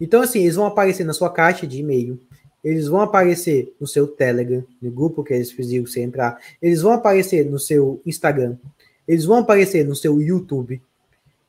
[0.00, 2.18] Então, assim, eles vão aparecer na sua caixa de e-mail,
[2.64, 6.92] eles vão aparecer no seu Telegram, no grupo que eles fizeram você entrar, eles vão
[6.92, 8.56] aparecer no seu Instagram,
[9.06, 10.82] eles vão aparecer no seu YouTube.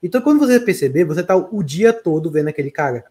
[0.02, 3.06] Então, quando você perceber, você tá o dia todo vendo aquele cara.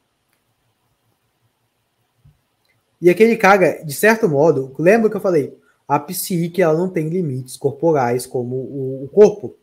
[3.01, 5.57] E aquele cara, de certo modo, lembra que eu falei?
[5.87, 9.55] A psique ela não tem limites corporais como o corpo.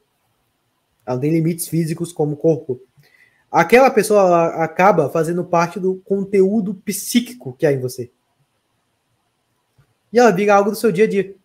[1.06, 2.82] Ela tem limites físicos como corpo.
[3.51, 8.11] Aquela pessoa acaba fazendo parte do conteúdo psíquico que há em você.
[10.11, 11.35] E ela vira algo do seu dia a dia.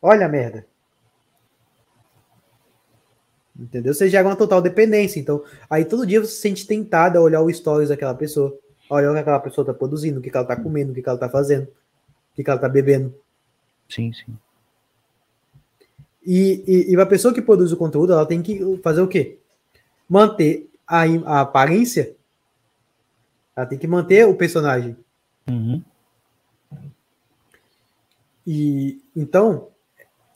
[0.00, 0.66] Olha a merda.
[3.58, 3.92] Entendeu?
[3.92, 5.18] Você gera uma total dependência.
[5.18, 8.56] Então, aí todo dia você se sente tentado a olhar o stories daquela pessoa.
[8.88, 11.08] Olha o que aquela pessoa está produzindo, o que, ela está comendo, o que, que
[11.08, 13.14] ela está fazendo, o que, que ela está bebendo.
[13.88, 14.36] Sim, sim.
[16.30, 19.38] E, e, e a pessoa que produz o conteúdo, ela tem que fazer o quê?
[20.06, 22.14] Manter a, a aparência.
[23.56, 24.94] Ela tem que manter o personagem.
[25.48, 25.82] Uhum.
[28.46, 29.68] E então,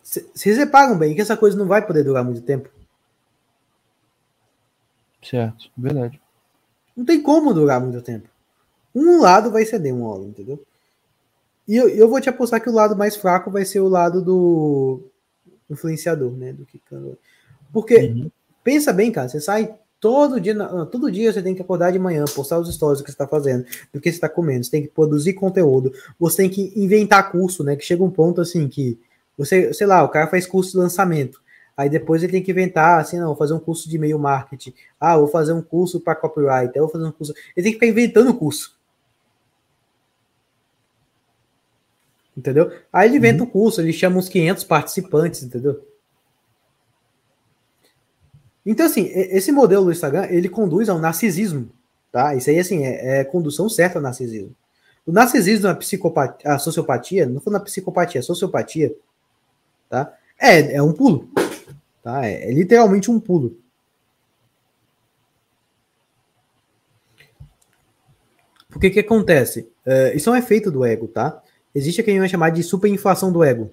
[0.03, 2.71] vocês reparam bem que essa coisa não vai poder durar muito tempo.
[5.23, 5.71] Certo.
[5.77, 6.19] Verdade.
[6.97, 8.31] Não tem como durar muito tempo.
[8.95, 10.65] Um lado vai ceder uma hora, entendeu?
[11.69, 14.23] E eu, eu vou te apostar que o lado mais fraco vai ser o lado
[14.23, 15.12] do
[15.73, 16.52] influenciador, né?
[16.52, 16.81] Do que
[17.73, 18.31] Porque Uhum.
[18.62, 21.99] pensa bem, cara, você sai todo dia, na- todo dia você tem que acordar de
[21.99, 24.70] manhã, postar os stories do que você está fazendo, do que você está comendo, você
[24.70, 27.76] tem que produzir conteúdo, você tem que inventar curso, né?
[27.76, 28.99] Que chega um ponto assim que
[29.39, 31.41] você, sei lá, o cara faz curso de lançamento.
[31.76, 34.75] Aí depois ele tem que inventar, assim, não, vou fazer um curso de e-mail marketing.
[35.01, 36.70] Ah, vou fazer um curso para copyright.
[36.76, 37.33] Eu vou fazer um curso.
[37.57, 38.76] Ele tem que ficar inventando curso.
[42.36, 42.73] Entendeu?
[42.93, 45.86] Aí ele inventa o curso, ele chama uns 500 participantes, entendeu?
[48.65, 51.70] Então, assim, esse modelo do Instagram, ele conduz ao narcisismo,
[52.11, 52.35] tá?
[52.35, 54.55] Isso aí, assim, é, é condução certa ao narcisismo.
[55.05, 58.94] O narcisismo, a psicopatia, a sociopatia, não foi na psicopatia, a sociopatia,
[59.89, 60.17] tá?
[60.39, 61.28] É, é um pulo,
[62.02, 62.25] tá?
[62.25, 63.59] É, é literalmente um pulo.
[68.70, 69.69] Porque que acontece?
[69.85, 71.43] É, isso é um efeito do ego, tá?
[71.75, 73.70] Existe o que a gente vai chamar de superinflação do ego.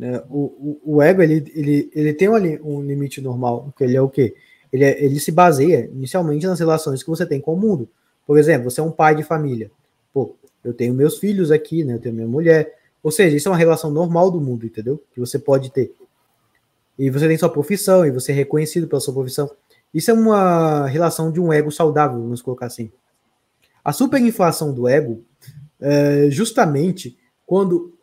[0.00, 3.96] É, o, o, o ego, ele, ele, ele tem um, um limite normal, que ele
[3.96, 4.34] é o quê?
[4.72, 7.88] Ele, é- ele se baseia inicialmente nas relações que você tem com o mundo.
[8.26, 9.70] Por exemplo, você é um pai de família.
[10.12, 11.94] Pô, eu tenho meus filhos aqui, né?
[11.94, 12.74] Eu tenho minha mulher.
[13.02, 15.02] Ou seja, isso é uma relação normal do mundo, entendeu?
[15.14, 15.94] Que você pode ter.
[16.98, 19.48] E você tem sua profissão, e você é reconhecido pela sua profissão.
[19.94, 22.90] Isso é uma relação de um ego saudável, vamos colocar assim.
[23.84, 25.22] A superinflação do ego
[25.88, 27.16] é justamente
[27.46, 27.96] quando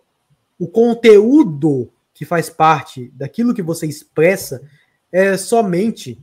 [0.58, 4.64] o conteúdo que faz parte daquilo que você expressa
[5.12, 6.18] é somente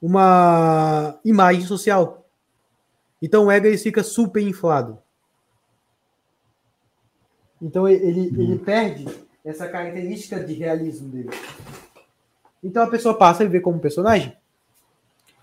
[0.00, 2.24] uma imagem social.
[3.20, 4.98] Então o ego ele fica super inflado.
[7.60, 9.06] Então ele, ele perde
[9.44, 11.30] essa característica de realismo dele.
[12.62, 14.36] Então a pessoa passa a viver como personagem.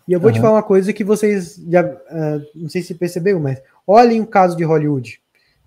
[0.07, 0.47] E eu vou te Aham.
[0.47, 1.81] falar uma coisa que vocês já.
[1.81, 5.20] ah, não sei se perceberam, mas olhem o caso de Hollywood.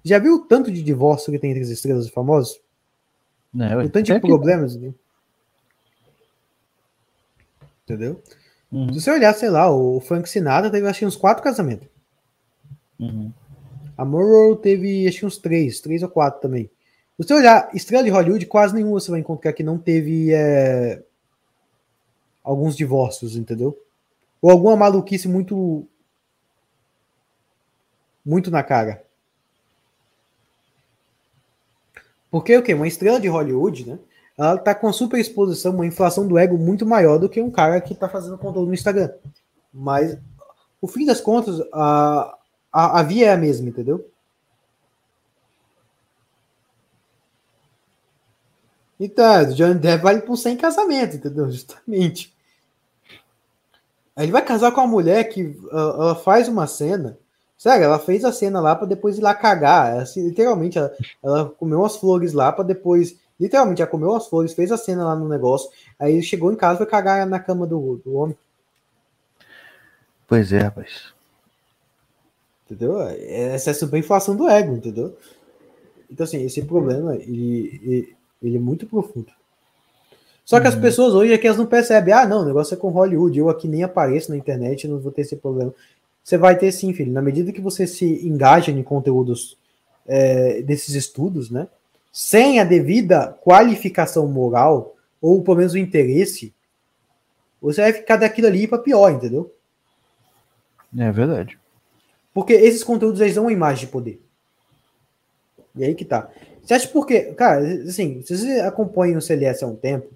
[0.05, 2.61] Já viu o tanto de divórcio que tem entre as estrelas famosas?
[3.53, 3.85] Né, ué.
[3.85, 4.77] O tanto de problemas.
[4.77, 4.93] né?
[7.85, 8.23] Entendeu?
[8.71, 11.89] Uhum, Se você olhar, sei lá, o Frank Sinatra teve acho que uns quatro casamentos.
[12.99, 13.33] uhum.
[13.97, 16.65] A Monroe teve acho que uns três, três ou quatro também.
[17.17, 21.01] Se você olhar estrela de Hollywood, quase nenhuma você vai encontrar que não teve é,
[22.43, 23.79] alguns divórcios, entendeu?
[24.43, 25.87] Ou alguma maluquice muito
[28.25, 29.04] muito na cara.
[32.35, 32.75] Porque o quê?
[32.75, 33.97] Uma estrela de Hollywood, né?
[34.37, 37.49] Ela tá com uma super exposição, uma inflação do ego muito maior do que um
[37.49, 39.09] cara que tá fazendo conteúdo no Instagram.
[39.73, 40.19] Mas,
[40.81, 42.37] o fim das contas, a,
[42.73, 44.11] a, a via é a mesma, entendeu?
[48.99, 51.47] Então, o Johnny Depp vale por 100 casamentos, entendeu?
[51.53, 52.35] Justamente.
[54.17, 57.17] Aí ele vai casar com uma mulher que ah, ela faz uma cena.
[57.65, 59.91] Sério, ela fez a cena lá pra depois ir lá cagar.
[59.91, 63.17] Ela, assim, literalmente, ela, ela comeu umas flores lá pra depois.
[63.41, 65.71] Literalmente, ela comeu umas flores, fez a cena lá no negócio.
[65.99, 68.37] Aí chegou em casa e foi cagar na cama do, do homem.
[70.29, 71.15] Pois é, rapaz.
[72.67, 73.01] Entendeu?
[73.01, 75.17] Essa é a superinflação do ego, entendeu?
[76.11, 79.33] Então, assim, esse problema, ele, ele, ele é muito profundo.
[80.45, 82.77] Só que as pessoas hoje é que elas não percebem, ah, não, o negócio é
[82.77, 85.73] com Hollywood, eu aqui nem apareço na internet, não vou ter esse problema.
[86.25, 87.13] Você vai ter sim, filho.
[87.13, 89.59] Na medida que você se engaja em conteúdos
[90.07, 91.69] é, desses estudos, né?
[92.11, 96.55] Sem a devida qualificação moral, ou pelo menos o interesse,
[97.61, 99.53] você vai ficar daquilo ali para pior, entendeu?
[100.97, 101.59] É verdade.
[102.33, 104.21] Porque esses conteúdos eles dão uma imagem de poder.
[105.77, 106.31] E aí que tá.
[106.63, 110.09] Você acha porque, cara, assim, se vocês acompanham o CLS há um tempo,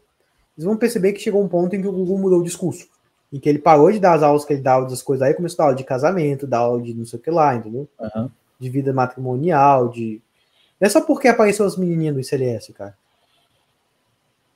[0.54, 2.88] vocês vão perceber que chegou um ponto em que o Google mudou o discurso.
[3.32, 5.56] Em que ele parou de dar as aulas que ele dava das coisas aí, começou
[5.56, 7.88] a dar aula de casamento, dar aula de não sei o que lá, entendeu?
[8.00, 8.30] Aham.
[8.58, 10.20] De vida matrimonial, de.
[10.80, 12.96] Não é só porque apareceu as menininhas do ICLS, cara.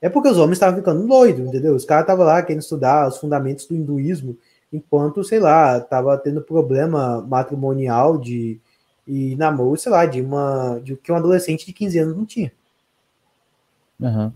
[0.00, 1.74] É porque os homens estavam ficando doidos, entendeu?
[1.74, 4.36] Os caras estavam lá querendo estudar os fundamentos do hinduísmo,
[4.72, 8.60] enquanto, sei lá, tava tendo problema matrimonial de
[9.06, 12.52] e namoro, sei lá, de uma de que um adolescente de 15 anos não tinha.
[14.00, 14.32] Aham.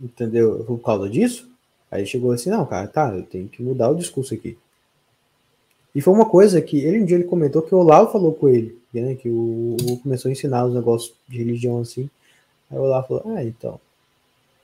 [0.00, 0.64] Entendeu?
[0.64, 1.48] Por causa disso,
[1.90, 4.56] aí chegou assim, não, cara, tá, eu tenho que mudar o discurso aqui.
[5.94, 8.48] E foi uma coisa que ele um dia ele comentou que o Olavo falou com
[8.48, 12.10] ele, né, que o, o começou a ensinar os negócios de religião assim.
[12.70, 13.80] Aí o Olavo falou: "Ah, então,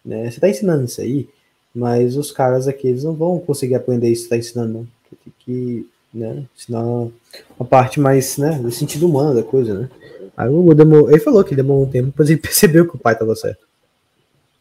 [0.04, 1.26] né, você tá ensinando isso aí,
[1.74, 4.88] mas os caras aqui eles não vão conseguir aprender isso que tá ensinando, não.
[5.24, 9.90] Tem que, né, ensinar uma parte mais, né, do sentido humano da coisa, né?"
[10.36, 13.16] Aí o demorou, ele falou que demorou um tempo, depois ele percebeu que o pai
[13.18, 13.66] tava certo.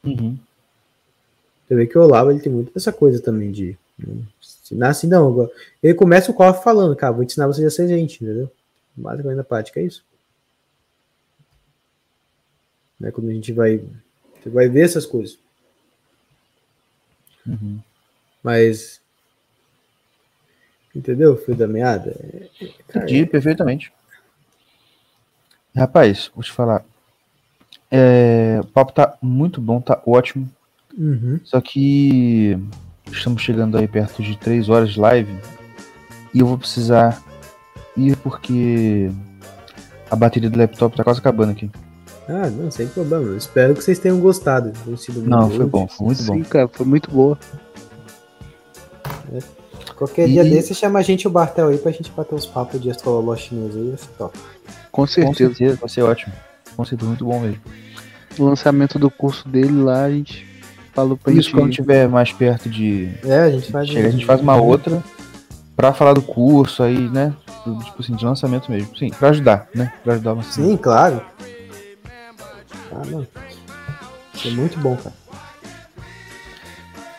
[0.03, 0.38] Uhum.
[1.72, 5.08] Você vê que o Olavo ele tem muito dessa coisa também de né, ensinar assim,
[5.08, 5.50] não.
[5.82, 8.51] Ele começa o cofre falando, cara, vou ensinar vocês a ser gente, entendeu?
[8.93, 10.03] Basicamente na prática é isso.
[13.00, 13.82] Né, quando a gente vai.
[14.43, 15.40] Você vai ver essas coisas.
[17.48, 17.80] Uhum.
[18.43, 19.00] Mas.
[20.93, 22.14] Entendeu, filho da meada?
[22.19, 22.50] É,
[22.90, 23.93] cara, Entendi perfeitamente.
[25.74, 26.83] Rapaz, vou te falar.
[27.90, 30.51] É, o papo tá muito bom, tá ótimo.
[30.98, 31.40] Uhum.
[31.44, 32.58] Só que
[33.11, 35.36] estamos chegando aí perto de 3 horas de live
[36.34, 37.22] e eu vou precisar
[37.98, 39.10] ir porque
[40.10, 41.70] a bateria do laptop tá quase acabando aqui.
[42.30, 43.26] Ah, não, sem problema.
[43.26, 44.72] Eu espero que vocês tenham gostado.
[44.86, 46.34] Tenham sido Não, foi bom, foi muito bom.
[46.36, 47.38] Sim, cara, foi muito boa.
[49.95, 52.82] Qualquer dia E- desse, chama a gente o Bartel aí pra gente bater uns papos
[52.82, 53.90] de astrologia chinesa aí.
[53.90, 54.38] vai ser top.
[54.92, 55.38] Com Com certeza.
[55.38, 56.34] certeza, vai ser ótimo.
[56.76, 57.61] Com certeza, muito bom mesmo.
[58.40, 60.45] O lançamento do curso dele lá, a gente
[60.94, 61.53] falou pra Isso gente.
[61.56, 63.88] quando tiver mais perto de É, a gente faz.
[63.90, 65.03] chegar, a gente faz uma outra
[65.76, 67.34] pra falar do curso aí, né?
[67.66, 68.95] Do, tipo assim, de lançamento mesmo.
[68.98, 69.92] Sim, pra ajudar, né?
[70.03, 70.70] Pra ajudar lançamento.
[70.72, 71.22] Sim, claro.
[72.92, 73.26] Ah, não.
[74.34, 75.16] Isso é muito bom, cara.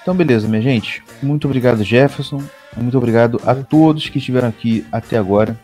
[0.02, 1.02] Então, beleza, minha gente.
[1.22, 2.42] Muito obrigado, Jefferson.
[2.76, 5.56] Muito obrigado a todos que estiveram aqui até agora.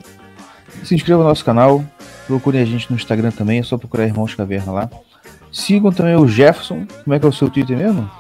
[0.85, 1.85] Se inscreva no nosso canal.
[2.27, 3.59] Procurem a gente no Instagram também.
[3.59, 4.91] É só procurar Irmãos Caverna lá.
[5.53, 6.87] Sigam também o Jefferson.
[7.05, 8.11] Como é que é o seu Twitter mesmo?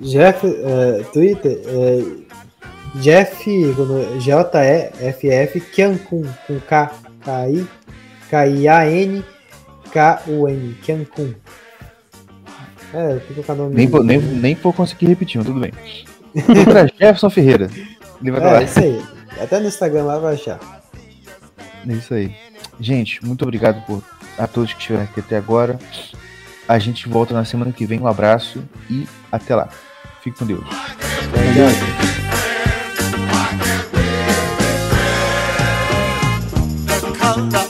[0.00, 3.44] Jeff, é, Twitter, é, Jeff,
[4.18, 6.92] J-E-F-F, Kian com, com K,
[7.24, 7.66] K-I,
[8.30, 9.24] K-I-A-N,
[9.92, 11.32] K-U-N, Cancun.
[12.92, 13.20] É,
[13.52, 13.74] o nome.
[13.74, 15.72] Nem, vou- nem, nem vou conseguir repetir, mas tudo bem.
[16.44, 17.68] Procura Jefferson Ferreira.
[18.20, 18.62] Ele vai É, lá.
[18.62, 19.02] isso aí.
[19.40, 20.60] Até no Instagram lá vai achar.
[21.88, 22.34] É isso aí.
[22.80, 24.02] Gente, muito obrigado por
[24.38, 25.78] a todos que estiveram aqui até agora.
[26.66, 28.00] A gente volta na semana que vem.
[28.00, 29.68] Um abraço e até lá.
[30.22, 30.64] Fique com Deus.
[37.36, 37.63] Of